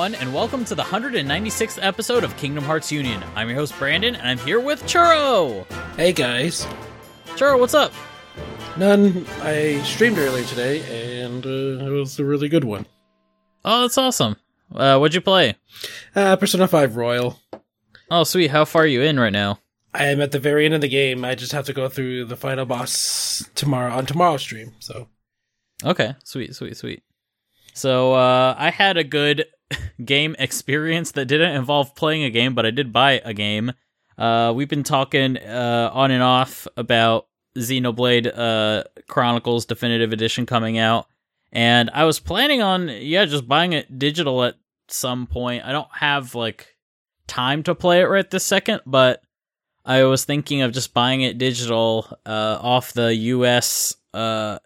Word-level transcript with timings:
Everyone, 0.00 0.22
and 0.22 0.34
welcome 0.34 0.64
to 0.64 0.74
the 0.74 0.82
196th 0.82 1.78
episode 1.82 2.24
of 2.24 2.34
Kingdom 2.38 2.64
Hearts 2.64 2.90
Union. 2.90 3.22
I'm 3.36 3.48
your 3.48 3.58
host, 3.58 3.78
Brandon, 3.78 4.14
and 4.14 4.26
I'm 4.26 4.38
here 4.38 4.58
with 4.58 4.82
Churro. 4.84 5.70
Hey 5.94 6.14
guys. 6.14 6.66
Churro, 7.36 7.60
what's 7.60 7.74
up? 7.74 7.92
None. 8.78 9.26
I 9.42 9.82
streamed 9.82 10.16
earlier 10.16 10.46
today, 10.46 11.20
and 11.22 11.44
uh, 11.44 11.84
it 11.84 11.90
was 11.90 12.18
a 12.18 12.24
really 12.24 12.48
good 12.48 12.64
one. 12.64 12.86
Oh, 13.62 13.82
that's 13.82 13.98
awesome. 13.98 14.36
Uh, 14.74 14.96
what'd 14.96 15.14
you 15.14 15.20
play? 15.20 15.56
Uh, 16.16 16.34
Persona 16.36 16.66
5 16.66 16.96
Royal. 16.96 17.38
Oh, 18.10 18.24
sweet. 18.24 18.50
How 18.52 18.64
far 18.64 18.84
are 18.84 18.86
you 18.86 19.02
in 19.02 19.20
right 19.20 19.34
now? 19.34 19.58
I 19.92 20.06
am 20.06 20.22
at 20.22 20.32
the 20.32 20.38
very 20.38 20.64
end 20.64 20.72
of 20.72 20.80
the 20.80 20.88
game. 20.88 21.26
I 21.26 21.34
just 21.34 21.52
have 21.52 21.66
to 21.66 21.74
go 21.74 21.90
through 21.90 22.24
the 22.24 22.38
final 22.38 22.64
boss 22.64 23.44
tomorrow 23.54 23.92
on 23.92 24.06
tomorrow's 24.06 24.40
stream. 24.40 24.72
So 24.78 25.08
Okay, 25.84 26.14
sweet, 26.24 26.54
sweet, 26.54 26.78
sweet. 26.78 27.02
So, 27.74 28.14
uh, 28.14 28.54
I 28.58 28.70
had 28.70 28.96
a 28.96 29.04
good 29.04 29.44
game 30.04 30.36
experience 30.38 31.12
that 31.12 31.26
didn't 31.26 31.54
involve 31.54 31.94
playing 31.94 32.24
a 32.24 32.30
game, 32.30 32.54
but 32.54 32.66
I 32.66 32.70
did 32.70 32.92
buy 32.92 33.20
a 33.24 33.34
game. 33.34 33.72
Uh, 34.18 34.52
we've 34.54 34.68
been 34.68 34.82
talking 34.84 35.38
uh, 35.38 35.90
on 35.92 36.10
and 36.10 36.22
off 36.22 36.66
about 36.76 37.26
Xenoblade 37.56 38.30
uh, 38.36 38.84
Chronicles 39.08 39.64
Definitive 39.66 40.12
Edition 40.12 40.46
coming 40.46 40.78
out, 40.78 41.06
and 41.52 41.90
I 41.92 42.04
was 42.04 42.20
planning 42.20 42.62
on 42.62 42.88
yeah 42.88 43.24
just 43.24 43.48
buying 43.48 43.72
it 43.72 43.98
digital 43.98 44.44
at 44.44 44.56
some 44.88 45.26
point. 45.26 45.64
I 45.64 45.72
don't 45.72 45.88
have 45.92 46.34
like 46.34 46.76
time 47.26 47.62
to 47.64 47.74
play 47.74 48.00
it 48.00 48.04
right 48.04 48.28
this 48.30 48.44
second, 48.44 48.82
but 48.86 49.22
I 49.84 50.04
was 50.04 50.24
thinking 50.24 50.62
of 50.62 50.72
just 50.72 50.92
buying 50.92 51.22
it 51.22 51.38
digital 51.38 52.06
uh, 52.26 52.58
off 52.60 52.92
the 52.92 53.14
US 53.14 53.96
uh, 54.12 54.58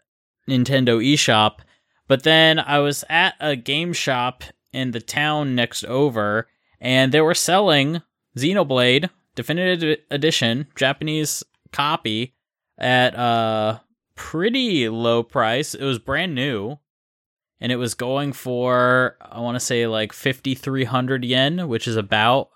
Nintendo 0.49 1.03
eShop. 1.03 1.59
But 2.07 2.23
then 2.23 2.59
I 2.59 2.81
was 2.81 3.05
at 3.09 3.35
a 3.41 3.57
game 3.57 3.93
shop 3.93 4.45
in 4.75 4.91
the 4.91 5.01
town 5.01 5.55
next 5.55 5.85
over, 5.85 6.49
and 6.81 7.13
they 7.13 7.21
were 7.21 7.35
selling 7.35 8.03
Xenoblade 8.37 9.09
Definitive 9.35 9.99
Edition 10.11 10.67
Japanese 10.77 11.43
copy 11.73 12.35
at 12.79 13.15
a 13.15 13.83
pretty 14.15 14.89
low 14.89 15.23
price. 15.23 15.75
It 15.75 15.85
was 15.85 15.99
brand 15.99 16.35
new, 16.35 16.79
and 17.61 17.73
it 17.73 17.77
was 17.77 17.95
going 17.95 18.33
for 18.33 19.17
I 19.21 19.41
want 19.41 19.57
to 19.57 19.61
say 19.61 19.87
like 19.87 20.13
fifty 20.13 20.55
three 20.55 20.85
hundred 20.85 21.25
yen, 21.25 21.69
which 21.69 21.89
is 21.89 21.97
about 21.97 22.51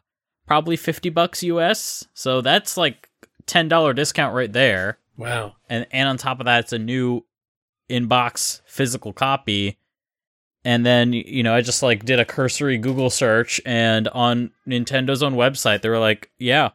probably 0.46 0.76
fifty 0.76 1.10
bucks 1.10 1.42
US. 1.42 2.06
So 2.14 2.40
that's 2.40 2.76
like 2.76 3.08
ten 3.46 3.68
dollar 3.68 3.92
discount 3.92 4.34
right 4.34 4.52
there. 4.52 4.98
wow. 5.16 5.54
And 5.68 5.86
and 5.92 6.08
on 6.08 6.16
top 6.18 6.40
of 6.40 6.46
that, 6.46 6.60
it's 6.60 6.72
a 6.72 6.78
new 6.78 7.24
in-box 7.88 8.60
physical 8.66 9.12
copy 9.14 9.77
and 10.64 10.84
then 10.84 11.12
you 11.12 11.42
know 11.42 11.54
i 11.54 11.60
just 11.60 11.82
like 11.82 12.04
did 12.04 12.20
a 12.20 12.24
cursory 12.24 12.78
google 12.78 13.10
search 13.10 13.60
and 13.64 14.08
on 14.08 14.50
nintendo's 14.66 15.22
own 15.22 15.34
website 15.34 15.82
they 15.82 15.88
were 15.88 15.98
like 15.98 16.30
yeah 16.38 16.70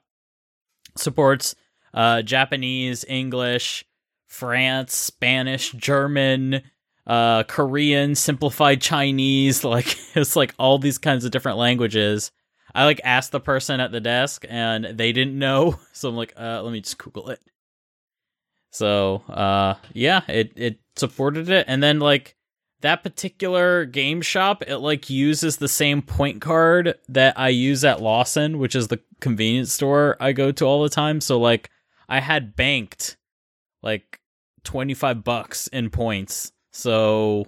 supports 0.98 1.56
uh 1.94 2.22
japanese 2.22 3.04
english 3.08 3.86
france 4.28 4.96
spanish 4.96 5.72
german 5.74 6.62
uh 7.08 7.44
korean 7.44 8.16
simplified 8.16 8.82
chinese 8.82 9.64
like 9.66 9.98
it's 10.16 10.36
like 10.36 10.54
all 10.58 10.78
these 10.80 10.98
kinds 10.98 11.26
of 11.26 11.32
different 11.32 11.58
languages. 11.58 12.32
I 12.76 12.86
like 12.86 13.02
asked 13.04 13.32
the 13.32 13.40
person 13.40 13.80
at 13.80 13.92
the 13.92 14.00
desk 14.00 14.46
and 14.50 14.86
they 14.86 15.12
didn't 15.12 15.38
know 15.38 15.80
so 15.94 16.10
i'm 16.10 16.16
like 16.16 16.34
uh 16.38 16.62
let 16.64 16.72
me 16.72 16.82
just 16.82 16.98
google 16.98 17.30
it. 17.30 17.40
So 18.72 19.18
uh 19.30 19.76
yeah 19.94 20.22
it 20.28 20.54
it 20.56 20.80
supported 20.96 21.50
it. 21.50 21.66
And 21.68 21.84
then 21.84 22.00
like 22.00 22.36
that 22.84 23.02
particular 23.02 23.86
game 23.86 24.22
shop 24.22 24.62
it 24.68 24.78
like 24.78 25.10
uses 25.10 25.58
the 25.58 25.70
same 25.70 26.02
point 26.02 26.42
card 26.42 26.96
that 27.08 27.40
I 27.40 27.48
use 27.50 27.86
at 27.86 28.02
Lawson, 28.02 28.60
which 28.60 28.76
is 28.76 28.90
the 28.90 29.00
convenience 29.22 29.72
store 29.72 30.18
I 30.20 30.34
go 30.34 30.52
to 30.52 30.66
all 30.66 30.84
the 30.84 30.90
time. 30.90 31.22
So 31.22 31.40
like 31.40 31.70
I 32.10 32.20
had 32.20 32.58
banked 32.58 33.16
like 33.82 34.20
25 34.66 35.24
bucks 35.24 35.68
in 35.68 35.90
points. 35.92 36.52
So 36.72 37.48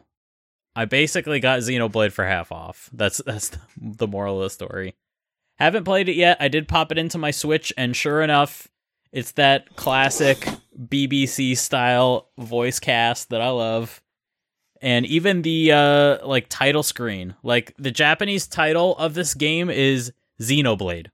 I 0.73 0.85
basically 0.85 1.41
got 1.41 1.59
Xenoblade 1.59 2.13
for 2.13 2.25
half 2.25 2.53
off. 2.53 2.89
That's 2.93 3.17
that's 3.25 3.51
the 3.77 4.07
moral 4.07 4.37
of 4.37 4.43
the 4.43 4.49
story. 4.49 4.95
Haven't 5.57 5.83
played 5.83 6.07
it 6.07 6.15
yet. 6.15 6.37
I 6.39 6.47
did 6.47 6.69
pop 6.69 6.93
it 6.93 6.97
into 6.97 7.17
my 7.17 7.31
Switch 7.31 7.73
and 7.77 7.93
sure 7.93 8.21
enough, 8.21 8.69
it's 9.11 9.33
that 9.33 9.75
classic 9.75 10.47
BBC 10.77 11.57
style 11.57 12.29
voice 12.37 12.79
cast 12.79 13.29
that 13.29 13.41
I 13.41 13.49
love 13.49 14.01
and 14.81 15.05
even 15.05 15.41
the 15.41 15.71
uh 15.71 16.25
like 16.27 16.47
title 16.49 16.83
screen 16.83 17.35
like 17.43 17.73
the 17.77 17.91
japanese 17.91 18.47
title 18.47 18.95
of 18.97 19.13
this 19.13 19.33
game 19.33 19.69
is 19.69 20.11
xenoblade. 20.39 21.07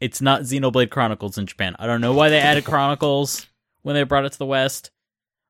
It's 0.00 0.20
not 0.20 0.42
xenoblade 0.42 0.90
chronicles 0.90 1.38
in 1.38 1.46
japan. 1.46 1.76
I 1.78 1.86
don't 1.86 2.00
know 2.00 2.12
why 2.12 2.28
they 2.28 2.40
added 2.40 2.64
chronicles 2.64 3.46
when 3.82 3.94
they 3.94 4.02
brought 4.02 4.24
it 4.24 4.32
to 4.32 4.38
the 4.38 4.46
west 4.46 4.90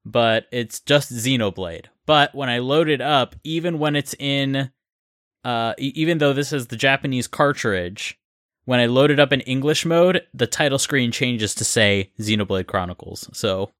but 0.04 0.46
it's 0.52 0.80
just 0.80 1.12
xenoblade. 1.12 1.86
But 2.06 2.34
when 2.34 2.48
i 2.48 2.58
load 2.58 2.88
it 2.88 3.00
up 3.00 3.36
even 3.44 3.78
when 3.78 3.96
it's 3.96 4.14
in 4.18 4.70
uh 5.44 5.74
even 5.78 6.18
though 6.18 6.32
this 6.32 6.52
is 6.52 6.66
the 6.68 6.76
japanese 6.76 7.26
cartridge 7.28 8.18
when 8.64 8.80
i 8.80 8.86
load 8.86 9.10
it 9.10 9.20
up 9.20 9.32
in 9.32 9.40
english 9.40 9.84
mode 9.84 10.22
the 10.32 10.46
title 10.46 10.78
screen 10.78 11.12
changes 11.12 11.54
to 11.54 11.64
say 11.64 12.10
xenoblade 12.18 12.66
chronicles. 12.66 13.28
So 13.32 13.72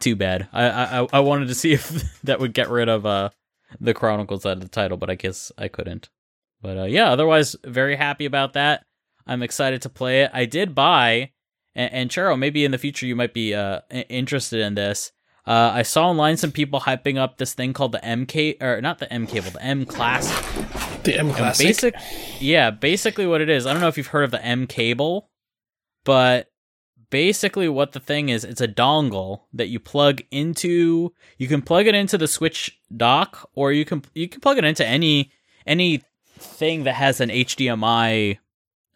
too 0.00 0.16
bad. 0.16 0.48
I, 0.52 1.00
I 1.00 1.08
I 1.14 1.20
wanted 1.20 1.48
to 1.48 1.54
see 1.54 1.72
if 1.74 2.20
that 2.22 2.40
would 2.40 2.54
get 2.54 2.70
rid 2.70 2.88
of 2.88 3.06
uh 3.06 3.30
the 3.80 3.94
Chronicles 3.94 4.46
out 4.46 4.52
of 4.58 4.60
the 4.60 4.68
title, 4.68 4.96
but 4.96 5.10
I 5.10 5.14
guess 5.14 5.52
I 5.58 5.68
couldn't. 5.68 6.08
But 6.60 6.78
uh, 6.78 6.84
yeah, 6.84 7.10
otherwise 7.10 7.56
very 7.64 7.96
happy 7.96 8.24
about 8.24 8.54
that. 8.54 8.84
I'm 9.26 9.42
excited 9.42 9.82
to 9.82 9.88
play 9.88 10.22
it. 10.22 10.30
I 10.32 10.46
did 10.46 10.74
buy, 10.74 11.32
and, 11.74 11.92
and 11.92 12.10
Churro, 12.10 12.38
maybe 12.38 12.64
in 12.64 12.70
the 12.70 12.78
future 12.78 13.06
you 13.06 13.16
might 13.16 13.34
be 13.34 13.54
uh 13.54 13.80
interested 13.90 14.60
in 14.60 14.74
this. 14.74 15.12
Uh, 15.46 15.72
I 15.72 15.82
saw 15.82 16.08
online 16.08 16.36
some 16.36 16.52
people 16.52 16.80
hyping 16.80 17.16
up 17.16 17.38
this 17.38 17.54
thing 17.54 17.72
called 17.72 17.92
the 17.92 18.00
MK 18.00 18.62
or 18.62 18.82
not 18.82 18.98
the 18.98 19.10
M 19.10 19.26
cable, 19.26 19.50
the 19.50 19.62
M 19.62 19.86
class. 19.86 20.28
The 21.04 21.18
M 21.18 21.32
Classic. 21.32 21.66
Basic, 21.66 21.94
yeah, 22.38 22.70
basically 22.70 23.26
what 23.26 23.40
it 23.40 23.48
is. 23.48 23.64
I 23.64 23.72
don't 23.72 23.80
know 23.80 23.88
if 23.88 23.96
you've 23.96 24.08
heard 24.08 24.24
of 24.24 24.30
the 24.30 24.44
M 24.44 24.66
cable, 24.66 25.30
but 26.04 26.48
basically 27.10 27.68
what 27.68 27.92
the 27.92 28.00
thing 28.00 28.28
is, 28.28 28.44
it's 28.44 28.60
a 28.60 28.68
dongle 28.68 29.42
that 29.52 29.68
you 29.68 29.80
plug 29.80 30.22
into. 30.30 31.12
You 31.36 31.48
can 31.48 31.62
plug 31.62 31.86
it 31.86 31.94
into 31.94 32.18
the 32.18 32.28
Switch 32.28 32.78
dock, 32.94 33.48
or 33.54 33.72
you 33.72 33.84
can 33.84 34.02
you 34.14 34.28
can 34.28 34.40
plug 34.40 34.58
it 34.58 34.64
into 34.64 34.86
any 34.86 35.32
any 35.66 36.02
thing 36.38 36.84
that 36.84 36.94
has 36.94 37.20
an 37.20 37.30
HDMI 37.30 38.38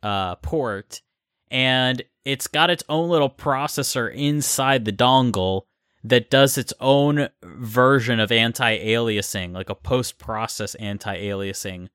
uh, 0.03 0.37
port, 0.37 1.03
and 1.51 2.03
it's 2.25 2.47
got 2.47 2.71
its 2.71 2.85
own 2.89 3.09
little 3.09 3.31
processor 3.31 4.13
inside 4.13 4.85
the 4.85 4.93
dongle 4.93 5.63
that 6.05 6.31
does 6.31 6.59
its 6.59 6.73
own 6.81 7.29
version 7.43 8.19
of 8.19 8.33
anti-aliasing, 8.33 9.53
like 9.53 9.71
a 9.71 9.75
post-process 9.75 10.75
anti-aliasing. 10.77 11.89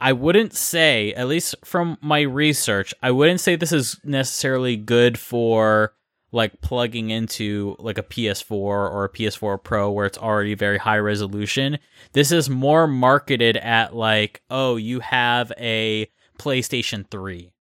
I 0.00 0.12
wouldn't 0.12 0.54
say, 0.54 1.12
at 1.12 1.28
least 1.28 1.54
from 1.64 1.98
my 2.00 2.22
research, 2.22 2.94
I 3.02 3.10
wouldn't 3.10 3.40
say 3.40 3.54
this 3.54 3.72
is 3.72 4.00
necessarily 4.02 4.76
good 4.76 5.18
for 5.18 5.94
like 6.32 6.60
plugging 6.60 7.10
into 7.10 7.76
like 7.78 7.98
a 7.98 8.02
PS4 8.02 8.50
or 8.52 9.04
a 9.04 9.08
PS4 9.08 9.62
Pro 9.62 9.90
where 9.90 10.06
it's 10.06 10.18
already 10.18 10.54
very 10.54 10.78
high 10.78 10.98
resolution. 10.98 11.78
This 12.12 12.32
is 12.32 12.48
more 12.48 12.86
marketed 12.86 13.56
at 13.56 13.94
like, 13.94 14.42
oh, 14.48 14.76
you 14.76 15.00
have 15.00 15.52
a 15.58 16.08
PlayStation 16.38 17.06
3 17.10 17.52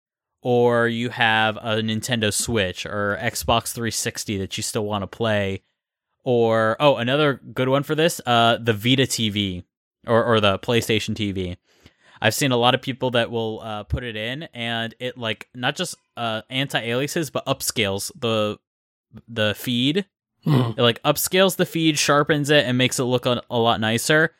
or 0.43 0.87
you 0.87 1.08
have 1.11 1.56
a 1.56 1.76
Nintendo 1.76 2.32
Switch 2.32 2.87
or 2.87 3.19
Xbox 3.20 3.73
360 3.73 4.38
that 4.38 4.56
you 4.56 4.62
still 4.62 4.85
want 4.85 5.02
to 5.02 5.06
play 5.06 5.62
or 6.25 6.76
oh, 6.79 6.96
another 6.96 7.40
good 7.52 7.69
one 7.69 7.82
for 7.82 7.94
this, 7.94 8.20
uh 8.26 8.58
the 8.61 8.73
Vita 8.73 9.05
TV 9.05 9.64
or 10.06 10.23
or 10.23 10.40
the 10.40 10.58
PlayStation 10.58 11.14
TV. 11.14 11.56
I've 12.20 12.35
seen 12.35 12.53
a 12.53 12.56
lot 12.56 12.75
of 12.75 12.82
people 12.82 13.12
that 13.12 13.31
will 13.31 13.61
uh, 13.61 13.85
put 13.85 14.05
it 14.05 14.17
in, 14.17 14.44
and 14.55 14.94
it 14.99 15.17
like 15.17 15.49
not 15.55 15.76
just 15.76 15.97
uh, 16.17 16.43
anti-aliases, 16.50 17.31
but 17.31 17.47
upscales 17.47 18.11
the 18.19 18.59
the 19.26 19.55
feed. 19.55 20.06
Hmm. 20.44 20.73
It 20.76 20.82
like 20.82 21.03
upscales 21.03 21.56
the 21.56 21.67
feed, 21.67 21.99
sharpens 21.99 22.50
it, 22.50 22.65
and 22.65 22.79
makes 22.79 22.99
it 22.99 23.05
look 23.05 23.26
a, 23.26 23.43
a 23.50 23.59
lot 23.59 23.81
nicer. 23.81 24.35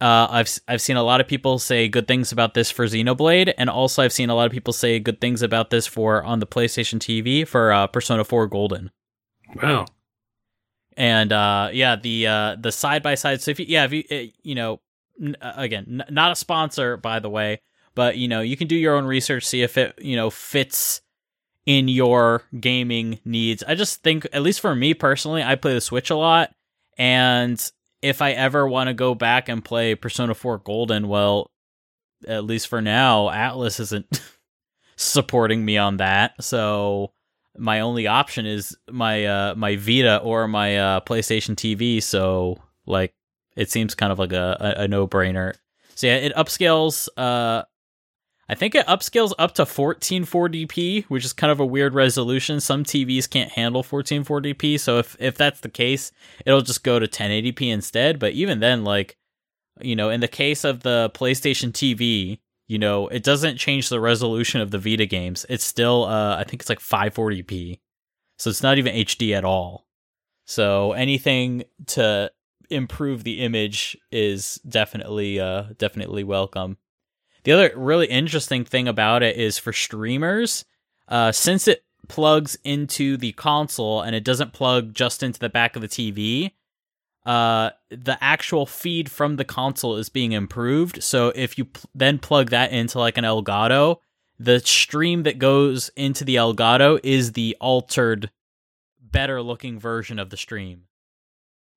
Uh, 0.00 0.26
I've 0.30 0.58
I've 0.66 0.80
seen 0.80 0.96
a 0.96 1.02
lot 1.02 1.20
of 1.20 1.28
people 1.28 1.58
say 1.58 1.86
good 1.86 2.08
things 2.08 2.32
about 2.32 2.54
this 2.54 2.70
for 2.70 2.86
Xenoblade, 2.86 3.52
and 3.58 3.68
also 3.68 4.02
I've 4.02 4.12
seen 4.12 4.30
a 4.30 4.34
lot 4.34 4.46
of 4.46 4.52
people 4.52 4.72
say 4.72 4.98
good 4.98 5.20
things 5.20 5.42
about 5.42 5.70
this 5.70 5.86
for 5.86 6.22
on 6.22 6.38
the 6.40 6.46
PlayStation 6.46 6.98
TV 6.98 7.46
for 7.46 7.70
uh, 7.70 7.86
Persona 7.86 8.24
4 8.24 8.46
Golden. 8.46 8.90
Wow. 9.62 9.86
And 10.96 11.32
uh, 11.32 11.68
yeah, 11.72 11.96
the 11.96 12.26
uh, 12.26 12.56
the 12.58 12.72
side 12.72 13.02
by 13.02 13.14
side. 13.14 13.42
So 13.42 13.50
if 13.50 13.60
you, 13.60 13.66
yeah, 13.68 13.84
if 13.84 13.92
you 13.92 14.04
uh, 14.10 14.32
you 14.42 14.54
know 14.54 14.80
again, 15.40 16.02
n- 16.08 16.14
not 16.14 16.32
a 16.32 16.36
sponsor 16.36 16.96
by 16.96 17.18
the 17.18 17.30
way, 17.30 17.60
but 17.94 18.16
you 18.16 18.28
know 18.28 18.40
you 18.40 18.56
can 18.56 18.68
do 18.68 18.76
your 18.76 18.96
own 18.96 19.04
research, 19.04 19.46
see 19.46 19.62
if 19.62 19.76
it 19.78 19.98
you 20.00 20.16
know 20.16 20.30
fits 20.30 21.02
in 21.66 21.88
your 21.88 22.42
gaming 22.58 23.20
needs. 23.24 23.62
I 23.62 23.74
just 23.74 24.02
think, 24.02 24.26
at 24.32 24.42
least 24.42 24.60
for 24.60 24.74
me 24.74 24.94
personally, 24.94 25.42
I 25.42 25.54
play 25.56 25.74
the 25.74 25.80
Switch 25.80 26.10
a 26.10 26.16
lot, 26.16 26.52
and 26.98 27.70
if 28.02 28.22
I 28.22 28.32
ever 28.32 28.66
want 28.66 28.88
to 28.88 28.94
go 28.94 29.14
back 29.14 29.48
and 29.48 29.64
play 29.64 29.94
Persona 29.94 30.34
4 30.34 30.58
Golden, 30.58 31.08
well, 31.08 31.50
at 32.26 32.44
least 32.44 32.68
for 32.68 32.80
now, 32.80 33.28
Atlus 33.28 33.80
isn't 33.80 34.20
supporting 34.96 35.64
me 35.64 35.76
on 35.76 35.98
that. 35.98 36.42
So 36.42 37.12
my 37.58 37.80
only 37.80 38.06
option 38.06 38.46
is 38.46 38.76
my 38.90 39.26
uh 39.26 39.54
my 39.54 39.76
Vita 39.76 40.18
or 40.18 40.48
my 40.48 40.76
uh 40.78 41.00
PlayStation 41.00 41.54
TV. 41.54 42.02
So 42.02 42.58
like 42.86 43.14
it 43.60 43.70
seems 43.70 43.94
kind 43.94 44.10
of 44.10 44.18
like 44.18 44.32
a, 44.32 44.56
a, 44.78 44.82
a 44.84 44.88
no 44.88 45.06
brainer. 45.06 45.54
So 45.94 46.06
yeah, 46.06 46.16
it 46.16 46.34
upscales. 46.34 47.08
Uh, 47.14 47.64
I 48.48 48.54
think 48.54 48.74
it 48.74 48.86
upscales 48.86 49.34
up 49.38 49.54
to 49.56 49.64
1440p, 49.64 51.04
which 51.04 51.26
is 51.26 51.34
kind 51.34 51.52
of 51.52 51.60
a 51.60 51.66
weird 51.66 51.94
resolution. 51.94 52.58
Some 52.58 52.84
TVs 52.84 53.28
can't 53.28 53.52
handle 53.52 53.84
1440p, 53.84 54.80
so 54.80 54.98
if 54.98 55.14
if 55.20 55.36
that's 55.36 55.60
the 55.60 55.68
case, 55.68 56.10
it'll 56.46 56.62
just 56.62 56.82
go 56.82 56.98
to 56.98 57.06
1080p 57.06 57.70
instead. 57.70 58.18
But 58.18 58.32
even 58.32 58.60
then, 58.60 58.82
like 58.82 59.18
you 59.82 59.94
know, 59.94 60.08
in 60.08 60.20
the 60.20 60.28
case 60.28 60.64
of 60.64 60.82
the 60.82 61.10
PlayStation 61.14 61.70
TV, 61.70 62.40
you 62.66 62.78
know, 62.78 63.08
it 63.08 63.22
doesn't 63.22 63.58
change 63.58 63.90
the 63.90 64.00
resolution 64.00 64.62
of 64.62 64.70
the 64.70 64.78
Vita 64.78 65.04
games. 65.04 65.44
It's 65.48 65.64
still, 65.64 66.04
uh, 66.04 66.36
I 66.36 66.44
think 66.44 66.62
it's 66.62 66.68
like 66.68 66.80
540p, 66.80 67.78
so 68.38 68.48
it's 68.48 68.62
not 68.62 68.78
even 68.78 68.94
HD 68.94 69.36
at 69.36 69.44
all. 69.44 69.86
So 70.46 70.92
anything 70.92 71.64
to 71.88 72.30
improve 72.70 73.24
the 73.24 73.40
image 73.40 73.96
is 74.10 74.60
definitely 74.68 75.40
uh 75.40 75.64
definitely 75.78 76.24
welcome. 76.24 76.78
The 77.44 77.52
other 77.52 77.72
really 77.74 78.06
interesting 78.06 78.64
thing 78.64 78.88
about 78.88 79.22
it 79.22 79.36
is 79.36 79.58
for 79.58 79.72
streamers, 79.72 80.64
uh 81.08 81.32
since 81.32 81.68
it 81.68 81.84
plugs 82.08 82.58
into 82.64 83.16
the 83.16 83.32
console 83.32 84.02
and 84.02 84.16
it 84.16 84.24
doesn't 84.24 84.52
plug 84.52 84.94
just 84.94 85.22
into 85.22 85.38
the 85.38 85.48
back 85.48 85.76
of 85.76 85.82
the 85.82 85.88
TV, 85.88 86.52
uh 87.26 87.70
the 87.90 88.18
actual 88.20 88.66
feed 88.66 89.10
from 89.10 89.36
the 89.36 89.44
console 89.44 89.96
is 89.96 90.08
being 90.08 90.32
improved. 90.32 91.02
So 91.02 91.32
if 91.34 91.58
you 91.58 91.66
pl- 91.66 91.90
then 91.94 92.18
plug 92.18 92.50
that 92.50 92.72
into 92.72 92.98
like 92.98 93.18
an 93.18 93.24
Elgato, 93.24 93.98
the 94.38 94.58
stream 94.60 95.24
that 95.24 95.38
goes 95.38 95.90
into 95.96 96.24
the 96.24 96.36
Elgato 96.36 96.98
is 97.02 97.32
the 97.32 97.56
altered 97.60 98.30
better 99.02 99.42
looking 99.42 99.78
version 99.78 100.18
of 100.18 100.30
the 100.30 100.36
stream. 100.36 100.84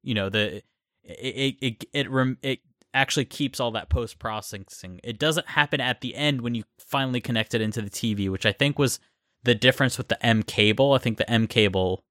You 0.01 0.13
know, 0.13 0.29
the 0.29 0.63
it 1.03 1.55
it 1.61 1.85
it 1.93 2.07
it, 2.07 2.37
it 2.41 2.59
actually 2.93 3.25
keeps 3.25 3.59
all 3.59 3.71
that 3.71 3.89
post 3.89 4.19
processing. 4.19 4.99
It 5.03 5.19
doesn't 5.19 5.49
happen 5.49 5.81
at 5.81 6.01
the 6.01 6.15
end 6.15 6.41
when 6.41 6.55
you 6.55 6.63
finally 6.79 7.21
connect 7.21 7.53
it 7.53 7.61
into 7.61 7.81
the 7.81 7.89
TV, 7.89 8.29
which 8.29 8.45
I 8.45 8.51
think 8.51 8.77
was 8.77 8.99
the 9.43 9.55
difference 9.55 9.97
with 9.97 10.07
the 10.07 10.25
M 10.25 10.43
cable. 10.43 10.93
I 10.93 10.99
think 10.99 11.17
the 11.17 11.29
M 11.29 11.47
cable 11.47 12.03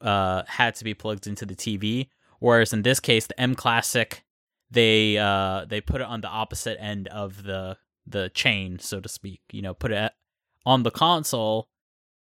uh 0.00 0.44
had 0.46 0.76
to 0.76 0.84
be 0.84 0.94
plugged 0.94 1.26
into 1.26 1.44
the 1.44 1.56
TV, 1.56 2.08
whereas 2.38 2.72
in 2.72 2.82
this 2.82 3.00
case 3.00 3.26
the 3.26 3.40
M 3.40 3.54
Classic 3.54 4.22
they 4.70 5.18
uh 5.18 5.64
they 5.66 5.80
put 5.80 6.00
it 6.00 6.06
on 6.06 6.20
the 6.20 6.28
opposite 6.28 6.80
end 6.80 7.08
of 7.08 7.42
the 7.42 7.76
the 8.06 8.30
chain, 8.30 8.78
so 8.78 9.00
to 9.00 9.08
speak. 9.08 9.40
You 9.52 9.62
know, 9.62 9.74
put 9.74 9.92
it 9.92 10.12
on 10.64 10.82
the 10.82 10.90
console, 10.90 11.68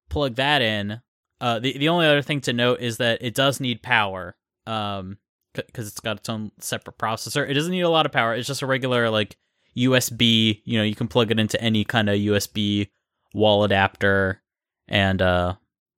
plug 0.08 0.37
that 0.37 0.62
in. 0.62 1.00
Uh, 1.41 1.58
the 1.61 1.76
the 1.79 1.88
only 1.88 2.06
other 2.06 2.23
thing 2.23 2.41
to 2.43 2.52
note 2.52 2.81
is 2.81 2.96
that 2.96 3.23
it 3.23 3.34
does 3.34 3.61
need 3.61 3.82
power. 3.82 4.37
Um, 4.67 5.19
because 5.66 5.88
it's 5.88 6.00
got 6.00 6.19
its 6.19 6.28
own 6.28 6.52
separate 6.58 6.99
processor. 6.99 7.49
It 7.49 7.55
doesn't 7.55 7.72
need 7.72 7.82
a 7.82 7.88
lot 7.88 8.06
of 8.06 8.12
power. 8.12 8.34
It's 8.34 8.49
just 8.49 8.62
a 8.62 8.66
regular 8.66 9.10
like 9.10 9.37
USB. 9.76 10.62
You 10.64 10.78
know, 10.78 10.84
you 10.84 10.94
can 10.94 11.08
plug 11.08 11.31
it 11.31 11.38
into 11.38 11.60
any 11.60 11.84
kind 11.84 12.08
of 12.08 12.16
USB 12.16 12.88
wall 13.34 13.64
adapter, 13.64 14.43
and 14.87 15.20
uh, 15.22 15.55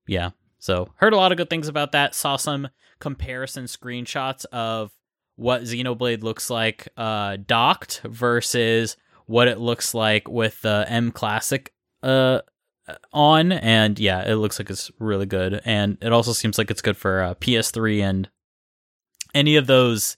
yeah. 0.07 0.31
So 0.59 0.91
heard 0.97 1.12
a 1.12 1.17
lot 1.17 1.33
of 1.33 1.39
good 1.39 1.51
things 1.51 1.69
about 1.69 1.93
that. 1.93 2.15
Saw 2.15 2.37
some 2.37 2.69
comparison 2.99 3.65
screenshots 3.65 4.45
of 4.47 4.93
what 5.37 5.62
Xenoblade 5.62 6.23
looks 6.23 6.51
like 6.51 6.89
uh, 6.97 7.39
docked 7.47 8.03
versus 8.05 8.97
what 9.27 9.49
it 9.49 9.59
looks 9.59 9.95
like 9.95 10.29
with 10.29 10.61
the 10.62 10.85
M 10.89 11.12
Classic 11.12 11.73
uh, 12.03 12.41
on, 13.12 13.53
and 13.53 13.99
yeah, 13.99 14.29
it 14.29 14.35
looks 14.37 14.59
like 14.59 14.71
it's 14.71 14.91
really 14.99 15.27
good, 15.27 15.61
and 15.65 15.97
it 16.03 16.12
also 16.12 16.33
seems 16.33 16.59
like 16.59 16.71
it's 16.71 16.83
good 16.83 16.97
for 16.97 17.23
uh, 17.23 17.35
PS3 17.35 18.03
and 18.03 18.29
any 19.35 19.56
of 19.56 19.67
those 19.67 20.17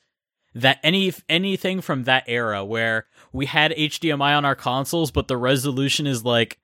that 0.54 0.78
any 0.82 1.12
anything 1.28 1.80
from 1.80 2.04
that 2.04 2.24
era 2.26 2.64
where 2.64 3.06
we 3.32 3.46
had 3.46 3.72
HDMI 3.72 4.36
on 4.36 4.44
our 4.44 4.54
consoles, 4.54 5.10
but 5.10 5.28
the 5.28 5.36
resolution 5.36 6.06
is 6.06 6.24
like 6.24 6.58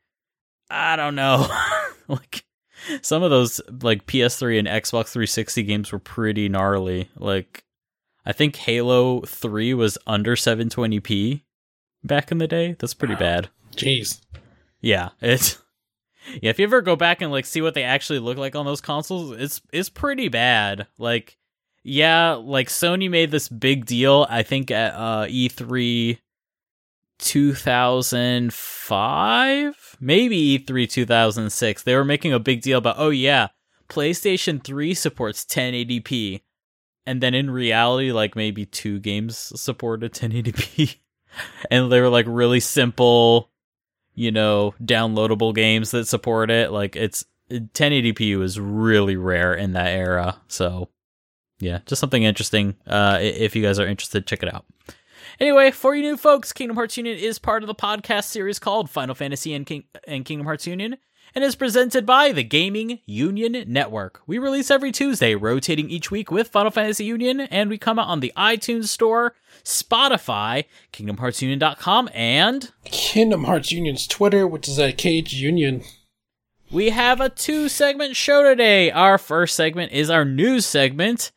I 0.71 0.97
don't 0.97 1.15
know, 1.15 1.49
like 2.09 2.45
some 3.03 3.23
of 3.23 3.31
those 3.31 3.61
like 3.83 4.07
PS3 4.07 4.59
and 4.59 4.69
Xbox 4.69 5.09
360 5.09 5.63
games 5.63 5.93
were 5.93 5.99
pretty 5.99 6.49
gnarly. 6.49 7.09
Like 7.17 7.65
I 8.27 8.33
think 8.33 8.57
Halo 8.57 9.23
3 9.23 9.75
was 9.75 9.97
under 10.07 10.37
720p 10.37 11.43
back 12.05 12.31
in 12.31 12.39
the 12.39 12.47
day. 12.47 12.77
That's 12.79 12.95
pretty 12.95 13.15
wow. 13.15 13.21
bad. 13.21 13.49
Jeez. 13.75 14.21
Yeah, 14.81 15.11
it's 15.21 15.59
yeah. 16.43 16.51
If 16.51 16.59
you 16.59 16.67
ever 16.67 16.83
go 16.83 16.97
back 16.97 17.23
and 17.23 17.33
like 17.33 17.47
see 17.47 17.63
what 17.63 17.75
they 17.75 17.85
actually 17.85 18.19
look 18.19 18.37
like 18.37 18.55
on 18.55 18.67
those 18.67 18.81
consoles, 18.81 19.33
it's 19.33 19.63
it's 19.73 19.89
pretty 19.89 20.29
bad. 20.29 20.87
Like 20.99 21.38
yeah, 21.89 22.35
like 22.35 22.69
Sony 22.69 23.11
made 23.11 23.31
this 23.31 23.49
big 23.49 23.87
deal, 23.87 24.27
I 24.29 24.43
think 24.43 24.71
at 24.71 24.93
uh, 24.95 25.25
E3 25.27 26.19
2005, 27.19 29.97
maybe 29.99 30.59
E3 30.59 30.87
2006. 30.89 31.83
They 31.83 31.97
were 31.97 32.05
making 32.05 32.35
a 32.35 32.39
big 32.39 32.61
deal 32.61 32.79
about, 32.79 32.97
oh 32.99 33.11
yeah, 33.11 33.49
PlayStation 33.89 34.63
3 34.63 34.95
supports 34.95 35.45
1080p. 35.47 36.43
And 37.07 37.21
then 37.23 37.35
in 37.35 37.51
reality, 37.51 38.13
like 38.13 38.37
maybe 38.37 38.67
two 38.67 39.01
games 39.01 39.39
supported 39.59 40.13
1080p. 40.13 40.97
and 41.71 41.91
they 41.91 42.03
were 42.03 42.11
like 42.11 42.27
really 42.29 42.61
simple, 42.61 43.51
you 44.15 44.31
know, 44.31 44.75
downloadable 44.83 45.55
games 45.55 45.93
that 45.93 46.07
support 46.07 46.51
it. 46.51 46.71
Like 46.71 46.97
it's 46.97 47.25
1080p 47.51 48.39
was 48.39 48.61
really 48.61 49.17
rare 49.17 49.55
in 49.55 49.73
that 49.73 49.89
era. 49.89 50.37
So 50.49 50.91
yeah, 51.59 51.81
just 51.87 52.01
something 52.01 52.23
interesting. 52.23 52.77
Uh, 52.87 53.19
if 53.21 53.55
you 53.57 53.63
guys 53.63 53.79
are 53.79 53.87
interested, 53.87 54.27
check 54.27 54.43
it 54.43 54.53
out. 54.53 54.65
Anyway, 55.41 55.71
for 55.71 55.95
you 55.95 56.03
new 56.03 56.17
folks, 56.17 56.53
Kingdom 56.53 56.77
Hearts 56.77 56.97
Union 56.97 57.17
is 57.17 57.39
part 57.39 57.63
of 57.63 57.67
the 57.69 57.75
podcast 57.75 58.25
series 58.25 58.59
called 58.59 58.91
Final 58.91 59.15
Fantasy 59.15 59.55
and, 59.55 59.65
King- 59.65 59.85
and 60.07 60.25
Kingdom 60.25 60.47
Hearts 60.47 60.67
Union 60.67 60.97
and 61.35 61.45
is 61.45 61.55
presented 61.55 62.07
by 62.07 62.33
the 62.33 62.43
Gaming 62.43 63.01
Union 63.07 63.65
Network. 63.67 64.21
We 64.27 64.39
release 64.39 64.71
every 64.71 64.91
Tuesday, 64.93 65.35
rotating 65.35 65.91
each 65.91 66.11
week 66.11 66.31
with 66.31 66.49
Final 66.49 66.71
Fantasy 66.71 67.05
Union, 67.05 67.41
and 67.41 67.69
we 67.71 67.79
come 67.79 67.99
out 67.99 68.09
on 68.09 68.21
the 68.21 68.33
iTunes 68.37 68.89
Store, 68.89 69.35
Spotify, 69.65 70.65
KingdomHeartsUnion.com, 70.93 72.09
and 72.15 72.73
Kingdom 72.85 73.45
Hearts 73.45 73.71
Union's 73.71 74.07
Twitter, 74.07 74.47
which 74.47 74.69
is 74.69 74.79
at 74.79 74.97
KHUnion. 74.97 75.85
We 76.71 76.91
have 76.91 77.21
a 77.21 77.29
two 77.29 77.69
segment 77.69 78.17
show 78.17 78.43
today. 78.43 78.91
Our 78.91 79.19
first 79.19 79.55
segment 79.55 79.93
is 79.93 80.11
our 80.11 80.25
news 80.25 80.67
segment. 80.67 81.31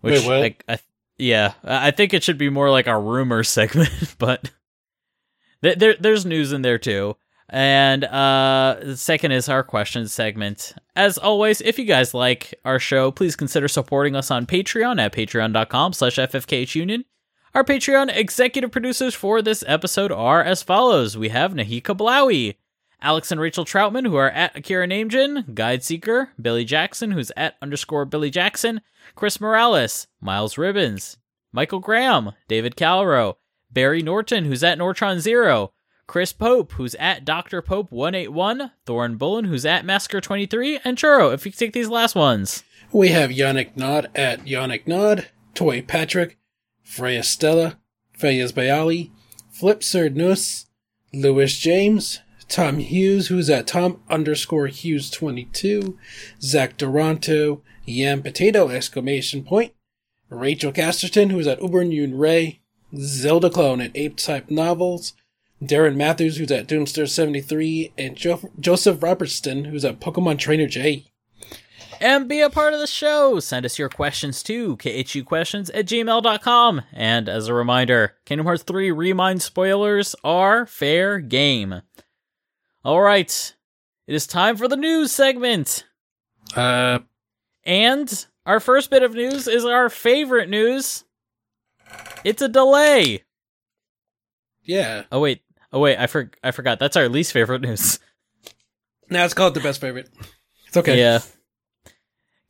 Which, 0.00 0.24
Wait, 0.24 0.40
like, 0.40 0.64
I, 0.68 0.78
yeah, 1.18 1.54
I 1.64 1.90
think 1.90 2.14
it 2.14 2.22
should 2.22 2.38
be 2.38 2.50
more 2.50 2.70
like 2.70 2.86
a 2.86 2.98
rumor 2.98 3.42
segment, 3.44 4.14
but 4.18 4.50
th- 5.62 5.78
there, 5.78 5.96
there's 5.98 6.24
news 6.24 6.52
in 6.52 6.62
there 6.62 6.78
too. 6.78 7.16
And 7.50 8.04
uh, 8.04 8.76
the 8.82 8.96
second 8.96 9.32
is 9.32 9.48
our 9.48 9.62
question 9.62 10.06
segment. 10.06 10.74
As 10.94 11.16
always, 11.16 11.62
if 11.62 11.78
you 11.78 11.86
guys 11.86 12.12
like 12.12 12.54
our 12.64 12.78
show, 12.78 13.10
please 13.10 13.36
consider 13.36 13.68
supporting 13.68 14.14
us 14.14 14.30
on 14.30 14.44
Patreon 14.44 15.00
at 15.00 15.14
patreon.com 15.14 15.94
slash 15.94 16.16
ffkhunion. 16.16 17.04
Our 17.54 17.64
Patreon 17.64 18.14
executive 18.14 18.70
producers 18.70 19.14
for 19.14 19.40
this 19.40 19.64
episode 19.66 20.12
are 20.12 20.42
as 20.42 20.62
follows. 20.62 21.16
We 21.16 21.30
have 21.30 21.54
Nahika 21.54 21.96
Blowie, 21.96 22.56
Alex 23.00 23.30
and 23.30 23.40
Rachel 23.40 23.64
Troutman, 23.64 24.06
who 24.06 24.16
are 24.16 24.30
at 24.30 24.56
Akira 24.56 24.86
Namejin, 24.86 25.54
Guide 25.54 25.84
Seeker, 25.84 26.30
Billy 26.40 26.64
Jackson, 26.64 27.12
who's 27.12 27.30
at 27.36 27.56
underscore 27.62 28.04
Billy 28.04 28.30
Jackson, 28.30 28.80
Chris 29.14 29.40
Morales, 29.40 30.08
Miles 30.20 30.58
Ribbons, 30.58 31.16
Michael 31.52 31.80
Graham, 31.80 32.32
David 32.48 32.76
Calro, 32.76 33.36
Barry 33.70 34.02
Norton, 34.02 34.44
who's 34.44 34.64
at 34.64 34.78
Nortron 34.78 35.20
Zero, 35.20 35.72
Chris 36.08 36.32
Pope, 36.32 36.72
who's 36.72 36.94
at 36.96 37.24
Dr. 37.24 37.62
Pope 37.62 37.92
181, 37.92 38.72
Thorn 38.86 39.16
Bullen, 39.16 39.44
who's 39.44 39.66
at 39.66 39.84
Masker 39.84 40.20
23, 40.20 40.80
and 40.84 40.96
Churro, 40.96 41.32
if 41.32 41.44
you 41.46 41.52
take 41.52 41.72
these 41.74 41.88
last 41.88 42.14
ones. 42.14 42.64
We 42.90 43.08
have 43.08 43.30
Yannick 43.30 43.76
Nod 43.76 44.10
at 44.14 44.46
Yannick 44.46 44.86
Nod, 44.86 45.28
Toy 45.54 45.82
Patrick, 45.82 46.38
Freya 46.82 47.22
Stella, 47.22 47.78
Fayez 48.18 48.52
Bayali, 48.52 49.10
Flip 49.50 49.82
Sir 49.84 50.08
Nus, 50.08 50.66
Lewis 51.12 51.58
James, 51.58 52.20
Tom 52.48 52.78
Hughes, 52.78 53.28
who's 53.28 53.50
at 53.50 53.66
Tom 53.66 54.00
underscore 54.08 54.68
Hughes 54.68 55.10
22, 55.10 55.98
Zach 56.40 56.78
Duranto, 56.78 57.60
Yam 57.84 58.22
Potato 58.22 58.68
exclamation 58.68 59.44
point, 59.44 59.74
Rachel 60.30 60.72
Casterton, 60.72 61.30
who's 61.30 61.46
at 61.46 61.60
Ubern 61.60 61.92
Yun 61.92 62.16
Ray, 62.16 62.60
Zelda 62.96 63.50
Clone 63.50 63.80
at 63.80 63.92
Ape 63.94 64.16
Type 64.16 64.50
Novels, 64.50 65.12
Darren 65.62 65.96
Matthews, 65.96 66.36
who's 66.36 66.50
at 66.50 66.68
Doomster 66.68 67.08
73, 67.08 67.92
and 67.98 68.16
jo- 68.16 68.50
Joseph 68.58 69.02
Robertson, 69.02 69.66
who's 69.66 69.84
at 69.84 70.00
Pokemon 70.00 70.38
Trainer 70.38 70.66
J. 70.66 71.06
and 72.00 72.28
be 72.28 72.40
a 72.40 72.48
part 72.48 72.74
of 72.74 72.80
the 72.80 72.86
show. 72.86 73.40
Send 73.40 73.66
us 73.66 73.78
your 73.78 73.88
questions 73.88 74.42
to 74.44 74.76
khuquestions 74.76 75.70
at 75.74 75.86
gmail.com. 75.86 76.82
And 76.92 77.28
as 77.28 77.48
a 77.48 77.54
reminder, 77.54 78.14
Kingdom 78.24 78.46
Hearts 78.46 78.62
3 78.62 78.90
Re 78.92 79.12
Mind 79.12 79.42
spoilers 79.42 80.14
are 80.22 80.64
fair 80.64 81.18
game. 81.18 81.82
All 82.84 83.00
right, 83.00 83.54
it 84.06 84.14
is 84.14 84.26
time 84.26 84.56
for 84.56 84.68
the 84.68 84.76
news 84.76 85.12
segment. 85.12 85.84
Uh, 86.56 87.00
And 87.64 88.26
our 88.46 88.60
first 88.60 88.90
bit 88.90 89.02
of 89.02 89.14
news 89.14 89.46
is 89.48 89.64
our 89.64 89.90
favorite 89.90 90.48
news. 90.48 91.04
It's 92.24 92.42
a 92.42 92.48
delay. 92.48 93.24
yeah. 94.64 95.04
Oh 95.12 95.20
wait, 95.20 95.42
oh 95.72 95.80
wait, 95.80 95.98
I 95.98 96.06
for- 96.06 96.30
I 96.42 96.50
forgot. 96.50 96.78
That's 96.78 96.96
our 96.96 97.08
least 97.08 97.32
favorite 97.32 97.62
news. 97.62 97.98
Now 99.10 99.24
it's 99.24 99.32
called 99.32 99.54
the 99.54 99.60
best 99.60 99.80
favorite. 99.80 100.10
It's 100.66 100.76
okay. 100.76 100.98
Yeah. 100.98 101.20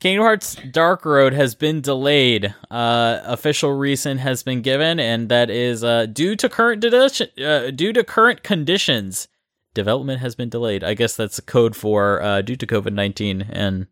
Kingdom 0.00 0.24
Hearts 0.24 0.56
Dark 0.72 1.04
Road 1.04 1.32
has 1.32 1.54
been 1.54 1.80
delayed. 1.80 2.52
Uh, 2.68 3.20
official 3.22 3.70
reason 3.74 4.18
has 4.18 4.42
been 4.42 4.60
given, 4.60 4.98
and 4.98 5.28
that 5.28 5.50
is 5.50 5.84
uh, 5.84 6.06
due 6.06 6.34
to 6.34 6.48
current 6.48 6.80
de- 6.80 7.46
uh, 7.46 7.70
due 7.70 7.92
to 7.92 8.02
current 8.02 8.42
conditions. 8.42 9.28
Development 9.74 10.20
has 10.20 10.34
been 10.34 10.48
delayed. 10.48 10.82
I 10.82 10.94
guess 10.94 11.14
that's 11.16 11.38
a 11.38 11.42
code 11.42 11.76
for 11.76 12.20
uh, 12.22 12.42
due 12.42 12.56
to 12.56 12.66
COVID 12.66 12.92
nineteen 12.92 13.42
and 13.50 13.86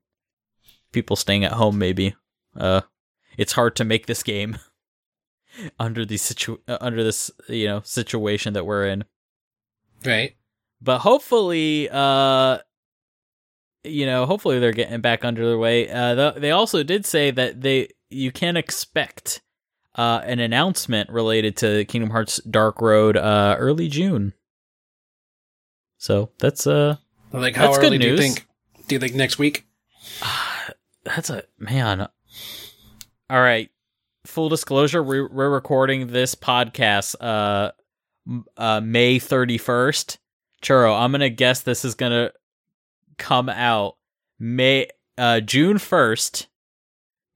people 0.93 1.17
staying 1.17 1.45
at 1.45 1.53
home. 1.53 1.79
Maybe 1.79 2.15
uh, 2.57 2.81
it's 3.39 3.53
hard 3.53 3.77
to 3.77 3.85
make 3.85 4.07
this 4.07 4.23
game 4.23 4.59
under 5.79 6.05
the 6.05 6.17
situ 6.17 6.59
uh, 6.69 6.79
under 6.81 7.03
this 7.05 7.31
you 7.49 7.67
know 7.67 7.81
situation 7.85 8.53
that 8.55 8.65
we're 8.67 8.87
in 8.87 9.05
Right. 10.05 10.37
but 10.81 10.99
hopefully 10.99 11.89
uh 11.91 12.59
you 13.85 14.05
know 14.07 14.27
hopefully 14.27 14.59
they're 14.59 14.73
getting 14.73 15.01
back 15.01 15.25
under 15.25 15.49
the 15.49 15.57
way 15.59 15.89
uh 15.91 16.15
th- 16.15 16.35
they 16.43 16.51
also 16.51 16.83
did 16.83 17.07
say 17.07 17.31
that 17.31 17.63
they 17.63 17.89
you 18.11 18.31
can 18.33 18.57
expect 18.57 19.41
uh 19.95 20.21
an 20.25 20.39
announcement 20.41 21.09
related 21.11 21.57
to 21.59 21.85
kingdom 21.87 22.11
hearts 22.11 22.39
dark 22.51 22.81
road 22.83 23.17
uh 23.17 23.57
early 23.59 23.89
june 23.89 24.35
so 25.99 26.31
that's 26.39 26.67
uh 26.67 26.97
Like 27.33 27.57
how 27.57 27.67
That's 27.67 27.79
good 27.79 27.87
early 27.89 27.99
do 27.99 28.09
you 28.09 28.19
think? 28.19 28.47
Do 28.89 28.95
you 28.95 28.99
think 28.99 29.15
next 29.15 29.39
week? 29.39 29.67
that's 31.05 31.31
a 31.31 31.45
man. 31.59 32.09
All 33.31 33.41
right. 33.41 33.71
Full 34.27 34.49
disclosure 34.49 35.03
we're, 35.03 35.29
we're 35.29 35.51
recording 35.51 36.09
this 36.09 36.35
podcast 36.35 37.15
uh 37.21 37.73
uh 38.57 38.81
may 38.81 39.21
31st 39.21 40.19
churro 40.61 41.01
i'm 41.01 41.13
gonna 41.13 41.31
guess 41.31 41.63
this 41.63 41.85
is 41.85 41.95
gonna 41.95 42.33
come 43.19 43.49
out 43.49 43.95
may 44.41 44.89
uh 45.17 45.39
june 45.39 45.77
1st 45.77 46.49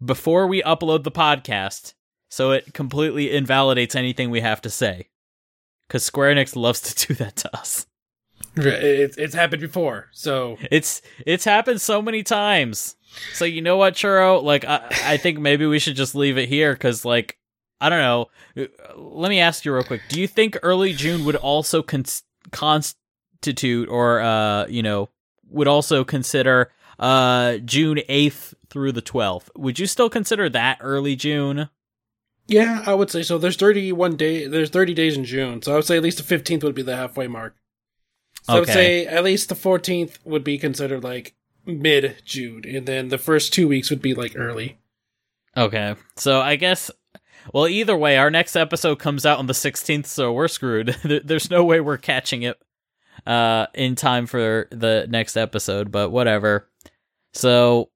before 0.05 0.47
we 0.47 0.63
upload 0.63 1.05
the 1.05 1.11
podcast. 1.11 1.95
So 2.29 2.53
it 2.53 2.73
completely 2.73 3.33
invalidates 3.33 3.95
anything 3.95 4.31
we 4.31 4.41
have 4.41 4.61
to 4.63 4.71
say. 4.71 5.09
Because 5.87 6.05
square 6.05 6.35
enix 6.35 6.55
loves 6.57 6.81
to 6.81 7.07
do 7.09 7.15
that 7.15 7.37
to 7.37 7.57
us 7.57 7.87
It's 8.57 9.17
it's 9.17 9.35
happened 9.35 9.61
before, 9.63 10.09
so 10.13 10.59
It's 10.71 11.03
it's 11.27 11.45
happened 11.45 11.81
so 11.81 12.03
many 12.03 12.23
times. 12.23 12.97
So 13.33 13.45
you 13.45 13.63
know 13.63 13.77
what, 13.77 13.95
churro? 13.95 14.43
Like 14.43 14.65
I, 14.65 14.87
I 15.05 15.17
think 15.17 15.39
maybe 15.39 15.67
we 15.67 15.79
should 15.79 15.97
just 15.97 16.15
leave 16.15 16.39
it 16.39 16.49
here 16.49 16.73
because, 16.73 17.05
like, 17.05 17.39
I 17.81 17.89
don't 17.89 18.01
know. 18.01 18.29
Let 18.97 19.31
me 19.31 19.41
ask 19.41 19.65
you 19.65 19.75
real 19.75 19.83
quick. 19.85 20.03
Do 20.09 20.21
you 20.21 20.27
think 20.27 20.59
early 20.63 20.93
June 20.93 21.25
would 21.25 21.37
also 21.37 21.83
cons- 21.83 22.23
constitute, 22.53 23.89
or 23.89 24.21
uh, 24.21 24.67
you 24.67 24.83
know, 24.83 25.09
would 25.49 25.69
also 25.69 26.05
consider 26.05 26.71
uh 26.99 27.57
June 27.59 28.01
eighth 28.09 28.55
through 28.69 28.93
the 28.93 29.01
twelfth? 29.03 29.51
Would 29.57 29.79
you 29.79 29.87
still 29.87 30.11
consider 30.11 30.49
that 30.51 30.79
early 30.81 31.17
June? 31.17 31.69
yeah, 32.47 32.83
I 32.85 32.95
would 32.95 33.11
say 33.13 33.23
so. 33.23 33.39
There's 33.39 33.57
31 33.57 34.17
day. 34.17 34.49
There's 34.49 34.71
30 34.71 34.93
days 34.93 35.17
in 35.17 35.25
June, 35.25 35.63
so 35.63 35.73
I 35.73 35.77
would 35.77 35.85
say 35.85 35.97
at 35.97 36.03
least 36.03 36.19
the 36.27 36.37
15th 36.37 36.65
would 36.65 36.75
be 36.75 36.83
the 36.83 36.97
halfway 36.97 37.29
mark. 37.29 37.55
So 38.51 38.57
I 38.57 38.61
would 38.61 38.69
say 38.69 39.07
at 39.07 39.25
least 39.25 39.49
the 39.49 39.55
14th 39.55 40.19
would 40.25 40.45
be 40.45 40.59
considered 40.59 41.05
like 41.05 41.35
mid 41.67 42.23
June, 42.25 42.65
and 42.67 42.87
then 42.87 43.09
the 43.09 43.19
first 43.19 43.53
two 43.53 43.69
weeks 43.69 43.91
would 43.91 44.03
be 44.03 44.15
like 44.15 44.33
early. 44.37 44.79
Okay, 45.57 45.95
so 46.17 46.41
I 46.41 46.57
guess. 46.57 46.91
Well, 47.55 47.67
either 47.67 47.97
way, 47.97 48.19
our 48.19 48.31
next 48.31 48.55
episode 48.55 48.99
comes 48.99 49.25
out 49.25 49.39
on 49.39 49.47
the 49.47 49.55
16th, 49.55 50.07
so 50.07 50.31
we're 50.33 50.47
screwed. 50.47 50.89
There's 51.25 51.51
no 51.51 51.65
way 51.65 51.81
we're 51.81 51.97
catching 51.97 52.43
it 52.43 52.61
uh, 53.27 53.67
in 53.75 53.95
time 53.95 54.27
for 54.27 54.69
the 54.71 55.07
next 55.09 55.37
episode, 55.37 55.91
but 55.91 56.11
whatever. 56.11 56.69
So, 57.33 57.91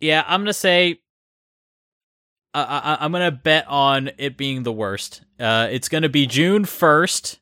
yeah, 0.00 0.24
I'm 0.26 0.40
gonna 0.40 0.52
say. 0.52 1.00
I, 2.54 2.62
I, 2.62 3.04
I'm 3.04 3.12
gonna 3.12 3.30
bet 3.30 3.66
on 3.68 4.10
it 4.18 4.36
being 4.36 4.62
the 4.62 4.72
worst. 4.72 5.22
Uh, 5.38 5.68
it's 5.70 5.88
gonna 5.88 6.08
be 6.08 6.26
June 6.26 6.64
1st. 6.64 7.38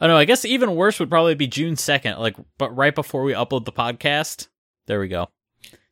Oh 0.00 0.08
no, 0.08 0.16
I 0.16 0.24
guess 0.24 0.44
even 0.44 0.74
worse 0.74 0.98
would 1.00 1.08
probably 1.10 1.34
be 1.34 1.46
June 1.46 1.74
2nd, 1.74 2.18
like, 2.18 2.36
but 2.58 2.74
right 2.76 2.94
before 2.94 3.22
we 3.22 3.32
upload 3.32 3.64
the 3.64 3.72
podcast. 3.72 4.48
There 4.86 5.00
we 5.00 5.08
go. 5.08 5.28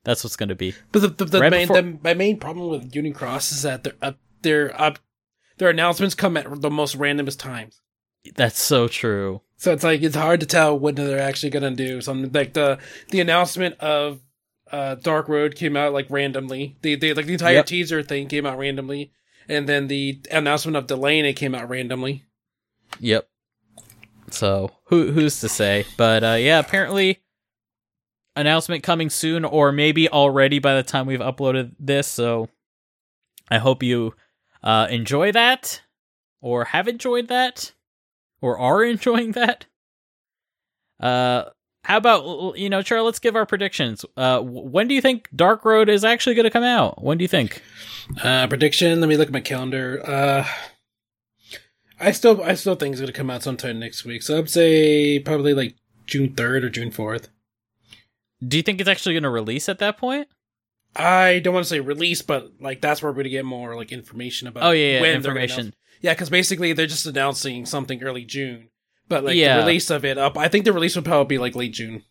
That's 0.04 0.24
what's 0.24 0.36
gonna 0.36 0.54
be. 0.56 0.74
But 0.90 1.02
the, 1.02 1.08
the, 1.08 1.24
the 1.24 1.40
Right 1.40 1.50
main 1.50 1.68
before- 1.68 1.82
the, 1.82 1.98
my 2.02 2.14
main 2.14 2.38
problem 2.38 2.68
with 2.70 2.92
Unicross 2.92 3.52
is 3.52 3.62
that 3.62 3.84
their 3.84 3.94
uh, 4.02 4.12
their 4.42 4.80
uh, 4.80 4.94
their 5.58 5.70
announcements 5.70 6.14
come 6.14 6.36
at 6.36 6.60
the 6.60 6.70
most 6.70 6.98
randomest 6.98 7.38
times. 7.38 7.80
That's 8.34 8.60
so 8.60 8.88
true. 8.88 9.42
So 9.56 9.72
it's 9.72 9.84
like 9.84 10.02
it's 10.02 10.16
hard 10.16 10.40
to 10.40 10.46
tell 10.46 10.76
when 10.78 10.96
they're 10.96 11.20
actually 11.20 11.50
gonna 11.50 11.70
do 11.70 12.00
something. 12.00 12.32
Like 12.32 12.52
the 12.54 12.78
the 13.10 13.20
announcement 13.20 13.78
of 13.78 14.20
uh, 14.72 14.96
Dark 14.96 15.28
Road 15.28 15.54
came 15.54 15.76
out 15.76 15.92
like 15.92 16.06
randomly. 16.10 16.76
The, 16.82 16.96
the 16.96 17.14
like 17.14 17.26
the 17.26 17.32
entire 17.34 17.54
Yep. 17.54 17.66
teaser 17.66 18.02
thing 18.02 18.26
came 18.26 18.44
out 18.44 18.58
randomly, 18.58 19.12
and 19.48 19.68
then 19.68 19.86
the 19.86 20.20
announcement 20.32 20.76
of 20.76 20.88
Delaney 20.88 21.32
came 21.32 21.54
out 21.54 21.68
randomly. 21.68 22.24
Yep. 22.98 23.28
So 24.32 24.70
who 24.84 25.12
who's 25.12 25.40
to 25.40 25.48
say? 25.48 25.84
But 25.96 26.24
uh, 26.24 26.36
yeah, 26.38 26.58
apparently 26.58 27.22
announcement 28.36 28.82
coming 28.82 29.10
soon, 29.10 29.44
or 29.44 29.72
maybe 29.72 30.08
already 30.08 30.58
by 30.58 30.74
the 30.74 30.82
time 30.82 31.06
we've 31.06 31.20
uploaded 31.20 31.72
this. 31.78 32.08
So 32.08 32.48
I 33.48 33.58
hope 33.58 33.82
you 33.82 34.14
uh, 34.62 34.86
enjoy 34.90 35.32
that, 35.32 35.82
or 36.40 36.64
have 36.66 36.88
enjoyed 36.88 37.28
that, 37.28 37.72
or 38.40 38.58
are 38.58 38.84
enjoying 38.84 39.32
that. 39.32 39.66
Uh, 41.00 41.44
how 41.84 41.96
about 41.96 42.56
you 42.56 42.70
know, 42.70 42.82
Charlie? 42.82 43.06
Let's 43.06 43.18
give 43.18 43.34
our 43.34 43.46
predictions. 43.46 44.04
Uh, 44.16 44.40
when 44.40 44.86
do 44.86 44.94
you 44.94 45.00
think 45.00 45.28
Dark 45.34 45.64
Road 45.64 45.88
is 45.88 46.04
actually 46.04 46.36
going 46.36 46.44
to 46.44 46.50
come 46.50 46.62
out? 46.62 47.02
When 47.02 47.18
do 47.18 47.24
you 47.24 47.28
think? 47.28 47.60
Uh, 48.22 48.46
prediction. 48.46 49.00
Let 49.00 49.08
me 49.08 49.16
look 49.16 49.28
at 49.28 49.32
my 49.32 49.40
calendar. 49.40 50.00
Uh, 50.04 50.46
I 52.02 52.10
still 52.12 52.42
I 52.42 52.54
still 52.54 52.74
think 52.74 52.92
it's 52.92 53.00
gonna 53.00 53.12
come 53.12 53.30
out 53.30 53.42
sometime 53.42 53.78
next 53.78 54.04
week. 54.04 54.22
So 54.22 54.38
I'd 54.38 54.50
say 54.50 55.18
probably 55.20 55.54
like 55.54 55.76
June 56.06 56.34
third 56.34 56.64
or 56.64 56.70
June 56.70 56.90
fourth. 56.90 57.28
Do 58.46 58.56
you 58.56 58.62
think 58.62 58.80
it's 58.80 58.90
actually 58.90 59.14
going 59.14 59.22
to 59.22 59.30
release 59.30 59.68
at 59.68 59.78
that 59.78 59.98
point? 59.98 60.26
I 60.96 61.38
don't 61.38 61.54
want 61.54 61.64
to 61.64 61.70
say 61.70 61.78
release, 61.80 62.22
but 62.22 62.52
like 62.60 62.80
that's 62.80 63.00
where 63.02 63.10
we're 63.12 63.16
gonna 63.16 63.28
get 63.30 63.44
more 63.44 63.76
like 63.76 63.92
information 63.92 64.48
about. 64.48 64.64
Oh 64.64 64.72
yeah, 64.72 65.00
yeah 65.00 65.14
information. 65.14 65.74
Yeah, 66.02 66.12
because 66.12 66.28
basically 66.28 66.72
they're 66.72 66.86
just 66.86 67.06
announcing 67.06 67.64
something 67.64 68.02
early 68.02 68.24
June, 68.24 68.68
but 69.08 69.24
like 69.24 69.36
Yeah. 69.36 69.56
the 69.58 69.62
release 69.62 69.88
of 69.90 70.04
it 70.04 70.18
up. 70.18 70.36
I 70.36 70.48
think 70.48 70.64
the 70.64 70.72
release 70.72 70.96
would 70.96 71.04
probably 71.04 71.36
be 71.36 71.38
like 71.38 71.54
late 71.54 71.72
June. 71.72 72.02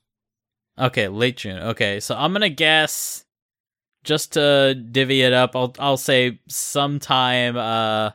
Okay, 0.79 1.09
late 1.09 1.37
June. 1.37 1.59
Okay, 1.59 1.99
so 1.99 2.15
I'm 2.15 2.31
gonna 2.33 2.49
guess 2.49 3.25
just 4.03 4.33
to 4.33 4.73
divvy 4.73 5.21
it 5.21 5.33
up. 5.33 5.55
I'll 5.55 5.75
I'll 5.77 5.97
say 5.97 6.39
sometime 6.47 7.57
uh 7.57 8.11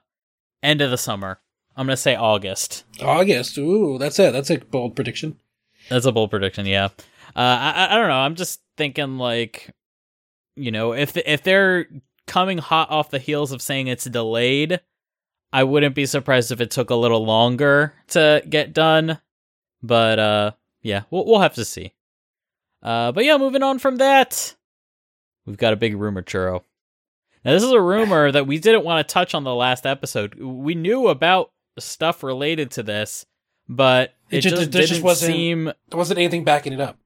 end 0.65 0.81
of 0.81 0.91
the 0.91 0.99
summer. 0.99 1.39
I'm 1.77 1.87
gonna 1.87 1.97
say 1.97 2.15
August. 2.15 2.85
August. 3.03 3.59
Ooh, 3.59 3.99
that's 3.99 4.19
it. 4.19 4.33
That's 4.33 4.51
a 4.51 4.59
bold 4.59 4.97
prediction. 4.97 5.39
That's 5.91 6.07
a 6.07 6.13
bold 6.13 6.31
prediction. 6.31 6.67
Yeah. 6.67 6.87
Uh, 7.35 7.39
I 7.39 7.89
I- 7.91 7.97
don't 7.97 8.09
know. 8.09 8.15
I'm 8.15 8.35
just 8.35 8.61
thinking 8.77 9.19
like, 9.19 9.75
you 10.57 10.71
know, 10.71 10.93
if 10.95 11.17
if 11.17 11.43
they're 11.43 11.87
coming 12.27 12.59
hot 12.59 12.91
off 12.91 13.11
the 13.11 13.19
heels 13.19 13.53
of 13.53 13.61
saying 13.63 13.87
it's 13.89 14.05
delayed, 14.05 14.81
I 15.53 15.65
wouldn't 15.65 15.95
be 15.95 16.07
surprised 16.07 16.51
if 16.51 16.61
it 16.61 16.71
took 16.71 16.91
a 16.91 16.95
little 16.97 17.25
longer 17.25 17.93
to 18.09 18.43
get 18.49 18.73
done. 18.73 19.19
But 19.83 20.19
uh, 20.19 20.51
yeah, 20.83 21.03
we'll 21.11 21.27
we'll 21.27 21.41
have 21.41 21.55
to 21.57 21.65
see. 21.65 21.93
Uh, 22.83 23.13
but 23.13 23.25
yeah, 23.25 23.37
moving 23.37 23.63
on 23.63 23.79
from 23.79 23.97
that, 23.97 24.55
we've 25.45 25.57
got 25.57 25.73
a 25.73 25.77
big 25.77 25.97
rumor, 25.97 26.23
churro. 26.23 26.63
Now 27.45 27.53
this 27.53 27.63
is 27.63 27.71
a 27.71 27.81
rumor 27.81 28.33
that 28.33 28.47
we 28.47 28.59
didn't 28.59 28.85
want 28.85 29.07
to 29.07 29.13
touch 29.13 29.35
on 29.35 29.45
the 29.45 29.55
last 29.55 29.85
episode. 29.87 30.35
We 30.41 30.75
knew 30.75 31.09
about 31.09 31.53
stuff 31.79 32.23
related 32.23 32.71
to 32.73 32.83
this, 32.83 33.27
but 33.69 34.15
it, 34.31 34.39
It 34.39 34.41
just, 34.43 34.57
just 34.57 34.71
didn't 34.93 35.03
wasn't- 35.05 35.33
seem 35.33 35.65
There 35.65 35.99
wasn't 35.99 36.19
anything 36.19 36.45
backing 36.45 36.73
it 36.73 36.81
up. 36.81 36.99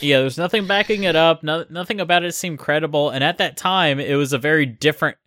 yeah, 0.00 0.20
there's 0.20 0.38
nothing 0.38 0.66
backing 0.66 1.02
it 1.04 1.16
up. 1.16 1.42
No, 1.42 1.64
nothing 1.70 2.00
about 2.00 2.24
it 2.24 2.34
seemed 2.34 2.58
credible. 2.58 3.10
And 3.10 3.22
at 3.24 3.38
that 3.38 3.56
time, 3.56 4.00
it 4.00 4.14
was 4.16 4.32
a 4.32 4.38
very 4.38 4.66
different 4.66 5.18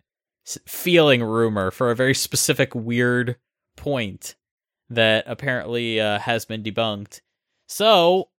feeling 0.66 1.22
rumor 1.22 1.70
for 1.70 1.90
a 1.90 1.96
very 1.96 2.14
specific 2.14 2.74
weird 2.74 3.36
point 3.76 4.34
that 4.90 5.24
apparently 5.26 6.00
uh, 6.00 6.18
has 6.18 6.44
been 6.46 6.62
debunked. 6.62 7.20
So, 7.66 8.30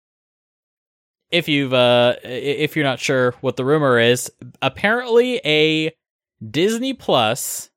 if 1.29 1.47
you've 1.47 1.73
uh 1.75 2.15
if 2.23 2.75
you're 2.75 2.83
not 2.85 2.99
sure 2.99 3.35
what 3.41 3.55
the 3.55 3.63
rumor 3.63 3.99
is, 3.99 4.31
apparently 4.63 5.39
a 5.45 5.93
Disney 6.49 6.93
Plus 6.95 7.68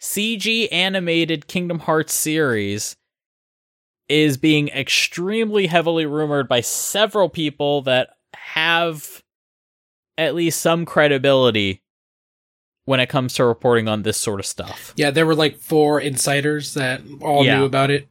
CG 0.00 0.68
animated 0.72 1.46
Kingdom 1.46 1.80
Hearts 1.80 2.12
series 2.12 2.96
is 4.08 4.36
being 4.36 4.68
extremely 4.68 5.66
heavily 5.66 6.06
rumored 6.06 6.48
by 6.48 6.60
several 6.60 7.28
people 7.28 7.82
that 7.82 8.10
have 8.34 9.22
at 10.18 10.34
least 10.34 10.60
some 10.60 10.84
credibility 10.84 11.82
when 12.84 13.00
it 13.00 13.08
comes 13.08 13.34
to 13.34 13.44
reporting 13.44 13.88
on 13.88 14.02
this 14.02 14.16
sort 14.16 14.38
of 14.38 14.46
stuff. 14.46 14.92
Yeah, 14.96 15.10
there 15.10 15.26
were 15.26 15.34
like 15.34 15.56
four 15.56 16.00
insiders 16.00 16.74
that 16.74 17.00
all 17.20 17.44
Yeah. 17.44 17.58
knew 17.58 17.64
about 17.64 17.90
it. 17.90 18.06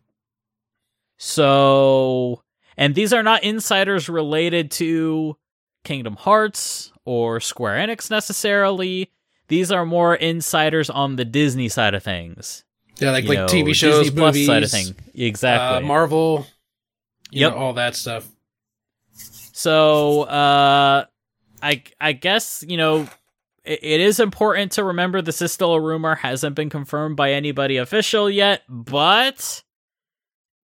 So, 1.18 2.44
and 2.76 2.94
these 2.94 3.14
are 3.14 3.24
not 3.24 3.44
insiders 3.44 4.10
related 4.10 4.70
to 4.72 5.38
Kingdom 5.86 6.18
Hearts 6.18 6.92
or 7.06 7.40
Square 7.40 7.88
Enix 7.88 8.12
necessarily. 8.12 9.12
These 9.48 9.72
are 9.72 9.86
more 9.86 10.16
insiders 10.16 10.90
on 10.90 11.16
the 11.18 11.26
Disney 11.26 11.70
side 11.70 11.94
of 11.94 12.04
things. 12.04 12.64
Yeah, 12.98 13.12
like 13.12 13.24
You 13.26 13.30
like 13.30 13.38
know, 13.40 13.46
TV 13.48 13.74
shows, 13.76 14.06
Disney 14.06 14.18
Plus 14.20 14.34
movies, 14.36 14.48
side 14.48 14.64
of 14.64 14.72
thing. 14.72 14.96
uh, 14.98 15.12
Exactly. 15.16 15.88
Marvel, 15.88 16.48
you 17.32 17.42
Yep. 17.42 17.52
know, 17.54 17.58
all 17.60 17.74
that 17.74 17.96
stuff. 17.96 18.28
So, 19.52 20.24
uh, 20.24 21.06
I 21.62 21.84
I 22.00 22.12
guess 22.14 22.64
you 22.68 22.78
know 22.78 23.08
it, 23.64 23.80
it 23.82 24.02
is 24.02 24.20
important 24.20 24.74
to 24.74 24.84
remember 24.84 25.22
this 25.22 25.42
is 25.42 25.52
still 25.52 25.74
a 25.74 25.82
rumor, 25.82 26.16
hasn't 26.16 26.56
been 26.56 26.70
confirmed 26.70 27.16
by 27.18 27.32
anybody 27.34 27.78
official 27.78 28.30
yet, 28.30 28.64
but 28.70 29.64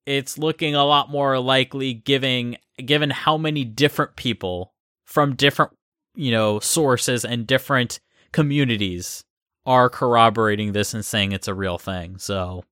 it's 0.06 0.38
looking 0.38 0.76
a 0.76 0.84
lot 0.86 1.10
more 1.10 1.40
likely, 1.40 1.94
giving 1.94 2.58
given 2.84 3.10
how 3.10 3.38
many 3.38 3.64
different 3.64 4.16
people 4.16 4.74
from 5.06 5.36
different 5.36 5.72
you 6.16 6.32
know 6.32 6.60
sources 6.60 7.24
and 7.26 7.48
different 7.48 8.00
communities 8.32 9.24
are 9.66 9.90
corroborating 9.90 10.72
this 10.72 10.94
and 10.94 11.06
saying 11.06 11.32
it's 11.32 11.48
a 11.48 11.54
real 11.54 11.78
thing. 11.78 12.18
So 12.18 12.64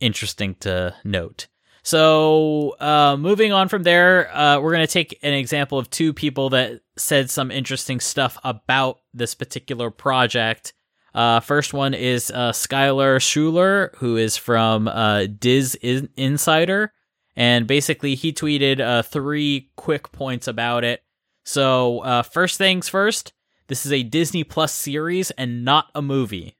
interesting 0.00 0.56
to 0.56 0.94
note. 1.04 1.46
So, 1.84 2.76
uh, 2.78 3.16
moving 3.18 3.52
on 3.52 3.68
from 3.68 3.82
there, 3.82 4.34
uh, 4.36 4.60
we're 4.60 4.72
going 4.72 4.86
to 4.86 4.92
take 4.92 5.18
an 5.22 5.34
example 5.34 5.78
of 5.78 5.90
two 5.90 6.12
people 6.12 6.50
that 6.50 6.80
said 6.96 7.28
some 7.28 7.50
interesting 7.50 7.98
stuff 7.98 8.38
about 8.44 9.00
this 9.12 9.34
particular 9.34 9.90
project. 9.90 10.74
Uh, 11.12 11.40
first 11.40 11.74
one 11.74 11.92
is 11.92 12.30
uh, 12.30 12.52
Skylar 12.52 13.20
Schuler, 13.20 13.92
who 13.96 14.16
is 14.16 14.36
from 14.36 14.86
uh, 14.86 15.26
Diz 15.26 15.74
In- 15.82 16.08
Insider. 16.16 16.92
And 17.34 17.66
basically, 17.66 18.14
he 18.14 18.32
tweeted 18.32 18.78
uh, 18.80 19.02
three 19.02 19.70
quick 19.74 20.12
points 20.12 20.46
about 20.46 20.84
it. 20.84 21.02
So, 21.44 22.00
uh, 22.00 22.22
first 22.22 22.58
things 22.58 22.88
first, 22.88 23.32
this 23.72 23.86
is 23.86 23.92
a 23.92 24.02
Disney 24.02 24.44
Plus 24.44 24.70
series 24.70 25.30
and 25.30 25.64
not 25.64 25.86
a 25.94 26.02
movie. 26.02 26.58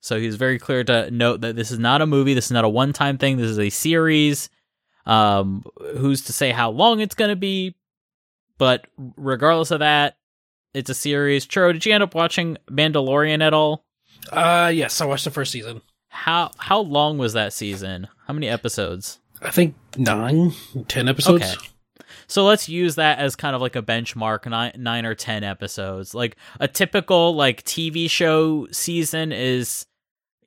So 0.00 0.20
he's 0.20 0.36
very 0.36 0.56
clear 0.56 0.84
to 0.84 1.10
note 1.10 1.40
that 1.40 1.56
this 1.56 1.72
is 1.72 1.80
not 1.80 2.00
a 2.00 2.06
movie. 2.06 2.32
This 2.32 2.44
is 2.44 2.52
not 2.52 2.64
a 2.64 2.68
one-time 2.68 3.18
thing. 3.18 3.38
This 3.38 3.50
is 3.50 3.58
a 3.58 3.70
series. 3.70 4.48
Um, 5.04 5.64
who's 5.96 6.22
to 6.26 6.32
say 6.32 6.52
how 6.52 6.70
long 6.70 7.00
it's 7.00 7.16
going 7.16 7.30
to 7.30 7.36
be? 7.36 7.74
But 8.56 8.86
regardless 9.16 9.72
of 9.72 9.80
that, 9.80 10.16
it's 10.74 10.88
a 10.88 10.94
series. 10.94 11.44
Churro, 11.44 11.72
did 11.72 11.84
you 11.84 11.92
end 11.92 12.04
up 12.04 12.14
watching 12.14 12.56
Mandalorian 12.70 13.42
at 13.42 13.52
all? 13.52 13.84
Uh 14.30 14.70
yes, 14.72 15.00
I 15.00 15.06
watched 15.06 15.24
the 15.24 15.32
first 15.32 15.50
season. 15.50 15.82
How 16.08 16.52
how 16.56 16.82
long 16.82 17.18
was 17.18 17.32
that 17.32 17.52
season? 17.52 18.06
How 18.28 18.34
many 18.34 18.48
episodes? 18.48 19.18
I 19.42 19.50
think 19.50 19.74
nine, 19.96 20.52
ten 20.86 21.08
episodes. 21.08 21.42
Okay. 21.42 21.68
So 22.26 22.44
let's 22.44 22.68
use 22.68 22.96
that 22.96 23.18
as 23.18 23.36
kind 23.36 23.54
of 23.54 23.62
like 23.62 23.76
a 23.76 23.82
benchmark, 23.82 24.48
nine, 24.48 24.72
nine 24.76 25.06
or 25.06 25.14
ten 25.14 25.44
episodes. 25.44 26.14
Like 26.14 26.36
a 26.60 26.68
typical 26.68 27.34
like 27.34 27.62
TV 27.64 28.10
show 28.10 28.66
season 28.70 29.32
is 29.32 29.86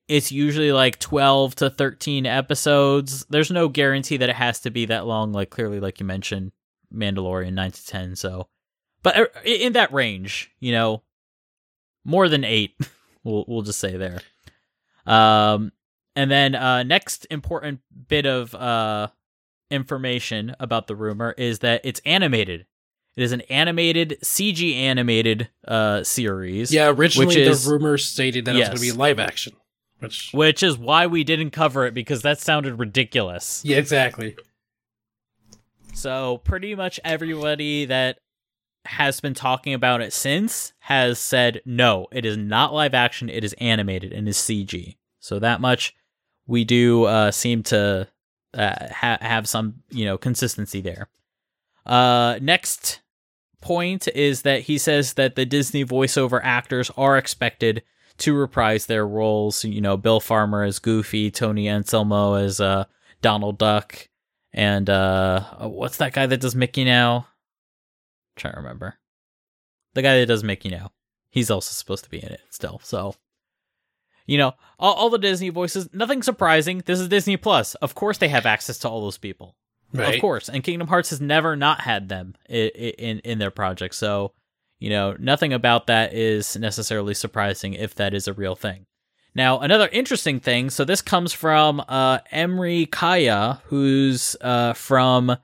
it's 0.07 0.31
usually 0.31 0.71
like 0.71 0.99
twelve 0.99 1.55
to 1.55 1.69
thirteen 1.69 2.25
episodes. 2.25 3.25
There's 3.29 3.51
no 3.51 3.69
guarantee 3.69 4.17
that 4.17 4.29
it 4.29 4.35
has 4.35 4.59
to 4.61 4.71
be 4.71 4.85
that 4.87 5.05
long. 5.05 5.31
Like 5.31 5.49
clearly, 5.49 5.79
like 5.79 5.99
you 5.99 6.05
mentioned, 6.05 6.51
Mandalorian 6.93 7.53
nine 7.53 7.71
to 7.71 7.85
ten. 7.85 8.15
So, 8.15 8.47
but 9.03 9.17
uh, 9.17 9.25
in 9.45 9.73
that 9.73 9.93
range, 9.93 10.51
you 10.59 10.71
know, 10.71 11.03
more 12.03 12.29
than 12.29 12.43
eight. 12.43 12.75
We'll 13.21 13.43
we'll 13.49 13.63
just 13.63 13.81
say 13.81 13.97
there. 13.97 14.21
Um, 15.05 15.73
and 16.15 16.31
then 16.31 16.55
uh, 16.55 16.83
next 16.83 17.27
important 17.29 17.81
bit 18.07 18.25
of 18.25 18.55
uh 18.55 19.09
information 19.71 20.55
about 20.59 20.87
the 20.87 20.95
rumor 20.95 21.33
is 21.37 21.59
that 21.59 21.81
it's 21.83 22.01
animated. 22.05 22.65
It 23.15 23.23
is 23.23 23.31
an 23.31 23.41
animated 23.41 24.17
CG 24.23 24.75
animated 24.75 25.49
uh 25.67 26.03
series. 26.03 26.71
Yeah, 26.73 26.89
originally 26.89 27.27
Which 27.27 27.37
is- 27.37 27.65
the 27.65 27.71
rumors 27.71 28.05
stated 28.05 28.45
that 28.45 28.55
it 28.55 28.59
was 28.59 28.67
going 28.69 28.77
to 28.77 28.81
be 28.81 28.91
live 28.91 29.19
action, 29.19 29.53
which 29.99 30.31
Which 30.33 30.63
is 30.63 30.77
why 30.77 31.07
we 31.07 31.23
didn't 31.23 31.51
cover 31.51 31.85
it 31.85 31.93
because 31.93 32.21
that 32.21 32.39
sounded 32.39 32.79
ridiculous. 32.79 33.61
yeah, 33.65 33.77
exactly. 33.77 34.35
So 35.93 36.37
pretty 36.43 36.75
much 36.75 36.99
everybody 37.03 37.85
that 37.85 38.19
has 38.85 39.19
been 39.19 39.33
talking 39.33 39.73
about 39.73 40.01
it 40.01 40.13
since 40.13 40.73
has 40.79 41.19
said 41.19 41.61
no, 41.65 42.07
it 42.11 42.25
is 42.25 42.37
not 42.37 42.73
live 42.73 42.93
action, 42.93 43.29
it 43.29 43.43
is 43.43 43.53
animated 43.59 44.13
and 44.13 44.27
is 44.27 44.37
CG. 44.37 44.95
So 45.19 45.39
that 45.39 45.59
much 45.59 45.93
we 46.47 46.63
do 46.63 47.03
uh, 47.03 47.31
seem 47.31 47.63
to 47.63 48.07
uh, 48.53 48.87
ha- 48.91 49.17
have 49.21 49.47
some, 49.47 49.83
you 49.89 50.05
know, 50.05 50.17
consistency 50.17 50.81
there. 50.81 51.07
Uh, 51.85 52.39
next 52.41 53.01
point 53.61 54.07
is 54.09 54.43
that 54.43 54.61
he 54.61 54.77
says 54.77 55.13
that 55.13 55.35
the 55.35 55.45
Disney 55.45 55.83
voiceover 55.83 56.39
actors 56.43 56.91
are 56.97 57.17
expected 57.17 57.83
to 58.17 58.33
reprise 58.33 58.85
their 58.85 59.07
roles. 59.07 59.63
You 59.63 59.81
know, 59.81 59.97
Bill 59.97 60.19
Farmer 60.19 60.63
as 60.63 60.79
Goofy, 60.79 61.31
Tony 61.31 61.67
Anselmo 61.67 62.35
as 62.35 62.59
uh, 62.59 62.85
Donald 63.21 63.57
Duck, 63.57 64.07
and 64.53 64.89
uh, 64.89 65.41
what's 65.59 65.97
that 65.97 66.13
guy 66.13 66.25
that 66.25 66.41
does 66.41 66.55
Mickey 66.55 66.83
now? 66.83 67.17
I'm 67.17 68.35
trying 68.35 68.53
to 68.53 68.59
remember. 68.59 68.95
The 69.93 70.01
guy 70.01 70.19
that 70.19 70.27
does 70.27 70.43
Mickey 70.43 70.69
now. 70.69 70.91
He's 71.29 71.51
also 71.51 71.71
supposed 71.71 72.03
to 72.03 72.09
be 72.09 72.23
in 72.23 72.29
it 72.29 72.41
still. 72.49 72.79
So, 72.83 73.15
you 74.29 74.37
know, 74.37 74.53
all, 74.77 74.93
all 74.93 75.09
the 75.09 75.17
Disney 75.17 75.49
voices, 75.49 75.89
nothing 75.91 76.21
surprising. 76.21 76.83
This 76.85 76.99
is 76.99 77.07
Disney 77.07 77.35
Plus. 77.35 77.75
Of 77.75 77.95
course, 77.95 78.19
they 78.19 78.27
have 78.27 78.45
access 78.45 78.77
to 78.79 78.89
all 78.89 79.01
those 79.01 79.17
people. 79.17 79.55
Right. 79.91 80.13
Of 80.13 80.21
course, 80.21 80.49
and 80.49 80.63
Kingdom 80.63 80.87
Hearts 80.87 81.09
has 81.09 81.19
never 81.19 81.55
not 81.55 81.81
had 81.81 82.09
them 82.09 82.35
in 82.47 82.69
in, 82.69 83.19
in 83.19 83.39
their 83.39 83.49
project. 83.49 83.95
So, 83.95 84.33
you 84.77 84.91
know, 84.91 85.15
nothing 85.17 85.51
about 85.51 85.87
that 85.87 86.13
is 86.13 86.55
necessarily 86.55 87.15
surprising 87.15 87.73
if 87.73 87.95
that 87.95 88.13
is 88.13 88.27
a 88.27 88.33
real 88.33 88.55
thing. 88.55 88.85
Now, 89.33 89.59
another 89.59 89.89
interesting 89.91 90.39
thing. 90.39 90.69
So 90.69 90.85
this 90.85 91.01
comes 91.01 91.33
from 91.33 91.83
uh, 91.87 92.19
Emery 92.31 92.85
Kaya, 92.85 93.61
who's 93.65 94.35
uh, 94.41 94.73
from 94.73 95.35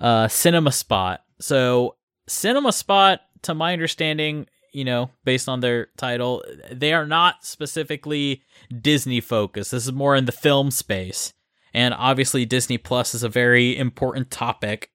uh, 0.00 0.26
Cinema 0.26 0.72
Spot. 0.72 1.22
So 1.38 1.94
Cinema 2.26 2.72
Spot, 2.72 3.20
to 3.42 3.54
my 3.54 3.72
understanding, 3.72 4.46
you 4.74 4.84
know, 4.84 5.10
based 5.24 5.48
on 5.48 5.60
their 5.60 5.88
title, 5.96 6.44
they 6.70 6.92
are 6.92 7.06
not 7.06 7.44
specifically 7.44 8.42
Disney 8.80 9.20
focused. 9.20 9.70
This 9.70 9.86
is 9.86 9.92
more 9.92 10.16
in 10.16 10.24
the 10.24 10.32
film 10.32 10.70
space. 10.70 11.32
And 11.72 11.94
obviously, 11.94 12.44
Disney 12.44 12.78
Plus 12.78 13.14
is 13.14 13.22
a 13.22 13.28
very 13.28 13.76
important 13.76 14.30
topic 14.30 14.90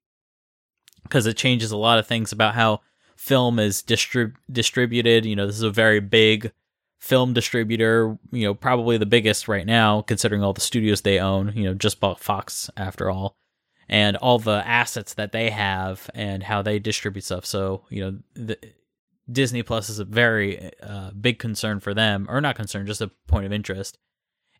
because 1.04 1.26
it 1.26 1.38
changes 1.38 1.72
a 1.72 1.78
lot 1.78 2.00
of 2.00 2.08
things 2.08 2.32
about 2.32 2.56
how 2.56 2.82
film 3.16 3.60
is 3.60 3.82
distrib- 3.82 4.36
distributed. 4.52 5.26
You 5.26 5.36
know, 5.36 5.48
this 5.48 5.56
is 5.56 5.64
a 5.64 5.72
very 5.72 6.00
big 6.00 6.52
film 7.00 7.34
distributor, 7.34 8.18
you 8.32 8.44
know, 8.44 8.54
probably 8.54 8.98
the 8.98 9.06
biggest 9.06 9.48
right 9.48 9.66
now, 9.66 10.02
considering 10.02 10.44
all 10.44 10.54
the 10.54 10.62
studios 10.62 11.02
they 11.02 11.20
own, 11.20 11.54
you 11.56 11.64
know, 11.64 11.74
just 11.74 12.00
bought 12.00 12.20
Fox 12.20 12.70
after 12.76 13.10
all, 13.10 13.38
and 13.88 14.18
all 14.18 14.40
the 14.40 14.68
assets 14.68 15.14
that 15.14 15.32
they 15.32 15.50
have 15.50 16.10
and 16.14 16.44
how 16.44 16.62
they 16.62 16.80
distribute 16.80 17.24
stuff. 17.24 17.46
So, 17.46 17.84
you 17.90 18.02
know, 18.04 18.18
the, 18.36 18.58
Disney 19.32 19.64
Plus 19.64 19.90
is 19.90 20.00
a 20.00 20.06
very 20.06 20.72
uh, 20.82 21.12
big 21.12 21.40
concern 21.40 21.80
for 21.80 21.94
them, 21.94 22.26
or 22.30 22.42
not 22.42 22.56
concern, 22.56 22.88
just 22.88 23.02
a 23.02 23.12
point 23.28 23.46
of 23.46 23.54
interest. 23.54 23.98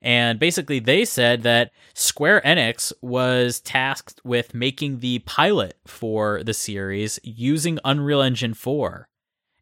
And 0.02 0.40
basically, 0.40 0.80
they 0.80 1.04
said 1.04 1.44
that 1.44 1.72
Square 1.94 2.42
Enix 2.46 2.94
was 3.02 3.60
tasked 3.60 4.22
with 4.24 4.54
making 4.54 5.00
the 5.00 5.20
pilot 5.20 5.78
for 5.86 6.42
the 6.44 6.54
series 6.54 7.20
using 7.24 7.80
Unreal 7.84 8.22
Engine 8.22 8.54
4. 8.54 9.10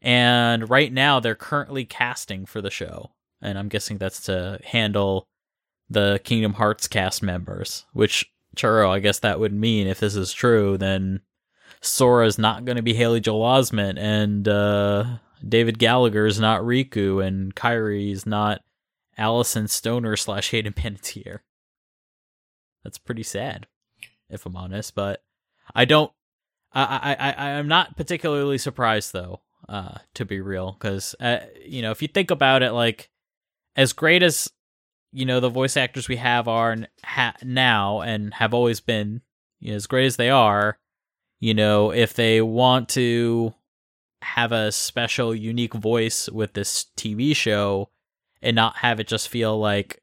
And 0.02 0.70
right 0.70 0.94
now, 0.94 1.20
they're 1.20 1.34
currently 1.34 1.86
casting 1.86 2.46
for 2.46 2.62
the 2.62 2.70
show. 2.70 3.12
And 3.42 3.58
I'm 3.58 3.68
guessing 3.68 3.98
that's 3.98 4.22
to 4.26 4.60
handle 4.64 5.26
the 5.90 6.20
Kingdom 6.24 6.54
Hearts 6.54 6.88
cast 6.88 7.24
members, 7.24 7.86
which, 7.94 8.32
Churro, 8.56 8.90
I 8.90 9.00
guess 9.00 9.20
that 9.20 9.40
would 9.40 9.54
mean 9.54 9.88
if 9.88 10.00
this 10.00 10.16
is 10.16 10.34
true, 10.34 10.78
then 10.78 11.22
Sora's 11.82 12.38
not 12.38 12.66
going 12.66 12.76
to 12.76 12.82
be 12.82 12.94
Haley 12.94 13.20
Joel 13.20 13.42
Osment, 13.42 13.98
and 13.98 14.48
uh, 14.48 15.18
David 15.48 15.82
is 15.82 16.40
not 16.40 16.62
Riku, 16.62 17.26
and 17.26 17.56
Kairi 17.56 18.12
is 18.12 18.26
not 18.26 18.62
Alyson 19.18 19.68
Stoner 19.68 20.16
slash 20.16 20.52
Hayden 20.52 20.74
Panettiere. 20.74 21.40
That's 22.84 22.98
pretty 22.98 23.24
sad, 23.24 23.68
if 24.30 24.46
I'm 24.46 24.56
honest. 24.56 24.96
But 24.96 25.24
I 25.76 25.86
don't, 25.86 26.12
I 26.74 27.16
I 27.20 27.32
I 27.32 27.50
am 27.52 27.68
not 27.68 27.98
particularly 27.98 28.58
surprised 28.58 29.14
though, 29.14 29.42
uh, 29.68 30.00
to 30.16 30.26
be 30.26 30.42
real, 30.42 30.74
because 30.74 31.16
uh, 31.20 31.40
you 31.66 31.82
know 31.82 31.92
if 31.92 32.02
you 32.02 32.08
think 32.08 32.32
about 32.32 32.64
it, 32.64 32.72
like 32.72 33.10
as 33.76 33.94
great 33.94 34.24
as 34.24 34.50
you 35.12 35.26
know 35.26 35.40
the 35.40 35.50
voice 35.50 35.78
actors 35.78 36.08
we 36.08 36.18
have 36.18 36.48
are 36.48 36.76
ha- 37.04 37.36
now 37.44 38.02
and 38.02 38.34
have 38.36 38.54
always 38.54 38.80
been, 38.80 39.22
you 39.60 39.72
know, 39.72 39.76
as 39.76 39.88
great 39.88 40.06
as 40.06 40.16
they 40.16 40.30
are, 40.30 40.78
you 41.40 41.54
know, 41.54 41.92
if 41.92 42.14
they 42.14 42.42
want 42.42 42.90
to 42.90 43.54
have 44.22 44.52
a 44.52 44.72
special, 44.72 45.34
unique 45.36 45.74
voice 45.74 46.30
with 46.30 46.54
this 46.54 46.88
TV 46.98 47.36
show 47.36 47.90
and 48.42 48.56
not 48.56 48.78
have 48.78 49.00
it 49.00 49.08
just 49.08 49.30
feel 49.30 49.58
like, 49.58 50.02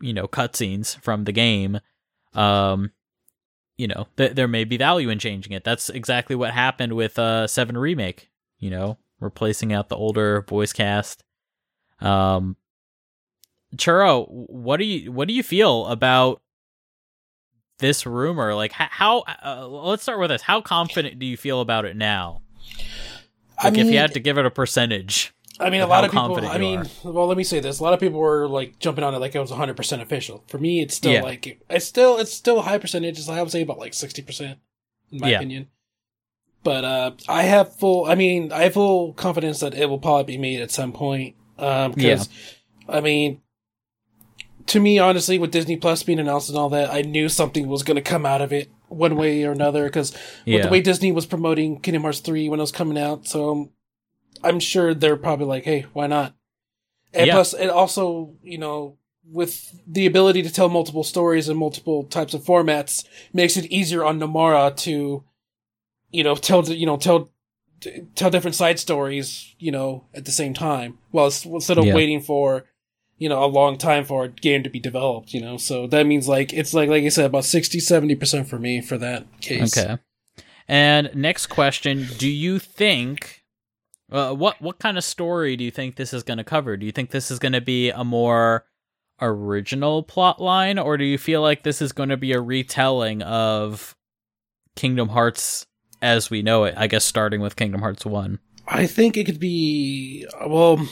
you 0.00 0.12
know, 0.12 0.26
cutscenes 0.26 0.98
from 1.00 1.24
the 1.24 1.32
game, 1.32 1.80
um, 2.34 2.90
you 3.76 3.86
know, 3.86 4.06
th- 4.16 4.34
there 4.34 4.48
may 4.48 4.64
be 4.64 4.76
value 4.76 5.08
in 5.08 5.18
changing 5.18 5.52
it. 5.52 5.64
That's 5.64 5.88
exactly 5.88 6.36
what 6.36 6.52
happened 6.52 6.94
with 6.94 7.18
uh 7.18 7.46
Seven 7.46 7.78
Remake. 7.78 8.30
You 8.58 8.70
know, 8.70 8.98
replacing 9.20 9.72
out 9.72 9.88
the 9.88 9.96
older 9.96 10.42
voice 10.42 10.72
cast. 10.72 11.24
Um, 12.00 12.56
Churro, 13.76 14.26
what 14.28 14.76
do 14.76 14.84
you 14.84 15.10
what 15.10 15.28
do 15.28 15.34
you 15.34 15.42
feel 15.42 15.86
about 15.86 16.41
this 17.82 18.06
rumor? 18.06 18.54
Like, 18.54 18.72
how? 18.72 19.24
Uh, 19.44 19.68
let's 19.68 20.02
start 20.02 20.18
with 20.18 20.30
this. 20.30 20.40
How 20.40 20.62
confident 20.62 21.18
do 21.18 21.26
you 21.26 21.36
feel 21.36 21.60
about 21.60 21.84
it 21.84 21.94
now? 21.94 22.40
Like, 23.62 23.74
I 23.74 23.76
mean, 23.76 23.86
if 23.86 23.92
you 23.92 23.98
had 23.98 24.14
to 24.14 24.20
give 24.20 24.38
it 24.38 24.46
a 24.46 24.50
percentage. 24.50 25.34
I 25.60 25.68
mean, 25.68 25.82
a 25.82 25.86
lot 25.86 26.04
of 26.04 26.10
people. 26.10 26.46
I 26.46 26.56
mean, 26.56 26.80
are. 26.80 27.12
well, 27.12 27.26
let 27.26 27.36
me 27.36 27.44
say 27.44 27.60
this: 27.60 27.78
a 27.78 27.82
lot 27.82 27.92
of 27.92 28.00
people 28.00 28.18
were 28.18 28.48
like 28.48 28.78
jumping 28.78 29.04
on 29.04 29.14
it 29.14 29.18
like 29.18 29.34
it 29.34 29.40
was 29.40 29.50
100 29.50 29.76
percent 29.76 30.00
official. 30.00 30.42
For 30.46 30.58
me, 30.58 30.80
it's 30.80 30.94
still 30.94 31.12
yeah. 31.12 31.22
like 31.22 31.62
it's 31.68 31.84
still 31.84 32.18
it's 32.18 32.32
still 32.32 32.60
a 32.60 32.62
high 32.62 32.78
percentage. 32.78 33.18
It's, 33.18 33.28
I 33.28 33.42
would 33.42 33.50
say 33.50 33.60
about 33.60 33.78
like 33.78 33.92
60 33.92 34.22
percent, 34.22 34.58
in 35.10 35.18
my 35.18 35.28
yeah. 35.28 35.36
opinion. 35.36 35.68
But 36.64 36.84
uh, 36.84 37.10
I 37.28 37.42
have 37.42 37.76
full. 37.76 38.06
I 38.06 38.14
mean, 38.14 38.50
I 38.50 38.62
have 38.64 38.74
full 38.74 39.12
confidence 39.12 39.60
that 39.60 39.74
it 39.74 39.90
will 39.90 39.98
probably 39.98 40.36
be 40.36 40.38
made 40.38 40.60
at 40.60 40.70
some 40.70 40.92
point. 40.92 41.36
Um, 41.58 41.92
because, 41.92 42.28
yeah. 42.88 42.96
I 42.96 43.00
mean, 43.00 43.41
to 44.66 44.80
me, 44.80 44.98
honestly, 44.98 45.38
with 45.38 45.50
Disney 45.50 45.76
Plus 45.76 46.02
being 46.02 46.18
announced 46.18 46.48
and 46.48 46.58
all 46.58 46.68
that, 46.70 46.92
I 46.92 47.02
knew 47.02 47.28
something 47.28 47.68
was 47.68 47.82
going 47.82 47.96
to 47.96 48.02
come 48.02 48.26
out 48.26 48.42
of 48.42 48.52
it 48.52 48.70
one 48.88 49.16
way 49.16 49.44
or 49.44 49.52
another 49.52 49.84
because 49.84 50.16
yeah. 50.44 50.56
with 50.56 50.64
the 50.64 50.70
way 50.70 50.80
Disney 50.80 51.12
was 51.12 51.26
promoting 51.26 51.80
Kingdom 51.80 52.02
Hearts 52.02 52.20
3 52.20 52.48
when 52.48 52.60
it 52.60 52.62
was 52.62 52.72
coming 52.72 52.98
out. 52.98 53.26
So 53.26 53.70
I'm 54.42 54.60
sure 54.60 54.94
they're 54.94 55.16
probably 55.16 55.46
like, 55.46 55.64
hey, 55.64 55.86
why 55.92 56.06
not? 56.06 56.34
And 57.14 57.26
yeah. 57.26 57.34
plus, 57.34 57.54
it 57.54 57.68
also, 57.68 58.34
you 58.42 58.58
know, 58.58 58.98
with 59.30 59.80
the 59.86 60.06
ability 60.06 60.42
to 60.42 60.52
tell 60.52 60.68
multiple 60.68 61.04
stories 61.04 61.48
in 61.48 61.56
multiple 61.56 62.04
types 62.04 62.34
of 62.34 62.42
formats, 62.42 63.04
makes 63.32 63.56
it 63.56 63.66
easier 63.66 64.04
on 64.04 64.18
Nomura 64.18 64.74
to, 64.78 65.24
you 66.10 66.24
know, 66.24 66.34
tell, 66.34 66.64
you 66.64 66.86
know, 66.86 66.96
tell, 66.96 67.30
tell 68.14 68.30
different 68.30 68.54
side 68.54 68.78
stories, 68.78 69.54
you 69.58 69.70
know, 69.70 70.06
at 70.14 70.24
the 70.24 70.32
same 70.32 70.54
time. 70.54 70.98
Well, 71.12 71.26
instead 71.26 71.78
of 71.78 71.84
yeah. 71.84 71.94
waiting 71.94 72.20
for, 72.20 72.64
you 73.18 73.28
know, 73.28 73.44
a 73.44 73.46
long 73.46 73.78
time 73.78 74.04
for 74.04 74.24
a 74.24 74.28
game 74.28 74.62
to 74.62 74.70
be 74.70 74.80
developed, 74.80 75.32
you 75.32 75.40
know. 75.40 75.56
So 75.56 75.86
that 75.86 76.06
means 76.06 76.28
like 76.28 76.52
it's 76.52 76.74
like 76.74 76.88
like 76.88 77.04
I 77.04 77.08
said 77.08 77.26
about 77.26 77.44
60 77.44 77.78
70% 77.78 78.46
for 78.46 78.58
me 78.58 78.80
for 78.80 78.98
that 78.98 79.26
case. 79.40 79.76
Okay. 79.76 79.98
And 80.68 81.10
next 81.14 81.46
question, 81.46 82.08
do 82.18 82.28
you 82.28 82.58
think 82.58 83.42
uh, 84.10 84.34
what 84.34 84.60
what 84.60 84.78
kind 84.78 84.98
of 84.98 85.04
story 85.04 85.56
do 85.56 85.64
you 85.64 85.70
think 85.70 85.96
this 85.96 86.12
is 86.12 86.22
going 86.22 86.38
to 86.38 86.44
cover? 86.44 86.76
Do 86.76 86.86
you 86.86 86.92
think 86.92 87.10
this 87.10 87.30
is 87.30 87.38
going 87.38 87.52
to 87.52 87.60
be 87.60 87.90
a 87.90 88.04
more 88.04 88.66
original 89.20 90.02
plot 90.02 90.40
line 90.40 90.78
or 90.78 90.96
do 90.96 91.04
you 91.04 91.16
feel 91.16 91.42
like 91.42 91.62
this 91.62 91.80
is 91.80 91.92
going 91.92 92.08
to 92.08 92.16
be 92.16 92.32
a 92.32 92.40
retelling 92.40 93.22
of 93.22 93.96
Kingdom 94.74 95.08
Hearts 95.08 95.66
as 96.00 96.28
we 96.28 96.42
know 96.42 96.64
it? 96.64 96.74
I 96.76 96.86
guess 96.86 97.04
starting 97.04 97.40
with 97.40 97.56
Kingdom 97.56 97.80
Hearts 97.80 98.04
1. 98.04 98.38
I 98.66 98.86
think 98.86 99.16
it 99.16 99.24
could 99.24 99.40
be 99.40 100.26
well 100.46 100.86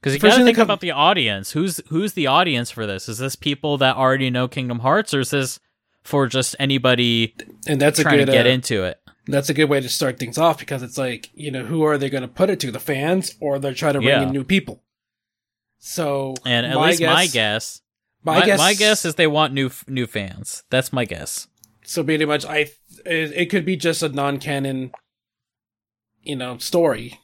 because 0.00 0.14
you 0.14 0.20
got 0.20 0.38
to 0.38 0.44
think 0.44 0.56
come... 0.56 0.64
about 0.64 0.80
the 0.80 0.92
audience. 0.92 1.52
Who's 1.52 1.80
who's 1.88 2.14
the 2.14 2.26
audience 2.26 2.70
for 2.70 2.86
this? 2.86 3.08
Is 3.08 3.18
this 3.18 3.36
people 3.36 3.78
that 3.78 3.96
already 3.96 4.30
know 4.30 4.48
Kingdom 4.48 4.80
Hearts, 4.80 5.12
or 5.12 5.20
is 5.20 5.30
this 5.30 5.60
for 6.02 6.26
just 6.26 6.56
anybody? 6.58 7.34
And 7.66 7.80
that's 7.80 8.00
trying 8.00 8.14
a 8.14 8.18
good, 8.18 8.26
to 8.26 8.32
get 8.32 8.46
uh, 8.46 8.50
into 8.50 8.84
it. 8.84 9.00
That's 9.26 9.50
a 9.50 9.54
good 9.54 9.66
way 9.66 9.80
to 9.80 9.88
start 9.88 10.18
things 10.18 10.38
off 10.38 10.58
because 10.58 10.82
it's 10.82 10.96
like 10.96 11.30
you 11.34 11.50
know 11.50 11.64
who 11.64 11.82
are 11.82 11.98
they 11.98 12.08
going 12.08 12.22
to 12.22 12.28
put 12.28 12.50
it 12.50 12.60
to? 12.60 12.70
The 12.70 12.80
fans, 12.80 13.34
or 13.40 13.58
they're 13.58 13.74
trying 13.74 13.94
to 13.94 14.00
bring 14.00 14.08
yeah. 14.08 14.22
in 14.22 14.30
new 14.30 14.44
people. 14.44 14.82
So, 15.78 16.34
and 16.44 16.66
at 16.66 16.78
least 16.78 16.98
guess, 16.98 17.14
my 17.14 17.26
guess, 17.26 17.82
my, 18.22 18.40
my, 18.40 18.46
guess, 18.46 18.58
my 18.58 18.74
guess 18.74 19.04
is 19.04 19.14
they 19.14 19.26
want 19.26 19.52
new 19.52 19.70
new 19.86 20.06
fans. 20.06 20.64
That's 20.70 20.92
my 20.92 21.04
guess. 21.04 21.48
So 21.84 22.04
pretty 22.04 22.24
much, 22.24 22.44
I 22.44 22.70
it, 23.04 23.32
it 23.34 23.50
could 23.50 23.64
be 23.64 23.76
just 23.76 24.02
a 24.02 24.08
non 24.08 24.38
canon, 24.38 24.92
you 26.22 26.36
know, 26.36 26.58
story 26.58 27.20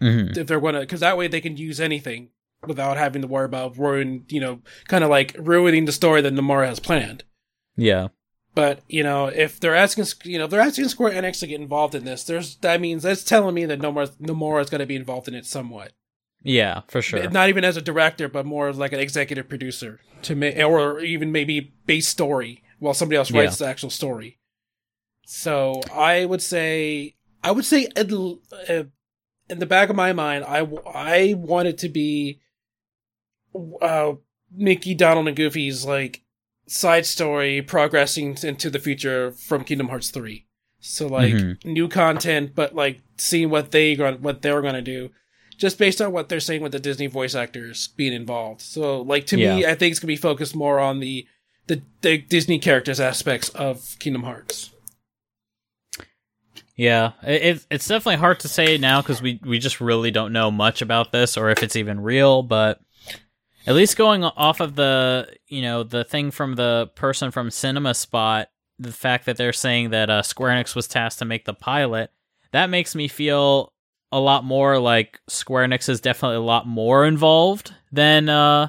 mm-hmm. 0.00 0.38
if 0.38 0.46
they're 0.46 0.60
gonna 0.60 0.80
because 0.80 1.00
that 1.00 1.16
way 1.16 1.28
they 1.28 1.40
can 1.40 1.56
use 1.56 1.80
anything 1.80 2.30
without 2.66 2.96
having 2.96 3.22
to 3.22 3.28
worry 3.28 3.44
about 3.44 3.76
ruin 3.76 4.24
you 4.28 4.40
know 4.40 4.60
kind 4.88 5.04
of 5.04 5.10
like 5.10 5.34
ruining 5.38 5.84
the 5.84 5.92
story 5.92 6.20
that 6.20 6.34
Nomura 6.34 6.66
has 6.66 6.80
planned. 6.80 7.24
Yeah. 7.76 8.08
But 8.54 8.82
you 8.88 9.02
know, 9.02 9.26
if 9.26 9.58
they're 9.58 9.74
asking, 9.74 10.06
you 10.22 10.38
know, 10.38 10.44
if 10.44 10.50
they're 10.50 10.60
asking 10.60 10.88
Square 10.88 11.12
Enix 11.12 11.40
to 11.40 11.48
get 11.48 11.60
involved 11.60 11.94
in 11.94 12.04
this, 12.04 12.22
there's 12.22 12.56
that 12.56 12.80
means 12.80 13.02
that's 13.02 13.24
telling 13.24 13.54
me 13.54 13.64
that 13.66 13.80
Nomura 13.80 14.10
Nomura 14.18 14.62
is 14.62 14.70
going 14.70 14.78
to 14.78 14.86
be 14.86 14.96
involved 14.96 15.26
in 15.26 15.34
it 15.34 15.44
somewhat. 15.44 15.92
Yeah, 16.44 16.82
for 16.88 17.02
sure. 17.02 17.28
Not 17.30 17.48
even 17.48 17.64
as 17.64 17.76
a 17.76 17.82
director, 17.82 18.28
but 18.28 18.46
more 18.46 18.72
like 18.72 18.92
an 18.92 19.00
executive 19.00 19.48
producer 19.48 20.00
to 20.22 20.34
make, 20.36 20.58
or 20.58 21.00
even 21.00 21.32
maybe 21.32 21.72
base 21.86 22.06
story 22.06 22.62
while 22.78 22.94
somebody 22.94 23.16
else 23.16 23.30
writes 23.30 23.58
yeah. 23.58 23.66
the 23.66 23.70
actual 23.70 23.90
story. 23.90 24.38
So 25.26 25.80
I 25.92 26.26
would 26.26 26.42
say, 26.42 27.14
I 27.42 27.50
would 27.50 27.64
say, 27.64 27.88
uh, 27.96 28.84
in 29.48 29.58
the 29.58 29.66
back 29.66 29.90
of 29.90 29.96
my 29.96 30.12
mind, 30.12 30.44
I, 30.44 30.66
I 30.86 31.34
want 31.36 31.68
it 31.68 31.78
to 31.78 31.88
be 31.88 32.40
uh, 33.80 34.12
Mickey, 34.52 34.94
Donald, 34.94 35.28
and 35.28 35.36
Goofy's 35.36 35.84
like 35.84 36.22
side 36.66 37.06
story 37.06 37.62
progressing 37.62 38.38
into 38.42 38.70
the 38.70 38.78
future 38.78 39.32
from 39.32 39.64
Kingdom 39.64 39.88
Hearts 39.88 40.10
3. 40.10 40.46
So 40.80 41.06
like 41.06 41.32
mm-hmm. 41.32 41.72
new 41.72 41.88
content, 41.88 42.54
but 42.54 42.74
like 42.74 43.00
seeing 43.16 43.48
what 43.48 43.70
they 43.70 43.94
what 43.94 44.42
they're 44.42 44.60
gonna 44.60 44.82
do, 44.82 45.10
just 45.56 45.78
based 45.78 46.02
on 46.02 46.12
what 46.12 46.28
they're 46.28 46.40
saying 46.40 46.60
with 46.60 46.72
the 46.72 46.78
Disney 46.78 47.06
voice 47.06 47.34
actors 47.34 47.88
being 47.88 48.12
involved. 48.12 48.60
So 48.60 49.00
like 49.00 49.26
to 49.28 49.38
yeah. 49.38 49.56
me, 49.56 49.66
I 49.66 49.74
think 49.74 49.92
it's 49.92 50.00
gonna 50.00 50.08
be 50.08 50.16
focused 50.16 50.54
more 50.54 50.78
on 50.78 51.00
the 51.00 51.26
the, 51.68 51.80
the 52.02 52.18
Disney 52.18 52.58
characters 52.58 53.00
aspects 53.00 53.48
of 53.50 53.96
Kingdom 53.98 54.24
Hearts. 54.24 54.73
Yeah, 56.76 57.12
it, 57.22 57.64
it's 57.70 57.86
definitely 57.86 58.16
hard 58.16 58.40
to 58.40 58.48
say 58.48 58.78
now 58.78 59.00
because 59.00 59.22
we 59.22 59.38
we 59.44 59.58
just 59.58 59.80
really 59.80 60.10
don't 60.10 60.32
know 60.32 60.50
much 60.50 60.82
about 60.82 61.12
this 61.12 61.36
or 61.36 61.50
if 61.50 61.62
it's 61.62 61.76
even 61.76 62.00
real. 62.00 62.42
But 62.42 62.80
at 63.66 63.74
least 63.74 63.96
going 63.96 64.24
off 64.24 64.60
of 64.60 64.74
the 64.74 65.28
you 65.46 65.62
know 65.62 65.84
the 65.84 66.04
thing 66.04 66.30
from 66.30 66.56
the 66.56 66.90
person 66.96 67.30
from 67.30 67.50
Cinema 67.50 67.94
Spot, 67.94 68.48
the 68.78 68.92
fact 68.92 69.26
that 69.26 69.36
they're 69.36 69.52
saying 69.52 69.90
that 69.90 70.10
uh, 70.10 70.22
Square 70.22 70.56
Enix 70.56 70.74
was 70.74 70.88
tasked 70.88 71.20
to 71.20 71.24
make 71.24 71.44
the 71.44 71.54
pilot, 71.54 72.10
that 72.50 72.70
makes 72.70 72.94
me 72.94 73.06
feel 73.06 73.72
a 74.10 74.18
lot 74.20 74.44
more 74.44 74.78
like 74.78 75.20
Square 75.28 75.68
Enix 75.68 75.88
is 75.88 76.00
definitely 76.00 76.36
a 76.36 76.40
lot 76.40 76.66
more 76.66 77.04
involved 77.04 77.72
than 77.92 78.28
uh 78.28 78.68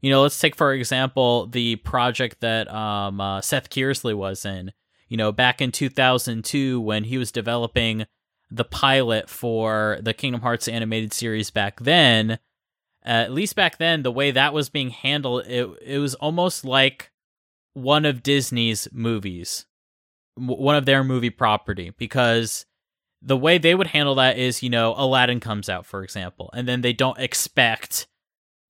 you 0.00 0.10
know 0.10 0.22
let's 0.22 0.38
take 0.38 0.54
for 0.54 0.72
example 0.72 1.46
the 1.46 1.76
project 1.76 2.40
that 2.40 2.72
um 2.72 3.20
uh, 3.20 3.40
Seth 3.40 3.70
Kearsley 3.70 4.14
was 4.14 4.44
in 4.44 4.72
you 5.08 5.16
know, 5.16 5.32
back 5.32 5.60
in 5.60 5.72
2002 5.72 6.80
when 6.80 7.04
he 7.04 7.18
was 7.18 7.32
developing 7.32 8.06
the 8.50 8.64
pilot 8.64 9.28
for 9.28 9.98
the 10.00 10.14
Kingdom 10.14 10.40
Hearts 10.40 10.68
animated 10.68 11.12
series 11.12 11.50
back 11.50 11.80
then, 11.80 12.38
at 13.02 13.32
least 13.32 13.54
back 13.54 13.78
then, 13.78 14.02
the 14.02 14.12
way 14.12 14.30
that 14.32 14.52
was 14.52 14.68
being 14.68 14.90
handled, 14.90 15.46
it, 15.46 15.68
it 15.84 15.98
was 15.98 16.14
almost 16.16 16.64
like 16.64 17.12
one 17.74 18.04
of 18.04 18.22
Disney's 18.22 18.88
movies, 18.92 19.66
one 20.34 20.76
of 20.76 20.86
their 20.86 21.04
movie 21.04 21.30
property, 21.30 21.92
because 21.98 22.66
the 23.22 23.36
way 23.36 23.58
they 23.58 23.74
would 23.74 23.88
handle 23.88 24.16
that 24.16 24.38
is, 24.38 24.62
you 24.62 24.70
know, 24.70 24.94
Aladdin 24.96 25.40
comes 25.40 25.68
out, 25.68 25.86
for 25.86 26.02
example, 26.02 26.50
and 26.52 26.66
then 26.66 26.80
they 26.80 26.92
don't 26.92 27.18
expect 27.18 28.06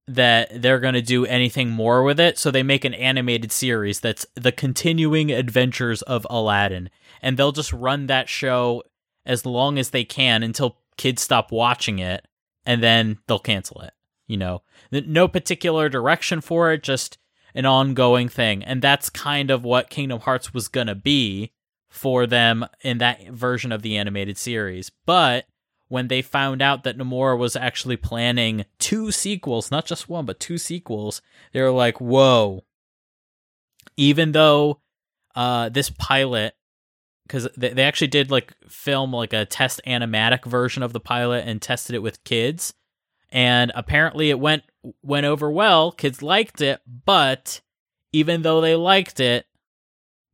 that 0.09 0.63
they're 0.63 0.81
going 0.81 0.95
to 0.95 1.03
do 1.03 1.27
anything 1.27 1.71
more 1.71 2.03
with 2.03 2.21
it, 2.21 2.39
so 2.39 2.51
they 2.51 2.63
make 2.63 2.85
an 2.85 2.95
animated 2.95 3.51
series 3.51 4.01
that's 4.01 4.25
the 4.35 4.53
continuing 4.53 5.33
adventures 5.33 6.03
of 6.03 6.27
Aladdin. 6.31 6.91
And 7.21 7.37
they'll 7.37 7.53
just 7.53 7.73
run 7.73 8.07
that 8.07 8.29
show 8.29 8.83
as 9.25 9.45
long 9.45 9.79
as 9.79 9.91
they 9.91 10.05
can 10.05 10.43
until 10.43 10.79
kids 10.97 11.23
stop 11.23 11.51
watching 11.51 11.99
it, 11.99 12.27
and 12.65 12.83
then 12.83 13.19
they'll 13.27 13.39
cancel 13.39 13.81
it. 13.81 13.93
You 14.29 14.37
know, 14.37 14.63
no 14.91 15.29
particular 15.29 15.89
direction 15.89 16.41
for 16.41 16.73
it, 16.73 16.83
just 16.83 17.19
an 17.55 17.67
ongoing 17.67 18.29
thing. 18.29 18.63
And 18.63 18.83
that's 18.83 19.11
kind 19.11 19.51
of 19.51 19.65
what 19.65 19.91
Kingdom 19.91 20.21
Hearts 20.21 20.53
was 20.53 20.69
going 20.69 20.89
to 20.89 20.95
be 20.95 21.53
for 21.91 22.27
them 22.27 22.67
in 22.83 22.99
that 22.99 23.29
version 23.31 23.73
of 23.73 23.83
the 23.83 23.97
animated 23.97 24.37
series. 24.37 24.91
But 25.07 25.47
when 25.89 26.09
they 26.09 26.23
found 26.23 26.63
out 26.63 26.85
that 26.85 26.99
Nomura 26.99 27.39
was 27.39 27.57
actually 27.57 27.97
planning 27.97 28.65
two 28.79 29.13
sequels, 29.13 29.71
not 29.71 29.87
just 29.87 30.09
one, 30.09 30.27
but 30.27 30.41
two 30.41 30.59
sequels, 30.59 31.23
they 31.53 31.61
were 31.61 31.71
like, 31.71 32.01
whoa. 32.01 32.65
Even 33.97 34.33
though 34.33 34.81
uh, 35.35 35.69
this 35.69 35.91
pilot 35.91 36.55
because 37.27 37.49
they, 37.57 37.71
they 37.71 37.83
actually 37.83 38.07
did 38.07 38.31
like 38.31 38.55
film 38.69 39.13
like 39.13 39.33
a 39.33 39.45
test 39.45 39.81
animatic 39.87 40.45
version 40.45 40.83
of 40.83 40.93
the 40.93 41.01
pilot 41.01 41.45
and 41.47 41.61
tested 41.61 41.95
it 41.95 42.03
with 42.03 42.23
kids 42.25 42.73
and 43.31 43.73
apparently 43.75 44.31
it 44.31 44.39
went 44.39 44.63
went 45.03 45.27
over 45.27 45.51
well 45.51 45.91
kids 45.91 46.23
liked 46.23 46.61
it 46.61 46.81
but 47.05 47.61
even 48.13 48.43
though 48.43 48.61
they 48.61 48.77
liked 48.77 49.21
it 49.21 49.47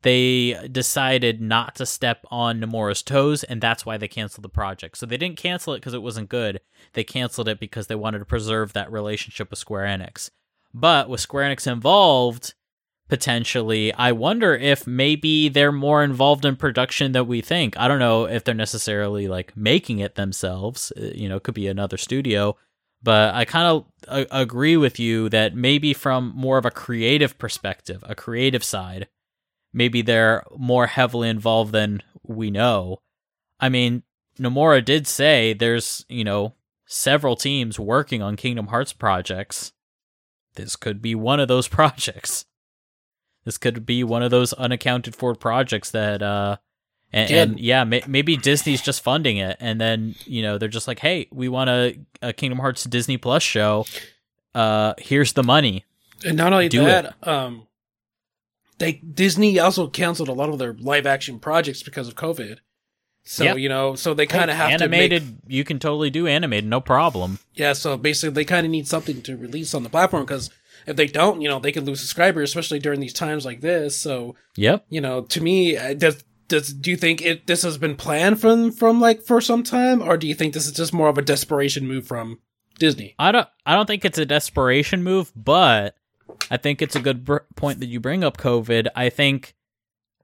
they 0.02 0.68
decided 0.70 1.40
not 1.40 1.76
to 1.76 1.86
step 1.86 2.24
on 2.30 2.60
Nomura's 2.60 3.02
toes, 3.02 3.44
and 3.44 3.60
that's 3.60 3.86
why 3.86 3.96
they 3.96 4.08
canceled 4.08 4.44
the 4.44 4.48
project. 4.48 4.98
So 4.98 5.06
they 5.06 5.16
didn't 5.16 5.38
cancel 5.38 5.74
it 5.74 5.78
because 5.78 5.94
it 5.94 6.02
wasn't 6.02 6.28
good. 6.28 6.60
They 6.92 7.04
canceled 7.04 7.48
it 7.48 7.60
because 7.60 7.86
they 7.86 7.94
wanted 7.94 8.18
to 8.18 8.24
preserve 8.24 8.72
that 8.72 8.92
relationship 8.92 9.50
with 9.50 9.58
Square 9.58 9.86
Enix. 9.86 10.30
But 10.74 11.08
with 11.08 11.20
Square 11.20 11.54
Enix 11.54 11.70
involved, 11.70 12.54
potentially, 13.08 13.92
I 13.92 14.12
wonder 14.12 14.54
if 14.54 14.86
maybe 14.86 15.48
they're 15.48 15.72
more 15.72 16.02
involved 16.02 16.44
in 16.44 16.56
production 16.56 17.12
than 17.12 17.26
we 17.26 17.40
think. 17.40 17.78
I 17.78 17.86
don't 17.86 17.98
know 17.98 18.24
if 18.24 18.44
they're 18.44 18.54
necessarily 18.54 19.28
like 19.28 19.56
making 19.56 19.98
it 19.98 20.14
themselves. 20.14 20.92
Uh, 20.96 21.10
you 21.14 21.28
know, 21.28 21.36
it 21.36 21.42
could 21.42 21.54
be 21.54 21.68
another 21.68 21.96
studio. 21.96 22.56
But 23.02 23.34
I 23.34 23.44
kind 23.44 23.66
of 23.66 23.84
uh, 24.08 24.24
agree 24.30 24.76
with 24.76 24.98
you 24.98 25.28
that 25.30 25.54
maybe 25.54 25.92
from 25.92 26.32
more 26.34 26.56
of 26.56 26.64
a 26.64 26.70
creative 26.70 27.36
perspective, 27.36 28.02
a 28.06 28.14
creative 28.14 28.62
side, 28.62 29.08
maybe 29.72 30.02
they're 30.02 30.44
more 30.56 30.86
heavily 30.86 31.28
involved 31.28 31.72
than 31.72 32.02
we 32.22 32.50
know. 32.50 33.00
I 33.60 33.68
mean, 33.68 34.02
Nomura 34.38 34.84
did 34.84 35.06
say 35.06 35.52
there's, 35.52 36.04
you 36.08 36.24
know, 36.24 36.54
several 36.86 37.36
teams 37.36 37.78
working 37.78 38.22
on 38.22 38.36
Kingdom 38.36 38.68
Hearts 38.68 38.92
projects. 38.92 39.72
This 40.54 40.76
could 40.76 41.00
be 41.00 41.14
one 41.14 41.40
of 41.40 41.48
those 41.48 41.68
projects. 41.78 42.44
This 43.44 43.58
could 43.58 43.84
be 43.84 44.04
one 44.04 44.22
of 44.22 44.30
those 44.30 44.52
unaccounted 44.52 45.16
for 45.16 45.34
projects 45.34 45.90
that 45.90 46.22
uh 46.22 46.56
and, 47.12 47.30
yeah. 47.30 47.42
and 47.42 47.60
yeah, 47.60 47.84
may, 47.84 48.02
maybe 48.06 48.36
Disney's 48.36 48.80
just 48.80 49.02
funding 49.02 49.36
it, 49.36 49.58
and 49.60 49.78
then 49.78 50.14
you 50.24 50.40
know 50.42 50.56
they're 50.56 50.68
just 50.68 50.88
like, 50.88 50.98
"Hey, 50.98 51.28
we 51.30 51.46
want 51.48 51.68
a, 51.68 51.98
a 52.22 52.32
Kingdom 52.32 52.58
Hearts 52.58 52.84
Disney 52.84 53.18
Plus 53.18 53.42
show. 53.42 53.84
Uh, 54.54 54.94
here's 54.96 55.34
the 55.34 55.42
money." 55.42 55.84
And 56.24 56.38
not 56.38 56.54
only 56.54 56.70
Do 56.70 56.84
that, 56.84 57.04
it. 57.04 57.28
um, 57.28 57.66
they 58.82 58.92
Disney 58.92 59.58
also 59.58 59.86
canceled 59.86 60.28
a 60.28 60.32
lot 60.32 60.48
of 60.48 60.58
their 60.58 60.74
live 60.74 61.06
action 61.06 61.38
projects 61.38 61.82
because 61.82 62.08
of 62.08 62.14
COVID. 62.14 62.58
So 63.24 63.44
yep. 63.44 63.58
you 63.58 63.68
know, 63.68 63.94
so 63.94 64.14
they 64.14 64.26
kind 64.26 64.50
of 64.50 64.56
have 64.56 64.72
animated. 64.72 65.22
To 65.22 65.28
make, 65.28 65.36
you 65.46 65.64
can 65.64 65.78
totally 65.78 66.10
do 66.10 66.26
animated, 66.26 66.68
no 66.68 66.80
problem. 66.80 67.38
Yeah, 67.54 67.72
so 67.72 67.96
basically, 67.96 68.34
they 68.34 68.44
kind 68.44 68.66
of 68.66 68.72
need 68.72 68.88
something 68.88 69.22
to 69.22 69.36
release 69.36 69.74
on 69.74 69.84
the 69.84 69.88
platform 69.88 70.24
because 70.24 70.50
if 70.86 70.96
they 70.96 71.06
don't, 71.06 71.40
you 71.40 71.48
know, 71.48 71.60
they 71.60 71.70
could 71.70 71.86
lose 71.86 72.00
subscribers, 72.00 72.50
especially 72.50 72.80
during 72.80 72.98
these 72.98 73.12
times 73.12 73.44
like 73.44 73.60
this. 73.60 73.96
So, 73.96 74.34
yep. 74.56 74.84
You 74.88 75.00
know, 75.00 75.22
to 75.22 75.40
me, 75.40 75.74
does 75.94 76.24
does 76.48 76.72
do 76.72 76.90
you 76.90 76.96
think 76.96 77.22
it 77.22 77.46
this 77.46 77.62
has 77.62 77.78
been 77.78 77.94
planned 77.94 78.40
from 78.40 78.72
from 78.72 79.00
like 79.00 79.22
for 79.22 79.40
some 79.40 79.62
time, 79.62 80.02
or 80.02 80.16
do 80.16 80.26
you 80.26 80.34
think 80.34 80.52
this 80.52 80.66
is 80.66 80.72
just 80.72 80.92
more 80.92 81.08
of 81.08 81.18
a 81.18 81.22
desperation 81.22 81.86
move 81.86 82.06
from 82.06 82.40
Disney? 82.78 83.14
I 83.20 83.30
don't. 83.30 83.48
I 83.64 83.76
don't 83.76 83.86
think 83.86 84.04
it's 84.04 84.18
a 84.18 84.26
desperation 84.26 85.04
move, 85.04 85.32
but 85.36 85.94
I 86.50 86.56
think 86.56 86.82
it's 86.82 86.96
a 86.96 87.00
good 87.00 87.24
br- 87.24 87.38
point 87.56 87.80
that 87.80 87.86
you 87.86 88.00
bring 88.00 88.24
up 88.24 88.36
COVID. 88.36 88.88
I 88.94 89.08
think 89.08 89.54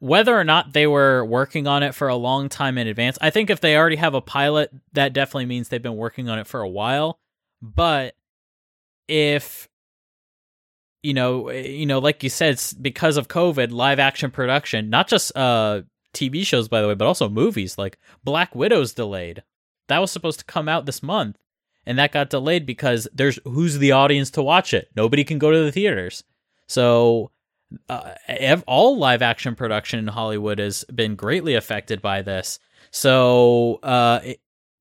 whether 0.01 0.39
or 0.39 0.45
not 0.45 0.73
they 0.73 0.87
were 0.87 1.25
working 1.25 1.67
on 1.67 1.83
it 1.83 1.95
for 1.95 2.09
a 2.09 2.17
long 2.17 2.49
time 2.49 2.79
in 2.79 2.87
advance, 2.87 3.19
I 3.21 3.31
think 3.31 3.51
if 3.51 3.61
they 3.61 3.77
already 3.77 3.97
have 3.97 4.15
a 4.15 4.21
pilot, 4.21 4.71
that 4.93 5.13
definitely 5.13 5.47
means 5.47 5.69
they've 5.69 5.83
been 5.83 5.97
working 5.97 6.29
on 6.29 6.39
it 6.39 6.47
for 6.47 6.61
a 6.61 6.69
while. 6.69 7.19
But 7.61 8.15
if 9.09 9.69
you 11.03 11.15
know, 11.15 11.51
you 11.51 11.87
know, 11.87 12.01
like 12.01 12.23
you 12.23 12.29
said, 12.29 12.61
because 12.81 13.17
of 13.17 13.29
COVID, 13.29 13.71
live 13.71 13.99
action 13.99 14.31
production, 14.31 14.91
not 14.91 15.09
just 15.09 15.37
uh 15.37 15.83
TV 16.15 16.45
shows 16.45 16.69
by 16.69 16.81
the 16.81 16.89
way, 16.89 16.95
but 16.95 17.07
also 17.07 17.29
movies 17.29 17.79
like 17.79 17.99
Black 18.25 18.55
Widow's 18.55 18.93
delayed. 18.93 19.43
That 19.89 20.01
was 20.01 20.11
supposed 20.11 20.41
to 20.41 20.45
come 20.45 20.69
out 20.69 20.87
this 20.87 21.03
month 21.03 21.39
and 21.89 21.99
that 21.99 22.13
got 22.13 22.29
delayed 22.29 22.67
because 22.67 23.09
there's 23.15 23.39
who's 23.45 23.79
the 23.79 23.93
audience 23.93 24.31
to 24.33 24.43
watch 24.43 24.75
it? 24.75 24.91
Nobody 24.95 25.25
can 25.25 25.39
go 25.39 25.51
to 25.51 25.65
the 25.65 25.73
theaters. 25.73 26.23
So 26.69 27.31
uh, 27.89 28.13
all 28.67 28.99
live 28.99 29.23
action 29.23 29.55
production 29.55 29.99
in 29.99 30.07
Hollywood 30.09 30.59
has 30.59 30.85
been 30.95 31.17
greatly 31.17 31.55
affected 31.55 32.03
by 32.03 32.21
this. 32.21 32.59
So 32.91 33.81
uh, 33.83 34.21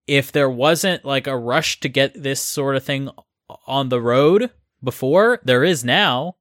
if 0.06 0.34
there 0.34 0.50
wasn't 0.50 1.06
like 1.06 1.28
a 1.28 1.38
rush 1.38 1.80
to 1.80 1.88
get 1.88 2.22
this 2.22 2.41
sort 2.41 2.76
of 2.76 2.84
thing 2.84 3.10
on 3.65 3.88
the 3.88 4.02
road 4.02 4.52
before, 4.84 5.39
there 5.46 5.63
is 5.63 5.86
now. 5.86 6.36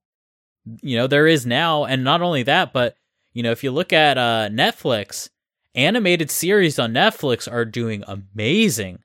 You 0.81 0.97
know, 0.97 1.07
there 1.07 1.27
is 1.27 1.45
now, 1.45 1.85
and 1.85 2.03
not 2.03 2.21
only 2.21 2.43
that, 2.43 2.73
but 2.73 2.97
you 3.31 3.41
know, 3.41 3.51
if 3.51 3.63
you 3.63 3.71
look 3.71 3.93
at 3.93 4.17
uh, 4.17 4.49
Netflix, 4.51 5.29
animated 5.75 6.29
series 6.29 6.77
on 6.77 6.91
Netflix 6.91 7.49
are 7.49 7.63
doing 7.63 8.03
amazing. 8.05 8.99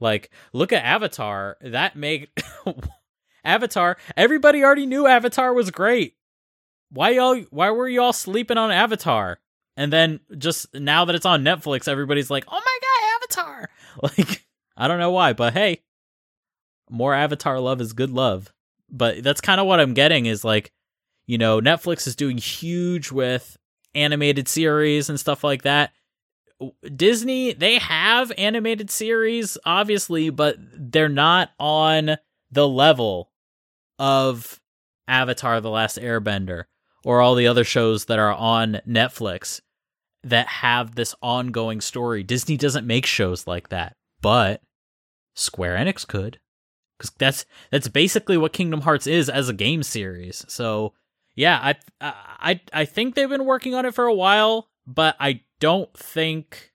Like, 0.00 0.30
look 0.52 0.72
at 0.72 0.84
Avatar. 0.84 1.56
That 1.60 1.96
made 1.96 2.28
Avatar. 3.44 3.96
Everybody 4.16 4.62
already 4.62 4.86
knew 4.86 5.06
Avatar 5.06 5.52
was 5.54 5.70
great. 5.70 6.14
Why 6.90 7.10
y'all? 7.10 7.42
Why 7.50 7.70
were 7.70 7.88
y'all 7.88 8.12
sleeping 8.12 8.58
on 8.58 8.70
Avatar? 8.70 9.40
And 9.76 9.92
then 9.92 10.20
just 10.38 10.72
now 10.74 11.04
that 11.04 11.14
it's 11.14 11.26
on 11.26 11.44
Netflix, 11.44 11.88
everybody's 11.88 12.30
like, 12.30 12.44
"Oh 12.48 12.52
my 12.52 12.78
god, 12.80 13.44
Avatar!" 13.44 13.70
Like, 14.02 14.46
I 14.76 14.88
don't 14.88 14.98
know 14.98 15.10
why, 15.10 15.32
but 15.32 15.54
hey, 15.54 15.80
more 16.90 17.14
Avatar 17.14 17.58
love 17.58 17.80
is 17.80 17.94
good 17.94 18.10
love. 18.10 18.52
But 18.90 19.22
that's 19.22 19.40
kind 19.40 19.60
of 19.60 19.66
what 19.66 19.80
I'm 19.80 19.94
getting 19.94 20.26
is 20.26 20.44
like, 20.44 20.70
you 21.26 21.38
know, 21.38 21.60
Netflix 21.60 22.06
is 22.06 22.14
doing 22.14 22.38
huge 22.38 23.10
with 23.10 23.56
animated 23.94 24.48
series 24.48 25.08
and 25.08 25.18
stuff 25.18 25.42
like 25.42 25.62
that. 25.62 25.92
Disney, 26.94 27.52
they 27.52 27.78
have 27.78 28.32
animated 28.38 28.90
series, 28.90 29.58
obviously, 29.64 30.30
but 30.30 30.56
they're 30.58 31.08
not 31.08 31.50
on 31.58 32.16
the 32.50 32.66
level 32.66 33.30
of 33.98 34.60
Avatar 35.08 35.60
The 35.60 35.70
Last 35.70 35.98
Airbender 35.98 36.64
or 37.04 37.20
all 37.20 37.34
the 37.34 37.46
other 37.46 37.64
shows 37.64 38.06
that 38.06 38.18
are 38.18 38.32
on 38.32 38.80
Netflix 38.86 39.60
that 40.24 40.48
have 40.48 40.94
this 40.94 41.14
ongoing 41.22 41.80
story. 41.80 42.22
Disney 42.22 42.56
doesn't 42.56 42.86
make 42.86 43.06
shows 43.06 43.46
like 43.46 43.68
that, 43.68 43.96
but 44.20 44.60
Square 45.34 45.76
Enix 45.76 46.06
could. 46.06 46.40
Cuz 46.98 47.12
that's 47.18 47.44
that's 47.70 47.88
basically 47.88 48.36
what 48.36 48.52
Kingdom 48.52 48.80
Hearts 48.80 49.06
is 49.06 49.28
as 49.28 49.48
a 49.48 49.54
game 49.54 49.82
series. 49.82 50.44
So, 50.48 50.94
yeah, 51.34 51.74
I 52.00 52.12
I 52.40 52.60
I 52.72 52.84
think 52.86 53.14
they've 53.14 53.28
been 53.28 53.44
working 53.44 53.74
on 53.74 53.84
it 53.84 53.94
for 53.94 54.06
a 54.06 54.14
while, 54.14 54.70
but 54.86 55.14
I 55.20 55.42
don't 55.60 55.92
think 55.96 56.72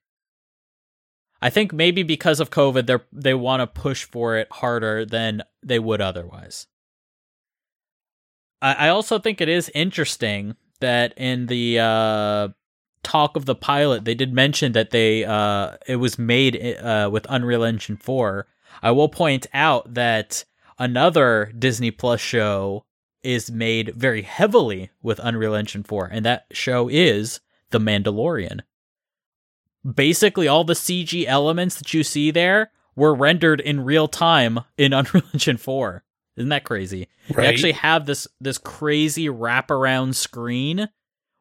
I 1.41 1.49
think 1.49 1.73
maybe 1.73 2.03
because 2.03 2.39
of 2.39 2.51
COVID 2.51 2.85
they 2.85 2.97
they 3.11 3.33
want 3.33 3.61
to 3.61 3.67
push 3.67 4.05
for 4.05 4.37
it 4.37 4.47
harder 4.51 5.05
than 5.05 5.43
they 5.63 5.79
would 5.79 6.01
otherwise. 6.01 6.67
I, 8.61 8.87
I 8.87 8.89
also 8.89 9.17
think 9.17 9.41
it 9.41 9.49
is 9.49 9.71
interesting 9.73 10.55
that 10.81 11.13
in 11.17 11.47
the 11.47 11.79
uh, 11.79 12.47
talk 13.03 13.35
of 13.35 13.45
the 13.45 13.55
pilot 13.55 14.05
they 14.05 14.13
did 14.13 14.33
mention 14.33 14.73
that 14.73 14.91
they 14.91 15.25
uh, 15.25 15.77
it 15.87 15.95
was 15.95 16.19
made 16.19 16.77
uh, 16.77 17.09
with 17.11 17.25
Unreal 17.29 17.63
Engine 17.63 17.97
4. 17.97 18.47
I 18.83 18.91
will 18.91 19.09
point 19.09 19.47
out 19.53 19.95
that 19.95 20.45
another 20.77 21.51
Disney 21.57 21.91
Plus 21.91 22.21
show 22.21 22.85
is 23.23 23.51
made 23.51 23.93
very 23.95 24.21
heavily 24.21 24.89
with 25.01 25.19
Unreal 25.23 25.55
Engine 25.55 25.83
4 25.83 26.09
and 26.11 26.25
that 26.25 26.45
show 26.51 26.87
is 26.87 27.39
The 27.71 27.79
Mandalorian 27.79 28.61
basically 29.89 30.47
all 30.47 30.63
the 30.63 30.73
CG 30.73 31.25
elements 31.25 31.75
that 31.77 31.93
you 31.93 32.03
see 32.03 32.31
there 32.31 32.71
were 32.95 33.15
rendered 33.15 33.61
in 33.61 33.83
real 33.83 34.07
time 34.07 34.61
in 34.77 34.93
Unreal 34.93 35.23
Engine 35.33 35.57
4. 35.57 36.03
Isn't 36.37 36.49
that 36.49 36.63
crazy? 36.63 37.07
Right. 37.29 37.43
They 37.43 37.47
actually 37.47 37.71
have 37.73 38.05
this 38.05 38.27
this 38.39 38.57
crazy 38.57 39.27
wraparound 39.27 40.15
screen 40.15 40.89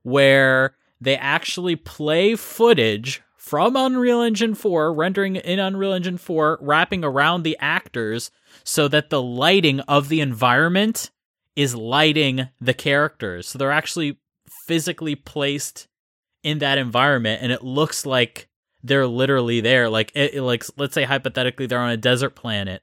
where 0.02 0.74
they 1.00 1.16
actually 1.16 1.76
play 1.76 2.34
footage 2.34 3.22
from 3.36 3.74
Unreal 3.74 4.20
Engine 4.20 4.54
4, 4.54 4.92
rendering 4.92 5.36
in 5.36 5.58
Unreal 5.58 5.92
Engine 5.92 6.18
4, 6.18 6.58
wrapping 6.60 7.04
around 7.04 7.42
the 7.42 7.56
actors 7.58 8.30
so 8.64 8.86
that 8.88 9.10
the 9.10 9.22
lighting 9.22 9.80
of 9.80 10.08
the 10.08 10.20
environment 10.20 11.10
is 11.56 11.74
lighting 11.74 12.48
the 12.60 12.74
characters. 12.74 13.48
So 13.48 13.58
they're 13.58 13.72
actually 13.72 14.18
physically 14.66 15.14
placed 15.14 15.88
in 16.42 16.58
that 16.58 16.78
environment 16.78 17.42
and 17.42 17.52
it 17.52 17.62
looks 17.62 18.06
like 18.06 18.48
they're 18.82 19.06
literally 19.06 19.60
there. 19.60 19.88
Like 19.88 20.12
it, 20.14 20.40
like 20.42 20.64
let's 20.76 20.94
say 20.94 21.04
hypothetically 21.04 21.66
they're 21.66 21.78
on 21.78 21.90
a 21.90 21.96
desert 21.96 22.34
planet. 22.34 22.82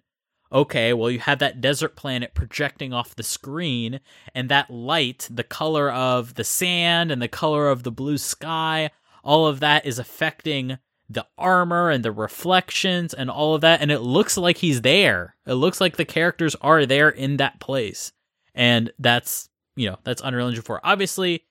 Okay 0.52 0.94
well 0.94 1.12
you 1.12 1.20
have 1.20 1.40
that 1.40 1.60
desert 1.60 1.96
planet 1.96 2.34
projecting 2.34 2.94
off 2.94 3.16
the 3.16 3.24
screen 3.24 4.00
and 4.34 4.50
that 4.50 4.70
light 4.70 5.28
the 5.30 5.44
color 5.44 5.92
of 5.92 6.36
the 6.36 6.44
sand 6.44 7.12
and 7.12 7.22
the 7.22 7.28
color 7.28 7.68
of 7.68 7.84
the 7.84 7.92
blue 7.92 8.18
sky 8.18 8.90
all 9.24 9.46
of 9.46 9.60
that 9.60 9.86
is 9.86 10.00
affecting 10.00 10.78
the 11.10 11.26
armor 11.38 11.90
and 11.90 12.04
the 12.04 12.12
reflections 12.12 13.14
and 13.14 13.30
all 13.30 13.56
of 13.56 13.62
that 13.62 13.82
and 13.82 13.92
it 13.92 14.00
looks 14.00 14.38
like 14.38 14.58
he's 14.58 14.82
there. 14.82 15.36
It 15.46 15.54
looks 15.56 15.82
like 15.82 15.98
the 15.98 16.06
characters 16.06 16.56
are 16.62 16.86
there 16.86 17.10
in 17.10 17.38
that 17.38 17.60
place. 17.60 18.14
And 18.56 18.92
that's 19.00 19.50
you 19.76 19.90
know 19.90 19.98
that's 20.04 20.22
unreal 20.24 20.48
engine 20.48 20.64
4 20.64 20.82
obviously 20.84 21.44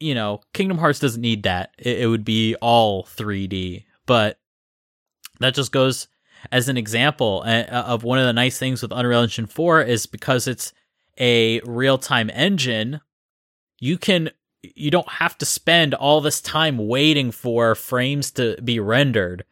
you 0.00 0.14
know, 0.14 0.40
Kingdom 0.52 0.78
Hearts 0.78 0.98
doesn't 0.98 1.20
need 1.20 1.44
that. 1.44 1.70
It, 1.78 2.00
it 2.00 2.06
would 2.06 2.24
be 2.24 2.54
all 2.56 3.04
3D, 3.04 3.84
but 4.06 4.38
that 5.40 5.54
just 5.54 5.72
goes 5.72 6.08
as 6.52 6.68
an 6.68 6.76
example 6.76 7.42
uh, 7.46 7.64
of 7.64 8.04
one 8.04 8.18
of 8.18 8.26
the 8.26 8.32
nice 8.32 8.58
things 8.58 8.82
with 8.82 8.92
Unreal 8.92 9.22
Engine 9.22 9.46
4 9.46 9.82
is 9.82 10.06
because 10.06 10.46
it's 10.46 10.72
a 11.18 11.60
real-time 11.60 12.30
engine, 12.32 13.00
you 13.80 13.98
can 13.98 14.30
you 14.74 14.90
don't 14.90 15.08
have 15.08 15.38
to 15.38 15.46
spend 15.46 15.94
all 15.94 16.20
this 16.20 16.40
time 16.40 16.88
waiting 16.88 17.30
for 17.30 17.74
frames 17.76 18.32
to 18.32 18.60
be 18.62 18.80
rendered. 18.80 19.44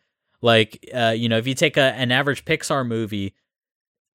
Like, 0.42 0.84
uh, 0.92 1.14
you 1.16 1.28
know, 1.28 1.38
if 1.38 1.46
you 1.46 1.54
take 1.54 1.76
a, 1.76 1.94
an 1.94 2.10
average 2.10 2.44
Pixar 2.44 2.86
movie, 2.86 3.34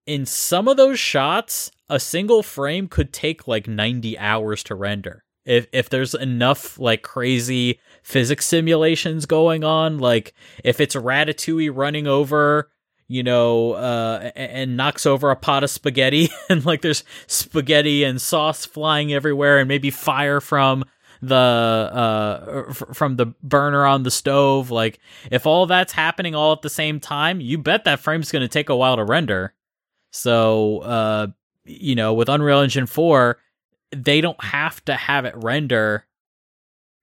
in 0.05 0.25
some 0.25 0.67
of 0.67 0.75
those 0.75 0.99
shots, 0.99 1.71
a 1.89 1.99
single 1.99 2.43
frame 2.43 2.87
could 2.87 3.13
take 3.13 3.47
like 3.47 3.67
90 3.67 4.17
hours 4.19 4.63
to 4.63 4.75
render. 4.75 5.23
If 5.45 5.67
if 5.71 5.89
there's 5.89 6.13
enough 6.13 6.78
like 6.80 7.02
crazy 7.02 7.80
physics 8.04 8.45
simulations 8.45 9.25
going 9.25 9.63
on, 9.63 9.99
like 9.99 10.34
if 10.63 10.80
it's 10.80 10.95
Ratatouille 10.95 11.71
running 11.73 12.08
over 12.08 12.69
you 13.12 13.23
know, 13.23 13.71
uh, 13.71 14.30
and, 14.36 14.78
knocks 14.78 15.08
over 15.08 15.32
a 15.32 15.36
pot 15.36 15.63
of 15.63 15.71
spaghetti, 15.71 16.30
and 16.49 16.63
like 16.63 16.82
there's 16.82 17.04
spaghetti 17.25 18.04
and 18.04 18.21
sauce 18.21 18.65
flying 18.65 19.12
everywhere, 19.12 19.58
and 19.58 19.67
maybe 19.67 19.89
fire 19.89 20.39
from 20.39 20.86
the 21.21 21.36
uh 21.36 22.63
f- 22.69 22.84
from 22.93 23.17
the 23.17 23.25
burner 23.43 23.86
on 23.86 24.04
the 24.04 24.12
stove. 24.12 24.71
Like 24.71 24.99
if 25.32 25.45
all 25.45 25.65
that's 25.65 25.91
happening 25.91 26.34
all 26.34 26.54
at 26.54 26.62
the 26.62 26.69
same 26.69 26.99
time, 26.99 27.41
you 27.41 27.58
bet 27.58 27.84
that 27.84 27.99
frame's 27.99 28.32
going 28.32 28.43
to 28.43 28.47
take 28.47 28.69
a 28.69 28.75
while 28.75 28.95
to 28.95 29.04
render. 29.04 29.54
So, 30.12 30.80
uh, 30.80 31.28
you 31.65 31.95
know, 31.95 32.13
with 32.13 32.30
Unreal 32.30 32.62
Engine 32.62 32.86
4, 32.86 33.38
they 33.91 34.21
don't 34.21 34.41
have 34.43 34.84
to 34.86 34.95
have 34.95 35.25
it 35.25 35.36
render 35.36 36.06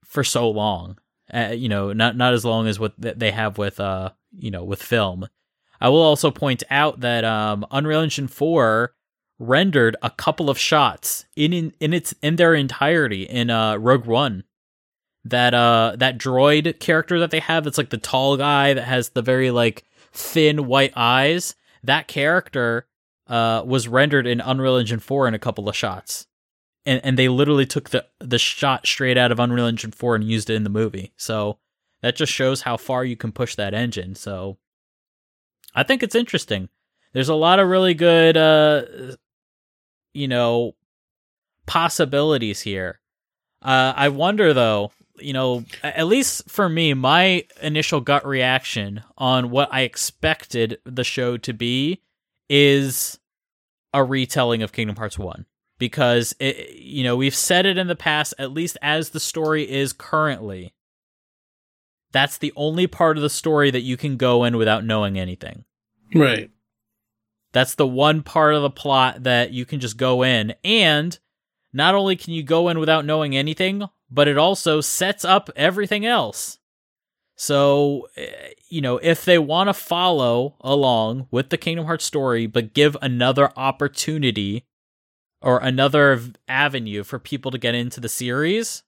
for 0.05 0.25
so 0.25 0.49
long. 0.49 0.99
Uh, 1.33 1.53
you 1.55 1.69
know, 1.69 1.93
not 1.93 2.17
not 2.17 2.35
as 2.35 2.45
long 2.45 2.69
as 2.69 2.79
what 2.79 2.93
they 2.97 3.33
have 3.33 3.59
with 3.59 3.81
uh, 3.81 4.11
you 4.39 4.51
know, 4.51 4.65
with 4.65 4.83
film. 4.83 5.29
I 5.81 5.89
will 5.89 6.03
also 6.03 6.31
point 6.31 6.63
out 6.71 7.01
that 7.01 7.25
um, 7.25 7.67
Unreal 7.71 8.01
Engine 8.01 8.29
4 8.29 8.95
rendered 9.39 9.97
a 10.03 10.11
couple 10.11 10.49
of 10.49 10.59
shots 10.59 11.27
in 11.37 11.53
in, 11.53 11.75
in 11.81 11.93
its 11.93 12.15
in 12.23 12.37
their 12.37 12.55
entirety 12.55 13.25
in 13.25 13.51
uh, 13.51 13.77
Rogue 13.77 14.07
One. 14.07 14.45
That 15.25 15.55
uh 15.55 15.97
that 15.99 16.19
droid 16.19 16.79
character 16.79 17.19
that 17.19 17.33
they 17.33 17.41
have 17.41 17.65
that's 17.65 17.79
like 17.79 17.91
the 17.91 17.99
tall 17.99 18.37
guy 18.37 18.75
that 18.75 18.85
has 18.85 19.09
the 19.09 19.23
very 19.23 19.51
like 19.51 19.85
thin 20.13 20.67
white 20.67 20.93
eyes. 20.95 21.57
That 21.83 22.07
character 22.07 22.87
uh 23.27 23.65
was 23.67 23.89
rendered 23.89 24.29
in 24.29 24.41
Unreal 24.41 24.77
Engine 24.77 25.01
4 25.01 25.27
in 25.27 25.35
a 25.35 25.41
couple 25.41 25.69
of 25.69 25.75
shots. 25.75 26.29
And 26.87 27.01
and 27.05 27.19
they 27.19 27.29
literally 27.29 27.67
took 27.67 27.91
the 27.91 28.07
the 28.21 28.39
shot 28.39 28.87
straight 28.87 29.19
out 29.19 29.33
of 29.33 29.41
Unreal 29.41 29.67
Engine 29.67 29.91
4 29.91 30.15
and 30.15 30.25
used 30.25 30.49
it 30.49 30.55
in 30.55 30.65
the 30.65 30.71
movie. 30.71 31.13
So 31.17 31.59
that 32.03 32.17
just 32.17 32.33
shows 32.33 32.63
how 32.63 32.77
far 32.77 33.05
you 33.05 33.17
can 33.17 33.33
push 33.33 33.57
that 33.57 33.75
engine. 33.75 34.15
So 34.15 34.57
I 35.75 35.83
think 35.83 36.03
it's 36.03 36.15
interesting. 36.15 36.69
There's 37.13 37.29
a 37.29 37.35
lot 37.35 37.59
of 37.59 37.69
really 37.69 37.95
good, 37.95 38.37
uh, 38.37 38.83
you 40.15 40.29
know, 40.29 40.75
possibilities 41.67 42.61
here. 42.61 43.01
Uh, 43.63 43.93
I 43.97 44.09
wonder 44.09 44.53
though, 44.53 44.93
you 45.19 45.33
know, 45.33 45.65
at 45.83 46.07
least 46.07 46.49
for 46.49 46.69
me, 46.69 46.95
my 46.95 47.45
initial 47.61 48.01
gut 48.01 48.27
reaction 48.27 49.03
on 49.19 49.51
what 49.51 49.69
I 49.73 49.81
expected 49.83 50.79
the 50.85 51.05
show 51.05 51.37
to 51.39 51.53
be 51.53 52.03
is 52.49 53.19
a 53.93 54.05
retelling 54.05 54.63
of 54.63 54.73
Kingdom 54.73 54.97
Hearts 54.97 55.19
1 55.19 55.47
because 55.79 56.35
it, 56.39 56.75
you 56.77 57.05
know, 57.05 57.17
we've 57.17 57.35
said 57.35 57.67
it 57.67 57.79
in 57.79 57.87
the 57.87 57.97
past 57.97 58.35
at 58.39 58.53
least 58.53 58.79
as 58.83 59.11
the 59.11 59.21
story 59.21 59.71
is 59.71 59.93
currently 59.93 60.73
that's 62.17 62.39
the 62.39 62.53
only 62.57 62.87
part 62.87 63.19
of 63.19 63.23
the 63.23 63.29
story 63.29 63.71
that 63.71 63.83
you 63.83 63.99
can 63.99 64.17
go 64.17 64.45
in 64.45 64.57
without 64.57 64.87
knowing 64.87 65.19
anything. 65.19 65.65
Right. 66.15 66.51
That's 67.53 67.75
the 67.75 67.87
one 67.87 68.23
part 68.23 68.55
of 68.55 68.63
the 68.63 68.71
plot 68.71 69.25
that 69.25 69.53
you 69.53 69.67
can 69.67 69.81
just 69.81 69.99
go 69.99 70.23
in. 70.23 70.55
And 70.65 71.19
not 71.75 71.95
only 71.95 72.17
can 72.17 72.33
you 72.33 72.43
go 72.43 72.69
in 72.69 72.79
without 72.79 73.05
knowing 73.05 73.37
anything, 73.37 73.83
but 74.11 74.29
it 74.29 74.39
also 74.39 74.81
sets 74.81 75.27
up 75.27 75.51
everything 75.57 76.07
else. 76.07 76.59
So, 77.35 78.09
eh, 78.17 78.53
you 78.71 78.81
know, 78.81 78.97
if 78.97 79.27
they 79.27 79.39
want 79.39 79.69
to 79.69 79.75
follow 79.75 80.57
along 80.63 81.29
with 81.31 81.51
the 81.51 81.59
Kingdom 81.59 81.85
Hearts 81.85 82.07
story, 82.07 82.47
but 82.47 82.73
give 82.73 82.97
another 83.03 83.53
opportunity 83.59 84.65
or 85.43 85.59
another 85.59 86.21
avenue 86.49 87.05
for 87.05 87.19
people 87.19 87.51
to 87.51 87.59
get 87.59 87.75
into 87.75 88.01
the 88.01 88.09
series, 88.09 88.83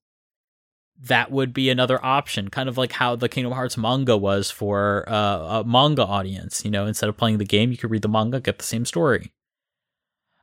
that 1.00 1.30
would 1.30 1.52
be 1.54 1.70
another 1.70 2.04
option, 2.04 2.48
kind 2.48 2.68
of 2.68 2.76
like 2.76 2.92
how 2.92 3.14
the 3.14 3.28
Kingdom 3.28 3.52
Hearts 3.52 3.76
manga 3.76 4.16
was 4.16 4.50
for 4.50 5.04
uh, 5.08 5.60
a 5.60 5.64
manga 5.64 6.04
audience. 6.04 6.64
You 6.64 6.70
know, 6.70 6.86
instead 6.86 7.08
of 7.08 7.16
playing 7.16 7.38
the 7.38 7.44
game, 7.44 7.70
you 7.70 7.76
could 7.76 7.90
read 7.90 8.02
the 8.02 8.08
manga, 8.08 8.40
get 8.40 8.58
the 8.58 8.64
same 8.64 8.84
story. 8.84 9.32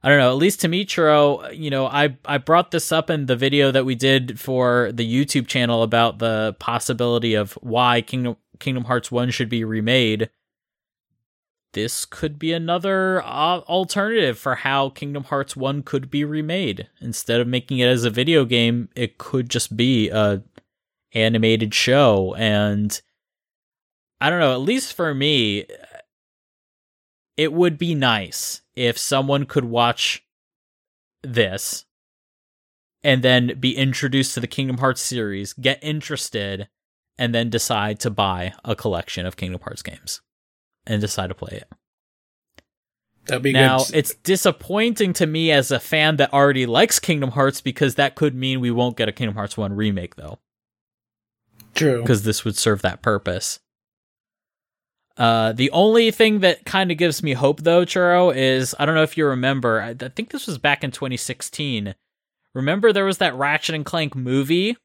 I 0.01 0.09
don't 0.09 0.19
know. 0.19 0.29
At 0.29 0.37
least 0.37 0.61
to 0.61 0.67
me, 0.67 0.85
Churro, 0.85 1.57
you 1.57 1.71
know, 1.71 1.87
I 1.87 2.15
I 2.25 2.37
brought 2.37 2.69
this 2.71 2.91
up 2.91 3.09
in 3.09 3.25
the 3.25 3.35
video 3.35 3.71
that 3.71 3.85
we 3.85 3.95
did 3.95 4.39
for 4.39 4.91
the 4.93 5.05
YouTube 5.05 5.47
channel 5.47 5.81
about 5.81 6.19
the 6.19 6.55
possibility 6.59 7.33
of 7.33 7.53
why 7.53 8.01
Kingdom 8.01 8.37
Kingdom 8.59 8.83
Hearts 8.83 9.11
One 9.11 9.31
should 9.31 9.49
be 9.49 9.63
remade. 9.63 10.29
This 11.75 12.05
could 12.05 12.39
be 12.39 12.53
another 12.53 13.21
uh, 13.21 13.59
alternative 13.67 14.39
for 14.39 14.55
how 14.55 14.91
Kingdom 14.91 15.25
Hearts 15.25 15.57
1 15.57 15.83
could 15.83 16.09
be 16.09 16.23
remade. 16.23 16.87
Instead 17.01 17.41
of 17.41 17.49
making 17.49 17.79
it 17.79 17.87
as 17.87 18.05
a 18.05 18.09
video 18.09 18.45
game, 18.45 18.87
it 18.95 19.17
could 19.17 19.49
just 19.49 19.75
be 19.75 20.09
a 20.09 20.41
animated 21.13 21.73
show 21.73 22.33
and 22.35 23.01
I 24.21 24.29
don't 24.29 24.39
know, 24.39 24.53
at 24.53 24.61
least 24.61 24.93
for 24.93 25.13
me 25.13 25.65
it 27.35 27.51
would 27.51 27.77
be 27.77 27.93
nice 27.93 28.61
if 28.75 28.97
someone 28.97 29.45
could 29.45 29.65
watch 29.65 30.25
this 31.23 31.85
and 33.03 33.21
then 33.21 33.59
be 33.59 33.75
introduced 33.75 34.33
to 34.35 34.39
the 34.39 34.47
Kingdom 34.47 34.77
Hearts 34.77 35.01
series, 35.01 35.51
get 35.51 35.79
interested, 35.81 36.69
and 37.17 37.35
then 37.35 37.49
decide 37.49 37.99
to 37.99 38.09
buy 38.09 38.53
a 38.63 38.77
collection 38.77 39.25
of 39.25 39.35
Kingdom 39.35 39.59
Hearts 39.59 39.81
games 39.81 40.21
and 40.87 41.01
decide 41.01 41.27
to 41.27 41.35
play 41.35 41.57
it. 41.61 41.71
That'd 43.27 43.41
be 43.41 43.53
now, 43.53 43.79
good. 43.79 43.95
it's 43.95 44.13
disappointing 44.15 45.13
to 45.13 45.25
me 45.25 45.51
as 45.51 45.71
a 45.71 45.79
fan 45.79 46.17
that 46.17 46.31
already 46.31 46.65
likes 46.65 46.99
Kingdom 46.99 47.31
Hearts 47.31 47.59
because 47.59 47.95
that 47.95 48.15
could 48.15 48.35
mean 48.35 48.59
we 48.59 48.71
won't 48.71 48.97
get 48.97 49.09
a 49.09 49.11
Kingdom 49.11 49.35
Hearts 49.35 49.57
1 49.57 49.73
remake, 49.73 50.15
though. 50.15 50.39
True. 51.73 52.01
Because 52.01 52.23
this 52.23 52.45
would 52.45 52.55
serve 52.55 52.83
that 52.83 53.01
purpose. 53.01 53.59
Uh, 55.17 55.53
the 55.53 55.71
only 55.71 56.11
thing 56.11 56.41
that 56.41 56.65
kind 56.65 56.91
of 56.91 56.97
gives 56.97 57.23
me 57.23 57.33
hope, 57.33 57.61
though, 57.61 57.85
Churro, 57.85 58.35
is 58.35 58.75
I 58.77 58.85
don't 58.85 58.95
know 58.95 59.03
if 59.03 59.17
you 59.17 59.25
remember. 59.25 59.81
I, 59.81 59.89
I 59.89 60.09
think 60.09 60.29
this 60.29 60.45
was 60.45 60.57
back 60.57 60.83
in 60.83 60.91
2016. 60.91 61.95
Remember, 62.53 62.93
there 62.93 63.05
was 63.05 63.17
that 63.17 63.35
Ratchet 63.35 63.75
and 63.75 63.85
Clank 63.85 64.15
movie 64.15 64.77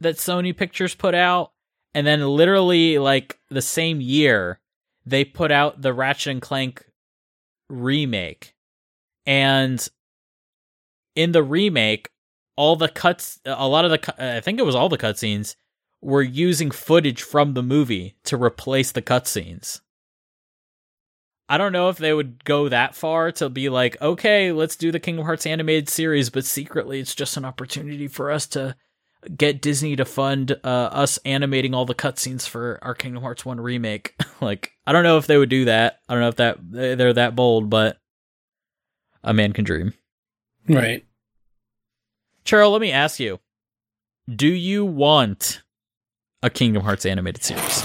that 0.00 0.16
Sony 0.16 0.56
Pictures 0.56 0.94
put 0.94 1.14
out? 1.14 1.52
And 1.96 2.06
then, 2.06 2.20
literally, 2.28 2.98
like 2.98 3.38
the 3.48 3.62
same 3.62 4.02
year, 4.02 4.60
they 5.06 5.24
put 5.24 5.50
out 5.50 5.80
the 5.80 5.94
Ratchet 5.94 6.30
and 6.30 6.42
Clank 6.42 6.84
remake. 7.70 8.54
And 9.24 9.88
in 11.14 11.32
the 11.32 11.42
remake, 11.42 12.10
all 12.54 12.76
the 12.76 12.90
cuts, 12.90 13.40
a 13.46 13.66
lot 13.66 13.86
of 13.86 13.92
the, 13.92 14.36
I 14.36 14.40
think 14.40 14.58
it 14.58 14.66
was 14.66 14.74
all 14.74 14.90
the 14.90 14.98
cutscenes, 14.98 15.56
were 16.02 16.20
using 16.20 16.70
footage 16.70 17.22
from 17.22 17.54
the 17.54 17.62
movie 17.62 18.18
to 18.24 18.36
replace 18.36 18.92
the 18.92 19.00
cutscenes. 19.00 19.80
I 21.48 21.56
don't 21.56 21.72
know 21.72 21.88
if 21.88 21.96
they 21.96 22.12
would 22.12 22.44
go 22.44 22.68
that 22.68 22.94
far 22.94 23.32
to 23.32 23.48
be 23.48 23.70
like, 23.70 24.02
okay, 24.02 24.52
let's 24.52 24.76
do 24.76 24.92
the 24.92 25.00
Kingdom 25.00 25.24
Hearts 25.24 25.46
animated 25.46 25.88
series, 25.88 26.28
but 26.28 26.44
secretly 26.44 27.00
it's 27.00 27.14
just 27.14 27.38
an 27.38 27.46
opportunity 27.46 28.06
for 28.06 28.30
us 28.30 28.46
to 28.48 28.76
get 29.36 29.60
Disney 29.60 29.96
to 29.96 30.04
fund 30.04 30.52
uh, 30.64 30.66
us 30.66 31.18
animating 31.24 31.74
all 31.74 31.84
the 31.84 31.94
cutscenes 31.94 32.48
for 32.48 32.78
our 32.82 32.94
Kingdom 32.94 33.22
Hearts 33.22 33.44
1 33.44 33.60
remake. 33.60 34.14
like, 34.40 34.72
I 34.86 34.92
don't 34.92 35.04
know 35.04 35.18
if 35.18 35.26
they 35.26 35.38
would 35.38 35.48
do 35.48 35.64
that. 35.66 36.00
I 36.08 36.14
don't 36.14 36.22
know 36.22 36.28
if 36.28 36.36
that 36.36 36.58
they're 36.60 37.12
that 37.12 37.34
bold, 37.34 37.70
but 37.70 37.98
a 39.22 39.34
man 39.34 39.52
can 39.52 39.64
dream. 39.64 39.94
Right. 40.68 41.04
Cheryl, 42.44 42.72
let 42.72 42.80
me 42.80 42.92
ask 42.92 43.20
you. 43.20 43.40
Do 44.28 44.48
you 44.48 44.84
want 44.84 45.62
a 46.42 46.50
Kingdom 46.50 46.82
Hearts 46.82 47.06
animated 47.06 47.42
series? 47.42 47.82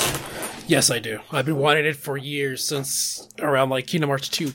Yes, 0.68 0.90
I 0.90 1.00
do. 1.00 1.20
I've 1.32 1.46
been 1.46 1.58
wanting 1.58 1.86
it 1.86 1.96
for 1.96 2.18
years 2.18 2.64
since 2.64 3.28
around 3.40 3.70
like 3.70 3.88
Kingdom 3.88 4.10
Hearts 4.10 4.30
2. 4.30 4.54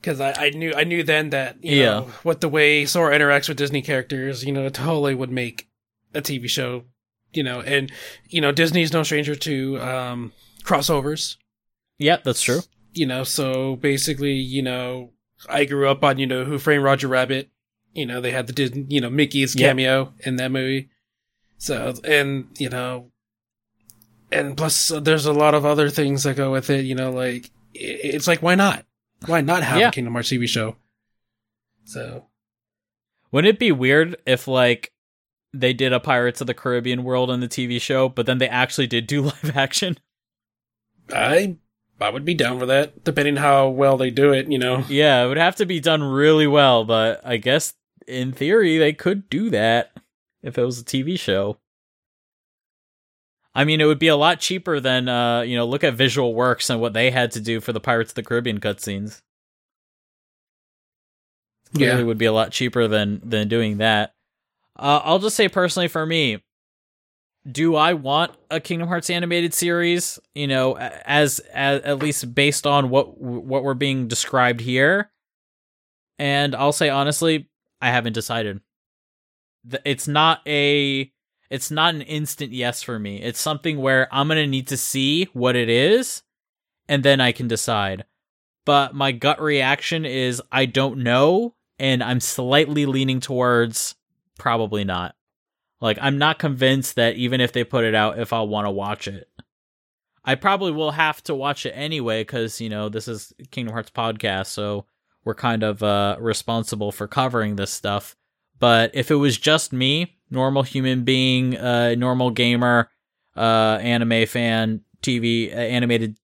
Because 0.00 0.20
I, 0.20 0.32
I 0.46 0.50
knew 0.50 0.72
I 0.74 0.84
knew 0.84 1.02
then 1.02 1.30
that 1.30 1.62
you 1.62 1.76
Yeah. 1.76 1.86
know 2.00 2.02
what 2.22 2.40
the 2.40 2.48
way 2.48 2.86
Sora 2.86 3.16
interacts 3.18 3.48
with 3.48 3.58
Disney 3.58 3.82
characters, 3.82 4.44
you 4.44 4.52
know, 4.52 4.64
it 4.66 4.74
totally 4.74 5.14
would 5.14 5.30
make 5.30 5.68
a 6.14 6.20
TV 6.22 6.48
show, 6.48 6.84
you 7.32 7.42
know, 7.42 7.60
and 7.60 7.92
you 8.28 8.40
know 8.40 8.50
Disney's 8.52 8.92
no 8.92 9.02
stranger 9.02 9.34
to 9.34 9.80
um, 9.80 10.32
crossovers, 10.64 11.36
Yeah, 11.98 12.16
that's 12.24 12.42
true. 12.42 12.60
you 12.94 13.06
know. 13.06 13.24
So 13.24 13.76
basically, 13.76 14.32
you 14.32 14.62
know, 14.62 15.10
I 15.48 15.64
grew 15.66 15.88
up 15.88 16.02
on 16.02 16.18
you 16.18 16.26
know 16.26 16.44
Who 16.44 16.58
Framed 16.58 16.82
Roger 16.84 17.08
Rabbit, 17.08 17.50
You 17.92 18.06
know, 18.06 18.20
they 18.20 18.30
had 18.30 18.46
the 18.46 18.52
Disney, 18.54 18.86
you 18.88 19.00
know, 19.02 19.10
Mickey's 19.10 19.54
cameo 19.54 20.14
in 20.20 20.36
that 20.36 20.50
movie. 20.50 20.88
So, 21.58 21.92
and, 22.04 22.46
you 22.58 22.70
know, 22.70 23.10
and 24.32 24.56
plus 24.56 24.90
uh, 24.90 25.00
there's 25.00 25.26
a 25.26 25.32
lot 25.32 25.54
of 25.54 25.66
other 25.66 25.90
things 25.90 26.22
that 26.22 26.36
go 26.36 26.50
with 26.52 26.70
it, 26.70 26.84
you 26.86 26.94
know, 26.94 27.10
like, 27.10 27.50
i- 27.74 28.00
it's 28.14 28.26
like, 28.26 28.40
why 28.42 28.54
not? 28.54 28.86
Why 29.26 29.40
not 29.40 29.62
have 29.62 29.78
Yeah. 29.78 29.88
a 29.88 29.92
Kingdom 29.92 30.14
Hearts 30.14 30.30
TV 30.30 30.48
show? 30.48 30.76
So, 31.84 32.26
Wouldn't 33.32 33.54
it 33.54 33.58
be 33.58 33.72
weird 33.72 34.16
if 34.26 34.48
like 34.48 34.92
they 35.52 35.72
did 35.72 35.92
a 35.92 36.00
Pirates 36.00 36.40
of 36.40 36.46
the 36.46 36.54
Caribbean 36.54 37.04
world 37.04 37.30
in 37.30 37.40
the 37.40 37.48
TV 37.48 37.80
show, 37.80 38.08
but 38.08 38.26
then 38.26 38.38
they 38.38 38.48
actually 38.48 38.86
did 38.86 39.06
do 39.06 39.22
live 39.42 39.56
action? 39.56 39.98
I, 41.12 41.56
I 42.00 42.10
would 42.10 42.24
be 42.24 42.34
down 42.34 42.58
for 42.58 42.66
that, 42.66 43.04
depending 43.04 43.36
how 43.36 43.68
well 43.68 43.96
they 43.96 44.10
do 44.10 44.32
it, 44.32 44.50
you 44.50 44.58
know. 44.58 44.84
Yeah, 44.88 45.24
it 45.24 45.28
would 45.28 45.36
have 45.38 45.56
to 45.56 45.66
be 45.66 45.80
done 45.80 46.02
really 46.02 46.46
well, 46.46 46.84
but 46.84 47.20
I 47.24 47.36
guess 47.36 47.74
in 48.06 48.32
theory 48.32 48.78
they 48.78 48.92
could 48.92 49.28
do 49.28 49.50
that 49.50 49.92
if 50.42 50.56
it 50.58 50.64
was 50.64 50.80
a 50.80 50.84
TV 50.84 51.18
show. 51.18 51.58
I 53.54 53.64
mean, 53.64 53.80
it 53.80 53.84
would 53.86 53.98
be 53.98 54.08
a 54.08 54.16
lot 54.16 54.38
cheaper 54.40 54.78
than 54.80 55.08
uh, 55.08 55.40
you 55.42 55.56
know, 55.56 55.66
look 55.66 55.82
at 55.84 55.94
Visual 55.94 56.34
Works 56.34 56.70
and 56.70 56.80
what 56.80 56.92
they 56.92 57.10
had 57.10 57.32
to 57.32 57.40
do 57.40 57.60
for 57.60 57.72
the 57.72 57.80
Pirates 57.80 58.12
of 58.12 58.14
the 58.14 58.22
Caribbean 58.22 58.60
cutscenes. 58.60 59.22
Clearly 61.74 62.00
Yeah. 62.00 62.04
would 62.04 62.18
be 62.18 62.26
a 62.26 62.32
lot 62.32 62.52
cheaper 62.52 62.88
than 62.88 63.20
than 63.28 63.48
doing 63.48 63.78
that. 63.78 64.14
Uh, 64.76 65.00
I'll 65.04 65.18
just 65.18 65.36
say 65.36 65.48
personally 65.48 65.88
for 65.88 66.04
me, 66.06 66.42
do 67.50 67.74
I 67.76 67.94
want 67.94 68.32
a 68.50 68.60
Kingdom 68.60 68.88
Hearts 68.88 69.10
animated 69.10 69.54
series? 69.54 70.18
You 70.34 70.46
know, 70.46 70.76
as, 70.76 71.38
as 71.52 71.82
at 71.82 71.98
least 71.98 72.34
based 72.34 72.66
on 72.66 72.90
what 72.90 73.20
what 73.20 73.62
we're 73.62 73.74
being 73.74 74.08
described 74.08 74.60
here. 74.60 75.10
And 76.18 76.54
I'll 76.54 76.72
say 76.72 76.88
honestly, 76.88 77.48
I 77.80 77.88
haven't 77.90 78.12
decided. 78.12 78.60
It's 79.84 80.08
not 80.08 80.40
a 80.46 81.10
it's 81.50 81.70
not 81.70 81.94
an 81.94 82.02
instant 82.02 82.52
yes 82.52 82.82
for 82.82 82.98
me. 82.98 83.20
It's 83.20 83.40
something 83.40 83.78
where 83.78 84.08
I'm 84.12 84.28
going 84.28 84.38
to 84.38 84.46
need 84.46 84.68
to 84.68 84.76
see 84.76 85.24
what 85.32 85.56
it 85.56 85.68
is 85.68 86.22
and 86.88 87.02
then 87.02 87.20
I 87.20 87.32
can 87.32 87.48
decide. 87.48 88.04
But 88.64 88.94
my 88.94 89.10
gut 89.10 89.40
reaction 89.40 90.04
is 90.04 90.40
I 90.52 90.66
don't 90.66 90.98
know 90.98 91.54
and 91.78 92.02
I'm 92.02 92.20
slightly 92.20 92.86
leaning 92.86 93.18
towards 93.18 93.96
probably 94.38 94.84
not. 94.84 95.16
Like 95.80 95.98
I'm 96.00 96.18
not 96.18 96.38
convinced 96.38 96.94
that 96.96 97.16
even 97.16 97.40
if 97.40 97.52
they 97.52 97.64
put 97.64 97.84
it 97.84 97.94
out 97.94 98.18
if 98.18 98.32
I'll 98.32 98.48
want 98.48 98.66
to 98.66 98.70
watch 98.70 99.08
it. 99.08 99.28
I 100.24 100.34
probably 100.36 100.70
will 100.70 100.92
have 100.92 101.22
to 101.24 101.34
watch 101.34 101.66
it 101.66 101.72
anyway 101.72 102.22
cuz 102.24 102.60
you 102.60 102.68
know 102.68 102.88
this 102.88 103.08
is 103.08 103.32
Kingdom 103.50 103.72
Hearts 103.72 103.90
podcast 103.90 104.46
so 104.46 104.86
we're 105.24 105.34
kind 105.34 105.62
of 105.62 105.82
uh 105.82 106.16
responsible 106.20 106.92
for 106.92 107.08
covering 107.08 107.56
this 107.56 107.72
stuff. 107.72 108.14
But 108.60 108.90
if 108.94 109.10
it 109.10 109.16
was 109.16 109.36
just 109.38 109.72
me, 109.72 110.16
normal 110.30 110.62
human 110.62 111.04
being, 111.04 111.56
uh 111.56 111.94
normal 111.96 112.30
gamer, 112.30 112.90
uh 113.36 113.78
anime 113.80 114.26
fan, 114.26 114.82
TV 115.02 115.52
uh, 115.52 115.58
animated 115.58 116.16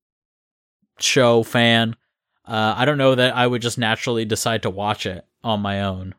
show 1.00 1.42
fan, 1.42 1.96
uh 2.46 2.74
I 2.76 2.84
don't 2.84 2.98
know 2.98 3.14
that 3.14 3.34
I 3.34 3.46
would 3.46 3.62
just 3.62 3.78
naturally 3.78 4.24
decide 4.24 4.62
to 4.62 4.70
watch 4.70 5.06
it 5.06 5.24
on 5.42 5.60
my 5.60 5.82
own 5.82 6.14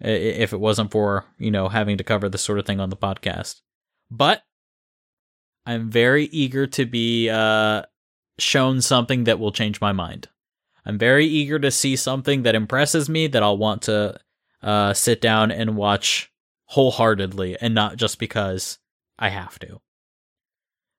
if 0.00 0.52
it 0.52 0.60
wasn't 0.60 0.90
for, 0.92 1.24
you 1.38 1.50
know, 1.50 1.68
having 1.68 1.98
to 1.98 2.04
cover 2.04 2.28
this 2.28 2.42
sort 2.42 2.58
of 2.58 2.66
thing 2.66 2.80
on 2.80 2.88
the 2.88 2.96
podcast. 2.96 3.60
But 4.10 4.42
I'm 5.66 5.90
very 5.90 6.24
eager 6.26 6.66
to 6.66 6.86
be 6.86 7.28
uh 7.28 7.82
shown 8.38 8.80
something 8.80 9.24
that 9.24 9.38
will 9.38 9.52
change 9.52 9.80
my 9.80 9.92
mind. 9.92 10.28
I'm 10.86 10.96
very 10.96 11.26
eager 11.26 11.58
to 11.58 11.70
see 11.70 11.96
something 11.96 12.44
that 12.44 12.54
impresses 12.54 13.08
me 13.10 13.26
that 13.26 13.42
I'll 13.42 13.58
want 13.58 13.82
to 13.82 14.18
uh, 14.62 14.92
sit 14.92 15.20
down 15.20 15.50
and 15.50 15.76
watch 15.76 16.32
wholeheartedly 16.66 17.56
and 17.60 17.74
not 17.74 17.96
just 17.96 18.18
because 18.18 18.78
I 19.18 19.30
have 19.30 19.58
to. 19.60 19.80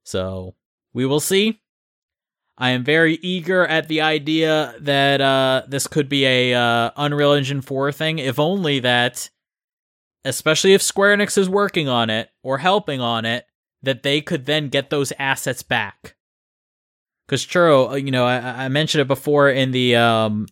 So 0.04 0.56
we 0.94 1.06
will 1.06 1.20
see. 1.20 1.62
I 2.58 2.72
am 2.72 2.84
very 2.84 3.16
eager 3.22 3.66
at 3.66 3.88
the 3.88 4.02
idea 4.02 4.76
that 4.82 5.22
uh, 5.22 5.64
this 5.68 5.88
could 5.88 6.10
be 6.10 6.26
a 6.26 6.54
uh, 6.54 6.92
Unreal 6.98 7.34
Engine 7.34 7.62
4 7.62 7.92
thing, 7.94 8.20
if 8.20 8.38
only 8.38 8.80
that, 8.80 9.30
especially 10.26 10.74
if 10.74 10.82
Square 10.82 11.18
Enix 11.18 11.38
is 11.38 11.48
working 11.48 11.88
on 11.88 12.10
it 12.10 12.30
or 12.44 12.58
helping 12.58 13.00
on 13.00 13.24
it, 13.24 13.46
that 13.82 14.04
they 14.04 14.20
could 14.20 14.46
then 14.46 14.68
get 14.68 14.90
those 14.90 15.14
assets 15.18 15.64
back. 15.64 16.16
Because 17.26 17.46
Churro, 17.46 17.92
uh, 17.92 17.96
you 17.96 18.12
know, 18.12 18.26
I, 18.26 18.66
I 18.66 18.68
mentioned 18.68 19.02
it 19.02 19.08
before 19.08 19.50
in 19.50 19.72
the 19.72 19.96
um, 19.96 20.48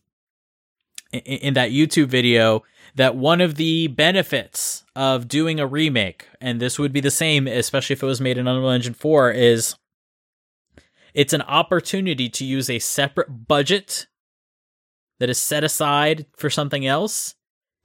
in, 1.12 1.20
in 1.20 1.54
that 1.56 1.72
YouTube 1.72 2.08
video 2.08 2.64
that 2.98 3.16
one 3.16 3.42
of 3.42 3.56
the 3.56 3.88
benefits 3.88 4.84
of 4.96 5.28
doing 5.28 5.60
a 5.60 5.68
remake, 5.68 6.28
and 6.42 6.60
this 6.60 6.80
would 6.80 6.92
be 6.92 7.00
the 7.00 7.12
same, 7.12 7.48
especially 7.48 7.94
if 7.94 8.02
it 8.02 8.08
was 8.08 8.20
made 8.20 8.40
in 8.40 8.48
Unreal 8.48 8.72
Engine 8.72 8.96
4, 8.96 9.32
is 9.32 9.76
it's 11.14 11.34
an 11.34 11.44
opportunity 11.44 12.28
to 12.28 12.44
use 12.44 12.72
a 12.72 12.80
separate 12.80 13.48
budget 13.48 14.08
that 15.20 15.30
is 15.30 15.38
set 15.38 15.64
aside 15.64 16.26
for 16.36 16.50
something 16.50 16.88
else 16.88 17.36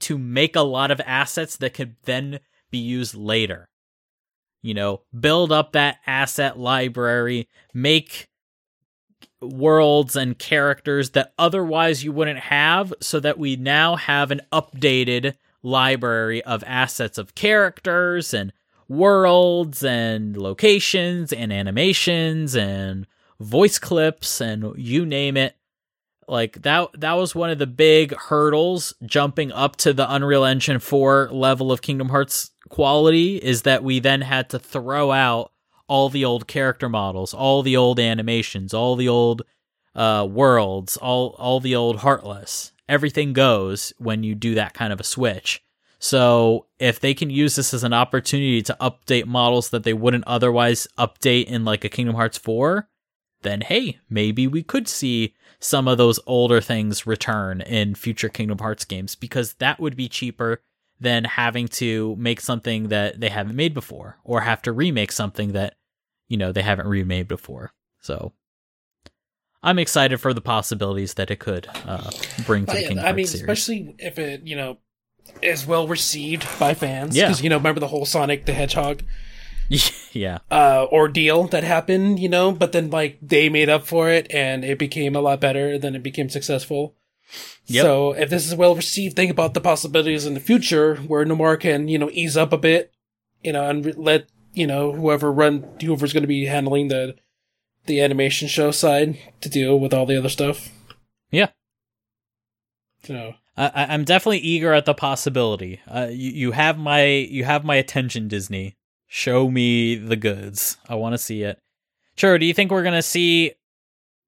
to 0.00 0.16
make 0.16 0.56
a 0.56 0.62
lot 0.62 0.90
of 0.90 1.00
assets 1.04 1.56
that 1.58 1.74
could 1.74 1.94
then 2.04 2.40
be 2.70 2.78
used 2.78 3.14
later. 3.14 3.68
You 4.62 4.72
know, 4.72 5.02
build 5.18 5.52
up 5.52 5.72
that 5.72 5.98
asset 6.06 6.58
library, 6.58 7.48
make 7.74 8.28
worlds 9.42 10.16
and 10.16 10.38
characters 10.38 11.10
that 11.10 11.32
otherwise 11.38 12.04
you 12.04 12.12
wouldn't 12.12 12.38
have 12.38 12.94
so 13.00 13.20
that 13.20 13.38
we 13.38 13.56
now 13.56 13.96
have 13.96 14.30
an 14.30 14.40
updated 14.52 15.34
library 15.62 16.42
of 16.44 16.64
assets 16.66 17.18
of 17.18 17.34
characters 17.34 18.32
and 18.32 18.52
worlds 18.88 19.84
and 19.84 20.36
locations 20.36 21.32
and 21.32 21.52
animations 21.52 22.54
and 22.54 23.06
voice 23.40 23.78
clips 23.78 24.40
and 24.40 24.72
you 24.76 25.06
name 25.06 25.36
it. 25.36 25.56
Like 26.28 26.62
that 26.62 26.88
that 27.00 27.14
was 27.14 27.34
one 27.34 27.50
of 27.50 27.58
the 27.58 27.66
big 27.66 28.14
hurdles 28.14 28.94
jumping 29.04 29.50
up 29.52 29.76
to 29.76 29.92
the 29.92 30.12
Unreal 30.12 30.44
Engine 30.44 30.78
4 30.78 31.30
level 31.32 31.72
of 31.72 31.82
Kingdom 31.82 32.08
Hearts 32.08 32.52
quality 32.68 33.36
is 33.36 33.62
that 33.62 33.84
we 33.84 33.98
then 33.98 34.20
had 34.20 34.50
to 34.50 34.58
throw 34.58 35.10
out 35.10 35.52
all 35.88 36.08
the 36.08 36.24
old 36.24 36.46
character 36.46 36.88
models, 36.88 37.34
all 37.34 37.62
the 37.62 37.76
old 37.76 37.98
animations, 37.98 38.72
all 38.74 38.96
the 38.96 39.08
old 39.08 39.42
uh, 39.94 40.26
worlds, 40.28 40.96
all 40.96 41.36
all 41.38 41.60
the 41.60 41.74
old 41.74 41.98
Heartless. 41.98 42.72
Everything 42.88 43.32
goes 43.32 43.92
when 43.98 44.22
you 44.22 44.34
do 44.34 44.54
that 44.54 44.74
kind 44.74 44.92
of 44.92 45.00
a 45.00 45.04
switch. 45.04 45.62
So 45.98 46.66
if 46.80 46.98
they 46.98 47.14
can 47.14 47.30
use 47.30 47.54
this 47.54 47.72
as 47.72 47.84
an 47.84 47.92
opportunity 47.92 48.60
to 48.62 48.76
update 48.80 49.26
models 49.26 49.70
that 49.70 49.84
they 49.84 49.92
wouldn't 49.92 50.26
otherwise 50.26 50.88
update 50.98 51.44
in 51.44 51.64
like 51.64 51.84
a 51.84 51.88
Kingdom 51.88 52.16
Hearts 52.16 52.38
4, 52.38 52.88
then 53.42 53.60
hey, 53.60 54.00
maybe 54.10 54.48
we 54.48 54.64
could 54.64 54.88
see 54.88 55.34
some 55.60 55.86
of 55.86 55.98
those 55.98 56.18
older 56.26 56.60
things 56.60 57.06
return 57.06 57.60
in 57.60 57.94
future 57.94 58.28
Kingdom 58.28 58.58
Hearts 58.58 58.84
games 58.84 59.14
because 59.14 59.54
that 59.54 59.78
would 59.78 59.94
be 59.96 60.08
cheaper 60.08 60.60
than 61.02 61.24
having 61.24 61.68
to 61.68 62.16
make 62.16 62.40
something 62.40 62.88
that 62.88 63.20
they 63.20 63.28
haven't 63.28 63.56
made 63.56 63.74
before 63.74 64.18
or 64.24 64.40
have 64.40 64.62
to 64.62 64.72
remake 64.72 65.12
something 65.12 65.52
that 65.52 65.74
you 66.28 66.36
know 66.36 66.52
they 66.52 66.62
haven't 66.62 66.86
remade 66.86 67.28
before. 67.28 67.72
So 68.00 68.32
I'm 69.62 69.78
excited 69.78 70.18
for 70.18 70.34
the 70.34 70.40
possibilities 70.40 71.14
that 71.14 71.30
it 71.30 71.38
could 71.38 71.68
uh, 71.86 72.10
bring 72.46 72.66
to 72.66 72.72
the 72.72 72.78
I, 72.78 72.82
Kingdom 72.82 73.04
I 73.04 73.12
mean, 73.12 73.26
series. 73.26 73.42
especially 73.42 73.94
if 73.98 74.18
it, 74.18 74.42
you 74.44 74.56
know, 74.56 74.78
is 75.40 75.66
well 75.66 75.86
received 75.86 76.46
by 76.58 76.74
fans. 76.74 77.16
Yeah. 77.16 77.26
Because, 77.26 77.42
you 77.42 77.50
know, 77.50 77.58
remember 77.58 77.80
the 77.80 77.88
whole 77.88 78.04
Sonic 78.04 78.46
the 78.46 78.52
Hedgehog 78.52 79.02
yeah, 80.12 80.38
uh, 80.50 80.86
ordeal 80.92 81.44
that 81.44 81.64
happened, 81.64 82.18
you 82.18 82.28
know, 82.28 82.52
but 82.52 82.72
then, 82.72 82.90
like, 82.90 83.18
they 83.22 83.48
made 83.48 83.68
up 83.68 83.86
for 83.86 84.10
it 84.10 84.26
and 84.30 84.64
it 84.64 84.78
became 84.78 85.16
a 85.16 85.20
lot 85.20 85.40
better, 85.40 85.78
then 85.78 85.94
it 85.94 86.02
became 86.02 86.28
successful. 86.28 86.94
Yep. 87.66 87.82
So, 87.82 88.12
if 88.12 88.28
this 88.30 88.46
is 88.46 88.54
well 88.54 88.74
received, 88.74 89.16
think 89.16 89.30
about 89.30 89.54
the 89.54 89.60
possibilities 89.60 90.26
in 90.26 90.34
the 90.34 90.40
future 90.40 90.96
where 90.96 91.24
Nomura 91.24 91.58
can, 91.58 91.88
you 91.88 91.98
know, 91.98 92.10
ease 92.12 92.36
up 92.36 92.52
a 92.52 92.58
bit, 92.58 92.92
you 93.42 93.52
know, 93.52 93.68
and 93.68 93.96
let, 93.96 94.26
you 94.52 94.66
know, 94.66 94.92
whoever 94.92 95.32
run, 95.32 95.64
whoever's 95.80 96.12
going 96.12 96.22
to 96.24 96.26
be 96.28 96.46
handling 96.46 96.88
the, 96.88 97.14
the 97.86 98.00
animation 98.00 98.48
show 98.48 98.70
side 98.72 99.16
to 99.40 99.48
deal 99.48 99.78
with 99.78 99.94
all 99.94 100.06
the 100.06 100.18
other 100.18 100.28
stuff. 100.28 100.70
Yeah. 101.30 101.48
So, 103.04 103.34
I, 103.56 103.66
I- 103.74 103.86
I'm 103.94 104.04
definitely 104.04 104.38
eager 104.38 104.72
at 104.72 104.84
the 104.84 104.94
possibility. 104.94 105.80
Uh, 105.88 106.08
you, 106.10 106.30
you 106.32 106.50
have 106.52 106.78
my 106.78 107.04
you 107.04 107.44
have 107.44 107.64
my 107.64 107.76
attention, 107.76 108.28
Disney. 108.28 108.74
Show 109.06 109.50
me 109.50 109.94
the 109.94 110.16
goods. 110.16 110.78
I 110.88 110.94
want 110.94 111.12
to 111.14 111.18
see 111.18 111.42
it. 111.42 111.58
Sure. 112.16 112.38
Do 112.38 112.46
you 112.46 112.54
think 112.54 112.70
we're 112.70 112.82
gonna 112.82 113.02
see? 113.02 113.52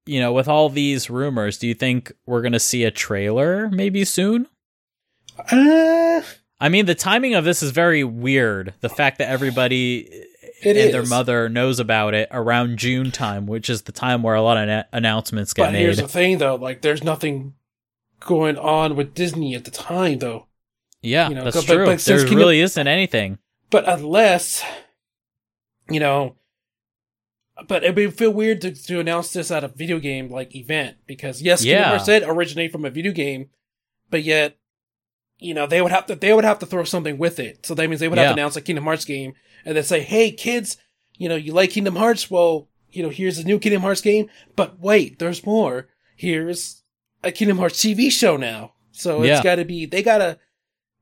You 0.05 0.19
know, 0.19 0.33
with 0.33 0.47
all 0.47 0.69
these 0.69 1.09
rumors, 1.09 1.57
do 1.57 1.67
you 1.67 1.73
think 1.73 2.11
we're 2.25 2.41
gonna 2.41 2.59
see 2.59 2.83
a 2.83 2.91
trailer 2.91 3.69
maybe 3.69 4.05
soon? 4.05 4.47
uh, 5.51 6.21
I 6.59 6.69
mean, 6.69 6.85
the 6.85 6.95
timing 6.95 7.33
of 7.35 7.43
this 7.43 7.61
is 7.61 7.71
very 7.71 8.03
weird. 8.03 8.73
The 8.81 8.89
fact 8.89 9.17
that 9.17 9.29
everybody 9.29 10.23
and 10.63 10.93
their 10.93 11.05
mother 11.05 11.49
knows 11.49 11.79
about 11.79 12.13
it 12.13 12.29
around 12.31 12.77
June 12.77 13.11
time, 13.11 13.45
which 13.45 13.69
is 13.69 13.81
the 13.83 13.91
time 13.91 14.23
where 14.23 14.35
a 14.35 14.41
lot 14.41 14.57
of 14.57 14.67
na- 14.67 14.83
announcements 14.93 15.53
get 15.53 15.63
But 15.65 15.73
made. 15.73 15.79
here's 15.81 15.97
the 15.97 16.07
thing, 16.07 16.37
though. 16.37 16.55
Like, 16.55 16.81
there's 16.81 17.03
nothing 17.03 17.55
going 18.21 18.57
on 18.57 18.95
with 18.95 19.13
Disney 19.13 19.53
at 19.55 19.65
the 19.65 19.71
time, 19.71 20.19
though. 20.19 20.47
Yeah, 21.01 21.27
You 21.29 21.35
know, 21.35 21.43
that's 21.43 21.63
true. 21.65 21.85
but 21.85 21.99
since 21.99 22.05
there 22.05 22.17
Kingdom- 22.19 22.37
really 22.37 22.61
isn't 22.61 22.87
anything. 22.87 23.37
But 23.69 23.87
unless, 23.87 24.63
you 25.89 25.99
know, 25.99 26.35
but 27.67 27.83
it 27.83 27.95
would 27.95 28.17
feel 28.17 28.31
weird 28.31 28.61
to, 28.61 28.71
to 28.71 28.99
announce 28.99 29.31
this 29.33 29.49
at 29.51 29.63
a 29.63 29.67
video 29.69 29.99
game 29.99 30.29
like 30.29 30.55
event 30.55 30.97
because 31.07 31.41
yes, 31.41 31.61
Kingdom 31.63 31.81
Yeah. 31.81 31.89
Hearts 31.89 32.05
did 32.05 32.23
originate 32.23 32.71
from 32.71 32.85
a 32.85 32.89
video 32.89 33.11
game, 33.11 33.49
but 34.09 34.23
yet, 34.23 34.57
you 35.39 35.53
know, 35.53 35.65
they 35.67 35.81
would 35.81 35.91
have 35.91 36.05
to 36.07 36.15
they 36.15 36.33
would 36.33 36.43
have 36.45 36.59
to 36.59 36.65
throw 36.65 36.83
something 36.83 37.17
with 37.17 37.39
it. 37.39 37.65
So 37.65 37.73
that 37.75 37.87
means 37.89 37.99
they 37.99 38.07
would 38.07 38.17
have 38.17 38.25
Yeah. 38.25 38.29
to 38.29 38.41
announce 38.41 38.55
a 38.55 38.61
Kingdom 38.61 38.83
Hearts 38.85 39.05
game 39.05 39.33
and 39.65 39.75
then 39.75 39.83
say, 39.83 40.01
"Hey, 40.01 40.31
kids, 40.31 40.77
you 41.17 41.29
know, 41.29 41.35
you 41.35 41.53
like 41.53 41.71
Kingdom 41.71 41.95
Hearts? 41.95 42.29
Well, 42.29 42.67
you 42.91 43.03
know, 43.03 43.09
here's 43.09 43.37
a 43.39 43.43
new 43.43 43.59
Kingdom 43.59 43.81
Hearts 43.81 44.01
game, 44.01 44.29
but 44.55 44.79
wait, 44.79 45.19
there's 45.19 45.45
more. 45.45 45.87
Here's 46.15 46.83
a 47.23 47.31
Kingdom 47.31 47.57
Hearts 47.57 47.79
TV 47.81 48.09
show 48.11 48.37
now." 48.37 48.73
So 48.91 49.21
it's 49.23 49.29
Yeah. 49.29 49.43
got 49.43 49.55
to 49.55 49.65
be 49.65 49.85
they 49.85 50.03
gotta 50.03 50.39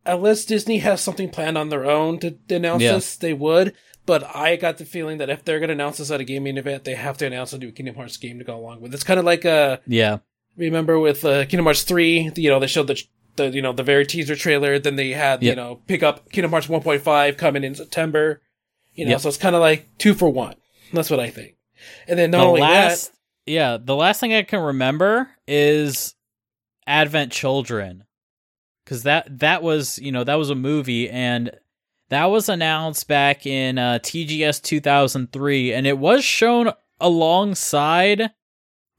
unless 0.06 0.44
Disney 0.46 0.80
has 0.80 1.00
something 1.02 1.30
planned 1.30 1.58
on 1.58 1.70
their 1.70 1.86
own 1.90 2.20
to, 2.20 2.32
to 2.32 2.56
announce 2.56 2.84
Yeah. 2.84 2.94
this, 2.94 3.16
they 3.16 3.34
would. 3.34 3.74
But 4.06 4.36
I 4.36 4.58
got 4.58 4.78
the 4.78 4.86
feeling 4.86 5.18
that 5.20 5.30
if 5.30 5.46
they're 5.46 5.60
going 5.60 5.70
to 5.70 5.74
announce 5.74 5.98
this 5.98 6.12
at 6.12 6.20
a 6.20 6.26
gaming 6.26 6.58
event, 6.58 6.84
they 6.84 6.96
have 6.96 7.18
to 7.20 7.26
announce 7.26 7.54
a 7.54 7.58
new 7.58 7.72
Kingdom 7.72 7.96
Hearts 7.96 8.18
game 8.18 8.38
to 8.40 8.44
go 8.44 8.58
along 8.58 8.82
with. 8.82 8.94
It's 8.94 9.04
kind 9.04 9.20
of 9.20 9.26
like 9.26 9.46
a 9.46 9.80
Yeah, 9.88 10.18
remember 10.58 11.00
with 11.00 11.24
uh, 11.24 11.46
Kingdom 11.46 11.66
Hearts 11.66 11.84
three, 11.84 12.32
you 12.36 12.50
know, 12.50 12.60
they 12.60 12.68
showed 12.68 12.88
the 12.88 13.02
the 13.36 13.50
you 13.50 13.62
know 13.62 13.72
the 13.74 13.84
very 13.84 14.06
teaser 14.06 14.36
trailer. 14.36 14.78
Then 14.78 14.96
they 14.98 15.12
had 15.12 15.42
you 15.42 15.56
know 15.56 15.82
pick 15.88 16.04
up 16.04 16.30
Kingdom 16.32 16.52
Hearts 16.52 16.68
one 16.68 16.82
point 16.82 17.02
five 17.02 17.38
coming 17.38 17.64
in 17.64 17.76
September. 17.76 18.42
You 18.94 19.06
know, 19.06 19.12
Yep. 19.12 19.22
so 19.22 19.30
it's 19.30 19.38
kind 19.38 19.56
of 19.56 19.62
like 19.62 19.88
two 19.98 20.14
for 20.14 20.30
one. 20.30 20.56
That's 20.92 21.10
what 21.10 21.20
I 21.20 21.30
think. 21.30 21.56
And 22.08 22.20
then 22.20 22.30
not 22.32 22.40
the 22.40 22.44
only 22.46 22.62
last, 22.62 23.12
yeah, 23.48 23.78
the 23.82 23.96
last 23.96 24.20
thing 24.20 24.34
I 24.34 24.44
can 24.44 24.60
remember 24.62 25.30
is 25.48 26.14
Advent 26.86 27.32
Children, 27.32 28.04
because 28.84 29.04
that 29.04 29.40
that 29.40 29.64
was 29.64 29.98
you 30.00 30.12
know 30.12 30.24
that 30.24 30.36
was 30.36 30.50
a 30.50 30.56
movie 30.56 31.10
and 31.10 31.52
that 32.10 32.26
was 32.26 32.50
announced 32.50 33.08
back 33.08 33.46
in 33.46 33.78
uh, 33.78 34.00
TGS 34.02 34.62
2003, 34.62 35.74
and 35.74 35.88
it 35.88 35.98
was 35.98 36.24
shown 36.24 36.72
alongside 37.00 38.32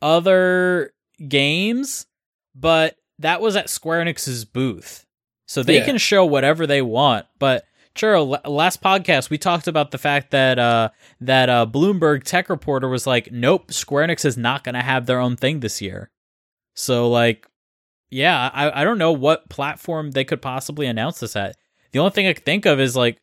other 0.03 0.93
games, 1.29 2.07
but 2.55 2.97
that 3.19 3.41
was 3.41 3.57
at 3.57 3.71
Square 3.71 4.05
Enix's 4.05 4.45
booth, 4.45 5.07
so 5.47 5.63
they 5.63 5.79
Yeah. 5.79 5.85
can 5.85 5.99
show 5.99 6.25
whatever 6.25 6.67
they 6.67 6.83
want, 6.83 7.27
but. 7.39 7.65
Churro, 7.97 8.27
la- 8.27 8.51
last 8.51 8.83
podcast 8.83 9.31
we 9.31 9.39
talked 9.39 9.69
about 9.69 9.93
the 9.93 9.99
fact 9.99 10.33
that 10.33 10.59
uh, 10.59 10.89
that 11.21 11.49
uh, 11.49 11.65
Bloomberg 11.65 12.25
tech 12.25 12.49
reporter 12.49 12.89
was 12.89 13.07
like, 13.07 13.31
"Nope, 13.31 13.71
Square 13.73 14.09
Enix 14.09 14.25
is 14.25 14.37
not 14.37 14.65
going 14.65 14.75
to 14.75 14.81
have 14.83 15.07
their 15.07 15.21
own 15.21 15.37
thing 15.37 15.61
this 15.61 15.81
year." 15.81 16.11
So, 16.75 17.09
like, 17.09 17.47
yeah, 18.11 18.51
I 18.53 18.81
I 18.81 18.83
don't 18.83 18.99
know 18.99 19.13
what 19.13 19.49
platform 19.49 20.11
they 20.11 20.25
could 20.25 20.43
possibly 20.43 20.87
announce 20.89 21.21
this 21.21 21.37
at. 21.37 21.57
The 21.95 22.01
only 22.01 22.11
thing 22.11 22.27
I 22.27 22.33
could 22.33 22.45
think 22.45 22.67
of 22.67 22.81
is 22.81 22.97
like 22.97 23.19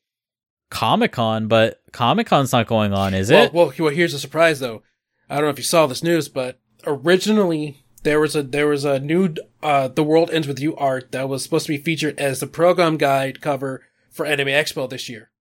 Comic 0.69 1.11
Con, 1.11 1.47
but 1.49 1.81
Comic 1.91 2.25
Con's 2.27 2.53
not 2.53 2.67
going 2.67 2.93
on, 2.93 3.13
is 3.13 3.29
well, 3.29 3.43
it? 3.43 3.53
well, 3.53 3.73
well, 3.77 3.89
here's 3.93 4.13
a 4.13 4.19
surprise 4.19 4.61
though. 4.61 4.81
I 5.29 5.35
don't 5.35 5.43
know 5.43 5.49
if 5.49 5.57
you 5.57 5.63
saw 5.65 5.87
this 5.87 6.01
news, 6.01 6.29
but 6.29 6.57
originally 6.87 7.83
there 8.03 8.19
was 8.21 8.33
a 8.33 8.43
there 8.43 8.67
was 8.67 8.85
a 8.85 8.97
new 8.99 9.35
uh 9.61 9.89
the 9.89 10.03
world 10.03 10.29
ends 10.31 10.47
with 10.47 10.59
you 10.61 10.73
art 10.77 11.11
that 11.11 11.27
was 11.27 11.43
supposed 11.43 11.65
to 11.65 11.73
be 11.73 11.77
featured 11.83 12.17
as 12.17 12.39
the 12.39 12.47
program 12.47 12.95
guide 12.95 13.41
cover 13.41 13.83
for 14.09 14.25
Anime 14.25 14.47
Expo 14.47 14.89
this 14.89 15.09
year. 15.09 15.31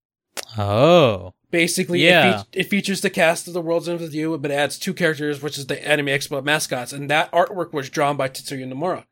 Oh, 0.59 1.33
Basically, 1.53 2.05
Yeah. 2.05 2.31
it, 2.31 2.39
fe- 2.39 2.61
it 2.61 2.65
features 2.65 3.01
the 3.01 3.11
cast 3.11 3.47
of 3.49 3.55
the 3.55 3.61
world 3.61 3.89
ends 3.89 4.03
with 4.03 4.15
you, 4.15 4.37
but 4.39 4.51
adds 4.51 4.77
two 4.79 4.95
characters, 4.95 5.41
which 5.41 5.57
is 5.57 5.67
the 5.67 5.87
Anime 5.87 6.07
Expo 6.07 6.43
mascots, 6.45 6.93
and 6.93 7.09
that 7.11 7.31
artwork 7.33 7.73
was 7.73 7.91
drawn 7.91 8.17
by 8.17 8.29
Tetsuya 8.29 8.73
Nomura. 8.73 9.05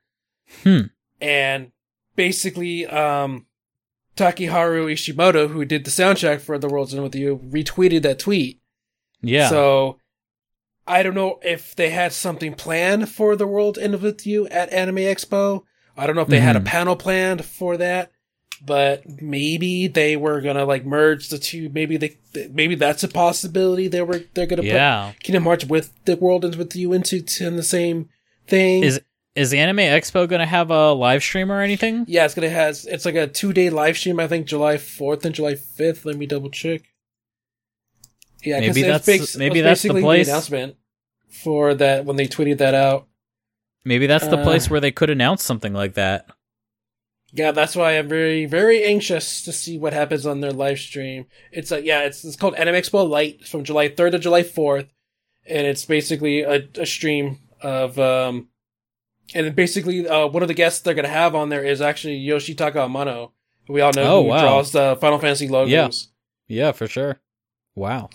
Hmm. 0.65 0.89
And 1.21 1.73
basically, 2.17 2.87
um, 2.87 3.47
Takeharu 4.19 4.93
Ishimoto, 4.93 5.49
who 5.51 5.65
did 5.65 5.85
the 5.85 5.91
soundtrack 5.91 6.41
for 6.41 6.59
The 6.59 6.69
World 6.69 6.89
Ends 6.91 7.01
with 7.01 7.15
You, 7.15 7.39
retweeted 7.49 8.03
that 8.03 8.19
tweet. 8.19 8.61
yeah, 9.23 9.49
So 9.49 9.99
I 10.87 11.03
don't 11.03 11.15
know 11.15 11.39
if 11.43 11.75
they 11.77 11.91
had 11.91 12.13
something 12.13 12.55
planned 12.55 13.09
for 13.09 13.37
the 13.37 13.47
World 13.47 13.79
End 13.79 14.01
with 14.03 14.27
You 14.27 14.47
at 14.49 14.73
Anime 14.73 14.97
Expo. 14.97 15.63
I 15.97 16.07
don't 16.07 16.17
know 16.17 16.23
if 16.23 16.29
they 16.29 16.41
had 16.41 16.57
a 16.57 16.61
Mhm. 16.61 16.65
panel 16.65 16.97
planned 16.97 17.45
for 17.45 17.77
that, 17.77 18.11
but 18.65 19.03
maybe 19.21 19.87
they 19.87 20.17
were 20.17 20.41
gonna 20.41 20.65
like 20.65 20.85
merge 20.85 21.29
the 21.29 21.39
two. 21.39 21.69
Maybe 21.73 21.97
they, 21.97 22.17
maybe 22.53 22.75
that's 22.75 23.05
a 23.05 23.09
possibility. 23.09 23.89
They 23.89 24.03
were 24.03 24.23
they're 24.35 24.47
gonna 24.47 24.63
yeah. 24.63 25.13
put 25.13 25.23
Kingdom 25.25 25.45
Hearts 25.45 25.65
with 25.67 25.93
the 26.05 26.17
World 26.17 26.45
Ends 26.45 26.57
with 26.57 26.75
You 26.75 26.93
into 26.93 27.23
in 27.41 27.57
the 27.57 27.63
same 27.63 28.09
thing. 28.47 28.83
Is 28.85 29.01
is 29.35 29.51
the 29.51 29.59
Anime 29.59 29.79
Expo 29.79 30.29
going 30.29 30.41
to 30.41 30.47
have 30.47 30.71
a 30.71 30.93
live 30.93 31.23
stream 31.23 31.51
or 31.53 31.61
anything? 31.63 32.05
yeah, 32.09 32.25
it's 32.25 32.35
gonna 32.35 32.49
has 32.49 32.87
it's 32.87 33.05
like 33.05 33.15
a 33.15 33.27
two 33.27 33.53
day 33.53 33.71
live 33.71 33.97
stream. 33.97 34.19
I 34.21 34.27
think 34.27 34.47
July 34.47 34.79
fourth 34.79 35.25
and 35.25 35.35
July 35.35 35.55
fifth. 35.55 36.05
Let 36.05 36.17
me 36.17 36.27
double 36.27 36.51
check. 36.51 36.83
Yeah, 38.43 38.61
Maybe 38.61 38.83
that's- 38.83 39.07
bas- 39.07 39.37
maybe 39.37 39.61
that's 39.61 39.83
the 39.83 39.91
place. 40.01 40.29
announcement 40.29 40.77
for 41.29 41.75
that 41.75 42.05
when 42.05 42.17
they 42.17 42.27
tweeted 42.29 42.59
that 42.59 42.75
out. 42.75 43.07
Maybe 43.85 44.07
that's 44.07 44.27
the 44.29 44.39
Uh, 44.39 44.45
place 44.45 44.69
where 44.71 44.81
they 44.81 44.91
could 44.93 45.11
announce 45.11 45.43
something 45.45 45.73
like 45.73 45.95
that. 45.95 46.27
Yeah, 47.33 47.51
that's 47.53 47.77
why 47.77 47.99
I'm 47.99 48.09
very, 48.09 48.47
very 48.47 48.85
anxious 48.85 49.43
to 49.43 49.53
see 49.53 49.77
what 49.79 49.93
happens 49.93 50.25
on 50.25 50.41
their 50.41 50.53
live 50.53 50.79
stream. 50.79 51.27
It's 51.53 51.71
a 51.73 51.83
yeah, 51.83 52.01
it's 52.03 52.25
it's 52.25 52.37
called 52.37 52.55
Anime 52.55 52.77
Expo 52.77 53.09
Lite 53.09 53.45
from 53.47 53.65
July 53.65 53.89
3rd 53.89 54.13
to 54.13 54.19
July 54.19 54.43
4th, 54.43 54.89
and 55.47 55.67
it's 55.67 55.85
basically 55.85 56.41
a, 56.43 56.67
a 56.77 56.87
stream 56.87 57.39
of 57.61 57.99
um, 57.99 58.49
and 59.35 59.47
then 59.47 59.55
basically 59.55 60.07
uh, 60.09 60.27
one 60.27 60.43
of 60.43 60.49
the 60.49 60.55
guests 60.55 60.81
they're 60.81 60.95
gonna 60.95 61.09
have 61.09 61.35
on 61.35 61.49
there 61.49 61.65
is 61.65 61.81
actually 61.81 62.21
Yoshitaka 62.21 62.75
Amano, 62.75 63.33
we 63.69 63.81
all 63.81 63.93
know 63.95 64.03
Oh, 64.19 64.23
who 64.23 64.29
wow. 64.29 64.41
draws 64.41 64.73
the 64.73 64.97
Final 65.01 65.19
Fantasy 65.19 65.49
logos. 65.49 65.71
Yeah. 65.71 65.89
Yeah, 66.67 66.73
for 66.73 66.87
sure. 66.87 67.21
Wow. 67.75 68.09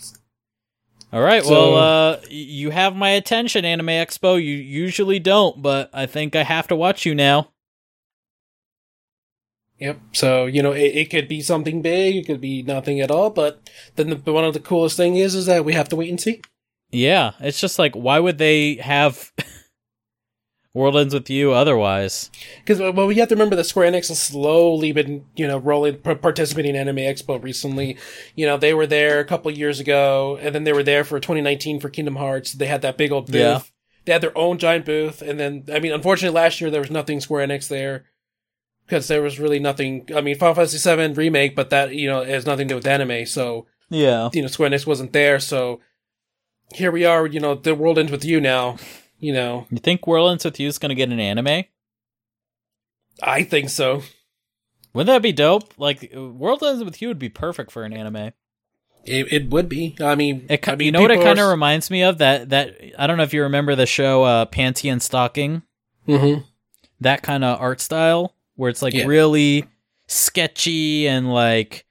All 1.12 1.20
right. 1.22 1.44
So- 1.44 1.72
well, 1.74 2.14
uh, 2.14 2.20
you 2.28 2.70
have 2.70 2.96
my 2.96 3.10
attention, 3.10 3.64
Anime 3.64 3.86
Expo. 3.86 4.34
You 4.34 4.54
usually 4.56 5.20
don't, 5.20 5.62
but 5.62 5.88
I 5.92 6.06
think 6.06 6.34
I 6.34 6.42
have 6.42 6.66
to 6.68 6.76
watch 6.76 7.06
you 7.06 7.14
now. 7.14 7.50
Yep. 9.78 9.98
So 10.12 10.46
you 10.46 10.62
know, 10.62 10.72
it, 10.72 10.94
it 10.96 11.10
could 11.10 11.28
be 11.28 11.40
something 11.42 11.82
big, 11.82 12.16
it 12.16 12.26
could 12.26 12.40
be 12.40 12.62
nothing 12.62 13.00
at 13.00 13.10
all. 13.10 13.30
But 13.30 13.68
then 13.96 14.10
the, 14.10 14.32
one 14.32 14.44
of 14.44 14.54
the 14.54 14.60
coolest 14.60 14.96
thing 14.96 15.16
is, 15.16 15.34
is 15.34 15.46
that 15.46 15.64
we 15.64 15.72
have 15.74 15.88
to 15.90 15.96
wait 15.96 16.10
and 16.10 16.20
see. 16.20 16.42
Yeah, 16.90 17.32
it's 17.40 17.60
just 17.60 17.78
like, 17.78 17.94
why 17.94 18.20
would 18.20 18.38
they 18.38 18.76
have 18.76 19.32
World 20.74 20.96
Ends 20.96 21.14
with 21.14 21.30
You 21.30 21.52
otherwise? 21.52 22.30
Because 22.58 22.80
uh, 22.80 22.90
well, 22.92 23.06
we 23.06 23.14
have 23.16 23.28
to 23.28 23.34
remember 23.36 23.54
that 23.56 23.64
Square 23.64 23.92
Enix 23.92 24.08
has 24.08 24.20
slowly 24.20 24.90
been, 24.90 25.24
you 25.36 25.46
know, 25.46 25.56
rolling, 25.58 25.98
participating 25.98 26.74
in 26.74 26.80
Anime 26.80 26.96
Expo 26.96 27.40
recently. 27.42 27.96
You 28.34 28.44
know, 28.46 28.56
they 28.56 28.74
were 28.74 28.86
there 28.86 29.20
a 29.20 29.24
couple 29.24 29.50
years 29.52 29.78
ago, 29.78 30.36
and 30.42 30.52
then 30.54 30.64
they 30.64 30.72
were 30.72 30.82
there 30.82 31.04
for 31.04 31.20
2019 31.20 31.78
for 31.78 31.88
Kingdom 31.88 32.16
Hearts. 32.16 32.52
They 32.52 32.66
had 32.66 32.82
that 32.82 32.98
big 32.98 33.12
old 33.12 33.26
booth. 33.26 33.34
Yeah. 33.34 33.60
They 34.04 34.12
had 34.12 34.20
their 34.20 34.36
own 34.36 34.58
giant 34.58 34.84
booth, 34.84 35.22
and 35.22 35.38
then 35.40 35.64
I 35.72 35.78
mean, 35.78 35.92
unfortunately, 35.92 36.34
last 36.34 36.60
year 36.60 36.70
there 36.70 36.80
was 36.80 36.90
nothing 36.90 37.20
Square 37.20 37.46
Enix 37.46 37.68
there 37.68 38.06
because 38.84 39.06
there 39.06 39.22
was 39.22 39.38
really 39.38 39.60
nothing. 39.60 40.08
I 40.14 40.20
mean, 40.20 40.36
Final 40.36 40.56
Fantasy 40.56 40.96
VII 40.96 41.14
remake, 41.14 41.54
but 41.54 41.70
that 41.70 41.94
you 41.94 42.08
know 42.08 42.24
has 42.24 42.44
nothing 42.46 42.66
to 42.68 42.72
do 42.72 42.76
with 42.76 42.86
anime, 42.86 43.24
so 43.26 43.66
Yeah. 43.90 44.28
you 44.32 44.42
know 44.42 44.48
Square 44.48 44.70
Enix 44.70 44.86
wasn't 44.88 45.12
there. 45.12 45.38
So 45.38 45.80
here 46.74 46.90
we 46.90 47.04
are. 47.04 47.26
You 47.28 47.38
know, 47.38 47.54
the 47.54 47.76
world 47.76 47.96
ends 47.98 48.10
with 48.10 48.24
you 48.24 48.40
now. 48.40 48.76
You 49.18 49.32
know, 49.32 49.66
You 49.70 49.78
think 49.78 50.06
World 50.06 50.30
Ends 50.32 50.44
with 50.44 50.60
You 50.60 50.68
is 50.68 50.78
going 50.78 50.90
to 50.90 50.94
get 50.94 51.08
an 51.10 51.20
anime? 51.20 51.64
I 53.22 53.42
think 53.44 53.70
so. 53.70 54.02
Wouldn't 54.92 55.12
that 55.14 55.22
be 55.22 55.32
dope? 55.32 55.74
Like, 55.78 56.12
World 56.14 56.62
Ends 56.62 56.84
with 56.84 57.00
You 57.00 57.08
would 57.08 57.18
be 57.18 57.28
perfect 57.28 57.70
for 57.72 57.84
an 57.84 57.92
anime. 57.92 58.32
It, 59.06 59.32
it 59.32 59.50
would 59.50 59.68
be. 59.68 59.96
I 60.00 60.14
mean, 60.14 60.46
It, 60.48 60.66
I 60.68 60.76
mean, 60.76 60.86
you 60.86 60.92
know 60.92 61.02
what 61.02 61.10
it 61.10 61.20
kind 61.20 61.38
of 61.38 61.46
are- 61.46 61.50
reminds 61.50 61.90
me 61.90 62.02
of? 62.02 62.18
That 62.18 62.48
that 62.50 62.74
I 62.98 63.06
don't 63.06 63.18
know 63.18 63.22
if 63.22 63.34
you 63.34 63.42
remember 63.42 63.74
the 63.74 63.84
show 63.86 64.22
uh, 64.24 64.46
Panty 64.46 64.90
and 64.90 65.02
Stocking. 65.02 65.62
Mhm. 66.08 66.44
That 67.00 67.22
kind 67.22 67.44
of 67.44 67.60
art 67.60 67.80
style 67.82 68.34
where 68.56 68.70
it's 68.70 68.80
like 68.80 68.94
Yeah. 68.94 69.04
really 69.04 69.66
sketchy 70.06 71.06
and 71.06 71.30
like 71.32 71.84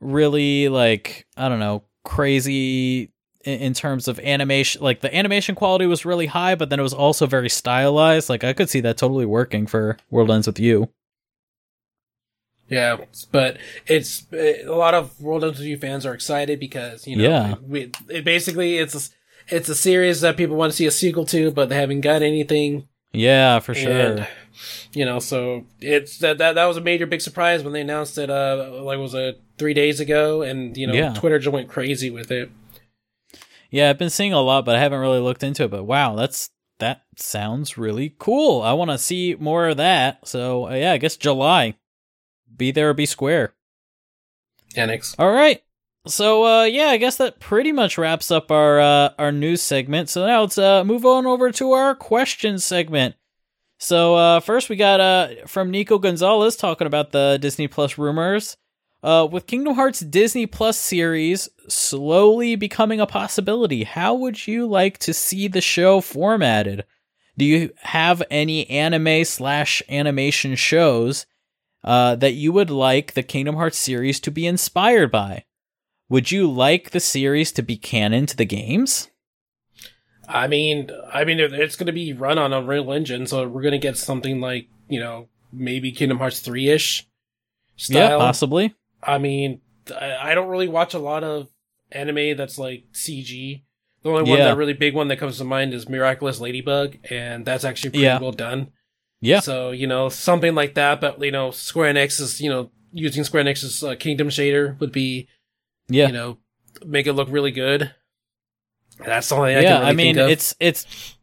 really 0.00 0.68
like 0.68 1.26
I 1.36 1.48
don't 1.48 1.58
know 1.58 1.82
crazy 2.04 3.10
in, 3.44 3.74
terms 3.74 4.08
of 4.08 4.18
animation. 4.20 4.82
Like 4.82 5.00
the 5.00 5.14
animation 5.14 5.54
quality 5.54 5.86
was 5.86 6.04
really 6.04 6.26
high, 6.26 6.54
but 6.54 6.70
then 6.70 6.78
it 6.78 6.82
was 6.82 6.94
also 6.94 7.26
very 7.26 7.48
stylized. 7.48 8.28
Like 8.28 8.44
I 8.44 8.52
could 8.52 8.68
see 8.68 8.80
that 8.80 8.96
totally 8.98 9.26
working 9.26 9.66
for 9.66 9.96
World 10.10 10.30
Ends 10.30 10.46
with 10.46 10.58
You. 10.58 10.88
Yeah, 12.68 12.98
but 13.32 13.56
it's 13.86 14.26
a 14.32 14.64
lot 14.66 14.94
of 14.94 15.20
World 15.20 15.42
Ends 15.44 15.58
with 15.58 15.66
You 15.66 15.76
fans 15.76 16.06
are 16.06 16.14
excited 16.14 16.60
because 16.60 17.06
you 17.06 17.16
know, 17.16 17.24
Yeah. 17.24 17.54
we, 17.66 17.90
it 18.08 18.24
basically 18.24 18.78
it's 18.78 18.94
a, 18.94 19.54
it's 19.54 19.68
a 19.68 19.74
series 19.74 20.20
that 20.20 20.36
people 20.36 20.56
want 20.56 20.72
to 20.72 20.76
see 20.76 20.86
a 20.86 20.92
sequel 20.92 21.24
to, 21.26 21.50
but 21.50 21.68
they 21.68 21.74
haven't 21.74 22.02
got 22.02 22.22
anything. 22.22 22.86
Yeah, 23.12 23.58
for 23.58 23.74
sure. 23.74 23.90
And, 23.90 24.28
you 24.92 25.04
know, 25.04 25.18
so 25.18 25.64
it's 25.80 26.18
that, 26.18 26.38
that 26.38 26.54
that 26.54 26.66
was 26.66 26.76
a 26.76 26.80
major 26.80 27.06
big 27.06 27.20
surprise 27.20 27.64
when 27.64 27.72
they 27.72 27.80
announced 27.80 28.18
it. 28.18 28.30
Uh, 28.30 28.70
like 28.82 28.98
was 28.98 29.14
it 29.14 29.40
three 29.58 29.74
days 29.74 29.98
ago, 29.98 30.42
and 30.42 30.76
you 30.76 30.86
know, 30.86 30.92
Yeah. 30.92 31.12
Twitter 31.14 31.40
just 31.40 31.52
went 31.52 31.68
crazy 31.68 32.10
with 32.10 32.30
it. 32.30 32.50
Yeah, 33.70 33.90
I've 33.90 33.98
been 33.98 34.10
seeing 34.10 34.32
a 34.32 34.40
lot, 34.40 34.64
but 34.64 34.76
I 34.76 34.80
haven't 34.80 35.00
really 35.00 35.20
looked 35.20 35.42
into 35.42 35.64
it. 35.64 35.70
But 35.70 35.84
wow, 35.84 36.16
that's 36.16 36.50
that 36.78 37.02
sounds 37.16 37.78
really 37.78 38.14
cool. 38.18 38.62
I 38.62 38.72
want 38.72 38.90
to 38.90 38.98
see 38.98 39.36
more 39.38 39.68
of 39.68 39.76
that. 39.76 40.26
So 40.26 40.68
uh, 40.68 40.74
yeah, 40.74 40.92
I 40.92 40.98
guess 40.98 41.16
July. 41.16 41.74
be 42.56 42.70
there 42.72 42.90
or 42.90 42.94
be 42.94 43.06
square. 43.06 43.54
Enix. 44.74 45.14
All 45.18 45.32
right. 45.32 45.62
So 46.06 46.44
uh 46.46 46.64
yeah, 46.64 46.86
I 46.86 46.96
guess 46.96 47.16
that 47.18 47.40
pretty 47.40 47.72
much 47.72 47.98
wraps 47.98 48.30
up 48.30 48.50
our 48.50 48.80
uh 48.80 49.10
our 49.18 49.32
news 49.32 49.60
segment. 49.62 50.08
So 50.08 50.26
now 50.26 50.40
let's 50.42 50.56
uh 50.58 50.82
move 50.84 51.04
on 51.04 51.26
over 51.26 51.50
to 51.52 51.72
our 51.72 51.94
question 51.94 52.58
segment. 52.58 53.16
So 53.78 54.14
uh 54.14 54.40
first 54.40 54.68
we 54.70 54.76
got 54.76 55.00
uh 55.00 55.46
from 55.46 55.70
Nico 55.70 55.98
Gonzalez 55.98 56.56
talking 56.56 56.86
about 56.86 57.12
the 57.12 57.38
Disney 57.40 57.68
Plus 57.68 57.98
rumors. 57.98 58.56
Uh 59.02 59.26
with 59.30 59.46
Kingdom 59.46 59.74
Hearts 59.74 60.00
Disney 60.00 60.46
Plus 60.46 60.78
series 60.78 61.48
slowly 61.68 62.56
becoming 62.56 63.00
a 63.00 63.06
possibility, 63.06 63.84
how 63.84 64.14
would 64.14 64.46
you 64.46 64.66
like 64.66 64.98
to 64.98 65.14
see 65.14 65.48
the 65.48 65.60
show 65.60 66.00
formatted? 66.00 66.84
Do 67.38 67.44
you 67.44 67.70
have 67.82 68.22
any 68.30 68.68
anime 68.68 69.24
slash 69.24 69.82
animation 69.88 70.56
shows 70.56 71.24
uh, 71.82 72.16
that 72.16 72.32
you 72.32 72.52
would 72.52 72.68
like 72.70 73.14
the 73.14 73.22
Kingdom 73.22 73.56
Hearts 73.56 73.78
series 73.78 74.20
to 74.20 74.30
be 74.30 74.46
inspired 74.46 75.10
by? 75.10 75.44
Would 76.10 76.30
you 76.30 76.50
like 76.50 76.90
the 76.90 77.00
series 77.00 77.52
to 77.52 77.62
be 77.62 77.76
canon 77.76 78.26
to 78.26 78.36
the 78.36 78.44
games? 78.44 79.08
I 80.28 80.48
mean, 80.48 80.90
I 81.12 81.24
mean, 81.24 81.40
it's 81.40 81.76
going 81.76 81.86
to 81.86 81.92
be 81.92 82.12
run 82.12 82.38
on 82.38 82.52
Unreal 82.52 82.92
Engine, 82.92 83.26
so 83.26 83.48
we're 83.48 83.62
going 83.62 83.72
to 83.72 83.78
get 83.78 83.96
something 83.96 84.40
like 84.40 84.68
you 84.88 85.00
know 85.00 85.28
maybe 85.52 85.92
Kingdom 85.92 86.18
Hearts 86.18 86.40
three 86.40 86.68
ish 86.68 87.06
style. 87.76 88.10
Yeah, 88.10 88.16
possibly. 88.18 88.74
I 89.02 89.18
mean, 89.18 89.60
I 89.98 90.34
don't 90.34 90.48
really 90.48 90.68
watch 90.68 90.94
a 90.94 90.98
lot 90.98 91.24
of 91.24 91.48
anime 91.92 92.36
that's 92.36 92.58
like 92.58 92.84
CG. 92.92 93.62
The 94.02 94.08
only 94.08 94.30
one, 94.30 94.38
yeah. 94.38 94.46
that 94.46 94.56
really 94.56 94.72
big 94.72 94.94
one 94.94 95.08
that 95.08 95.18
comes 95.18 95.38
to 95.38 95.44
mind 95.44 95.74
is 95.74 95.88
Miraculous 95.88 96.40
Ladybug, 96.40 96.96
and 97.10 97.44
that's 97.44 97.64
actually 97.64 97.90
pretty 97.90 98.04
yeah. 98.04 98.18
well 98.18 98.32
done. 98.32 98.70
Yeah. 99.20 99.40
So 99.40 99.70
you 99.70 99.86
know 99.86 100.08
something 100.08 100.54
like 100.54 100.74
that, 100.74 101.00
but 101.00 101.22
you 101.22 101.30
know 101.30 101.50
Square 101.50 101.94
Enix 101.94 102.20
is 102.20 102.40
you 102.40 102.48
know 102.48 102.70
using 102.92 103.24
Square 103.24 103.44
Enix's 103.44 103.84
uh, 103.84 103.94
Kingdom 103.96 104.28
shader 104.28 104.78
would 104.80 104.92
be, 104.92 105.28
yeah, 105.88 106.06
you 106.06 106.12
know, 106.12 106.38
make 106.84 107.06
it 107.06 107.12
look 107.12 107.28
really 107.30 107.50
good. 107.50 107.94
That's 109.04 109.30
all 109.32 109.42
I 109.42 109.50
yeah. 109.50 109.80
Really 109.80 109.90
I 109.90 109.92
mean, 109.92 110.18
it's 110.18 110.54
it's. 110.60 111.16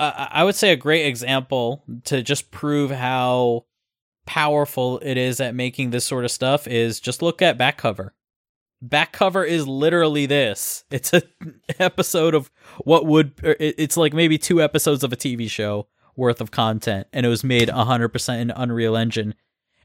Uh, 0.00 0.26
I 0.30 0.42
would 0.42 0.56
say 0.56 0.72
a 0.72 0.76
great 0.76 1.06
example 1.06 1.84
to 2.06 2.20
just 2.20 2.50
prove 2.50 2.90
how 2.90 3.64
powerful 4.26 4.98
it 5.00 5.16
is 5.16 5.40
at 5.40 5.54
making 5.54 5.90
this 5.90 6.04
sort 6.04 6.24
of 6.24 6.30
stuff 6.30 6.66
is 6.66 7.00
just 7.00 7.22
look 7.22 7.42
at 7.42 7.58
back 7.58 7.76
cover 7.76 8.14
back 8.88 9.12
cover 9.12 9.44
is 9.44 9.66
literally 9.66 10.26
this. 10.26 10.84
It's 10.90 11.12
an 11.12 11.22
episode 11.78 12.34
of 12.34 12.50
what 12.84 13.06
would 13.06 13.32
er, 13.42 13.56
it's 13.58 13.96
like 13.96 14.12
maybe 14.12 14.38
two 14.38 14.62
episodes 14.62 15.02
of 15.02 15.12
a 15.12 15.16
TV 15.16 15.50
show 15.50 15.88
worth 16.16 16.40
of 16.40 16.50
content 16.50 17.08
and 17.12 17.26
it 17.26 17.28
was 17.28 17.42
made 17.42 17.68
100% 17.68 18.40
in 18.40 18.50
Unreal 18.50 18.96
Engine. 18.96 19.34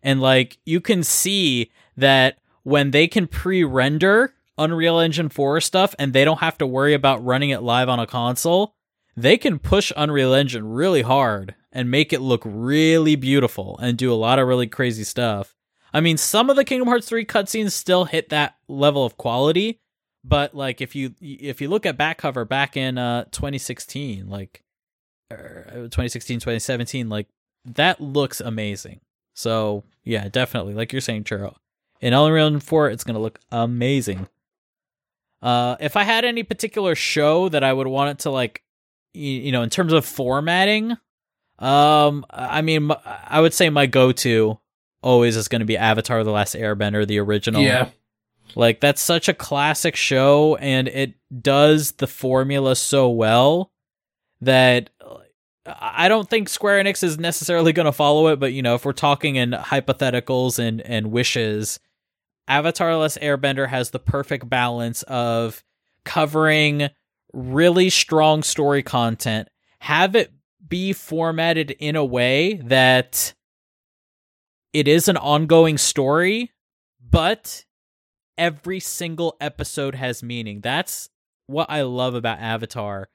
And 0.04 0.22
like 0.22 0.58
you 0.66 0.82
can 0.82 1.04
see 1.04 1.72
that 1.98 2.38
when 2.64 2.92
they 2.92 3.08
can 3.08 3.28
pre-render 3.28 4.34
Unreal 4.58 5.00
Engine 5.00 5.30
4 5.30 5.62
stuff 5.62 5.96
and 5.98 6.14
they 6.14 6.26
don't 6.26 6.40
have 6.40 6.58
to 6.60 6.68
worry 6.68 6.94
about 6.94 7.24
running 7.24 7.50
it 7.50 7.64
live 7.64 7.90
on 7.90 8.00
a 8.00 8.08
console, 8.08 8.76
they 9.22 9.38
can 9.38 9.60
push 9.60 9.92
Unreal 9.98 10.34
Engine 10.34 10.68
really 10.68 11.02
hard 11.02 11.56
and 11.72 11.92
make 11.92 12.14
it 12.14 12.22
look 12.22 12.42
really 12.46 13.16
beautiful 13.16 13.78
and 13.82 13.98
do 13.98 14.12
a 14.12 14.16
lot 14.16 14.40
of 14.40 14.48
really 14.48 14.68
crazy 14.68 15.04
stuff. 15.04 15.56
I 15.94 16.02
mean, 16.02 16.18
some 16.18 16.50
of 16.50 16.56
the 16.56 16.64
Kingdom 16.64 16.88
Hearts 16.88 17.10
3 17.10 17.26
cutscenes 17.26 17.72
still 17.72 18.06
hit 18.06 18.30
that 18.30 18.56
level 18.68 19.06
of 19.06 19.18
quality, 19.18 19.80
but 20.24 20.56
like 20.56 20.82
if 20.82 20.96
you 20.96 21.16
if 21.20 21.62
you 21.62 21.70
look 21.70 21.86
at 21.86 21.98
back 21.98 22.18
cover 22.18 22.46
back 22.46 22.78
in 22.78 22.98
uh 22.98 23.26
2016, 23.26 24.30
like 24.30 24.64
er, 25.32 25.66
2016 25.74 26.40
2017, 26.40 27.10
like 27.10 27.28
that 27.66 28.00
looks 28.00 28.40
amazing. 28.40 29.02
So, 29.34 29.84
yeah, 30.04 30.28
definitely. 30.30 30.74
Like 30.74 30.92
you're 30.92 31.02
saying, 31.02 31.24
Churro. 31.24 31.56
In 32.02 32.14
Unreal 32.14 32.48
Engine 32.48 32.60
4, 32.60 32.90
it's 32.90 33.04
going 33.04 33.16
to 33.16 33.22
look 33.22 33.40
amazing. 33.52 34.28
Uh 35.42 35.76
if 35.80 35.98
I 35.98 36.04
had 36.04 36.26
any 36.26 36.44
particular 36.44 36.96
show 36.96 37.50
that 37.50 37.64
I 37.64 37.74
would 37.74 37.88
want 37.88 38.12
it 38.12 38.20
to 38.24 38.30
like 38.30 38.64
you, 39.14 39.51
know, 39.51 39.62
in 39.64 39.70
terms 39.70 39.93
of 39.93 40.05
formatting, 40.05 40.97
um 41.60 42.26
I 42.30 42.62
mean 42.62 42.89
I 43.05 43.41
would 43.41 43.53
say 43.53 43.70
my 43.70 43.86
go-to 43.86 44.60
always 45.01 45.36
is 45.36 45.47
going 45.47 45.60
to 45.60 45.66
be 45.66 45.78
Avatar: 45.78 46.24
The 46.24 46.32
Last 46.32 46.55
Airbender, 46.55 47.05
the 47.05 47.20
original. 47.20 47.62
Yeah. 47.62 47.89
Like 48.55 48.80
that's 48.80 49.01
such 49.01 49.30
a 49.30 49.34
classic 49.34 49.95
show, 49.95 50.55
and 50.55 50.88
it 50.88 51.14
does 51.41 51.93
the 51.93 52.07
formula 52.07 52.76
so 52.76 53.10
well 53.10 53.72
that 54.41 54.89
I 55.66 56.07
don't 56.07 56.30
think 56.30 56.49
Square 56.49 56.84
Enix 56.84 57.03
is 57.03 57.20
necessarily 57.20 57.74
going 57.74 57.86
to 57.86 57.91
follow 57.91 58.28
it. 58.28 58.39
But 58.39 58.53
you 58.53 58.62
know, 58.62 58.76
if 58.76 58.86
we're 58.86 58.93
talking 58.93 59.36
in 59.36 59.51
hypotheticals 59.51 60.60
and 60.60 60.82
and 60.82 61.12
wishes, 61.12 61.80
Avatar: 62.47 62.91
The 62.91 62.97
Last 62.97 63.20
Airbender 63.22 63.68
has 63.68 63.91
the 63.91 63.99
perfect 63.99 64.49
balance 64.49 65.03
of 65.03 65.64
covering 66.03 66.89
really 67.34 67.90
strong 67.90 68.44
story 68.44 68.84
content, 68.84 69.50
have 69.80 70.16
it 70.16 70.32
be 70.68 70.94
formatted 70.94 71.72
in 71.72 71.96
a 71.96 72.06
way 72.06 72.56
that 72.66 73.34
it 74.74 74.88
is 74.88 75.08
an 75.08 75.18
ongoing 75.18 75.78
story, 75.78 76.52
but 77.10 77.66
every 78.38 78.80
single 78.80 79.36
episode 79.42 79.96
has 79.96 80.24
meaning. 80.24 80.62
That's 80.62 81.10
what 81.48 81.70
I 81.70 81.82
love 81.82 82.14
about 82.16 82.40
Avatar. 82.40 83.10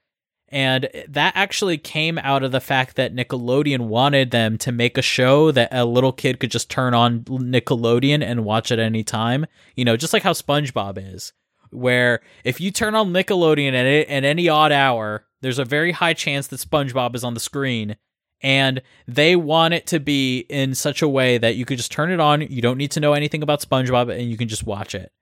And 0.49 0.89
that 1.09 1.33
actually 1.35 1.79
came 1.79 2.19
out 2.19 2.45
of 2.45 2.53
the 2.53 2.61
fact 2.61 2.97
that 2.97 3.15
Nickelodeon 3.15 3.87
wanted 3.87 4.31
them 4.31 4.59
to 4.59 4.73
make 4.73 4.99
a 4.99 5.03
show 5.03 5.51
that 5.51 5.71
a 5.73 5.85
little 5.85 6.12
kid 6.12 6.39
could 6.39 6.51
just 6.51 6.71
turn 6.71 6.95
on 6.95 7.21
Nickelodeon 7.25 8.23
and 8.23 8.45
watch 8.45 8.71
at 8.71 8.79
any 8.79 9.03
time. 9.03 9.47
You 9.75 9.85
know, 9.85 9.97
just 9.97 10.12
like 10.12 10.23
how 10.23 10.33
SpongeBob 10.33 11.15
is, 11.15 11.33
where 11.75 12.20
if 12.45 12.61
you 12.61 12.70
turn 12.70 12.95
on 12.95 13.12
Nickelodeon 13.12 13.75
at, 13.75 14.09
at 14.09 14.25
any 14.25 14.49
odd 14.49 14.72
hour, 14.72 15.27
there's 15.43 15.59
a 15.59 15.64
very 15.64 15.93
high 15.93 16.14
chance 16.14 16.47
that 16.47 16.61
SpongeBob 16.61 17.14
is 17.14 17.25
on 17.25 17.35
the 17.35 17.41
screen 17.41 17.97
and 18.41 18.83
they 19.09 19.37
want 19.37 19.75
it 19.75 19.87
to 19.89 19.99
be 20.01 20.41
in 20.51 20.75
such 20.75 21.03
a 21.03 21.09
way 21.09 21.39
that 21.39 21.57
you 21.57 21.64
could 21.64 21.79
just 21.79 21.91
turn 21.91 22.11
it 22.11 22.20
on. 22.20 22.43
You 22.43 22.61
don't 22.61 22.79
need 22.79 22.91
to 22.93 23.01
know 23.01 23.14
anything 23.14 23.43
about 23.43 23.61
SpongeBob 23.61 24.12
and 24.12 24.31
you 24.31 24.37
can 24.37 24.49
just 24.49 24.64
watch 24.64 24.95
it. 24.95 25.12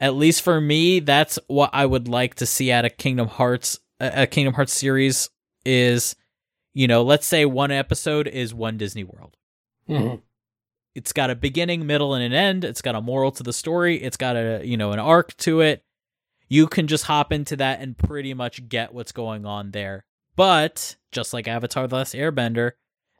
At 0.00 0.14
least 0.14 0.42
for 0.42 0.60
me, 0.60 1.00
that's 1.00 1.38
what 1.48 1.70
I 1.72 1.86
would 1.86 2.08
like 2.08 2.36
to 2.36 2.46
see 2.46 2.70
out 2.70 2.84
of 2.84 2.96
Kingdom 2.96 3.28
Hearts. 3.28 3.80
A 4.00 4.26
Kingdom 4.26 4.54
Hearts 4.54 4.72
series 4.72 5.28
is, 5.64 6.14
you 6.72 6.86
know, 6.86 7.02
let's 7.02 7.26
say 7.26 7.44
one 7.44 7.72
episode 7.72 8.28
is 8.28 8.54
one 8.54 8.76
Disney 8.76 9.02
World. 9.02 9.36
Mm-hmm. 9.88 10.16
It's 10.94 11.12
got 11.12 11.30
a 11.30 11.34
beginning, 11.34 11.86
middle, 11.86 12.14
and 12.14 12.22
an 12.22 12.32
end. 12.32 12.64
It's 12.64 12.82
got 12.82 12.94
a 12.94 13.00
moral 13.00 13.32
to 13.32 13.42
the 13.42 13.52
story. 13.52 13.96
It's 14.02 14.16
got 14.16 14.36
a, 14.36 14.60
you 14.64 14.76
know, 14.76 14.92
an 14.92 14.98
arc 14.98 15.36
to 15.38 15.60
it. 15.60 15.84
You 16.48 16.66
can 16.66 16.86
just 16.86 17.04
hop 17.04 17.32
into 17.32 17.56
that 17.56 17.80
and 17.80 17.96
pretty 17.96 18.34
much 18.34 18.68
get 18.68 18.94
what's 18.94 19.12
going 19.12 19.44
on 19.44 19.70
there. 19.72 20.04
But 20.36 20.96
just 21.12 21.32
like 21.32 21.48
Avatar: 21.48 21.86
The 21.86 21.96
Last 21.96 22.14
Airbender, 22.14 22.72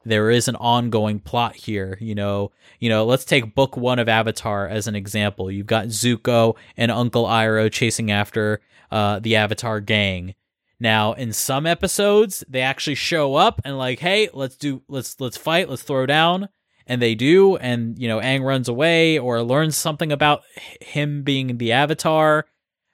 there 0.05 0.29
is 0.29 0.47
an 0.47 0.55
ongoing 0.55 1.19
plot 1.19 1.55
here. 1.55 1.97
You 2.01 2.15
know, 2.15 2.51
you 2.79 2.89
know. 2.89 3.05
Let's 3.05 3.25
take 3.25 3.55
book 3.55 3.77
one 3.77 3.99
of 3.99 4.09
Avatar 4.09 4.67
as 4.67 4.87
an 4.87 4.95
example. 4.95 5.51
You've 5.51 5.67
got 5.67 5.87
Zuko 5.87 6.55
and 6.77 6.91
Uncle 6.91 7.25
Iroh 7.25 7.71
chasing 7.71 8.09
after 8.09 8.61
uh, 8.91 9.19
the 9.19 9.35
Avatar 9.35 9.81
gang. 9.81 10.35
Now, 10.79 11.11
in 11.13 11.33
some 11.33 11.65
episodes, 11.65 12.43
they 12.47 12.61
actually 12.61 12.95
show 12.95 13.35
up 13.35 13.59
and 13.65 13.77
like, 13.77 13.99
hey, 13.99 14.29
let's 14.33 14.55
do, 14.55 14.81
let's 14.87 15.19
let's 15.19 15.35
fight, 15.35 15.69
let's 15.69 15.83
throw 15.83 16.05
down, 16.05 16.47
and 16.87 17.01
they 17.01 17.15
do, 17.15 17.57
and 17.57 17.99
you 17.99 18.07
know, 18.07 18.19
Aang 18.19 18.43
runs 18.43 18.69
away 18.69 19.19
or 19.19 19.43
learns 19.43 19.75
something 19.75 20.11
about 20.11 20.43
him 20.79 21.23
being 21.23 21.57
the 21.57 21.73
Avatar. 21.73 22.45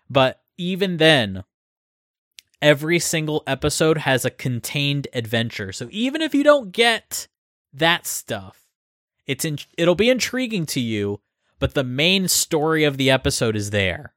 But 0.09 0.41
even 0.57 0.97
then, 0.97 1.43
every 2.61 2.99
single 2.99 3.43
episode 3.47 3.99
has 3.99 4.25
a 4.25 4.29
contained 4.29 5.07
adventure. 5.13 5.71
So 5.71 5.87
even 5.91 6.21
if 6.21 6.33
you 6.33 6.43
don't 6.43 6.71
get 6.71 7.27
that 7.73 8.05
stuff, 8.05 8.65
it's 9.27 9.45
in, 9.45 9.57
it'll 9.77 9.95
be 9.95 10.09
intriguing 10.09 10.65
to 10.67 10.79
you, 10.79 11.21
but 11.59 11.73
the 11.73 11.83
main 11.83 12.27
story 12.27 12.83
of 12.83 12.97
the 12.97 13.09
episode 13.09 13.55
is 13.55 13.71
there. 13.71 14.13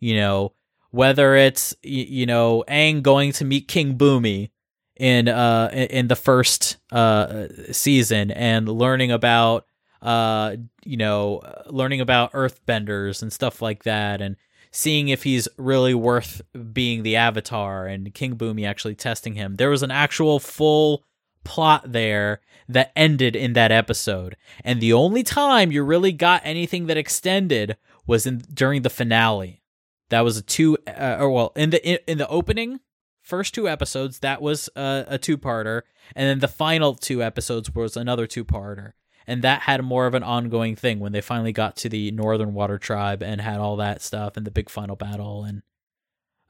You 0.00 0.16
know, 0.16 0.52
whether 0.92 1.34
it's 1.34 1.74
you 1.82 2.26
know 2.26 2.64
Aang 2.68 3.02
going 3.02 3.32
to 3.32 3.44
meet 3.44 3.66
King 3.66 3.96
Bumi 3.96 4.50
in 4.96 5.26
uh 5.26 5.70
in 5.72 6.08
the 6.08 6.16
first 6.16 6.76
uh 6.92 7.46
season 7.72 8.30
and 8.30 8.68
learning 8.68 9.10
about 9.10 9.64
uh 10.02 10.54
you 10.84 10.96
know 10.96 11.40
learning 11.66 12.00
about 12.00 12.32
earthbenders 12.32 13.22
and 13.22 13.32
stuff 13.32 13.62
like 13.62 13.84
that 13.84 14.20
and 14.20 14.36
seeing 14.72 15.08
if 15.08 15.22
he's 15.22 15.46
really 15.58 15.94
worth 15.94 16.40
being 16.72 17.02
the 17.02 17.14
avatar 17.14 17.86
and 17.86 18.12
King 18.14 18.36
Bumi 18.36 18.66
actually 18.66 18.94
testing 18.94 19.34
him. 19.34 19.56
There 19.56 19.70
was 19.70 19.82
an 19.82 19.90
actual 19.90 20.40
full 20.40 21.04
plot 21.44 21.92
there 21.92 22.40
that 22.68 22.92
ended 22.96 23.36
in 23.36 23.52
that 23.52 23.70
episode. 23.70 24.36
And 24.64 24.80
the 24.80 24.92
only 24.92 25.22
time 25.22 25.70
you 25.70 25.82
really 25.82 26.12
got 26.12 26.40
anything 26.44 26.86
that 26.86 26.96
extended 26.96 27.76
was 28.06 28.26
in 28.26 28.38
during 28.52 28.82
the 28.82 28.90
finale. 28.90 29.62
That 30.08 30.22
was 30.22 30.38
a 30.38 30.42
two 30.42 30.78
uh, 30.86 31.16
or 31.20 31.30
well, 31.30 31.52
in 31.54 31.70
the 31.70 31.86
in, 31.86 31.98
in 32.06 32.18
the 32.18 32.28
opening 32.28 32.80
first 33.22 33.54
two 33.54 33.68
episodes 33.68 34.18
that 34.18 34.42
was 34.42 34.68
a, 34.74 35.04
a 35.08 35.18
two-parter 35.18 35.82
and 36.16 36.28
then 36.28 36.40
the 36.40 36.48
final 36.48 36.94
two 36.94 37.22
episodes 37.22 37.72
was 37.72 37.96
another 37.96 38.26
two-parter 38.26 38.92
and 39.26 39.42
that 39.42 39.62
had 39.62 39.82
more 39.82 40.06
of 40.06 40.14
an 40.14 40.22
ongoing 40.22 40.76
thing 40.76 41.00
when 41.00 41.12
they 41.12 41.20
finally 41.20 41.52
got 41.52 41.76
to 41.76 41.88
the 41.88 42.10
Northern 42.10 42.54
Water 42.54 42.78
Tribe 42.78 43.22
and 43.22 43.40
had 43.40 43.58
all 43.58 43.76
that 43.76 44.02
stuff 44.02 44.36
and 44.36 44.46
the 44.46 44.50
big 44.50 44.68
final 44.68 44.96
battle 44.96 45.44
and 45.44 45.62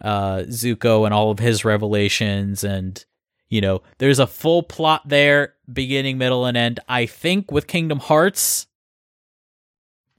uh, 0.01 0.45
Zuko 0.49 1.05
and 1.05 1.15
all 1.15 1.31
of 1.31 1.39
his 1.39 1.65
revelations 1.65 2.65
and 2.65 3.05
you 3.49 3.61
know 3.61 3.83
there's 3.99 4.19
a 4.19 4.27
full 4.27 4.63
plot 4.63 5.03
there 5.09 5.55
beginning 5.73 6.19
middle 6.19 6.45
and 6.47 6.57
end. 6.57 6.81
I 6.89 7.07
think 7.07 7.51
with 7.53 7.67
kingdom 7.67 7.99
hearts 7.99 8.67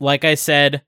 like 0.04 0.26
i 0.26 0.36
said 0.36 0.84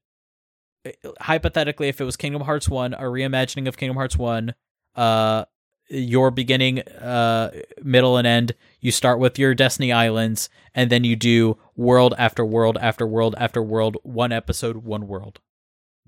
hypothetically 1.19 1.87
if 1.87 1.99
it 1.99 2.03
was 2.03 2.17
kingdom 2.17 2.41
hearts 2.41 2.69
1 2.69 2.93
a 2.93 3.01
reimagining 3.01 3.67
of 3.67 3.77
kingdom 3.77 3.95
hearts 3.95 4.17
1 4.17 4.53
uh 4.95 5.45
your 5.89 6.31
beginning 6.31 6.79
uh 6.81 7.51
middle 7.81 8.17
and 8.17 8.27
end 8.27 8.53
you 8.85 8.91
start 8.91 9.17
with 9.17 9.39
your 9.39 9.55
destiny 9.55 9.91
islands 9.91 10.47
and 10.75 10.91
then 10.91 11.03
you 11.03 11.15
do 11.15 11.57
world 11.75 12.13
after 12.19 12.45
world 12.45 12.77
after 12.79 13.07
world 13.07 13.33
after 13.39 13.61
world 13.61 13.97
one 14.03 14.31
episode 14.31 14.77
one 14.77 15.07
world 15.07 15.39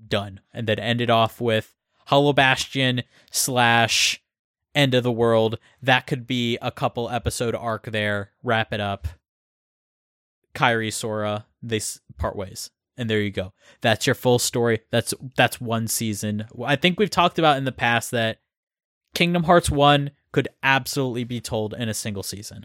done 0.06 0.40
and 0.54 0.68
then 0.68 0.78
end 0.78 1.00
it 1.00 1.10
off 1.10 1.40
with 1.40 1.74
hollow 2.06 2.32
bastion 2.32 3.02
slash 3.32 4.22
end 4.76 4.94
of 4.94 5.02
the 5.02 5.10
world. 5.10 5.58
That 5.82 6.06
could 6.06 6.24
be 6.24 6.56
a 6.62 6.70
couple 6.70 7.10
episode 7.10 7.56
arc 7.56 7.90
there. 7.90 8.30
Wrap 8.44 8.72
it 8.72 8.80
up. 8.80 9.08
Kairi 10.54 10.92
Sora 10.92 11.46
they 11.60 11.80
part 12.16 12.36
ways, 12.36 12.70
and 12.96 13.10
there 13.10 13.20
you 13.20 13.30
go. 13.30 13.52
That's 13.80 14.06
your 14.06 14.14
full 14.14 14.38
story. 14.38 14.80
That's 14.90 15.12
that's 15.36 15.60
one 15.60 15.88
season. 15.88 16.46
I 16.64 16.76
think 16.76 16.98
we've 16.98 17.10
talked 17.10 17.38
about 17.38 17.58
in 17.58 17.64
the 17.64 17.72
past 17.72 18.12
that 18.12 18.38
Kingdom 19.14 19.44
Hearts 19.44 19.68
one 19.68 20.12
could 20.38 20.48
absolutely 20.62 21.24
be 21.24 21.40
told 21.40 21.74
in 21.74 21.88
a 21.88 21.94
single 21.94 22.22
season. 22.22 22.64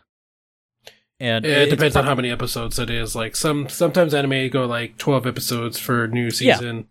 And 1.20 1.44
It 1.44 1.64
it's 1.64 1.72
depends 1.72 1.96
on 1.96 2.04
how 2.06 2.14
many 2.14 2.30
episodes 2.30 2.78
it 2.78 2.92
is. 2.92 3.16
Like 3.16 3.36
some 3.36 3.68
sometimes 3.68 4.14
anime 4.14 4.50
go 4.50 4.66
like 4.68 5.00
twelve 5.00 5.26
episodes 5.26 5.80
for 5.80 6.08
new 6.08 6.26
Yeah. 6.26 6.58
season. 6.58 6.88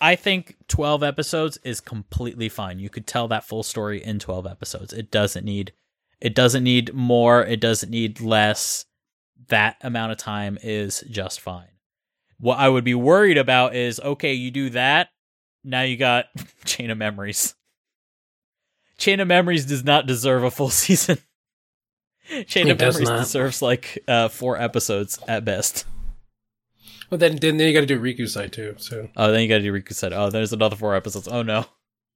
I 0.00 0.16
think 0.16 0.56
12 0.66 1.02
episodes 1.04 1.58
is 1.62 1.80
completely 1.80 2.48
fine. 2.48 2.78
You 2.80 2.88
could 2.90 3.06
tell 3.06 3.28
that 3.28 3.44
full 3.44 3.62
story 3.62 4.02
in 4.02 4.18
12 4.18 4.46
episodes. 4.46 4.92
It 4.92 5.12
doesn't 5.12 5.44
need 5.44 5.72
it 6.20 6.34
doesn't 6.34 6.64
need 6.64 6.92
more, 6.92 7.44
it 7.44 7.60
doesn't 7.60 7.90
need 7.90 8.20
less. 8.20 8.86
That 9.48 9.76
amount 9.82 10.10
of 10.10 10.18
time 10.18 10.58
is 10.62 11.04
just 11.08 11.40
fine. 11.40 11.68
What 12.38 12.58
I 12.58 12.68
would 12.68 12.84
be 12.84 12.94
worried 12.94 13.38
about 13.38 13.76
is 13.76 14.00
okay, 14.00 14.32
you 14.32 14.50
do 14.50 14.70
that, 14.70 15.10
now 15.62 15.82
you 15.82 15.96
got 15.96 16.26
Chain 16.64 16.90
of 16.90 16.98
Memories. 16.98 17.54
Chain 19.00 19.18
of 19.18 19.26
Memories 19.26 19.64
does 19.66 19.82
not 19.82 20.06
deserve 20.06 20.44
a 20.44 20.50
full 20.50 20.70
season. 20.84 21.18
Chain 22.46 22.68
It 22.68 22.72
of 22.72 22.78
Memories 22.78 23.08
not. 23.08 23.18
deserves 23.18 23.60
like 23.60 23.98
uh, 24.06 24.28
four 24.28 24.56
episodes 24.56 25.18
at 25.26 25.44
best. 25.44 25.84
Well, 27.10 27.18
then 27.18 27.36
then, 27.36 27.56
then 27.56 27.66
you 27.66 27.72
got 27.74 27.80
to 27.80 27.86
do 27.86 27.98
Riku 28.00 28.28
side 28.28 28.52
too. 28.52 28.76
So 28.78 29.08
Oh, 29.16 29.32
then 29.32 29.40
you 29.42 29.48
gotta 29.48 29.62
do 29.62 29.72
Riku 29.72 29.92
Side. 29.94 30.12
Oh, 30.12 30.30
there's 30.30 30.52
another 30.52 30.76
four 30.76 30.94
episodes. 30.94 31.26
Oh 31.26 31.42
no. 31.42 31.64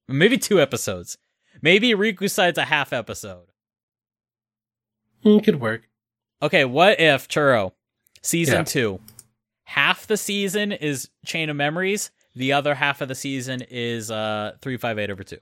Maybe 0.07 0.39
two 0.39 0.61
episodes. 0.61 1.19
Maybe 1.63 1.91
Riku 1.95 2.31
Side's 2.31 2.59
a 2.59 2.65
half 2.67 2.93
episode. 2.93 3.47
mm, 5.25 5.43
could 5.43 5.61
work. 5.61 5.89
Okay, 6.43 6.65
what 6.65 7.01
if 7.01 7.27
Churro, 7.27 7.73
season 8.23 8.59
Yeah. 8.59 8.65
two, 8.65 9.01
half 9.65 10.07
the 10.07 10.17
season 10.17 10.71
is 10.73 11.09
Chain 11.27 11.49
of 11.51 11.57
Memories, 11.57 12.11
the 12.37 12.53
other 12.53 12.75
half 12.75 13.01
of 13.01 13.09
the 13.09 13.15
season 13.17 13.63
is 13.71 14.11
uh 14.13 14.53
three 14.61 14.77
five 14.77 14.99
eight 14.99 15.11
over 15.11 15.25
two. 15.25 15.39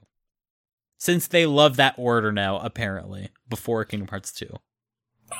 Since 0.97 1.27
they 1.27 1.45
love 1.45 1.75
that 1.77 1.95
order 1.97 2.31
now, 2.31 2.59
apparently, 2.59 3.29
before 3.49 3.83
Kingdom 3.85 4.07
Hearts 4.09 4.31
two. 4.31 4.55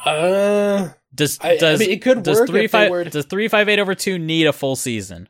Uh, 0.06 0.90
Does 1.14 1.38
I- 1.42 1.52
I 1.52 1.58
does 1.58 1.80
mean, 1.80 1.92
it 1.92 2.02
could 2.02 2.24
does 2.24 2.40
work 2.40 2.50
three 2.50 2.68
five 2.68 2.90
were- 2.90 3.04
does 3.04 3.26
three 3.26 3.48
five 3.48 3.70
eight 3.70 3.80
over 3.80 3.94
two 3.96 4.18
need 4.18 4.48
a 4.48 4.54
full 4.54 4.76
season? 4.76 5.30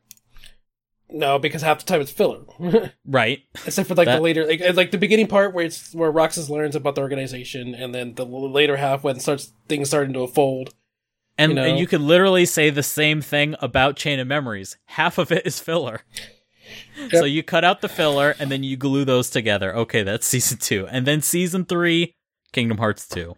no, 1.10 1.38
because 1.38 1.62
half 1.62 1.78
the 1.80 1.86
time 1.86 2.02
it's 2.02 2.12
filler. 2.12 2.40
Right. 3.06 3.44
Except 3.68 3.88
for 3.88 3.94
like 3.96 4.06
That- 4.06 4.16
the 4.16 4.22
later, 4.22 4.48
like, 4.48 4.62
like 4.76 4.92
the 4.92 4.98
beginning 4.98 5.28
part 5.28 5.54
where 5.54 5.66
it's 5.66 5.94
where 5.94 6.10
Roxas 6.12 6.50
learns 6.50 6.76
about 6.76 6.96
the 6.96 7.02
organization, 7.02 7.76
and 7.76 7.94
then 7.94 8.16
the 8.16 8.26
later 8.26 8.78
half 8.78 9.04
when 9.04 9.20
starts 9.20 9.54
things 9.68 9.90
starting 9.90 10.14
to 10.14 10.26
fold. 10.28 10.74
And 11.38 11.52
You 11.52 11.56
know? 11.56 11.64
and 11.64 11.78
you 11.80 11.86
could 11.88 12.02
literally 12.02 12.46
say 12.46 12.70
the 12.70 12.84
same 12.84 13.22
thing 13.22 13.56
about 13.60 13.96
Chain 13.96 14.20
of 14.20 14.28
Memories. 14.28 14.78
Half 14.86 15.18
of 15.18 15.32
it 15.32 15.46
is 15.46 15.60
filler. 15.60 16.02
So 17.12 17.26
you 17.26 17.44
cut 17.44 17.64
out 17.64 17.82
the 17.82 17.90
filler 17.90 18.36
and 18.40 18.52
then 18.52 18.64
you 18.64 18.78
glue 18.78 19.06
those 19.06 19.30
together. 19.30 19.76
Okay, 19.76 20.04
that's 20.04 20.26
season 20.34 20.58
two. 20.58 20.88
And 20.88 21.06
then 21.06 21.22
season 21.22 21.66
three, 21.66 22.14
Kingdom 22.52 22.78
Hearts 22.78 23.08
2. 23.08 23.36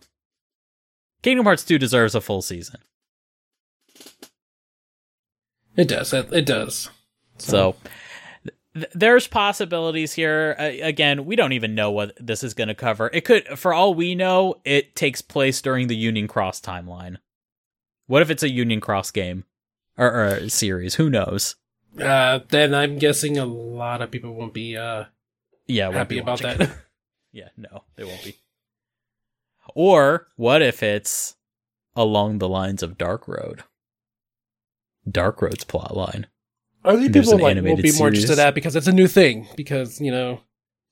Kingdom 1.23 1.45
Hearts 1.45 1.63
2 1.63 1.79
deserves 1.79 2.13
a 2.13 2.21
full 2.21 2.41
season. 2.41 2.81
It 5.75 5.87
does. 5.87 6.13
It, 6.13 6.31
it 6.31 6.45
does. 6.45 6.89
So 7.37 7.75
th- 8.73 8.89
there's 8.93 9.27
possibilities 9.27 10.13
here. 10.13 10.55
Uh, 10.59 10.71
again, 10.81 11.25
we 11.25 11.35
don't 11.35 11.53
even 11.53 11.75
know 11.75 11.91
what 11.91 12.13
this 12.19 12.43
is 12.43 12.53
going 12.53 12.67
to 12.67 12.75
cover. 12.75 13.09
It 13.13 13.25
could, 13.25 13.45
for 13.57 13.73
all 13.73 13.93
we 13.93 14.15
know, 14.15 14.55
it 14.63 14.95
takes 14.95 15.21
place 15.21 15.61
during 15.61 15.87
the 15.87 15.95
Union 15.95 16.27
Cross 16.27 16.61
timeline. 16.61 17.17
What 18.07 18.21
if 18.21 18.29
it's 18.29 18.43
a 18.43 18.51
Union 18.51 18.79
Cross 18.79 19.11
game 19.11 19.45
or, 19.97 20.07
or 20.07 20.27
a 20.27 20.49
series? 20.49 20.95
Who 20.95 21.09
knows? 21.09 21.55
Uh, 21.99 22.39
then 22.49 22.73
I'm 22.75 22.97
guessing 22.99 23.37
a 23.37 23.45
lot 23.45 24.01
of 24.01 24.11
people 24.11 24.33
won't 24.33 24.53
be 24.53 24.75
uh 24.77 25.05
Yeah, 25.67 25.85
won't 25.87 25.97
happy 25.97 26.15
be 26.15 26.19
about 26.21 26.41
watching. 26.43 26.59
that. 26.59 26.77
Yeah, 27.31 27.49
no, 27.57 27.83
they 27.97 28.05
won't 28.05 28.23
be. 28.23 28.35
Or 29.75 30.27
what 30.37 30.61
if 30.61 30.81
it's 30.81 31.35
along 31.93 32.37
the 32.37 32.47
lines 32.47 32.81
of 32.81 32.97
Dark 32.97 33.27
Road? 33.27 33.63
Dark 35.09 35.41
Road's 35.41 35.65
plot 35.65 35.95
line. 35.97 36.27
I 36.85 36.95
think 36.95 37.11
There's 37.11 37.25
people 37.27 37.39
like 37.43 37.57
will 37.61 37.75
be 37.77 37.91
more 37.97 38.07
interested 38.07 38.31
in 38.33 38.37
that 38.37 38.55
because 38.55 38.75
it's 38.77 38.87
a 38.87 38.91
new 38.93 39.07
thing. 39.07 39.47
Because 39.57 39.99
you 39.99 40.11
know, 40.11 40.39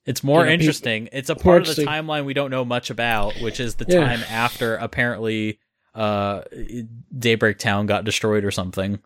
It's 0.04 0.22
more 0.22 0.40
Yeah, 0.44 0.50
peop- 0.50 0.60
interesting. 0.60 1.08
It's 1.12 1.30
a 1.30 1.34
part 1.34 1.66
of 1.66 1.76
the 1.76 1.84
timeline 1.86 2.26
we 2.26 2.34
don't 2.34 2.50
know 2.50 2.64
much 2.64 2.90
about, 2.90 3.40
which 3.40 3.58
is 3.58 3.76
the 3.76 3.86
Yeah. 3.88 4.00
time 4.04 4.20
after 4.28 4.76
apparently 4.76 5.60
uh 5.94 6.42
Daybreak 7.16 7.58
Town 7.58 7.86
got 7.86 8.04
destroyed 8.04 8.44
or 8.44 8.50
something. 8.50 9.00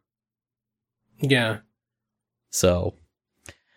yeah, 1.20 1.58
So 2.50 2.94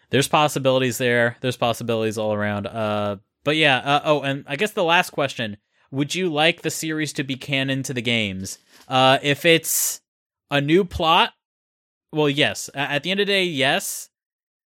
there's 0.09 0.27
possibilities 0.27 0.97
there. 0.97 1.37
There's 1.41 1.57
possibilities 1.57 2.17
all 2.17 2.33
around. 2.33 2.67
Uh, 2.67 3.17
but 3.43 3.55
yeah. 3.55 3.77
Uh, 3.77 4.01
oh, 4.03 4.21
and 4.21 4.45
I 4.47 4.55
guess 4.55 4.71
the 4.71 4.83
last 4.83 5.09
question: 5.11 5.57
Would 5.91 6.15
you 6.15 6.31
like 6.31 6.61
the 6.61 6.69
series 6.69 7.13
to 7.13 7.23
be 7.23 7.35
canon 7.35 7.83
to 7.83 7.93
the 7.93 8.01
games? 8.01 8.59
Uh, 8.87 9.19
if 9.21 9.45
it's 9.45 10.01
a 10.49 10.61
new 10.61 10.83
plot, 10.83 11.33
well, 12.11 12.29
yes. 12.29 12.69
At 12.73 13.03
the 13.03 13.11
end 13.11 13.19
of 13.19 13.27
the 13.27 13.33
day, 13.33 13.43
yes. 13.45 14.09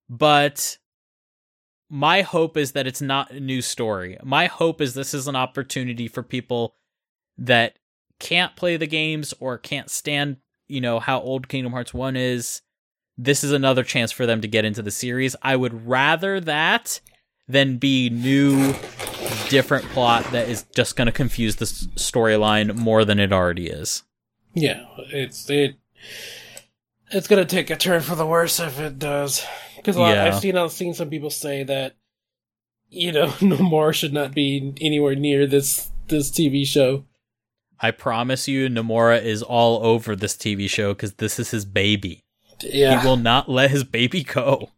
But 0.09 0.77
my 1.89 2.21
hope 2.21 2.57
is 2.57 2.71
that 2.71 2.87
it's 2.87 3.01
not 3.01 3.31
a 3.31 3.39
new 3.39 3.61
story. 3.61 4.17
My 4.23 4.47
hope 4.47 4.81
is 4.81 4.93
this 4.93 5.13
is 5.13 5.27
an 5.27 5.35
opportunity 5.35 6.07
for 6.07 6.23
people 6.23 6.75
that 7.37 7.77
can't 8.19 8.55
play 8.55 8.77
the 8.77 8.87
games 8.87 9.33
or 9.39 9.57
can't 9.57 9.89
stand, 9.89 10.37
you 10.67 10.81
know, 10.81 10.99
how 10.99 11.19
old 11.19 11.49
Kingdom 11.49 11.73
Hearts 11.73 11.93
1 11.93 12.15
is 12.15 12.61
this 13.17 13.43
is 13.43 13.51
another 13.51 13.83
chance 13.83 14.11
for 14.11 14.25
them 14.25 14.41
to 14.41 14.47
get 14.47 14.65
into 14.65 14.81
the 14.81 14.91
series. 14.91 15.35
I 15.41 15.55
would 15.55 15.87
rather 15.87 16.39
that 16.41 16.99
than 17.47 17.77
be 17.77 18.09
new, 18.09 18.73
different 19.49 19.85
plot 19.85 20.23
that 20.31 20.47
is 20.49 20.63
just 20.75 20.95
going 20.95 21.05
to 21.07 21.11
confuse 21.11 21.57
the 21.57 21.65
s- 21.65 21.87
storyline 21.95 22.75
more 22.75 23.03
than 23.05 23.19
it 23.19 23.31
already 23.33 23.67
is. 23.67 24.03
yeah. 24.53 24.85
It's 25.09 25.49
it. 25.49 25.75
It's 27.11 27.27
gonna 27.27 27.45
take 27.45 27.69
a 27.69 27.75
turn 27.75 28.01
for 28.01 28.15
the 28.15 28.25
worse 28.25 28.59
if 28.59 28.79
it 28.79 28.97
does. 28.97 29.45
Because 29.75 29.97
Yeah. 29.97 30.25
I've 30.25 30.39
seen 30.39 30.57
I've 30.57 30.71
seen 30.71 30.93
some 30.95 31.09
people 31.09 31.29
say 31.29 31.63
that 31.63 31.95
you 32.89 33.11
know 33.11 33.27
Nomura 33.39 33.93
should 33.93 34.13
not 34.13 34.33
be 34.33 34.73
anywhere 34.81 35.15
near 35.15 35.45
this 35.45 35.91
this 36.07 36.31
TV 36.31 36.65
show. 36.65 37.05
I 37.79 37.91
promise 37.91 38.47
you, 38.47 38.67
Nomura 38.69 39.21
is 39.21 39.43
all 39.43 39.85
over 39.85 40.15
this 40.15 40.35
TV 40.35 40.67
show 40.69 40.93
because 40.93 41.13
this 41.15 41.37
is 41.37 41.51
his 41.51 41.65
baby. 41.65 42.23
Yeah, 42.63 43.01
He 43.01 43.07
will 43.07 43.17
not 43.17 43.49
let 43.49 43.71
his 43.71 43.83
baby 43.83 44.23
go. 44.23 44.69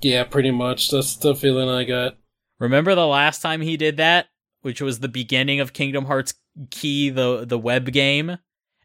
yeah, 0.00 0.24
pretty 0.24 0.50
much. 0.50 0.90
That's 0.90 1.16
the 1.16 1.34
feeling 1.34 1.68
I 1.68 1.84
got. 1.84 2.16
Remember 2.58 2.94
the 2.94 3.06
last 3.06 3.40
time 3.42 3.60
he 3.60 3.76
did 3.76 3.96
that, 3.98 4.26
which 4.62 4.80
was 4.80 5.00
the 5.00 5.08
beginning 5.08 5.60
of 5.60 5.72
Kingdom 5.72 6.06
Hearts 6.06 6.34
Key, 6.70 7.10
the 7.10 7.44
the 7.46 7.58
web 7.58 7.92
game. 7.92 8.38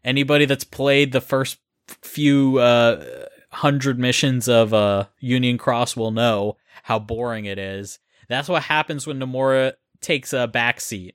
Anybody 0.04 0.44
that's 0.44 0.64
played 0.64 1.12
the 1.12 1.20
first 1.20 1.58
few 2.02 2.58
uh, 2.58 3.26
hundred 3.50 3.98
missions 3.98 4.48
of 4.48 4.72
uh, 4.72 5.06
Union 5.18 5.58
Cross 5.58 5.96
will 5.96 6.10
know 6.12 6.56
how 6.84 6.98
boring 6.98 7.44
it 7.44 7.58
is. 7.58 7.98
That's 8.28 8.48
what 8.48 8.62
happens 8.64 9.06
when 9.06 9.18
Nomura 9.18 9.74
takes 10.00 10.32
a 10.32 10.48
backseat. 10.52 11.12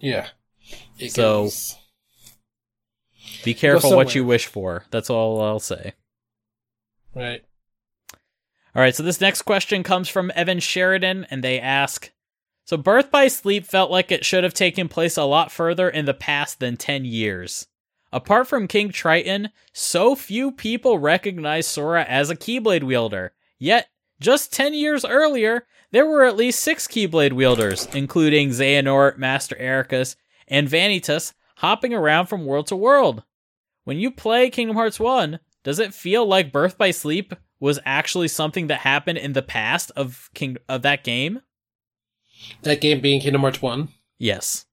Yeah. 0.00 0.28
It 0.98 1.12
So- 1.12 1.44
goes- 1.44 1.76
Be 3.44 3.54
careful 3.54 3.94
what 3.96 4.14
you 4.14 4.24
wish 4.24 4.46
for. 4.46 4.84
That's 4.90 5.10
all 5.10 5.40
I'll 5.40 5.60
say. 5.60 5.94
right. 7.14 7.42
All 8.74 8.82
right, 8.82 8.94
so 8.94 9.02
this 9.02 9.22
next 9.22 9.42
question 9.42 9.82
comes 9.82 10.08
from 10.08 10.30
Evan 10.34 10.60
Sheridan, 10.60 11.26
and 11.30 11.42
they 11.42 11.58
ask 11.58 12.12
So 12.66 12.76
Birth 12.76 13.10
by 13.10 13.28
Sleep 13.28 13.64
felt 13.64 13.90
like 13.90 14.12
it 14.12 14.24
should 14.24 14.44
have 14.44 14.52
taken 14.52 14.88
place 14.88 15.16
a 15.16 15.24
lot 15.24 15.50
further 15.50 15.88
in 15.88 16.04
the 16.04 16.12
past 16.12 16.60
than 16.60 16.76
10 16.76 17.06
years. 17.06 17.68
Apart 18.12 18.48
from 18.48 18.68
King 18.68 18.90
Triton, 18.90 19.48
so 19.72 20.14
few 20.14 20.52
people 20.52 20.98
recognize 20.98 21.66
Sora 21.66 22.04
as 22.04 22.28
a 22.28 22.36
Keyblade 22.36 22.82
wielder. 22.82 23.32
Yet, 23.58 23.88
just 24.20 24.52
10 24.52 24.74
years 24.74 25.04
earlier, 25.04 25.66
there 25.90 26.06
were 26.06 26.24
at 26.24 26.36
least 26.36 26.60
six 26.60 26.86
Keyblade 26.86 27.32
wielders, 27.32 27.88
including 27.94 28.50
Xehanort, 28.50 29.16
Master 29.16 29.56
Eraqus, 29.56 30.16
and 30.48 30.68
Vanitas, 30.68 31.32
hopping 31.56 31.92
around 31.94 32.26
from 32.26 32.44
world 32.46 32.66
to 32.68 32.76
world. 32.76 33.22
When 33.84 33.98
you 33.98 34.10
play 34.10 34.50
Kingdom 34.50 34.76
Hearts 34.76 34.98
1, 34.98 35.38
does 35.62 35.78
it 35.78 35.94
feel 35.94 36.26
like 36.26 36.52
Birth 36.52 36.76
by 36.78 36.90
Sleep 36.90 37.34
was 37.60 37.78
actually 37.84 38.28
something 38.28 38.66
that 38.66 38.80
happened 38.80 39.18
in 39.18 39.32
the 39.32 39.42
past 39.42 39.90
of 39.96 40.28
King 40.34 40.56
of 40.68 40.82
that 40.82 41.04
game? 41.04 41.40
That 42.62 42.80
game 42.80 43.00
being 43.00 43.20
Kingdom 43.20 43.42
Hearts 43.42 43.62
1? 43.62 43.88
Yes. 44.18 44.66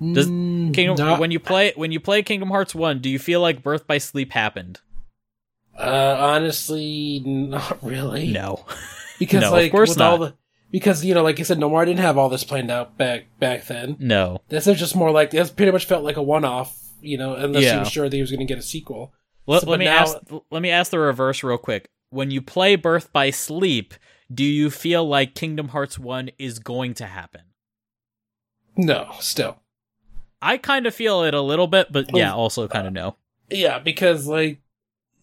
Does 0.00 0.26
Mm, 0.28 0.74
Kingdom 0.74 0.96
not- 0.96 1.20
when 1.20 1.30
you 1.30 1.38
play 1.38 1.72
when 1.76 1.92
you 1.92 2.00
play 2.00 2.22
Kingdom 2.22 2.48
Hearts 2.50 2.74
1, 2.74 2.98
do 2.98 3.08
you 3.08 3.18
feel 3.20 3.40
like 3.40 3.62
Birth 3.62 3.86
by 3.86 3.98
Sleep 3.98 4.32
happened? 4.32 4.80
uh, 5.78 6.16
honestly, 6.18 7.22
not 7.24 7.82
really. 7.82 8.28
No. 8.32 8.64
Because 9.18 9.42
No, 9.42 9.54
of 9.54 9.70
course 9.70 9.90
with 9.90 10.00
all 10.00 10.18
not. 10.18 10.30
the 10.30 10.36
because 10.72 11.04
you 11.04 11.14
know, 11.14 11.22
like 11.22 11.38
I 11.38 11.44
said, 11.44 11.58
Nomura 11.58 11.86
didn't 11.86 12.00
have 12.00 12.18
all 12.18 12.28
this 12.28 12.42
planned 12.42 12.70
out 12.72 12.98
back 12.98 13.26
back 13.38 13.66
then. 13.66 13.96
No. 14.00 14.40
This 14.48 14.66
is 14.66 14.78
just 14.78 14.96
more 14.96 15.12
like 15.12 15.30
this. 15.30 15.50
Pretty 15.50 15.70
much 15.70 15.84
felt 15.84 16.02
like 16.02 16.16
a 16.16 16.22
one 16.22 16.44
off. 16.44 16.76
You 17.00 17.18
know, 17.18 17.34
unless 17.34 17.62
Yeah. 17.64 17.74
he 17.74 17.78
was 17.80 17.90
sure 17.90 18.08
that 18.08 18.14
he 18.16 18.20
was 18.20 18.30
going 18.30 18.40
to 18.40 18.46
get 18.46 18.58
a 18.58 18.62
sequel. 18.62 19.12
Let, 19.46 19.62
So, 19.62 19.70
let 19.70 19.78
me 19.78 19.84
now- 19.84 19.98
ask 19.98 20.16
let 20.50 20.62
me 20.62 20.70
ask 20.70 20.90
the 20.90 20.98
reverse 20.98 21.42
real 21.44 21.58
quick. 21.58 21.88
When 22.10 22.30
you 22.30 22.42
play 22.42 22.74
Birth 22.76 23.12
by 23.12 23.30
Sleep, 23.30 23.94
do 24.32 24.44
you 24.44 24.70
feel 24.70 25.06
like 25.06 25.34
Kingdom 25.34 25.68
Hearts 25.68 25.98
1 25.98 26.30
is 26.38 26.58
going 26.58 26.94
to 26.94 27.06
happen? 27.06 27.42
No, 28.76 29.10
still. 29.20 29.58
I 30.40 30.56
kind 30.58 30.86
of 30.86 30.94
feel 30.94 31.22
it 31.24 31.34
a 31.34 31.40
little 31.40 31.66
bit, 31.66 31.88
but 31.92 32.14
yeah, 32.14 32.32
also 32.32 32.66
kind 32.68 32.86
of 32.86 32.92
no. 32.92 33.16
Yeah, 33.50 33.78
because 33.78 34.26
like 34.26 34.60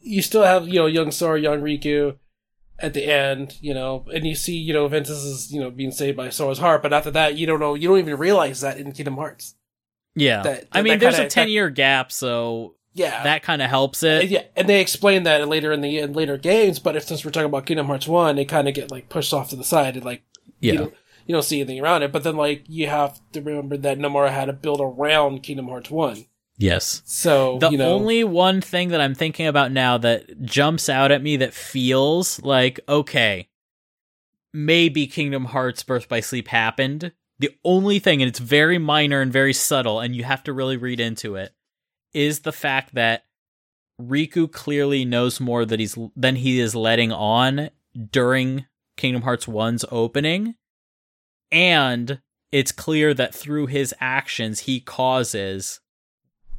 you 0.02 0.22
still 0.22 0.44
have 0.44 0.68
you 0.68 0.76
know 0.76 0.86
young 0.86 1.12
Sora, 1.12 1.40
young 1.40 1.62
Riku 1.62 2.18
at 2.82 2.94
the 2.94 3.06
end, 3.06 3.58
you 3.62 3.74
know, 3.74 4.06
and 4.14 4.26
you 4.26 4.36
see 4.36 4.56
you 4.56 4.74
know 4.74 4.88
Ventus 4.88 5.24
is 5.24 5.52
you 5.52 5.60
know 5.60 5.70
being 5.72 5.92
saved 5.92 6.18
by 6.18 6.30
Sora's 6.30 6.60
heart, 6.60 6.82
but 6.82 6.94
after 6.94 7.12
that 7.12 7.38
you 7.38 7.46
don't 7.46 7.60
know 7.60 7.74
you 7.76 7.88
don't 7.88 8.00
even 8.00 8.18
realize 8.18 8.62
that 8.62 8.78
in 8.78 8.92
Kingdom 8.92 9.16
Hearts. 9.18 9.56
Yeah. 10.16 10.42
That- 10.44 10.68
I 10.72 10.82
mean, 10.82 11.00
there's 11.00 11.16
kinda- 11.16 11.28
a 11.28 11.30
10 11.30 11.50
year 11.50 11.70
gap, 11.70 12.12
so 12.12 12.76
Yeah, 12.94 13.24
that 13.24 13.44
kind 13.44 13.62
of 13.62 13.70
helps 13.70 14.04
it. 14.04 14.28
yeah, 14.30 14.44
and 14.56 14.68
they 14.68 14.82
explain 14.82 15.24
that 15.24 15.48
later 15.48 15.72
in 15.72 15.82
the 15.82 16.00
in 16.00 16.14
later 16.14 16.38
games. 16.38 16.80
But 16.80 16.96
if 16.96 17.04
since 17.04 17.24
we're 17.24 17.32
talking 17.32 17.46
about 17.46 17.66
Kingdom 17.66 17.88
Hearts 17.88 18.08
one, 18.08 18.36
they 18.36 18.46
kind 18.46 18.68
of 18.68 18.74
get 18.74 18.92
like 18.92 19.10
pushed 19.10 19.34
off 19.34 19.50
to 19.52 19.56
the 19.56 19.64
side 19.64 19.96
and 19.96 20.04
like 20.06 20.24
Yeah. 20.60 20.74
you 20.74 20.78
don't, 20.80 20.94
you 21.28 21.34
don't 21.34 21.44
see 21.44 21.60
anything 21.62 21.80
around 21.80 22.04
it. 22.04 22.12
But 22.12 22.24
then 22.24 22.36
like 22.36 22.64
you 22.68 22.88
have 22.88 23.20
to 23.34 23.42
remember 23.42 23.78
that 23.78 24.00
Nomura 24.00 24.32
had 24.32 24.46
to 24.46 24.54
build 24.54 24.82
around 24.82 25.44
Kingdom 25.44 25.68
Hearts 25.68 25.90
one. 25.92 26.26
Yes. 26.60 27.02
So 27.06 27.58
The 27.58 27.70
you 27.70 27.78
know, 27.78 27.94
only 27.94 28.24
one 28.26 28.60
thing 28.60 28.90
that 28.90 29.00
I'm 29.00 29.16
thinking 29.16 29.48
about 29.48 29.72
now 29.72 29.98
that 29.98 30.42
jumps 30.44 30.90
out 30.90 31.12
at 31.12 31.24
me 31.24 31.38
that 31.38 31.54
feels 31.54 32.42
like, 32.42 32.82
okay, 32.88 33.48
maybe 34.54 35.08
Kingdom 35.08 35.46
Hearts 35.46 35.84
Birth 35.84 36.10
by 36.10 36.20
Sleep 36.20 36.50
happened. 36.50 37.14
The 37.40 37.52
only 37.64 38.00
thing, 38.00 38.22
and 38.22 38.28
it's 38.28 38.40
very 38.40 38.78
minor 38.78 39.22
and 39.22 39.32
very 39.32 39.54
subtle, 39.54 40.02
and 40.02 40.14
you 40.14 40.26
have 40.26 40.44
to 40.44 40.54
really 40.54 40.76
read 40.76 41.00
into 41.00 41.36
it, 41.36 41.54
is 42.14 42.42
the 42.42 42.52
fact 42.52 42.94
that 42.94 43.24
Riku 44.00 44.52
clearly 44.52 45.06
knows 45.06 45.40
more 45.40 45.64
that 45.64 45.80
he's 45.80 45.98
than 46.16 46.36
he 46.36 46.60
is 46.60 46.76
letting 46.76 47.14
on 47.14 47.70
during 48.12 48.66
Kingdom 48.98 49.22
Hearts 49.22 49.46
1's 49.46 49.86
opening. 49.92 50.56
And 51.54 52.22
it's 52.52 52.74
clear 52.74 53.14
that 53.14 53.34
through 53.34 53.68
his 53.68 53.96
actions 54.02 54.62
he 54.62 54.82
causes 54.82 55.80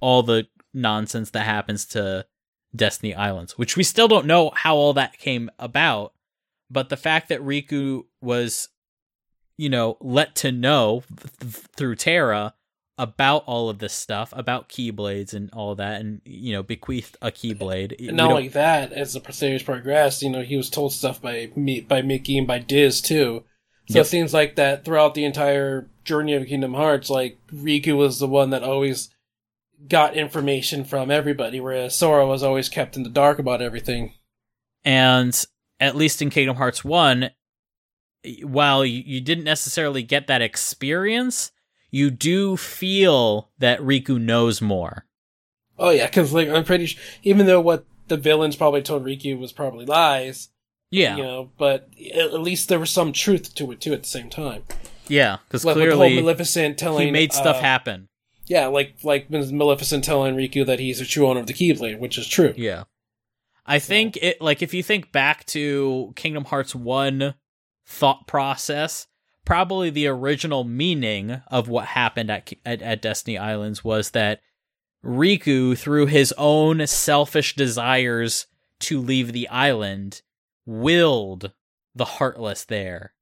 all 0.01 0.23
the 0.23 0.47
nonsense 0.73 1.31
that 1.31 1.45
happens 1.45 1.85
to 1.87 2.27
Destiny 2.75 3.15
Islands, 3.15 3.59
which 3.59 3.77
we 3.77 3.83
still 3.83 4.09
don't 4.09 4.27
know 4.27 4.51
how 4.55 4.77
all 4.77 4.93
that 4.95 5.19
came 5.19 5.51
about. 5.59 6.13
But 6.71 6.89
the 6.89 6.97
fact 6.97 7.29
that 7.29 7.41
Riku 7.41 8.05
was, 8.21 8.69
you 9.57 9.69
know, 9.69 9.97
let 10.01 10.35
to 10.37 10.53
know 10.53 11.03
th- 11.41 11.53
through 11.77 11.97
Terra 11.97 12.55
about 12.97 13.43
all 13.47 13.69
of 13.69 13.79
this 13.79 13.95
stuff, 13.95 14.33
about 14.37 14.69
Keyblades 14.69 15.33
and 15.33 15.51
all 15.53 15.75
that, 15.75 16.01
and, 16.01 16.21
you 16.25 16.53
know, 16.53 16.63
bequeathed 16.63 17.17
a 17.23 17.31
Keyblade. 17.31 17.97
And 18.07 18.17
not 18.17 18.33
like 18.33 18.53
that, 18.53 18.93
as 18.93 19.15
the 19.15 19.33
series 19.33 19.63
progressed, 19.63 20.23
you 20.23 20.31
know, 20.31 20.43
he 20.43 20.57
was 20.57 20.71
told 20.71 20.93
stuff 20.93 21.21
by 21.21 21.51
me, 21.57 21.81
by 21.81 22.03
Mickey 22.03 22.39
and 22.39 22.47
by 22.47 22.59
Diz 22.59 23.01
too. 23.01 23.43
So 23.89 23.99
Yep. 23.99 24.07
it 24.07 24.09
seems 24.09 24.35
like 24.35 24.55
that 24.57 24.85
throughout 24.85 25.15
the 25.15 25.25
entire 25.25 25.89
journey 26.05 26.35
of 26.35 26.47
Kingdom 26.47 26.75
Hearts, 26.75 27.11
like 27.11 27.39
Riku 27.53 27.97
was 27.97 28.21
the 28.21 28.29
one 28.29 28.51
that 28.51 28.63
always 28.63 29.09
got 29.89 30.15
information 30.17 30.85
from 30.85 31.11
everybody, 31.11 31.61
whereas 31.61 31.97
Sora 31.97 32.27
was 32.27 32.43
always 32.43 32.69
kept 32.69 32.97
in 32.97 33.03
the 33.03 33.09
dark 33.11 33.39
about 33.39 33.63
everything. 33.63 34.15
And 34.85 35.39
at 35.79 35.97
least 35.97 36.21
in 36.23 36.31
Kingdom 36.31 36.57
Hearts 36.57 36.85
1, 36.85 37.31
while 38.43 38.85
you, 38.85 39.03
you 39.05 39.21
didn't 39.21 39.45
necessarily 39.45 40.03
get 40.03 40.27
that 40.27 40.43
experience, 40.43 41.53
you 41.91 42.11
do 42.11 42.57
feel 42.57 43.51
that 43.59 43.81
Riku 43.81 44.21
knows 44.21 44.61
more. 44.61 45.07
Oh 45.79 45.91
yeah, 45.91 46.07
because 46.07 46.33
like 46.33 46.49
I'm 46.49 46.65
pretty 46.65 46.87
sure, 46.87 47.03
even 47.23 47.47
though 47.47 47.61
what 47.61 47.87
the 48.09 48.19
villains 48.19 48.57
probably 48.57 48.83
told 48.83 49.05
Riku 49.05 49.39
was 49.39 49.53
probably 49.53 49.87
lies, 49.87 50.51
Yeah. 50.91 51.17
you 51.17 51.23
know, 51.23 51.51
but 51.57 51.89
at 52.15 52.35
least 52.35 52.69
there 52.69 52.79
was 52.79 52.91
some 52.91 53.13
truth 53.13 53.55
to 53.55 53.73
it 53.73 53.81
too 53.81 53.95
at 53.95 54.03
the 54.03 54.09
same 54.09 54.29
time. 54.29 54.65
Yeah, 55.09 55.39
because 55.49 55.65
Like 55.65 55.77
with 55.77 55.85
the 55.87 55.91
whole 55.97 56.07
clearly 56.07 56.21
Maleficent 56.21 56.79
telling 56.79 57.07
he 57.07 57.11
made 57.11 57.33
stuff 57.33 57.57
uh, 57.57 57.61
happen. 57.61 58.09
Yeah, 58.51 58.67
like 58.67 58.97
like 59.05 59.31
Maleficent 59.31 60.03
telling 60.03 60.35
Riku 60.35 60.67
that 60.67 60.81
he's 60.81 61.01
a 61.01 61.07
true 61.07 61.29
owner 61.29 61.39
of 61.39 61.47
the 61.47 61.53
Keyblade, 61.53 62.01
which 62.01 62.19
is 62.19 62.27
true. 62.27 62.53
Yeah. 62.57 62.83
I 63.65 63.79
think 63.79 64.17
it 64.17 64.41
like 64.41 64.61
if 64.61 64.75
you 64.75 64.83
think 64.83 65.13
back 65.13 65.47
to 65.47 66.13
Kingdom 66.17 66.47
Hearts 66.47 66.75
1 66.75 67.35
thought 67.87 68.27
process, 68.27 69.07
probably 69.45 69.89
the 69.89 70.09
original 70.09 70.65
meaning 70.65 71.41
of 71.47 71.69
what 71.69 71.85
happened 71.87 72.29
at 72.29 72.53
at, 72.67 72.83
at 72.83 73.01
Destiny 73.01 73.39
Islands 73.39 73.85
was 73.85 74.11
that 74.11 74.41
Riku 75.05 75.79
through 75.79 76.07
his 76.07 76.35
own 76.37 76.85
selfish 76.89 77.55
desires 77.55 78.49
to 78.81 79.01
leave 79.01 79.33
the 79.33 79.49
island 79.49 80.23
willed 80.67 81.53
the 81.95 82.05
heartless 82.05 82.65
there. 82.65 83.15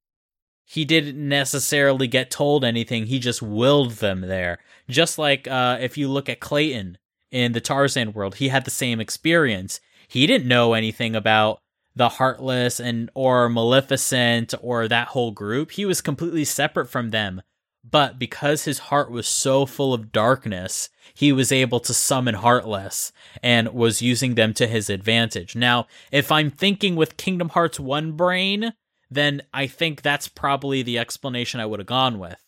He 0.70 0.84
didn't 0.84 1.16
necessarily 1.16 2.06
get 2.06 2.30
told 2.30 2.62
anything, 2.62 3.06
he 3.06 3.18
just 3.18 3.40
willed 3.40 3.92
them 3.92 4.20
there. 4.20 4.58
Just 4.86 5.16
like 5.16 5.48
uh, 5.48 5.78
if 5.80 5.96
you 5.96 6.08
look 6.08 6.28
at 6.28 6.40
Clayton 6.40 6.98
in 7.30 7.52
the 7.52 7.60
Tarzan 7.60 8.12
world, 8.12 8.34
he 8.34 8.48
had 8.48 8.66
the 8.66 8.70
same 8.70 9.00
experience. 9.00 9.80
He 10.06 10.26
didn't 10.26 10.46
know 10.46 10.74
anything 10.74 11.16
about 11.16 11.60
the 11.96 12.10
Heartless 12.10 12.80
and 12.80 13.10
or 13.14 13.48
Maleficent 13.48 14.52
or 14.60 14.88
that 14.88 15.08
whole 15.08 15.30
group. 15.30 15.70
He 15.70 15.86
was 15.86 16.02
completely 16.02 16.44
separate 16.44 16.90
from 16.90 17.12
them. 17.12 17.40
But 17.82 18.18
because 18.18 18.64
his 18.64 18.78
heart 18.78 19.10
was 19.10 19.26
so 19.26 19.64
full 19.64 19.94
of 19.94 20.12
darkness, 20.12 20.90
he 21.14 21.32
was 21.32 21.50
able 21.50 21.80
to 21.80 21.94
summon 21.94 22.34
Heartless 22.34 23.10
and 23.42 23.72
was 23.72 24.02
using 24.02 24.34
them 24.34 24.52
to 24.52 24.66
his 24.66 24.90
advantage. 24.90 25.56
Now, 25.56 25.86
if 26.12 26.30
I'm 26.30 26.50
thinking 26.50 26.94
with 26.94 27.16
Kingdom 27.16 27.48
Hearts 27.48 27.80
1 27.80 28.12
brain, 28.12 28.74
then 29.11 29.42
I 29.54 29.66
think 29.66 30.02
that's 30.02 30.28
probably 30.28 30.82
the 30.82 30.98
explanation 30.98 31.61
I 31.61 31.66
would 31.66 31.80
have 31.80 31.86
gone 31.86 32.18
with. 32.18 32.42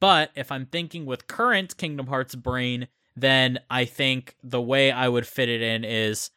But 0.00 0.30
if 0.34 0.50
I'm 0.50 0.66
thinking 0.66 1.06
with 1.06 1.28
current 1.28 1.76
Kingdom 1.76 2.08
Hearts 2.08 2.34
brain, 2.34 2.88
then 3.14 3.60
I 3.70 3.84
think 3.84 4.36
the 4.42 4.60
way 4.60 4.90
I 4.90 5.08
would 5.08 5.26
fit 5.26 5.48
it 5.48 5.62
in 5.62 5.84
is 5.84 6.30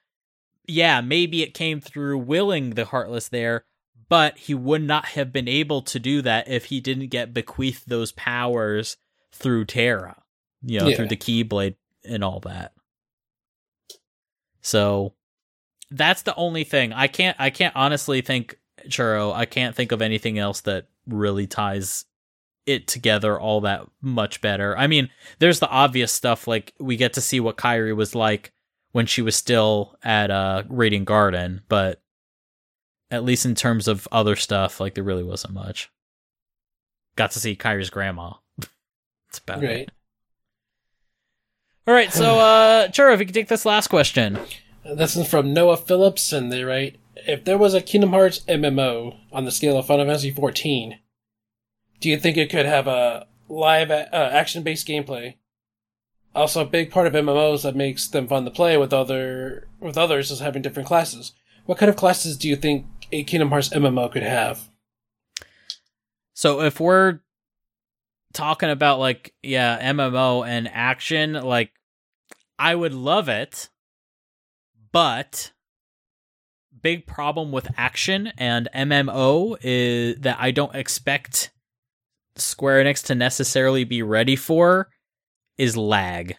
yeah, 0.68 1.00
maybe 1.02 1.44
it 1.44 1.54
came 1.54 1.80
through 1.80 2.18
willing 2.20 2.72
the 2.72 2.86
Heartless 2.86 3.30
there, 3.30 3.66
but 4.10 4.38
he 4.38 4.54
would 4.56 4.82
not 4.82 5.06
have 5.06 5.32
been 5.32 5.48
able 5.48 5.82
to 5.84 6.00
do 6.00 6.22
that 6.24 6.48
if 6.48 6.66
he 6.66 6.80
didn't 6.82 7.08
get 7.10 7.34
bequeathed 7.36 7.84
those 7.88 8.12
powers 8.12 8.98
through 9.32 9.66
Terra, 9.66 10.24
you 10.64 10.80
know, 10.80 10.88
Yeah. 10.88 10.96
through 10.96 11.08
the 11.10 11.18
Keyblade 11.18 11.76
and 12.04 12.24
all 12.24 12.40
that. 12.42 12.74
So 14.62 15.14
that's 15.92 16.24
the 16.24 16.36
only 16.36 16.64
thing. 16.64 16.94
I 16.94 17.08
can't 17.08 17.36
I 17.40 17.50
can't 17.50 17.76
honestly 17.76 18.22
think 18.22 18.58
Churro, 18.90 19.34
I 19.34 19.46
can't 19.46 19.76
think 19.76 19.92
of 19.92 20.02
anything 20.02 20.40
else 20.40 20.62
that 20.62 20.88
really 21.08 21.48
ties 21.48 22.06
it 22.66 22.88
together 22.88 23.40
all 23.40 23.62
that 23.62 23.86
much 24.02 24.42
better. 24.42 24.78
I 24.78 24.88
mean, 24.88 25.10
there's 25.40 25.60
the 25.60 25.70
obvious 25.70 26.12
stuff 26.12 26.48
like 26.48 26.74
we 26.80 26.98
get 26.98 27.14
to 27.14 27.22
see 27.22 27.40
what 27.40 27.58
Kairi 27.58 27.96
was 27.96 28.16
like 28.16 28.52
when 28.92 29.06
she 29.06 29.22
was 29.22 29.36
still 29.36 29.96
at 30.04 30.32
uh 30.32 30.64
Radiant 30.70 31.06
Garden, 31.06 31.62
but 31.68 32.02
at 33.12 33.24
least 33.24 33.46
in 33.46 33.56
terms 33.56 33.88
of 33.88 34.08
other 34.12 34.36
stuff, 34.36 34.80
like 34.80 34.96
there 34.96 35.04
really 35.04 35.24
wasn't 35.24 35.54
much. 35.54 35.92
Got 37.16 37.32
to 37.32 37.40
see 37.40 37.56
Kairi's 37.56 37.90
grandma. 37.90 38.34
That's 38.58 39.40
about 39.40 39.64
it. 39.64 39.68
Right. 39.68 39.90
All 41.88 41.94
right, 41.94 42.12
so 42.12 42.40
uh 42.40 42.88
Churro, 42.88 43.14
if 43.14 43.20
you 43.20 43.28
could 43.28 43.36
take 43.36 43.48
this 43.48 43.66
last 43.66 43.88
question. 43.88 44.40
This 44.84 45.16
is 45.16 45.28
from 45.28 45.54
Noah 45.54 45.78
Phillips, 45.78 46.32
and 46.32 46.52
they 46.52 46.64
write: 46.64 46.98
If 47.28 47.46
there 47.46 47.58
was 47.58 47.74
a 47.74 47.82
Kingdom 47.82 48.12
Hearts 48.12 48.42
MMO 48.42 49.18
on 49.32 49.46
the 49.46 49.52
scale 49.52 49.78
of 49.78 49.88
Final 49.88 50.06
Fantasy 50.06 50.34
XIV, 50.34 51.00
Do 52.02 52.10
you 52.10 52.18
think 52.20 52.38
it 52.38 52.50
could 52.50 52.66
have 52.66 52.88
a 52.88 53.28
live 53.48 53.90
uh, 53.90 54.08
action 54.12 54.64
based 54.64 54.88
gameplay? 54.88 55.36
Also, 56.34 56.62
a 56.62 56.66
big 56.66 56.92
part 56.92 57.08
of 57.08 57.14
MMOs 57.14 57.64
that 57.64 57.76
makes 57.76 58.08
them 58.08 58.28
fun 58.28 58.44
to 58.44 58.52
play 58.52 58.76
with 58.76 58.92
other 58.92 59.68
with 59.80 59.98
others 59.98 60.32
is 60.32 60.40
having 60.42 60.62
different 60.62 60.88
classes. 60.88 61.32
What 61.66 61.78
kind 61.78 61.90
of 61.90 61.96
classes 61.96 62.38
do 62.38 62.50
you 62.50 62.58
think 62.58 62.86
a 63.12 63.24
Kingdom 63.24 63.50
Hearts 63.50 63.70
MMO 63.70 64.12
could 64.12 64.24
have? 64.24 64.70
So 66.34 66.62
if 66.62 66.82
we're 66.82 67.20
talking 68.34 68.70
about 68.70 69.00
like 69.00 69.34
yeah 69.42 69.80
MMO 69.94 70.46
and 70.46 70.68
action, 70.68 71.34
like 71.34 71.72
I 72.60 72.76
would 72.76 72.94
love 72.94 73.30
it, 73.30 73.70
but 74.92 75.54
big 76.86 77.08
problem 77.08 77.52
with 77.52 77.68
action 77.78 78.32
and 78.38 78.70
MMO 78.76 79.58
is 79.64 80.18
that 80.20 80.38
I 80.40 80.52
don't 80.52 80.76
expect 80.76 81.50
Square 82.36 82.86
Enix 82.86 83.04
to 83.08 83.16
necessarily 83.16 83.86
be 83.86 84.04
ready 84.04 84.36
for 84.36 84.90
is 85.58 85.76
lag. 85.76 86.36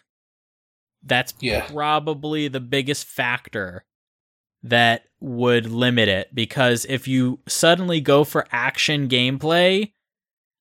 That's 1.03 1.34
Yeah. 1.40 1.66
probably 1.66 2.47
the 2.47 2.61
biggest 2.61 3.07
factor 3.07 3.84
that 4.62 5.03
would 5.18 5.66
limit 5.66 6.09
it 6.09 6.32
because 6.32 6.84
if 6.88 7.09
you 7.09 7.40
suddenly 7.49 8.01
go 8.01 8.22
for 8.22 8.47
action 8.53 9.09
gameplay, 9.09 9.94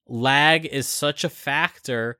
lag 0.07 0.65
is 0.65 0.88
such 0.88 1.23
a 1.23 1.29
factor 1.29 2.17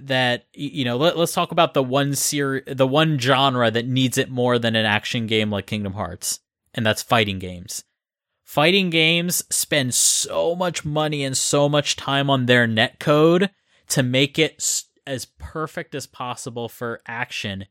that 0.00 0.44
you 0.54 0.84
know 0.84 0.96
let, 0.96 1.18
let's 1.18 1.32
talk 1.32 1.50
about 1.50 1.74
the 1.74 1.82
one 1.82 2.14
ser- 2.14 2.62
the 2.66 2.86
one 2.86 3.18
genre 3.18 3.72
that 3.72 3.88
needs 3.88 4.16
it 4.18 4.30
more 4.30 4.56
than 4.56 4.76
an 4.76 4.86
action 4.86 5.26
game 5.26 5.50
like 5.50 5.66
Kingdom 5.66 5.94
Hearts 5.94 6.38
and 6.74 6.84
that's 6.84 7.02
fighting 7.02 7.38
games. 7.38 7.84
Fighting 8.44 8.90
games 8.90 9.44
spend 9.48 9.94
so 9.94 10.56
much 10.56 10.84
money 10.84 11.22
and 11.22 11.36
so 11.36 11.68
much 11.68 11.94
time 11.94 12.28
on 12.28 12.46
their 12.46 12.66
netcode 12.66 13.50
to 13.88 14.02
make 14.02 14.38
it 14.38 14.84
as 15.06 15.26
perfect 15.38 15.94
as 15.94 16.06
possible 16.06 16.68
for 16.68 17.00
action, 17.06 17.66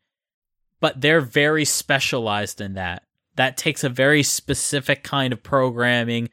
but 0.80 1.02
they're 1.02 1.22
very 1.22 1.66
specialized 1.66 2.62
in 2.62 2.76
that. 2.76 3.04
That 3.36 3.58
takes 3.58 3.84
a 3.84 3.90
very 3.90 4.24
specific 4.24 5.04
kind 5.04 5.34
of 5.34 5.44
programming. 5.44 6.30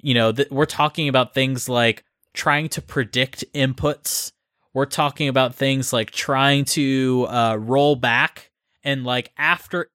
You 0.00 0.14
know, 0.14 0.32
th- 0.32 0.50
we're 0.50 0.66
talking 0.66 1.08
about 1.08 1.34
things 1.34 1.68
like 1.68 2.04
trying 2.34 2.68
to 2.70 2.82
predict 2.82 3.44
inputs. 3.54 4.32
We're 4.74 4.86
talking 4.86 5.28
about 5.28 5.54
things 5.54 5.92
like 5.92 6.10
trying 6.10 6.64
to 6.66 7.26
uh, 7.28 7.56
roll 7.56 7.96
back 7.96 8.50
and 8.84 9.04
like 9.04 9.32
after 9.38 9.90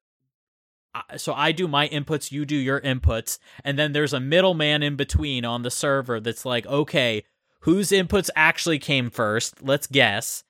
so 1.17 1.33
I 1.33 1.51
do 1.51 1.67
my 1.67 1.87
inputs, 1.89 2.31
you 2.31 2.45
do 2.45 2.55
your 2.55 2.81
inputs, 2.81 3.39
and 3.63 3.77
then 3.77 3.93
there's 3.93 4.13
a 4.13 4.19
middleman 4.19 4.83
in 4.83 4.95
between 4.95 5.45
on 5.45 5.63
the 5.63 5.71
server 5.71 6.19
that's 6.19 6.45
like, 6.45 6.65
okay, 6.65 7.23
whose 7.61 7.91
inputs 7.91 8.29
actually 8.35 8.79
came 8.79 9.09
first? 9.09 9.61
Let's 9.61 9.87
guess. 9.87 10.43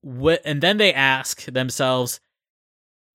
What, 0.00 0.42
and 0.44 0.60
then 0.60 0.76
they 0.76 0.92
ask 0.92 1.44
themselves 1.46 2.20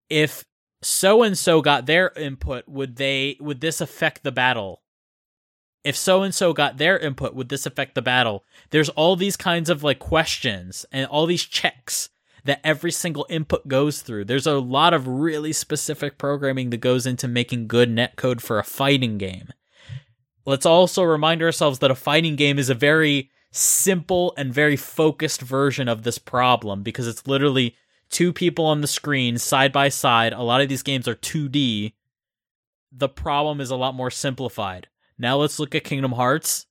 if 0.10 0.44
so 0.82 1.24
and 1.24 1.38
so 1.38 1.62
got 1.62 1.86
their 1.86 2.10
input, 2.16 2.68
would 2.68 2.96
they 2.96 3.38
would 3.40 3.62
this 3.62 3.82
affect 3.82 4.24
the 4.24 4.32
battle? 4.32 4.82
If 5.84 5.96
so 5.96 6.24
and 6.24 6.36
so 6.36 6.52
got 6.52 6.78
their 6.78 6.98
input, 6.98 7.34
would 7.34 7.50
this 7.50 7.66
affect 7.66 7.96
the 7.96 8.02
battle? 8.02 8.44
There's 8.72 8.90
all 8.90 9.16
these 9.16 9.38
kinds 9.38 9.70
of 9.70 9.84
like 9.84 10.00
questions 10.00 10.86
and 10.92 11.06
all 11.08 11.26
these 11.26 11.46
checks 11.46 12.10
that 12.46 12.62
every 12.64 12.92
single 12.92 13.26
input 13.30 13.68
goes 13.68 14.02
through. 14.02 14.26
There's 14.26 14.48
a 14.48 14.60
lot 14.60 14.94
of 14.94 15.08
really 15.08 15.54
specific 15.54 16.18
programming 16.18 16.70
that 16.70 16.78
goes 16.78 17.06
into 17.06 17.28
making 17.28 17.68
good 17.68 17.90
netcode 17.90 18.42
for 18.42 18.60
a 18.60 18.64
fighting 18.64 19.18
game. 19.18 19.50
Let's 20.46 20.66
also 20.66 21.04
remind 21.04 21.42
ourselves 21.42 21.80
that 21.80 21.92
a 21.92 21.96
fighting 21.96 22.36
game 22.36 22.58
is 22.58 22.70
a 22.70 22.76
very 22.76 23.30
simple 23.52 24.34
and 24.38 24.54
very 24.54 24.76
focused 24.76 25.42
version 25.42 25.88
of 25.88 26.04
this 26.04 26.18
problem 26.18 26.84
because 26.84 27.08
it's 27.08 27.28
literally 27.28 27.76
two 28.10 28.34
people 28.34 28.66
on 28.66 28.82
the 28.82 28.88
screen 28.88 29.38
side 29.38 29.72
by 29.72 29.90
side. 29.90 30.34
A 30.34 30.42
lot 30.42 30.62
of 30.62 30.70
these 30.70 30.84
games 30.84 31.08
are 31.08 31.16
2D. 31.16 31.94
The 32.92 33.10
problem 33.10 33.62
is 33.62 33.70
a 33.70 33.76
lot 33.76 33.96
more 33.96 34.12
simplified. 34.12 34.88
Now 35.18 35.38
let's 35.38 35.60
look 35.60 35.76
at 35.76 35.84
Kingdom 35.84 36.14
Hearts. 36.14 36.66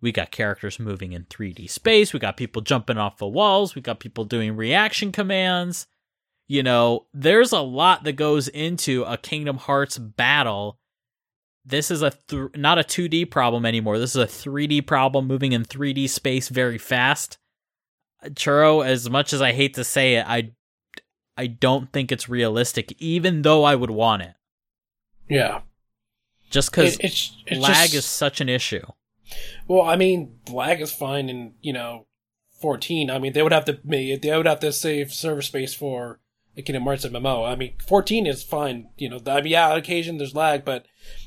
We 0.00 0.12
got 0.12 0.30
characters 0.30 0.78
moving 0.78 1.12
in 1.12 1.24
3D 1.24 1.68
space. 1.70 2.12
We 2.12 2.18
got 2.18 2.36
people 2.36 2.62
jumping 2.62 2.98
off 2.98 3.16
the 3.18 3.26
walls. 3.26 3.74
We 3.74 3.80
got 3.82 3.98
people 4.00 4.24
doing 4.24 4.54
reaction 4.56 5.10
commands. 5.10 5.86
You 6.48 6.62
know, 6.62 7.06
there's 7.12 7.52
a 7.52 7.60
lot 7.60 8.04
that 8.04 8.12
goes 8.12 8.46
into 8.48 9.02
a 9.04 9.16
Kingdom 9.16 9.56
Hearts 9.56 9.98
battle. 9.98 10.78
This 11.64 11.90
is 11.90 12.02
a 12.02 12.12
th- 12.28 12.50
not 12.54 12.78
a 12.78 12.82
2D 12.82 13.30
problem 13.30 13.66
anymore. 13.66 13.98
This 13.98 14.14
is 14.14 14.22
a 14.22 14.26
3D 14.26 14.86
problem 14.86 15.26
moving 15.26 15.52
in 15.52 15.64
3D 15.64 16.08
space 16.08 16.48
very 16.48 16.78
fast. 16.78 17.38
Churro, 18.26 18.84
as 18.86 19.10
much 19.10 19.32
as 19.32 19.42
I 19.42 19.52
hate 19.52 19.74
to 19.74 19.82
say 19.84 20.16
it, 20.16 20.26
I 20.28 20.52
I 21.38 21.48
don't 21.48 21.92
think 21.92 22.12
it's 22.12 22.28
realistic 22.28 22.92
even 23.00 23.42
though 23.42 23.64
I 23.64 23.74
would 23.74 23.90
want 23.90 24.22
it. 24.22 24.34
Yeah. 25.28 25.62
Just 26.50 26.72
cuz 26.72 26.96
It- 27.00 27.58
lag 27.58 27.90
just- 27.90 27.94
is 27.94 28.04
such 28.04 28.40
an 28.40 28.48
issue. 28.48 28.86
Well, 29.68 29.82
I 29.82 29.96
mean, 29.96 30.38
lag 30.50 30.80
is 30.80 30.92
fine 30.92 31.28
in 31.28 31.54
you 31.60 31.72
know, 31.72 32.06
fourteen. 32.60 33.10
I 33.10 33.18
mean, 33.18 33.32
they 33.32 33.42
would 33.42 33.52
have 33.52 33.64
to 33.66 33.78
make 33.84 34.22
they 34.22 34.36
would 34.36 34.46
have 34.46 34.60
to 34.60 34.72
save 34.72 35.12
server 35.12 35.42
space 35.42 35.74
for 35.74 36.20
a 36.56 36.62
Kingdom 36.62 36.84
Hearts 36.84 37.04
MMO. 37.04 37.48
I 37.48 37.56
mean, 37.56 37.74
fourteen 37.86 38.26
is 38.26 38.42
fine. 38.42 38.88
You 38.96 39.10
know, 39.10 39.20
I 39.26 39.40
mean, 39.40 39.52
yeah, 39.52 39.70
on 39.70 39.76
occasion 39.76 40.18
there's 40.18 40.34
lag, 40.34 40.64
but 40.64 40.86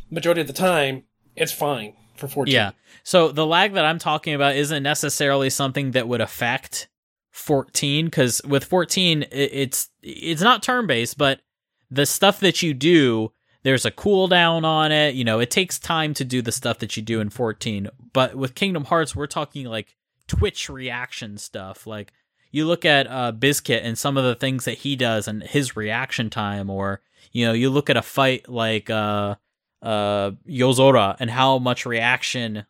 majority 0.10 0.41
of 0.41 0.47
the 0.47 0.54
time 0.54 1.04
it's 1.36 1.52
fine 1.52 1.93
for 2.16 2.28
fourteen. 2.28 2.56
Yeah. 2.56 2.72
So 3.04 3.32
the 3.32 3.45
lag 3.45 3.74
that 3.74 3.86
I'm 3.86 4.00
talking 4.00 4.34
about 4.34 4.56
isn't 4.56 4.84
necessarily 4.84 5.50
something 5.50 5.91
that 5.91 6.08
would 6.08 6.22
affect 6.22 6.88
14 7.32 8.06
because 8.06 8.41
with 8.45 8.66
14 8.66 9.26
it's 9.32 9.89
it's 10.02 10.41
not 10.41 10.62
turn 10.62 10.88
based, 10.88 11.18
but 11.18 11.41
the 11.89 12.06
stuff 12.06 12.39
that 12.41 12.62
you 12.62 12.74
do 12.74 13.32
there's 13.70 13.86
a 13.86 13.91
cooldown 13.91 14.63
on 14.63 14.91
it. 14.91 15.13
You 15.13 15.24
know, 15.24 15.39
it 15.39 15.51
takes 15.51 15.78
time 15.78 16.15
to 16.15 16.26
do 16.26 16.41
the 16.41 16.51
stuff 16.51 16.80
that 16.80 16.97
you 16.97 17.03
do 17.03 17.20
in 17.20 17.30
14. 17.30 17.88
But 18.13 18.34
with 18.34 18.55
Kingdom 18.55 18.86
Hearts, 18.86 19.15
we're 19.15 19.28
talking 19.28 19.67
like 19.67 19.95
Twitch 20.28 20.70
reaction 20.70 21.38
stuff. 21.38 21.86
Like 21.86 22.11
you 22.51 22.65
look 22.65 22.84
at 22.84 23.05
uh, 23.05 23.32
Bizkit 23.32 23.82
and 23.84 23.95
some 23.95 24.17
of 24.17 24.24
the 24.24 24.34
things 24.34 24.65
that 24.65 24.80
he 24.80 24.95
does 24.95 25.28
and 25.28 25.43
his 25.43 25.76
reaction 25.76 26.32
time, 26.32 26.67
or 26.67 27.01
you 27.32 27.45
know, 27.45 27.53
you 27.53 27.70
look 27.70 27.91
at 27.91 27.97
a 27.97 28.01
fight 28.01 28.49
like 28.49 28.89
uh, 28.89 29.36
uh, 29.84 30.32
Yozora 30.47 31.15
and 31.20 31.30
how 31.30 31.59
much 31.59 31.86
reaction 31.86 32.65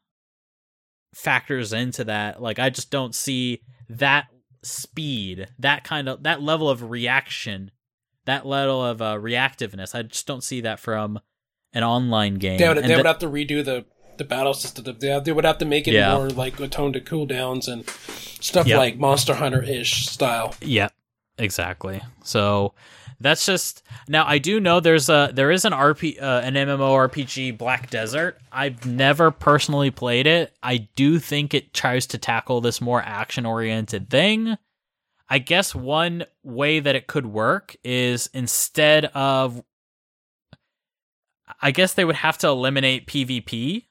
factors 1.15 1.71
into 1.71 2.03
that. 2.03 2.41
Like 2.41 2.59
I 2.59 2.69
just 2.69 2.91
don't 2.91 3.15
see 3.15 3.61
that 3.87 4.27
speed, 4.63 5.47
that 5.59 5.85
kind 5.85 6.09
of 6.09 6.23
that 6.23 6.41
level 6.41 6.69
of 6.69 6.89
reaction, 6.89 7.71
that 8.25 8.45
level 8.45 8.83
of 8.85 9.01
uh, 9.01 9.15
reactiveness. 9.15 9.95
I 9.95 10.03
just 10.03 10.27
don't 10.27 10.43
see 10.43 10.61
that 10.61 10.79
from 10.79 11.19
an 11.73 11.83
online 11.83 12.35
game. 12.35 12.57
They 12.59 12.67
would, 12.67 12.77
they 12.83 12.95
would 12.95 13.05
the- 13.05 13.09
have 13.09 13.19
to 13.19 13.29
redo 13.29 13.63
the 13.63 13.85
the 14.17 14.25
battle 14.25 14.53
system. 14.53 14.83
They, 14.99 15.17
they 15.23 15.31
would 15.31 15.45
have 15.45 15.59
to 15.59 15.65
make 15.65 15.87
it 15.87 15.93
Yeah. 15.93 16.13
more 16.15 16.29
like 16.29 16.59
attuned 16.59 16.93
to 16.95 16.99
cooldowns 16.99 17.69
and 17.71 17.87
stuff 18.41 18.67
Yep. 18.67 18.77
like 18.77 18.97
Monster 18.97 19.35
Hunter 19.35 19.63
ish 19.63 20.07
style. 20.07 20.55
Yeah, 20.61 20.89
exactly. 21.37 22.01
So 22.25 22.73
that's 23.21 23.45
just 23.45 23.81
now. 24.09 24.25
I 24.25 24.37
do 24.37 24.59
know 24.59 24.81
there's 24.81 25.07
a 25.07 25.31
there 25.33 25.51
is 25.51 25.63
an 25.63 25.71
RP 25.71 26.21
uh, 26.21 26.41
an 26.43 26.55
MMORPG 26.55 27.57
Black 27.57 27.89
Desert. 27.89 28.37
I've 28.51 28.85
never 28.85 29.31
personally 29.31 29.89
played 29.91 30.27
it. 30.27 30.53
I 30.61 30.89
do 30.95 31.17
think 31.19 31.53
it 31.53 31.73
tries 31.73 32.05
to 32.07 32.17
tackle 32.17 32.59
this 32.59 32.81
more 32.81 33.01
action 33.01 33.45
oriented 33.45 34.09
thing. 34.09 34.57
I 35.29 35.39
guess 35.39 35.75
one 35.75 36.25
way 36.43 36.79
that 36.79 36.95
it 36.95 37.07
could 37.07 37.25
work 37.25 37.75
is 37.83 38.29
instead 38.33 39.05
of 39.05 39.63
I 41.61 41.71
guess 41.71 41.93
they 41.93 42.05
would 42.05 42.15
have 42.15 42.37
to 42.39 42.47
eliminate 42.47 43.07
PvP 43.07 43.85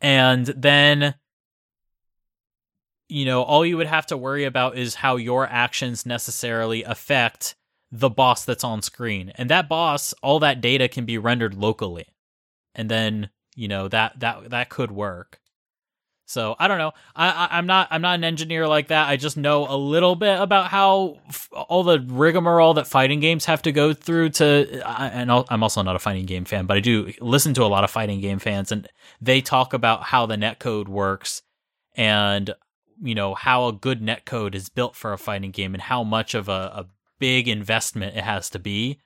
and 0.00 0.46
then 0.46 1.14
you 3.10 3.24
know, 3.24 3.42
all 3.42 3.66
you 3.66 3.76
would 3.76 3.88
have 3.88 4.06
to 4.06 4.16
worry 4.16 4.44
about 4.44 4.78
is 4.78 4.94
how 4.94 5.16
your 5.16 5.46
actions 5.48 6.06
necessarily 6.06 6.84
affect 6.84 7.56
the 7.90 8.08
boss 8.08 8.44
that's 8.44 8.62
on 8.62 8.82
screen. 8.82 9.32
And 9.34 9.50
that 9.50 9.68
boss, 9.68 10.14
all 10.22 10.38
that 10.40 10.60
data 10.60 10.86
can 10.88 11.04
be 11.04 11.18
rendered 11.18 11.54
locally. 11.54 12.06
And 12.72 12.88
then, 12.88 13.30
you 13.56 13.66
know, 13.66 13.88
that 13.88 14.20
that 14.20 14.50
that 14.50 14.68
could 14.70 14.92
work. 14.92 15.39
So 16.30 16.54
I 16.60 16.68
don't 16.68 16.78
know. 16.78 16.92
I, 17.16 17.48
I'm 17.50 17.66
not 17.66 17.88
I'm 17.90 18.02
not 18.02 18.14
an 18.14 18.22
engineer 18.22 18.68
like 18.68 18.86
that. 18.88 19.08
I 19.08 19.16
just 19.16 19.36
know 19.36 19.66
a 19.68 19.74
little 19.76 20.14
bit 20.14 20.40
about 20.40 20.68
how 20.68 21.18
f- 21.28 21.48
all 21.52 21.82
the 21.82 21.98
rigmarole 21.98 22.74
that 22.74 22.86
fighting 22.86 23.18
games 23.18 23.46
have 23.46 23.62
to 23.62 23.72
go 23.72 23.92
through 23.92 24.28
to. 24.30 24.80
I, 24.86 25.08
and 25.08 25.32
I'm 25.32 25.64
also 25.64 25.82
not 25.82 25.96
a 25.96 25.98
fighting 25.98 26.26
game 26.26 26.44
fan, 26.44 26.66
but 26.66 26.76
I 26.76 26.80
do 26.80 27.12
listen 27.20 27.52
to 27.54 27.64
a 27.64 27.66
lot 27.66 27.82
of 27.82 27.90
fighting 27.90 28.20
game 28.20 28.38
fans, 28.38 28.70
and 28.70 28.88
they 29.20 29.40
talk 29.40 29.72
about 29.72 30.04
how 30.04 30.24
the 30.26 30.36
netcode 30.36 30.86
works 30.86 31.42
and 31.96 32.54
you 33.02 33.16
know 33.16 33.34
how 33.34 33.66
a 33.66 33.72
good 33.72 34.00
netcode 34.00 34.54
is 34.54 34.68
built 34.68 34.94
for 34.94 35.12
a 35.12 35.18
fighting 35.18 35.50
game 35.50 35.74
and 35.74 35.82
how 35.82 36.04
much 36.04 36.34
of 36.34 36.48
a, 36.48 36.52
a 36.52 36.86
big 37.18 37.48
investment 37.48 38.16
it 38.16 38.22
has 38.22 38.48
to 38.50 38.60
be. 38.60 39.00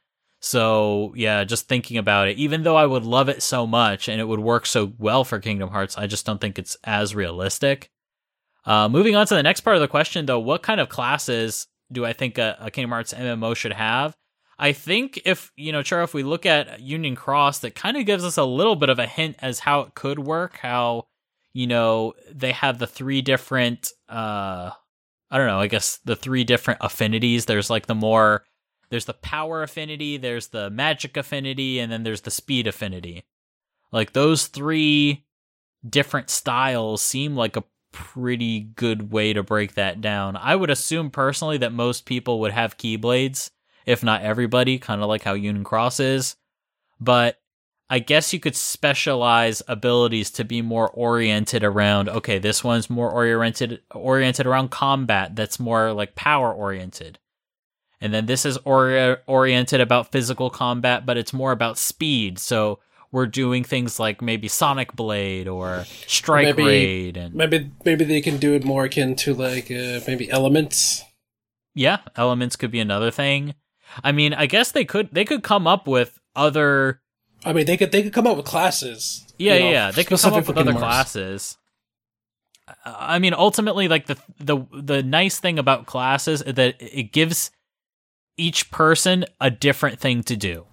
So, 0.44 1.14
yeah, 1.16 1.42
just 1.44 1.68
thinking 1.68 1.96
about 1.96 2.28
it, 2.28 2.36
even 2.36 2.64
though 2.64 2.76
I 2.76 2.84
would 2.84 3.02
love 3.02 3.30
it 3.30 3.42
so 3.42 3.66
much 3.66 4.10
and 4.10 4.20
it 4.20 4.28
would 4.28 4.40
work 4.40 4.66
so 4.66 4.92
well 4.98 5.24
for 5.24 5.40
Kingdom 5.40 5.70
Hearts, 5.70 5.96
I 5.96 6.06
just 6.06 6.26
don't 6.26 6.38
think 6.38 6.58
it's 6.58 6.76
as 6.84 7.14
realistic. 7.14 7.88
Uh, 8.66 8.90
moving 8.90 9.16
on 9.16 9.26
to 9.26 9.34
the 9.34 9.42
next 9.42 9.62
part 9.62 9.76
of 9.76 9.80
the 9.80 9.88
question, 9.88 10.26
though, 10.26 10.38
what 10.38 10.62
kind 10.62 10.82
of 10.82 10.90
classes 10.90 11.66
do 11.90 12.04
I 12.04 12.12
think 12.12 12.36
a, 12.36 12.58
a 12.60 12.70
Kingdom 12.70 12.90
Hearts 12.90 13.14
MMO 13.14 13.56
should 13.56 13.72
have? 13.72 14.14
I 14.58 14.74
think 14.74 15.18
if, 15.24 15.50
you 15.56 15.72
know, 15.72 15.80
Churro, 15.80 16.04
if 16.04 16.12
we 16.12 16.22
look 16.22 16.44
at 16.44 16.78
Union 16.78 17.16
Cross, 17.16 17.60
that 17.60 17.74
kind 17.74 17.96
of 17.96 18.04
gives 18.04 18.22
us 18.22 18.36
a 18.36 18.44
little 18.44 18.76
bit 18.76 18.90
of 18.90 18.98
a 18.98 19.06
hint 19.06 19.36
as 19.40 19.60
how 19.60 19.80
it 19.80 19.94
could 19.94 20.18
work, 20.18 20.58
how, 20.58 21.06
you 21.54 21.66
know, 21.66 22.12
they 22.30 22.52
have 22.52 22.78
the 22.78 22.86
three 22.86 23.22
different, 23.22 23.92
uh, 24.10 24.72
I 25.30 25.38
don't 25.38 25.46
know, 25.46 25.60
I 25.60 25.68
guess 25.68 26.00
the 26.04 26.16
three 26.16 26.44
different 26.44 26.80
affinities. 26.82 27.46
There's 27.46 27.70
like 27.70 27.86
the 27.86 27.94
more, 27.94 28.44
there's 28.94 29.06
the 29.06 29.12
power 29.12 29.64
affinity, 29.64 30.16
there's 30.16 30.46
the 30.46 30.70
magic 30.70 31.16
affinity, 31.16 31.80
and 31.80 31.90
then 31.90 32.04
there's 32.04 32.20
the 32.20 32.30
speed 32.30 32.68
affinity. 32.68 33.24
Like 33.90 34.12
those 34.12 34.46
three 34.46 35.24
different 35.84 36.30
styles 36.30 37.02
seem 37.02 37.34
like 37.34 37.56
a 37.56 37.64
pretty 37.90 38.60
good 38.60 39.10
way 39.10 39.32
to 39.32 39.42
break 39.42 39.74
that 39.74 40.00
down. 40.00 40.36
I 40.36 40.54
would 40.54 40.70
assume 40.70 41.10
personally 41.10 41.58
that 41.58 41.72
most 41.72 42.06
people 42.06 42.38
would 42.38 42.52
have 42.52 42.78
keyblades, 42.78 43.50
if 43.84 44.04
not 44.04 44.22
everybody, 44.22 44.78
kind 44.78 45.02
of 45.02 45.08
like 45.08 45.24
how 45.24 45.34
Union 45.34 45.64
Cross 45.64 45.98
is. 45.98 46.36
But 47.00 47.40
I 47.90 47.98
guess 47.98 48.32
you 48.32 48.38
could 48.38 48.54
specialize 48.54 49.60
abilities 49.66 50.30
to 50.30 50.44
be 50.44 50.62
more 50.62 50.88
oriented 50.88 51.64
around 51.64 52.08
okay, 52.08 52.38
this 52.38 52.62
one's 52.62 52.88
more 52.88 53.10
oriented 53.10 53.80
oriented 53.92 54.46
around 54.46 54.70
combat 54.70 55.34
that's 55.34 55.58
more 55.58 55.92
like 55.92 56.14
power 56.14 56.54
oriented. 56.54 57.18
And 58.00 58.12
then 58.12 58.26
this 58.26 58.44
is 58.44 58.58
ori- 58.64 59.16
oriented 59.26 59.80
about 59.80 60.12
physical 60.12 60.50
combat, 60.50 61.06
but 61.06 61.16
it's 61.16 61.32
more 61.32 61.52
about 61.52 61.78
speed. 61.78 62.38
So 62.38 62.80
we're 63.12 63.26
doing 63.26 63.64
things 63.64 63.98
like 64.00 64.20
maybe 64.20 64.48
Sonic 64.48 64.92
Blade 64.94 65.46
or 65.48 65.84
Strike 66.06 66.56
Maybe- 66.56 66.64
Raid 66.64 67.16
and 67.16 67.34
Maybe 67.34 67.70
maybe 67.84 68.04
they 68.04 68.20
can 68.20 68.38
do 68.38 68.54
it 68.54 68.64
more 68.64 68.84
akin 68.84 69.14
to 69.16 69.32
like 69.34 69.70
uh, 69.70 70.00
maybe 70.06 70.30
elements. 70.30 71.04
yeah, 71.74 71.98
elements 72.16 72.56
could 72.56 72.70
be 72.72 72.80
another 72.80 73.10
thing. 73.10 73.54
I 74.02 74.10
mean, 74.12 74.34
I 74.34 74.46
guess 74.46 74.72
they 74.72 74.84
could 74.84 75.08
they 75.12 75.24
could 75.24 75.42
come 75.44 75.66
up 75.66 75.86
with 75.86 76.18
other 76.34 77.00
I 77.44 77.52
mean, 77.52 77.66
they 77.66 77.76
could 77.76 77.92
they 77.92 78.02
could 78.02 78.12
come 78.12 78.26
up 78.26 78.36
with 78.36 78.46
classes. 78.46 79.24
yeah 79.38 79.54
you 79.54 79.60
know, 79.60 79.70
yeah 79.70 79.90
they 79.92 80.02
could 80.04 80.18
come 80.18 80.34
up 80.34 80.48
with 80.48 80.58
other 80.58 80.72
Hearts. 80.72 80.82
classes. 80.82 81.58
I 82.84 83.18
mean, 83.18 83.34
ultimately, 83.34 83.88
like 83.88 84.06
the 84.06 84.16
the 84.40 84.58
the 84.72 85.02
nice 85.02 85.38
thing 85.38 85.58
about 85.58 85.86
classes 85.86 86.40
is 86.42 86.54
that 86.54 86.76
it 86.80 87.12
gives 87.12 87.50
each 88.36 88.70
person 88.70 89.24
a 89.40 89.50
different 89.50 90.00
thing 90.00 90.22
to 90.24 90.36
do. 90.36 90.66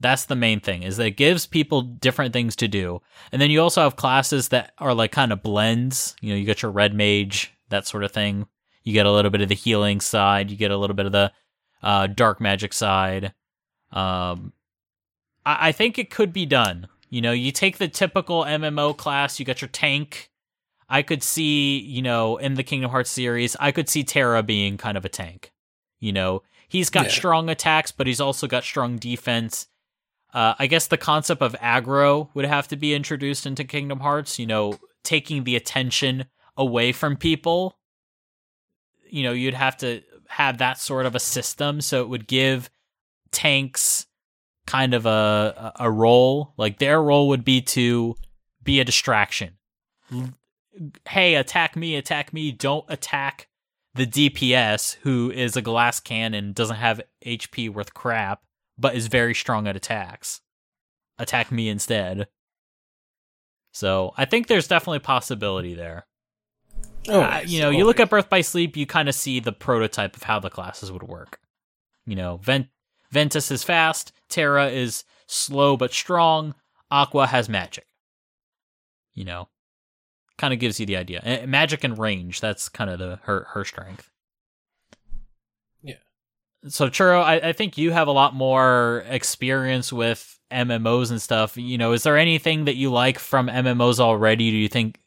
That's 0.00 0.24
the 0.26 0.36
main 0.36 0.60
thing 0.60 0.82
is 0.82 0.96
that 0.96 1.06
it 1.06 1.16
gives 1.16 1.46
people 1.46 1.82
different 1.82 2.32
things 2.32 2.56
to 2.56 2.68
do. 2.68 3.00
And 3.32 3.40
then 3.40 3.50
you 3.50 3.62
also 3.62 3.82
have 3.82 3.96
classes 3.96 4.48
that 4.48 4.72
are 4.78 4.92
like 4.92 5.12
kind 5.12 5.32
of 5.32 5.42
blends. 5.42 6.14
You 6.20 6.30
know, 6.30 6.36
you 6.36 6.44
get 6.44 6.62
your 6.62 6.72
red 6.72 6.94
mage, 6.94 7.52
that 7.70 7.86
sort 7.86 8.04
of 8.04 8.12
thing. 8.12 8.46
You 8.82 8.92
get 8.92 9.06
a 9.06 9.12
little 9.12 9.30
bit 9.30 9.40
of 9.40 9.48
the 9.48 9.54
healing 9.54 10.00
side, 10.00 10.50
you 10.50 10.56
get 10.56 10.70
a 10.70 10.76
little 10.76 10.96
bit 10.96 11.06
of 11.06 11.12
the 11.12 11.32
uh, 11.82 12.06
dark 12.06 12.40
magic 12.40 12.72
side. 12.72 13.32
Um, 13.92 14.52
I-, 15.46 15.68
I 15.68 15.72
think 15.72 15.98
it 15.98 16.10
could 16.10 16.32
be 16.32 16.44
done. 16.44 16.88
You 17.08 17.22
know, 17.22 17.32
you 17.32 17.52
take 17.52 17.78
the 17.78 17.88
typical 17.88 18.42
MMO 18.44 18.96
class, 18.96 19.38
you 19.38 19.46
got 19.46 19.62
your 19.62 19.68
tank. 19.68 20.30
I 20.88 21.02
could 21.02 21.22
see, 21.22 21.78
you 21.78 22.02
know, 22.02 22.36
in 22.36 22.54
the 22.54 22.62
Kingdom 22.62 22.90
Hearts 22.90 23.10
series, 23.10 23.56
I 23.58 23.72
could 23.72 23.88
see 23.88 24.04
Terra 24.04 24.42
being 24.42 24.76
kind 24.76 24.98
of 24.98 25.04
a 25.04 25.08
tank. 25.08 25.52
You 26.00 26.12
know, 26.12 26.42
he's 26.74 26.90
got 26.90 27.06
Yeah. 27.06 27.12
strong 27.12 27.48
attacks, 27.48 27.92
but 27.92 28.06
he's 28.08 28.20
also 28.20 28.46
got 28.48 28.64
strong 28.64 28.96
defense. 28.96 29.68
Uh, 30.32 30.54
I 30.58 30.66
guess 30.66 30.88
the 30.88 30.96
concept 30.98 31.40
of 31.40 31.52
aggro 31.60 32.28
would 32.34 32.44
have 32.46 32.66
to 32.68 32.76
be 32.76 32.94
introduced 32.94 33.46
into 33.46 33.62
Kingdom 33.62 34.00
Hearts. 34.00 34.38
You 34.38 34.46
know, 34.46 34.78
taking 35.04 35.44
the 35.44 35.54
attention 35.54 36.24
away 36.56 36.90
from 36.92 37.16
people. 37.16 37.78
You 39.08 39.22
know, 39.22 39.32
you'd 39.32 39.54
have 39.54 39.76
to 39.78 40.02
have 40.28 40.58
that 40.58 40.78
sort 40.80 41.06
of 41.06 41.14
a 41.14 41.20
system, 41.20 41.80
so 41.80 42.02
it 42.02 42.08
would 42.08 42.26
give 42.26 42.68
tanks 43.30 44.06
kind 44.66 44.94
of 44.94 45.06
a 45.06 45.72
a 45.78 45.88
role. 45.90 46.54
Like 46.56 46.78
their 46.80 47.00
role 47.00 47.28
would 47.28 47.44
be 47.44 47.60
to 47.60 48.16
be 48.64 48.80
a 48.80 48.84
distraction. 48.84 49.58
Hey, 51.08 51.36
attack 51.36 51.76
me, 51.76 51.94
attack 51.94 52.32
me! 52.32 52.50
Don't 52.50 52.84
attack 52.88 53.46
the 53.94 54.06
DPS, 54.06 54.96
who 55.02 55.30
is 55.30 55.56
a 55.56 55.62
glass 55.62 56.00
cannon, 56.00 56.52
doesn't 56.52 56.76
have 56.76 57.00
HP 57.24 57.68
worth 57.70 57.94
crap, 57.94 58.42
but 58.78 58.94
is 58.96 59.06
very 59.06 59.34
strong 59.34 59.66
at 59.68 59.76
attacks. 59.76 60.40
Attack 61.18 61.52
me 61.52 61.68
instead. 61.68 62.26
So 63.72 64.12
I 64.16 64.24
think 64.24 64.46
there's 64.46 64.68
definitely 64.68 65.00
possibility 65.00 65.74
there. 65.74 66.06
Oh, 67.08 67.20
Uh, 67.20 67.42
you 67.44 67.60
know, 67.60 67.70
you 67.70 67.84
look 67.84 68.00
at 68.00 68.08
Birth 68.10 68.28
by 68.30 68.40
Sleep, 68.40 68.76
you 68.76 68.86
kind 68.86 69.08
of 69.08 69.14
see 69.14 69.38
the 69.40 69.52
prototype 69.52 70.16
of 70.16 70.22
how 70.24 70.38
the 70.40 70.50
classes 70.50 70.90
would 70.90 71.02
work. 71.02 71.38
You 72.06 72.16
know, 72.16 72.38
Vent- 72.38 72.68
Ventus 73.10 73.50
is 73.50 73.62
fast, 73.62 74.12
Terra 74.28 74.68
is 74.68 75.04
slow 75.26 75.76
but 75.76 75.92
strong, 75.92 76.54
Aqua 76.90 77.26
has 77.26 77.48
magic. 77.48 77.86
You 79.12 79.24
know, 79.24 79.48
kind 80.38 80.52
of 80.52 80.60
gives 80.60 80.80
you 80.80 80.86
the 80.86 80.96
idea. 80.96 81.44
Magic 81.46 81.84
and 81.84 81.98
range, 81.98 82.40
that's 82.40 82.68
kind 82.68 82.90
of 82.90 82.98
the 82.98 83.18
her 83.24 83.46
her 83.52 83.64
strength. 83.64 84.10
Yeah. 85.82 85.96
So 86.68 86.88
Churro, 86.88 87.22
I, 87.22 87.36
I 87.36 87.52
think 87.52 87.78
you 87.78 87.92
have 87.92 88.08
a 88.08 88.12
lot 88.12 88.34
more 88.34 89.04
experience 89.08 89.92
with 89.92 90.38
MMOs 90.50 91.10
and 91.10 91.20
stuff. 91.20 91.56
You 91.56 91.78
know, 91.78 91.92
is 91.92 92.02
there 92.02 92.16
anything 92.16 92.64
that 92.64 92.76
you 92.76 92.90
like 92.90 93.18
from 93.18 93.48
MMOs 93.48 94.00
already? 94.00 94.50
Do 94.50 94.56
you 94.56 94.68
think 94.68 94.98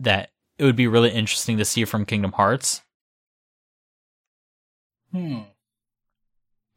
that 0.00 0.30
it 0.58 0.64
would 0.64 0.76
be 0.76 0.86
really 0.86 1.10
interesting 1.10 1.58
to 1.58 1.64
see 1.64 1.84
from 1.84 2.04
Kingdom 2.04 2.32
Hearts? 2.32 2.82
Hmm. 5.12 5.40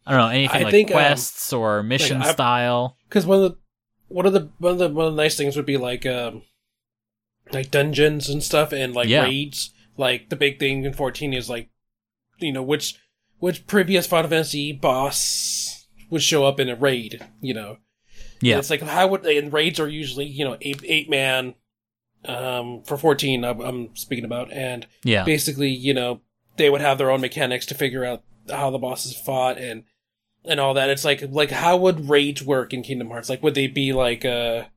I 0.05 0.11
don't 0.11 0.19
know 0.19 0.27
anything 0.27 0.61
I 0.61 0.63
like 0.65 0.71
think, 0.71 0.89
um, 0.91 0.93
quests 0.93 1.51
or 1.51 1.81
mission 1.81 2.21
I- 2.21 2.31
style. 2.31 2.97
Because 3.09 3.25
one 3.25 3.43
of 3.43 3.51
the 3.51 3.57
one 4.07 4.25
of 4.25 4.33
the 4.33 4.49
one 4.59 4.73
of 4.73 4.77
the 4.77 4.89
one 4.89 5.07
of 5.07 5.15
the 5.15 5.21
nice 5.21 5.35
things 5.35 5.55
would 5.55 5.65
be 5.65 5.77
like 5.77 6.05
um 6.05 6.43
like 7.51 7.71
dungeons 7.71 8.29
and 8.29 8.43
stuff 8.43 8.71
and 8.71 8.93
like 8.93 9.07
Yeah. 9.09 9.23
raids. 9.23 9.71
Like 9.97 10.29
the 10.29 10.35
big 10.35 10.59
thing 10.59 10.83
in 10.83 10.93
fourteen 10.93 11.33
is 11.33 11.49
like 11.49 11.69
you 12.39 12.51
know 12.51 12.63
which 12.63 12.95
which 13.39 13.65
previous 13.67 14.07
Final 14.07 14.29
Fantasy 14.29 14.71
boss 14.73 15.87
would 16.09 16.21
show 16.21 16.45
up 16.45 16.59
in 16.59 16.69
a 16.69 16.75
raid. 16.75 17.25
You 17.41 17.53
know, 17.53 17.77
Yeah, 18.41 18.57
it's 18.59 18.69
like 18.69 18.81
how 18.81 19.07
would 19.07 19.25
and 19.25 19.53
raids 19.53 19.79
are 19.79 19.87
usually 19.87 20.25
you 20.25 20.43
know 20.45 20.57
eight 20.61 20.81
eight 20.83 21.09
man. 21.09 21.55
Um, 22.25 22.81
for 22.83 22.97
fourteen, 22.97 23.45
I'm, 23.45 23.61
I'm 23.61 23.95
speaking 23.95 24.25
about, 24.25 24.51
and 24.51 24.87
yeah, 25.03 25.23
basically, 25.25 25.69
you 25.69 25.93
know, 25.93 26.21
they 26.57 26.71
would 26.71 26.81
have 26.81 26.97
their 26.97 27.11
own 27.11 27.21
mechanics 27.21 27.67
to 27.67 27.75
figure 27.75 28.03
out 28.03 28.23
how 28.49 28.71
the 28.71 28.79
bosses 28.79 29.15
fought 29.15 29.59
and 29.59 29.83
and 30.43 30.59
all 30.59 30.73
that. 30.73 30.89
It's 30.89 31.05
like 31.05 31.23
like 31.29 31.51
how 31.51 31.77
would 31.77 32.09
rage 32.09 32.41
work 32.41 32.73
in 32.73 32.81
Kingdom 32.81 33.09
Hearts? 33.11 33.29
Like 33.29 33.43
would 33.43 33.53
they 33.53 33.67
be 33.67 33.93
like 33.93 34.25
a 34.25 34.71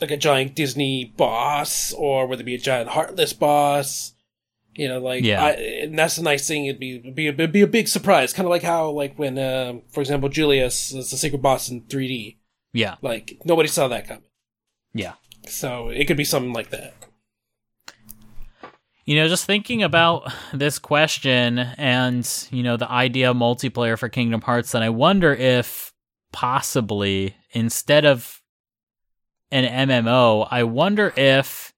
like 0.00 0.10
a 0.10 0.16
giant 0.16 0.54
Disney 0.54 1.12
boss 1.16 1.92
or 1.92 2.26
would 2.26 2.40
it 2.40 2.44
be 2.44 2.54
a 2.54 2.58
giant 2.58 2.90
heartless 2.90 3.32
boss? 3.32 4.12
You 4.74 4.88
know, 4.88 4.98
like 4.98 5.22
Yeah. 5.24 5.44
I, 5.44 5.50
and 5.52 5.98
that's 5.98 6.16
the 6.16 6.22
nice 6.22 6.48
thing. 6.48 6.66
It'd 6.66 6.80
be 6.80 6.96
it'd 6.96 7.14
be, 7.14 7.28
it'd 7.28 7.52
be 7.52 7.62
a 7.62 7.66
big 7.66 7.86
surprise, 7.88 8.32
kind 8.32 8.46
of 8.46 8.50
like 8.50 8.64
how 8.64 8.90
like 8.90 9.16
when, 9.18 9.38
um, 9.38 9.82
for 9.88 10.00
example, 10.00 10.28
Julius 10.28 10.92
is 10.92 11.10
the 11.10 11.16
secret 11.16 11.40
boss 11.42 11.68
in 11.68 11.82
3D. 11.82 12.38
yeah, 12.72 12.96
Like 13.00 13.38
nobody 13.44 13.68
saw 13.68 13.86
that 13.88 14.08
coming, 14.08 14.24
yeah. 14.92 15.12
so 15.46 15.90
it 15.90 16.06
could 16.06 16.16
be 16.16 16.24
something 16.24 16.52
like 16.52 16.70
that. 16.70 16.94
You 19.04 19.16
know, 19.16 19.28
just 19.28 19.44
thinking 19.44 19.82
about 19.82 20.32
this 20.54 20.78
question 20.78 21.58
and, 21.58 22.26
you 22.50 22.62
know, 22.62 22.78
the 22.78 22.90
idea 22.90 23.30
of 23.30 23.36
multiplayer 23.36 23.98
for 23.98 24.08
Kingdom 24.08 24.40
Hearts, 24.40 24.72
then 24.72 24.82
I 24.82 24.88
wonder 24.88 25.34
if 25.34 25.92
possibly 26.32 27.36
instead 27.52 28.06
of 28.06 28.40
an 29.54 29.88
MMO, 29.88 30.48
I 30.50 30.64
wonder 30.64 31.12
if 31.16 31.72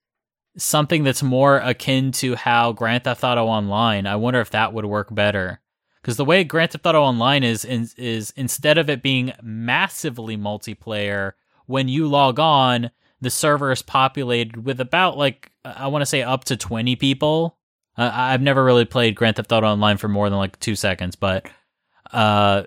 something 0.57 1.05
that's 1.05 1.23
more 1.23 1.59
akin 1.59 2.11
to 2.11 2.35
how 2.35 2.73
Grand 2.73 3.05
Theft 3.05 3.23
Auto 3.23 3.45
Online, 3.45 4.07
I 4.07 4.17
wonder 4.17 4.41
if 4.41 4.51
that 4.51 4.73
would 4.73 4.87
work 4.87 5.15
better. 5.15 5.61
Because 6.01 6.17
the 6.17 6.25
way 6.25 6.43
Grand 6.43 6.71
Theft 6.71 6.87
Auto 6.87 7.03
Online 7.03 7.45
is, 7.45 7.67
is, 7.67 7.93
is 7.95 8.33
instead 8.35 8.79
of 8.79 8.89
it 8.89 9.03
being 9.03 9.33
massively 9.43 10.39
multiplayer, 10.39 11.33
when 11.67 11.89
you 11.89 12.09
log 12.09 12.39
on, 12.41 12.91
the 13.21 13.29
server 13.29 13.71
is 13.73 13.83
populated 13.83 14.65
with 14.65 14.81
about 14.81 15.19
like 15.19 15.51
I 15.65 15.89
want 15.89 16.03
to 16.03 16.07
say 16.07 16.23
up 16.23 16.45
to 16.45 16.57
20 16.57 16.97
people. 16.97 17.59
Uh, 17.99 18.11
I've 18.13 18.43
never 18.43 18.65
really 18.65 18.85
played 18.85 19.17
Grand 19.17 19.37
Theft 19.37 19.53
Auto 19.53 19.67
Online 19.67 19.97
for 19.97 20.09
more 20.09 20.31
than 20.31 20.39
like 20.39 20.59
2 20.61 20.77
seconds, 20.77 21.17
but 21.17 21.47
uh 22.13 22.65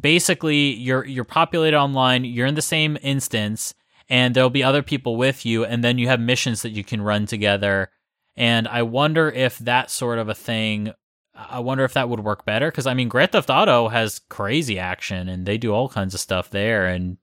basically 0.00 0.74
you're 0.74 1.04
you're 1.04 1.24
populated 1.24 1.76
online, 1.76 2.24
you're 2.24 2.46
in 2.46 2.54
the 2.54 2.62
same 2.62 2.96
instance 3.02 3.74
and 4.08 4.34
there'll 4.34 4.50
be 4.50 4.62
other 4.64 4.82
people 4.82 5.16
with 5.16 5.44
you 5.46 5.64
and 5.64 5.82
then 5.82 5.98
you 5.98 6.08
have 6.08 6.20
missions 6.20 6.62
that 6.62 6.70
you 6.70 6.84
can 6.84 7.00
run 7.02 7.26
together. 7.26 7.90
And 8.36 8.66
I 8.68 8.82
wonder 8.82 9.28
if 9.30 9.58
that 9.60 9.90
sort 9.90 10.18
of 10.18 10.28
a 10.28 10.34
thing 10.34 10.92
I 11.36 11.58
wonder 11.58 11.84
if 11.84 11.94
that 11.94 12.08
would 12.08 12.20
work 12.20 12.44
better 12.44 12.70
because 12.70 12.86
I 12.86 12.94
mean, 12.94 13.08
Grand 13.08 13.32
Theft 13.32 13.50
Auto 13.50 13.88
has 13.88 14.20
crazy 14.28 14.78
action 14.78 15.28
and 15.28 15.44
they 15.46 15.58
do 15.58 15.72
all 15.74 15.88
kinds 15.88 16.14
of 16.14 16.20
stuff 16.20 16.50
there, 16.50 16.86
and 16.86 17.16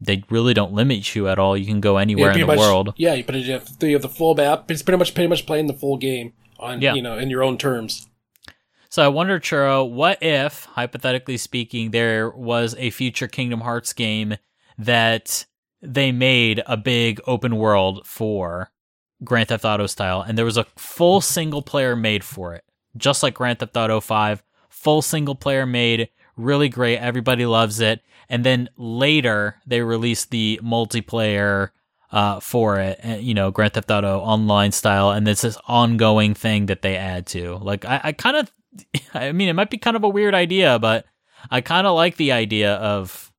they 0.00 0.24
really 0.30 0.54
don't 0.54 0.72
limit 0.72 1.14
you 1.14 1.28
at 1.28 1.38
all. 1.38 1.54
You 1.58 1.66
can 1.66 1.78
go 1.82 1.98
anywhere 1.98 2.28
Yeah, 2.30 2.34
in 2.36 2.40
the 2.40 2.46
much- 2.46 2.58
world. 2.58 2.94
Yeah, 2.96 3.20
but 3.20 3.34
you 3.34 3.52
have, 3.52 3.68
you 3.82 3.92
have 3.92 4.00
the 4.00 4.08
full 4.08 4.34
map. 4.34 4.70
It's 4.70 4.80
pretty 4.82 4.96
much 4.96 5.12
pretty 5.14 5.28
much 5.28 5.44
playing 5.44 5.66
the 5.66 5.74
full 5.74 5.98
game 5.98 6.32
on 6.58 6.80
Yeah. 6.80 6.94
you 6.94 7.02
know 7.02 7.18
in 7.18 7.28
your 7.28 7.42
own 7.42 7.58
terms. 7.58 8.06
So 8.88 9.04
I 9.04 9.08
wonder, 9.08 9.38
Churro, 9.38 9.88
what 9.88 10.22
if, 10.22 10.64
hypothetically 10.64 11.36
speaking, 11.36 11.90
there 11.90 12.30
was 12.30 12.74
a 12.78 12.88
future 12.90 13.28
Kingdom 13.28 13.60
Hearts 13.60 13.92
game 13.92 14.36
that 14.78 15.44
they 15.82 16.12
made 16.12 16.62
a 16.66 16.76
big 16.76 17.20
open 17.26 17.56
world 17.56 18.06
for 18.06 18.70
Grand 19.24 19.48
Theft 19.48 19.64
Auto 19.64 19.86
style, 19.86 20.22
and 20.22 20.36
there 20.36 20.44
was 20.44 20.56
a 20.56 20.64
full 20.76 21.20
single 21.20 21.62
player 21.62 21.96
made 21.96 22.24
for 22.24 22.54
it, 22.54 22.64
just 22.96 23.22
like 23.22 23.34
Grand 23.34 23.58
Theft 23.58 23.76
Auto 23.76 24.00
5, 24.00 24.42
full 24.68 25.02
single 25.02 25.34
player 25.34 25.66
made, 25.66 26.08
really 26.36 26.68
great, 26.68 26.98
everybody 26.98 27.46
loves 27.46 27.80
it, 27.80 28.02
and 28.28 28.44
then 28.44 28.68
later 28.76 29.56
they 29.66 29.82
released 29.82 30.30
the 30.30 30.60
multiplayer 30.62 31.70
uh, 32.12 32.40
for 32.40 32.78
it, 32.78 33.20
you 33.20 33.34
know, 33.34 33.50
Grand 33.50 33.74
Theft 33.74 33.90
Auto 33.90 34.18
online 34.20 34.72
style, 34.72 35.10
and 35.10 35.26
it's 35.28 35.42
this 35.42 35.58
ongoing 35.66 36.34
thing 36.34 36.66
that 36.66 36.82
they 36.82 36.96
add 36.96 37.26
to. 37.28 37.56
Like, 37.56 37.84
I, 37.84 38.00
I 38.04 38.12
kind 38.12 38.36
of, 38.36 38.50
I 39.14 39.32
mean, 39.32 39.48
it 39.48 39.54
might 39.54 39.70
be 39.70 39.78
kind 39.78 39.96
of 39.96 40.04
a 40.04 40.08
weird 40.08 40.34
idea, 40.34 40.78
but 40.78 41.06
I 41.50 41.60
kind 41.60 41.86
of 41.86 41.94
like 41.94 42.16
the 42.16 42.32
idea 42.32 42.74
of 42.74 43.29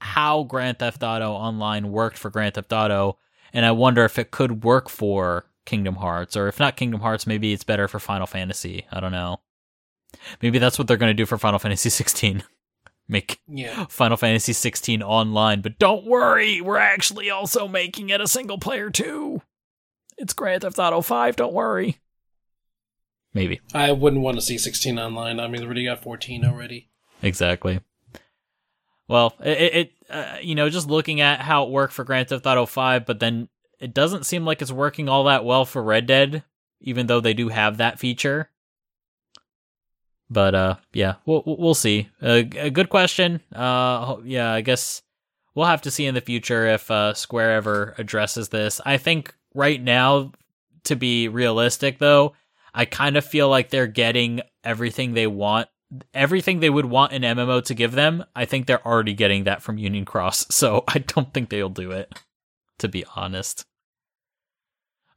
how 0.00 0.44
Grand 0.44 0.78
Theft 0.78 1.02
Auto 1.02 1.32
Online 1.32 1.92
worked 1.92 2.18
for 2.18 2.30
Grand 2.30 2.54
Theft 2.54 2.72
Auto, 2.72 3.18
and 3.52 3.64
I 3.64 3.72
wonder 3.72 4.04
if 4.04 4.18
it 4.18 4.30
could 4.30 4.64
work 4.64 4.88
for 4.88 5.46
Kingdom 5.66 5.96
Hearts, 5.96 6.36
or 6.36 6.48
if 6.48 6.58
not 6.58 6.76
Kingdom 6.76 7.00
Hearts, 7.00 7.26
maybe 7.26 7.52
it's 7.52 7.64
better 7.64 7.86
for 7.86 7.98
Final 7.98 8.26
Fantasy. 8.26 8.86
I 8.90 9.00
don't 9.00 9.12
know. 9.12 9.40
Maybe 10.42 10.58
that's 10.58 10.78
what 10.78 10.88
they're 10.88 10.96
going 10.96 11.10
to 11.10 11.14
do 11.14 11.26
for 11.26 11.38
Final 11.38 11.58
Fantasy 11.58 11.90
16. 11.90 12.42
Make 13.08 13.40
Yeah, 13.48 13.86
Final 13.86 14.16
Fantasy 14.16 14.52
16 14.52 15.02
online, 15.02 15.62
but 15.62 15.80
don't 15.80 16.06
worry, 16.06 16.60
we're 16.60 16.76
actually 16.76 17.28
also 17.28 17.66
making 17.66 18.08
it 18.10 18.20
a 18.20 18.28
single 18.28 18.58
player 18.58 18.88
too. 18.88 19.42
It's 20.16 20.32
Grand 20.32 20.62
Theft 20.62 20.78
Auto 20.78 21.00
5, 21.00 21.34
don't 21.34 21.52
worry. 21.52 21.98
Maybe. 23.34 23.60
I 23.74 23.92
wouldn't 23.92 24.22
want 24.22 24.36
to 24.36 24.42
see 24.42 24.58
16 24.58 24.98
online. 24.98 25.40
I 25.40 25.48
mean, 25.48 25.60
they 25.60 25.66
already 25.66 25.84
got 25.84 26.02
14 26.02 26.44
already. 26.44 26.88
Exactly. 27.22 27.80
Well, 29.10 29.34
it, 29.40 29.74
it 29.74 29.92
uh, 30.08 30.36
you 30.40 30.54
know, 30.54 30.70
just 30.70 30.88
looking 30.88 31.20
at 31.20 31.40
how 31.40 31.64
it 31.64 31.70
worked 31.70 31.92
for 31.92 32.04
Grand 32.04 32.28
Theft 32.28 32.46
Auto 32.46 32.64
5, 32.64 33.04
but 33.04 33.18
then 33.18 33.48
it 33.80 33.92
doesn't 33.92 34.24
seem 34.24 34.44
like 34.44 34.62
it's 34.62 34.70
working 34.70 35.08
all 35.08 35.24
that 35.24 35.44
well 35.44 35.64
for 35.64 35.82
Red 35.82 36.06
Dead, 36.06 36.44
even 36.80 37.08
though 37.08 37.18
they 37.20 37.34
do 37.34 37.48
have 37.48 37.78
that 37.78 37.98
feature. 37.98 38.50
But 40.30 40.54
uh, 40.54 40.76
yeah, 40.92 41.14
we'll 41.26 41.42
we'll 41.44 41.74
see. 41.74 42.08
A 42.22 42.44
good 42.44 42.88
question. 42.88 43.40
Uh, 43.52 44.18
yeah, 44.22 44.52
I 44.52 44.60
guess 44.60 45.02
we'll 45.56 45.66
have 45.66 45.82
to 45.82 45.90
see 45.90 46.06
in 46.06 46.14
the 46.14 46.20
future 46.20 46.68
if 46.68 46.88
uh, 46.88 47.12
Square 47.14 47.54
ever 47.54 47.94
addresses 47.98 48.50
this. 48.50 48.80
I 48.86 48.96
think 48.96 49.34
right 49.54 49.82
now, 49.82 50.30
to 50.84 50.94
be 50.94 51.26
realistic 51.26 51.98
though, 51.98 52.34
I 52.72 52.84
kind 52.84 53.16
of 53.16 53.24
feel 53.24 53.48
like 53.48 53.70
they're 53.70 53.88
getting 53.88 54.42
everything 54.62 55.14
they 55.14 55.26
want 55.26 55.68
everything 56.14 56.60
they 56.60 56.70
would 56.70 56.86
want 56.86 57.12
an 57.12 57.22
MMO 57.22 57.64
to 57.64 57.74
give 57.74 57.92
them, 57.92 58.24
I 58.34 58.44
think 58.44 58.66
they're 58.66 58.86
already 58.86 59.14
getting 59.14 59.44
that 59.44 59.62
from 59.62 59.78
Union 59.78 60.04
Cross. 60.04 60.46
So 60.60 60.84
I 60.88 60.98
don't 60.98 61.32
think 61.32 61.48
they'll 61.48 61.68
do 61.70 61.90
it, 61.90 62.12
to 62.78 62.88
be 62.88 63.04
honest. 63.16 63.64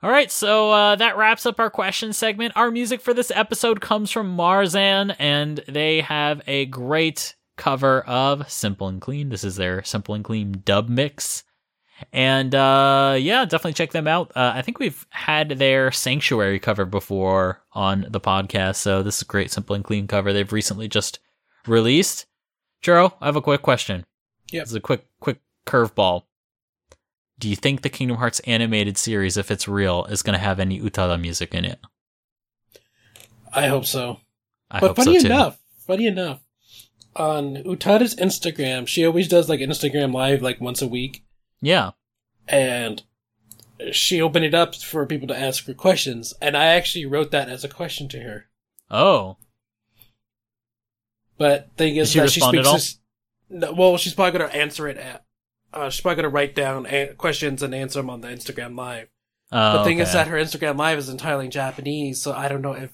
All 0.02 0.10
right, 0.10 0.32
so 0.32 0.72
uh, 0.72 0.96
that 0.98 1.18
wraps 1.18 1.46
up 1.46 1.60
our 1.60 1.70
question 1.70 2.12
segment. 2.14 2.54
Our 2.56 2.72
music 2.72 3.02
for 3.02 3.14
this 3.14 3.32
episode 3.34 3.82
comes 3.82 4.12
from 4.12 4.36
Marzan, 4.36 5.16
and 5.20 5.64
they 5.68 6.02
have 6.02 6.42
a 6.48 6.66
great 6.66 7.36
cover 7.58 8.02
of 8.02 8.50
Simple 8.52 8.88
and 8.88 9.02
Clean. 9.02 9.30
This 9.30 9.44
is 9.44 9.56
their 9.56 9.84
Simple 9.84 10.16
and 10.16 10.24
Clean 10.24 10.62
dub 10.66 10.90
mix. 10.90 11.44
And 12.12 12.54
uh, 12.54 13.16
yeah, 13.20 13.46
definitely 13.46 13.74
check 13.74 13.92
them 13.92 14.08
out. 14.08 14.32
Uh, 14.36 14.52
I 14.56 14.62
think 14.62 14.80
we've 14.80 15.06
had 15.10 15.50
their 15.50 15.92
Sanctuary 15.92 16.60
cover 16.60 16.86
before 16.86 17.62
on 17.74 18.06
the 18.10 18.20
podcast, 18.20 18.76
so 18.76 19.04
this 19.04 19.18
is 19.18 19.22
a 19.22 19.26
great, 19.26 19.52
simple 19.52 19.76
and 19.76 19.84
clean 19.84 20.08
cover 20.08 20.34
they've 20.34 20.52
recently 20.52 20.88
just 20.88 21.20
released. 21.68 22.26
Churro, 22.84 23.14
I 23.22 23.28
have 23.28 23.36
a 23.36 23.42
quick 23.42 23.62
question. 23.62 24.06
Yeah, 24.52 24.62
This 24.62 24.70
is 24.70 24.76
a 24.76 24.82
quick, 24.82 25.06
quick 25.20 25.40
curveball. 25.66 26.24
Do 27.40 27.50
you 27.50 27.56
think 27.56 27.82
the 27.82 27.90
Kingdom 27.90 28.18
Hearts 28.18 28.40
animated 28.42 28.98
series, 28.98 29.38
if 29.38 29.50
it's 29.50 29.68
real, 29.68 30.06
is 30.06 30.22
going 30.22 30.38
to 30.38 30.44
have 30.44 30.60
any 30.60 30.80
Utada 30.80 31.20
music 31.20 31.54
in 31.54 31.66
it? 31.66 31.80
I 33.54 33.68
hope 33.68 33.86
so. 33.86 34.20
I 34.70 34.80
but 34.80 34.88
hope 34.90 34.96
funny 34.98 35.20
so 35.20 35.22
too. 35.22 35.34
enough, 35.34 35.60
funny 35.86 36.08
enough, 36.08 36.42
on 37.16 37.56
Utada's 37.58 38.16
Instagram, 38.16 38.88
she 38.88 39.06
always 39.06 39.28
does 39.28 39.48
like 39.48 39.60
Instagram 39.60 40.14
live 40.14 40.42
like 40.42 40.60
once 40.60 40.82
a 40.82 40.88
week, 40.88 41.24
Yeah. 41.64 41.92
and 42.48 43.02
she 43.92 44.22
opened 44.22 44.46
it 44.46 44.54
up 44.54 44.76
for 44.76 45.06
people 45.06 45.28
to 45.30 45.38
ask 45.38 45.66
her 45.66 45.74
questions, 45.74 46.34
and 46.42 46.56
I 46.56 46.66
actually 46.68 47.06
wrote 47.06 47.32
that 47.32 47.50
as 47.50 47.64
a 47.64 47.70
question 47.70 48.08
to 48.10 48.20
her. 48.20 48.46
Oh. 48.92 49.38
But 51.38 51.70
thing 51.78 51.96
is 51.96 52.12
she 52.12 52.20
that 52.20 52.30
she 52.30 52.40
speaks. 52.40 52.72
This, 52.72 53.00
no, 53.50 53.74
well, 53.74 53.98
she's 53.98 54.14
probably 54.14 54.40
gonna 54.40 54.52
answer 54.52 54.88
it. 54.88 54.98
At, 54.98 55.26
uh, 55.74 55.90
she's 55.90 56.02
probably 56.02 56.18
gonna 56.18 56.30
write 56.34 56.56
down 56.56 56.86
a- 56.88 57.14
questions 57.18 57.64
and 57.64 57.74
answer 57.74 58.00
them 58.00 58.10
on 58.10 58.22
the 58.22 58.28
Instagram 58.28 58.78
live. 58.78 59.10
Oh, 59.52 59.80
the 59.80 59.84
thing 59.84 60.00
is 60.00 60.14
that 60.14 60.28
her 60.28 60.38
Instagram 60.38 60.78
live 60.78 60.98
is 60.98 61.10
entirely 61.10 61.46
in 61.46 61.52
Japanese, 61.52 62.22
so 62.22 62.34
I 62.34 62.48
don't 62.48 62.62
know 62.62 62.74
if 62.74 62.92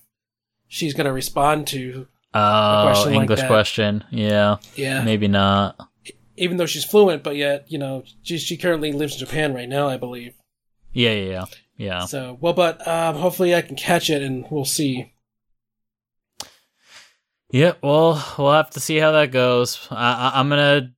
she's 0.68 0.94
gonna 0.94 1.14
respond 1.14 1.68
to. 1.68 2.08
Oh, 2.34 3.04
like 3.06 3.16
English 3.16 3.40
that. 3.41 3.48
question. 3.48 4.04
Yeah. 4.12 4.58
Yeah, 4.76 5.04
Maybe 5.04 5.28
not. 5.28 5.89
Even 6.40 6.57
though 6.57 6.66
she's 6.66 6.86
fluent, 6.86 7.24
but 7.24 7.36
yet 7.36 7.66
you 7.72 7.78
know 7.78 8.03
she 8.24 8.38
she 8.38 8.57
currently 8.57 8.91
lives 8.91 9.14
in 9.14 9.20
Japan 9.20 9.53
right 9.53 9.70
now, 9.70 9.88
I 9.88 9.98
believe. 9.98 10.34
Yeah, 10.91 11.11
yeah, 11.11 11.30
yeah. 11.30 11.45
Yeah. 11.78 12.06
So 12.06 12.38
well, 12.41 12.53
but 12.53 12.86
um, 12.88 13.16
hopefully 13.16 13.56
I 13.56 13.61
can 13.61 13.76
catch 13.76 14.10
it, 14.10 14.22
and 14.22 14.45
we'll 14.49 14.66
see. 14.66 15.14
Yeah, 17.52 17.74
well, 17.82 18.24
we'll 18.38 18.52
have 18.52 18.70
to 18.72 18.80
see 18.80 18.98
how 18.98 19.11
that 19.14 19.32
goes. 19.32 19.88
I, 19.90 19.95
I, 20.36 20.40
I'm 20.40 20.49
gonna, 20.49 20.94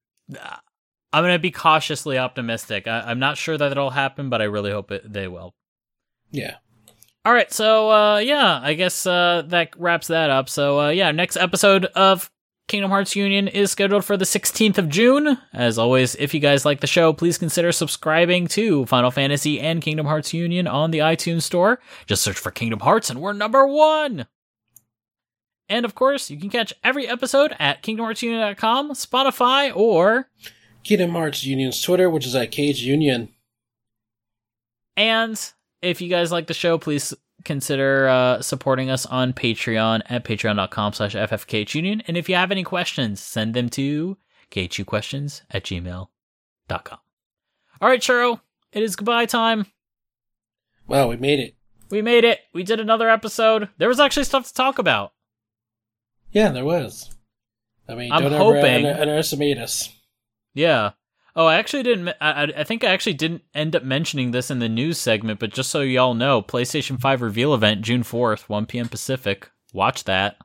I'm 1.13 1.23
gonna 1.23 1.39
be 1.39 1.51
cautiously 1.51 2.18
optimistic. 2.18 2.88
I, 2.88 3.01
I'm 3.01 3.19
not 3.19 3.38
sure 3.38 3.57
that 3.57 3.72
it'll 3.72 3.91
happen, 3.91 4.30
but 4.30 4.41
I 4.41 4.45
really 4.45 4.72
hope 4.72 4.91
it, 4.91 5.11
they 5.11 5.27
will. 5.30 5.53
Yeah, 6.31 6.55
All 7.23 7.34
right, 7.34 7.51
so 7.51 7.91
uh, 7.91 8.18
yeah, 8.18 8.59
I 8.63 8.73
guess 8.73 9.05
uh, 9.05 9.43
that 9.47 9.69
wraps 9.77 10.07
that 10.07 10.30
up. 10.30 10.49
So 10.49 10.80
uh, 10.80 10.89
yeah, 10.89 11.11
next 11.11 11.38
episode 11.38 11.85
of 11.85 12.31
Kingdom 12.72 12.91
Hearts 12.91 13.18
Union 13.18 13.49
is 13.49 13.69
scheduled 13.69 14.06
for 14.06 14.15
the 14.15 14.23
16th 14.23 14.77
of 14.77 14.88
June. 14.88 15.38
As 15.52 15.77
always, 15.77 16.15
if 16.15 16.34
you 16.34 16.39
guys 16.39 16.64
like 16.64 16.80
the 16.80 16.88
show, 16.88 17.11
please 17.11 17.38
consider 17.38 17.73
subscribing 17.73 18.48
to 18.48 18.85
Final 18.85 19.11
Fantasy 19.11 19.60
and 19.60 19.81
Kingdom 19.81 20.06
Hearts 20.06 20.34
Union 20.34 20.68
on 20.68 20.91
the 20.91 20.99
iTunes 20.99 21.41
Store. 21.41 21.81
Just 22.06 22.23
search 22.23 22.38
for 22.38 22.49
Kingdom 22.49 22.80
Hearts, 22.80 23.10
and 23.10 23.19
we're 23.19 23.34
number 23.34 23.68
one. 23.68 24.26
And 25.68 25.84
of 25.84 25.95
course, 25.95 26.30
you 26.30 26.39
can 26.39 26.49
catch 26.49 26.73
every 26.81 27.10
episode 27.10 27.53
at 27.60 27.84
KingdomHeartsUnion.com, 27.84 28.91
Spotify, 28.91 29.76
or 29.76 30.30
Kingdom 30.85 31.11
Hearts 31.11 31.43
Union's 31.43 31.81
Twitter, 31.81 32.10
which 32.10 32.26
is 32.26 32.35
at 32.35 32.53
KHUnion. 32.53 33.27
And 34.95 35.52
if 35.81 35.99
you 35.99 36.07
guys 36.07 36.31
like 36.31 36.48
the 36.48 36.53
show, 36.53 36.77
please 36.77 37.14
consider 37.45 38.07
uh, 38.07 38.41
supporting 38.41 38.89
us 38.89 39.05
on 39.05 39.34
Patreon 39.34 40.01
at 40.09 40.23
patreon.com 40.23 40.93
slash 40.93 41.15
ffkhunion. 41.15 42.01
And 42.07 42.18
if 42.18 42.27
you 42.30 42.35
have 42.35 42.51
any 42.51 42.63
questions, 42.63 43.19
send 43.19 43.53
them 43.53 43.69
to 43.69 44.18
khuquestions 44.51 45.41
at 45.49 45.63
gmail.com. 45.63 46.99
All 47.81 47.89
right, 47.89 47.99
Churro, 48.01 48.39
it 48.73 48.84
is 48.84 48.95
goodbye 48.95 49.26
time. 49.26 49.65
Well, 50.88 51.09
we 51.09 51.18
made 51.18 51.39
it. 51.39 51.55
We 51.89 52.01
made 52.01 52.23
it. 52.23 52.39
We 52.53 52.63
did 52.63 52.80
another 52.80 53.09
episode. 53.09 53.69
There 53.77 53.88
was 53.89 53.99
actually 53.99 54.23
stuff 54.26 54.47
to 54.47 54.53
talk 54.53 54.80
about. 54.80 55.13
Yeah, 56.31 56.49
there 56.49 56.65
was. 56.65 57.09
I 57.88 57.95
mean, 57.95 58.11
I'm 58.11 58.23
don't 58.23 58.34
hoping- 58.34 58.63
ever 58.63 58.88
under- 58.89 59.01
underestimate 59.01 59.57
us. 59.57 59.89
Yeah. 60.53 60.91
Oh, 61.35 61.45
I 61.45 61.55
actually 61.55 61.83
didn't. 61.83 62.09
I, 62.19 62.51
I- 62.55 62.63
think 62.63 62.83
I 62.83 62.87
actually 62.91 63.13
didn't 63.13 63.43
end 63.53 63.75
up 63.75 63.83
mentioning 63.83 64.31
this 64.31 64.51
in 64.51 64.59
the 64.59 64.67
news 64.69 64.97
segment, 64.97 65.39
but 65.39 65.51
just 65.53 65.69
so 65.69 65.81
y'all 65.81 66.13
know, 66.13 66.41
PlayStation 66.41 66.99
5 66.99 67.21
reveal 67.21 67.53
event 67.53 67.81
June 67.81 68.03
4th, 68.03 68.49
1 68.49 68.65
p.m. 68.65 68.89
Pacific. 68.89 69.49
Watch 69.73 70.03
that. 70.03 70.37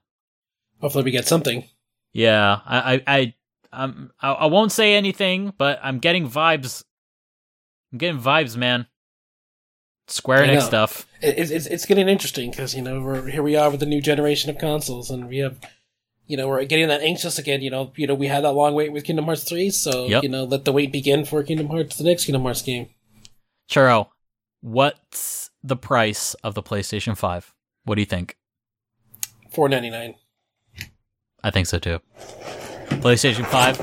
Hopefully, 0.81 1.05
we 1.05 1.11
get 1.11 1.27
something. 1.27 1.65
Yeah, 2.13 2.61
I, 2.65 2.95
I, 2.95 3.03
I, 3.07 3.35
um, 3.73 4.13
I, 4.21 4.33
I 4.33 4.47
won't 4.47 4.73
say 4.73 4.95
anything, 4.95 5.53
but 5.59 5.81
I'm 5.83 5.99
getting 5.99 6.29
vibes. 6.29 6.85
I'm 7.93 7.99
getting 7.99 8.21
vibes, 8.21 8.57
man. 8.57 8.87
Square 10.09 10.47
Enix 10.47 10.63
stuff. 10.63 11.07
It, 11.21 11.37
it's 11.39 11.51
it's 11.51 11.67
it's 11.67 11.85
getting 11.85 12.09
interesting 12.09 12.51
because 12.51 12.75
you 12.77 12.83
know 12.83 13.01
we're 13.01 13.27
here 13.29 13.43
we 13.43 13.57
are 13.57 13.71
with 13.71 13.81
the 13.81 13.87
new 13.87 14.01
generation 14.01 14.51
of 14.51 14.59
consoles, 14.59 15.11
and 15.11 15.29
we 15.29 15.39
have, 15.39 15.59
you 16.27 16.37
know, 16.37 16.49
we're 16.49 16.65
getting 16.65 16.89
that 16.89 17.01
anxious 17.03 17.39
again. 17.39 17.63
You 17.63 17.71
know, 17.71 17.93
you 17.97 18.07
know, 18.07 18.15
we 18.15 18.27
had 18.27 18.45
that 18.45 18.53
long 18.53 18.75
wait 18.75 18.93
with 18.93 19.05
Kingdom 19.05 19.25
Hearts 19.27 19.45
three, 19.45 19.71
so 19.71 20.07
Yep. 20.07 20.23
you 20.23 20.29
know, 20.29 20.45
let 20.45 20.65
the 20.65 20.73
wait 20.73 20.93
begin 20.93 21.25
for 21.25 21.43
Kingdom 21.43 21.69
Hearts, 21.69 21.97
the 21.97 22.05
next 22.05 22.25
Kingdom 22.27 22.43
Hearts 22.43 22.63
game. 22.63 22.89
Churro, 23.71 24.09
what's 24.61 25.51
the 25.63 25.77
price 25.77 26.35
of 26.45 26.55
the 26.55 26.63
PlayStation 26.63 27.17
5? 27.17 27.53
What 27.85 27.95
do 27.97 28.03
you 28.03 28.07
think? 28.07 28.37
four 29.51 29.69
ninety 29.69 29.89
nine. 29.89 30.15
I 31.43 31.51
think 31.51 31.67
so 31.67 31.79
too. 31.79 32.01
PlayStation 32.89 33.47
Five 33.47 33.79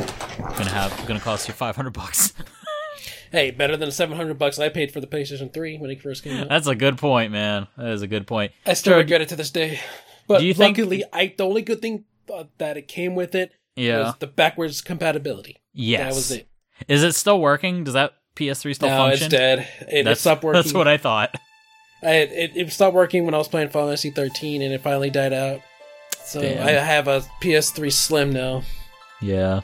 gonna 0.57 0.69
have 0.69 1.07
gonna 1.07 1.19
cost 1.19 1.47
you 1.47 1.53
five 1.53 1.75
hundred 1.75 1.93
bucks. 1.93 2.33
Hey, 3.31 3.49
better 3.49 3.75
than 3.75 3.89
seven 3.89 4.15
hundred 4.15 4.37
bucks 4.37 4.59
I 4.59 4.69
paid 4.69 4.91
for 4.91 5.01
the 5.01 5.07
PlayStation 5.07 5.51
Three 5.51 5.79
when 5.79 5.89
it 5.89 5.99
first 6.03 6.23
came 6.23 6.39
out. 6.39 6.49
That's 6.49 6.67
a 6.67 6.75
good 6.75 6.99
point, 6.99 7.31
man. 7.31 7.65
That 7.77 7.87
is 7.87 8.03
a 8.03 8.07
good 8.07 8.27
point. 8.27 8.51
I 8.63 8.73
still 8.75 8.91
Sure. 8.91 8.99
regret 8.99 9.21
it 9.21 9.29
to 9.29 9.35
this 9.35 9.49
day. 9.49 9.79
But 10.27 10.41
Do 10.41 10.45
you 10.45 10.53
think- 10.53 10.77
I 11.11 11.33
the 11.35 11.43
only 11.43 11.63
good 11.63 11.81
thing 11.81 12.05
uh, 12.31 12.43
that 12.57 12.77
it 12.77 12.87
came 12.87 13.15
with 13.15 13.33
it 13.35 13.53
Yeah. 13.75 13.99
was 14.03 14.15
the 14.19 14.27
backwards 14.27 14.81
compatibility. 14.81 15.57
yes. 15.73 15.99
That 16.01 16.07
was 16.15 16.31
it. 16.31 16.47
Is 16.87 17.03
it 17.03 17.13
still 17.15 17.39
working? 17.39 17.83
Does 17.83 17.93
that 17.93 18.13
PS3 18.35 18.75
still 18.75 18.89
function? 18.89 18.89
no, 18.89 18.99
function? 19.09 19.25
it's 19.25 19.31
dead. 19.31 19.67
It, 19.89 20.07
it 20.07 20.17
stopped 20.17 20.43
working. 20.43 20.61
that's 20.61 20.73
what 20.73 20.87
I 20.87 20.97
thought. 20.97 21.35
I, 22.01 22.15
it, 22.15 22.51
it 22.55 22.71
stopped 22.73 22.95
working 22.95 23.23
when 23.25 23.33
I 23.33 23.37
was 23.37 23.47
playing 23.47 23.69
Final 23.69 23.87
Fantasy 23.89 24.09
13, 24.09 24.61
and 24.61 24.73
it 24.73 24.81
finally 24.81 25.09
died 25.09 25.31
out. 25.33 25.61
So 26.25 26.41
Damn. 26.41 26.65
I 26.67 26.71
have 26.71 27.07
a 27.07 27.21
PS3 27.41 27.91
Slim 27.91 28.33
now. 28.33 28.63
Yeah. 29.21 29.61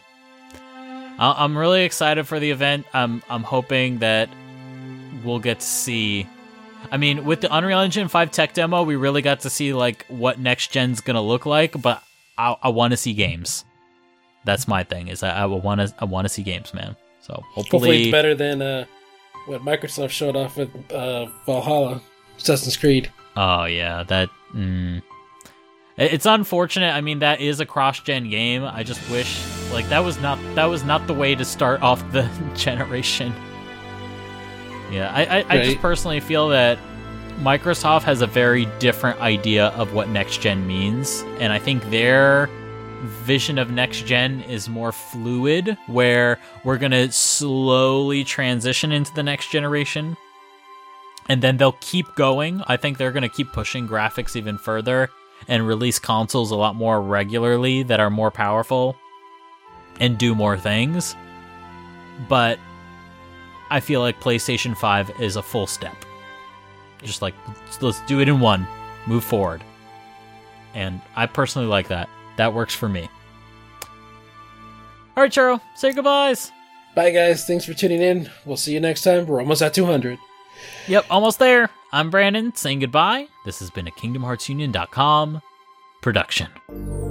I- 1.18 1.44
I'm 1.44 1.57
really 1.57 1.84
excited 1.84 2.27
for 2.27 2.40
the 2.40 2.52
event. 2.52 2.86
I'm 2.94 3.22
I'm 3.30 3.44
hoping 3.44 3.99
that 3.99 4.30
we'll 5.23 5.40
get 5.40 5.60
to 5.60 5.65
see. 5.65 6.27
I 6.91 6.98
mean, 6.98 7.26
with 7.26 7.41
the 7.41 7.53
Unreal 7.53 7.80
Engine 7.80 8.07
5 8.07 8.31
tech 8.31 8.53
demo, 8.53 8.84
we 8.84 8.95
really 8.95 9.22
got 9.22 9.41
to 9.41 9.49
see 9.49 9.73
like 9.73 10.06
what 10.07 10.40
next 10.40 10.72
gen's 10.72 11.02
gonna 11.02 11.22
look 11.22 11.45
like. 11.45 11.80
But 11.81 12.02
I, 12.39 12.55
I 12.63 12.69
want 12.69 12.91
to 12.91 12.97
see 12.97 13.13
games. 13.13 13.65
That's 14.45 14.67
my 14.67 14.83
thing. 14.83 15.09
Is 15.09 15.21
I, 15.21 15.41
I 15.41 15.45
want 15.45 15.81
to 15.81 15.93
I 15.99 16.05
want 16.05 16.25
to 16.25 16.29
see 16.29 16.41
games, 16.41 16.73
man. 16.73 16.95
So 17.19 17.33
Hopefully, 17.33 17.63
hopefully, 17.69 18.01
it's 18.03 18.11
better 18.11 18.33
than 18.33 18.61
uh, 18.61 18.85
what 19.45 19.61
Microsoft 19.61 20.11
showed 20.11 20.35
off 20.35 20.55
with 20.57 20.69
uh, 20.91 21.27
Valhalla, 21.45 22.01
Assassin's 22.37 22.77
Creed. 22.77 23.11
Oh 23.35 23.65
yeah, 23.65 24.03
that. 24.03 24.29
Mm, 24.55 25.03
it's 25.97 26.25
unfortunate. 26.25 26.91
I 26.95 27.01
mean, 27.01 27.19
that 27.19 27.41
is 27.41 27.59
a 27.59 27.65
cross-gen 27.65 28.29
game. 28.29 28.63
I 28.63 28.83
just 28.83 29.07
wish 29.11 29.43
like 29.73 29.87
that 29.89 29.99
was 29.99 30.19
not 30.21 30.39
that 30.55 30.65
was 30.65 30.83
not 30.85 31.05
the 31.07 31.13
way 31.13 31.35
to 31.35 31.43
start 31.43 31.81
off 31.81 32.09
the 32.13 32.27
generation. 32.55 33.33
Yeah, 34.89 35.11
I 35.13 35.39
I, 35.39 35.45
I 35.49 35.63
just 35.63 35.79
personally 35.79 36.21
feel 36.21 36.47
that 36.49 36.79
Microsoft 37.39 38.03
has 38.03 38.21
a 38.21 38.27
very 38.27 38.65
different 38.79 39.19
idea 39.21 39.67
of 39.69 39.93
what 39.93 40.09
next 40.09 40.41
gen 40.41 40.67
means, 40.67 41.23
and 41.39 41.53
I 41.53 41.59
think 41.59 41.89
their 41.89 42.49
vision 43.23 43.57
of 43.57 43.71
next 43.71 44.05
gen 44.05 44.41
is 44.41 44.67
more 44.67 44.91
fluid, 44.91 45.77
where 45.87 46.37
we're 46.63 46.77
gonna 46.77 47.11
slowly 47.11 48.23
transition 48.23 48.91
into 48.91 49.13
the 49.13 49.23
next 49.23 49.51
generation 49.51 50.17
and 51.29 51.43
then 51.43 51.55
they'll 51.57 51.77
keep 51.79 52.13
going. 52.15 52.61
I 52.67 52.75
think 52.75 52.97
they're 52.97 53.11
going 53.11 53.23
to 53.23 53.29
keep 53.29 53.53
pushing 53.53 53.87
graphics 53.87 54.35
even 54.35 54.57
further 54.57 55.09
and 55.47 55.65
release 55.65 55.99
consoles 55.99 56.51
a 56.51 56.55
lot 56.55 56.75
more 56.75 57.01
regularly 57.01 57.83
that 57.83 57.99
are 57.99 58.09
more 58.09 58.31
powerful 58.31 58.97
and 59.99 60.17
do 60.17 60.35
more 60.35 60.57
things. 60.57 61.15
But 62.27 62.59
I 63.69 63.79
feel 63.79 64.01
like 64.01 64.19
PlayStation 64.19 64.75
5 64.75 65.21
is 65.21 65.35
a 65.35 65.43
full 65.43 65.67
step. 65.67 65.95
Just 67.03 67.21
like 67.21 67.34
let's, 67.47 67.81
let's 67.81 68.01
do 68.01 68.19
it 68.19 68.30
in 68.30 68.39
one, 68.39 68.67
move 69.07 69.23
forward. 69.23 69.63
And 70.73 71.01
I 71.15 71.26
personally 71.26 71.67
like 71.67 71.88
that. 71.88 72.09
That 72.38 72.53
works 72.53 72.76
for 72.76 72.88
me. 72.88 73.09
All 75.17 75.23
right, 75.23 75.31
Churro, 75.31 75.59
say 75.76 75.91
goodbyes. 75.91 76.51
Bye, 76.95 77.11
guys. 77.11 77.45
Thanks 77.45 77.65
for 77.65 77.73
tuning 77.73 78.01
in. 78.01 78.30
We'll 78.45 78.57
see 78.57 78.73
you 78.73 78.80
next 78.80 79.03
time. 79.03 79.26
We're 79.26 79.39
almost 79.41 79.61
at 79.61 79.73
200. 79.73 80.17
Yep, 80.88 81.05
almost 81.09 81.39
there. 81.39 81.69
I'm 81.91 82.09
Brandon 82.09 82.53
saying 82.55 82.80
goodbye. 82.80 83.27
This 83.45 83.59
has 83.59 83.69
been 83.69 83.88
a 83.88 83.91
KingdomHeartsUnion.com 83.91 85.41
production. 86.01 87.09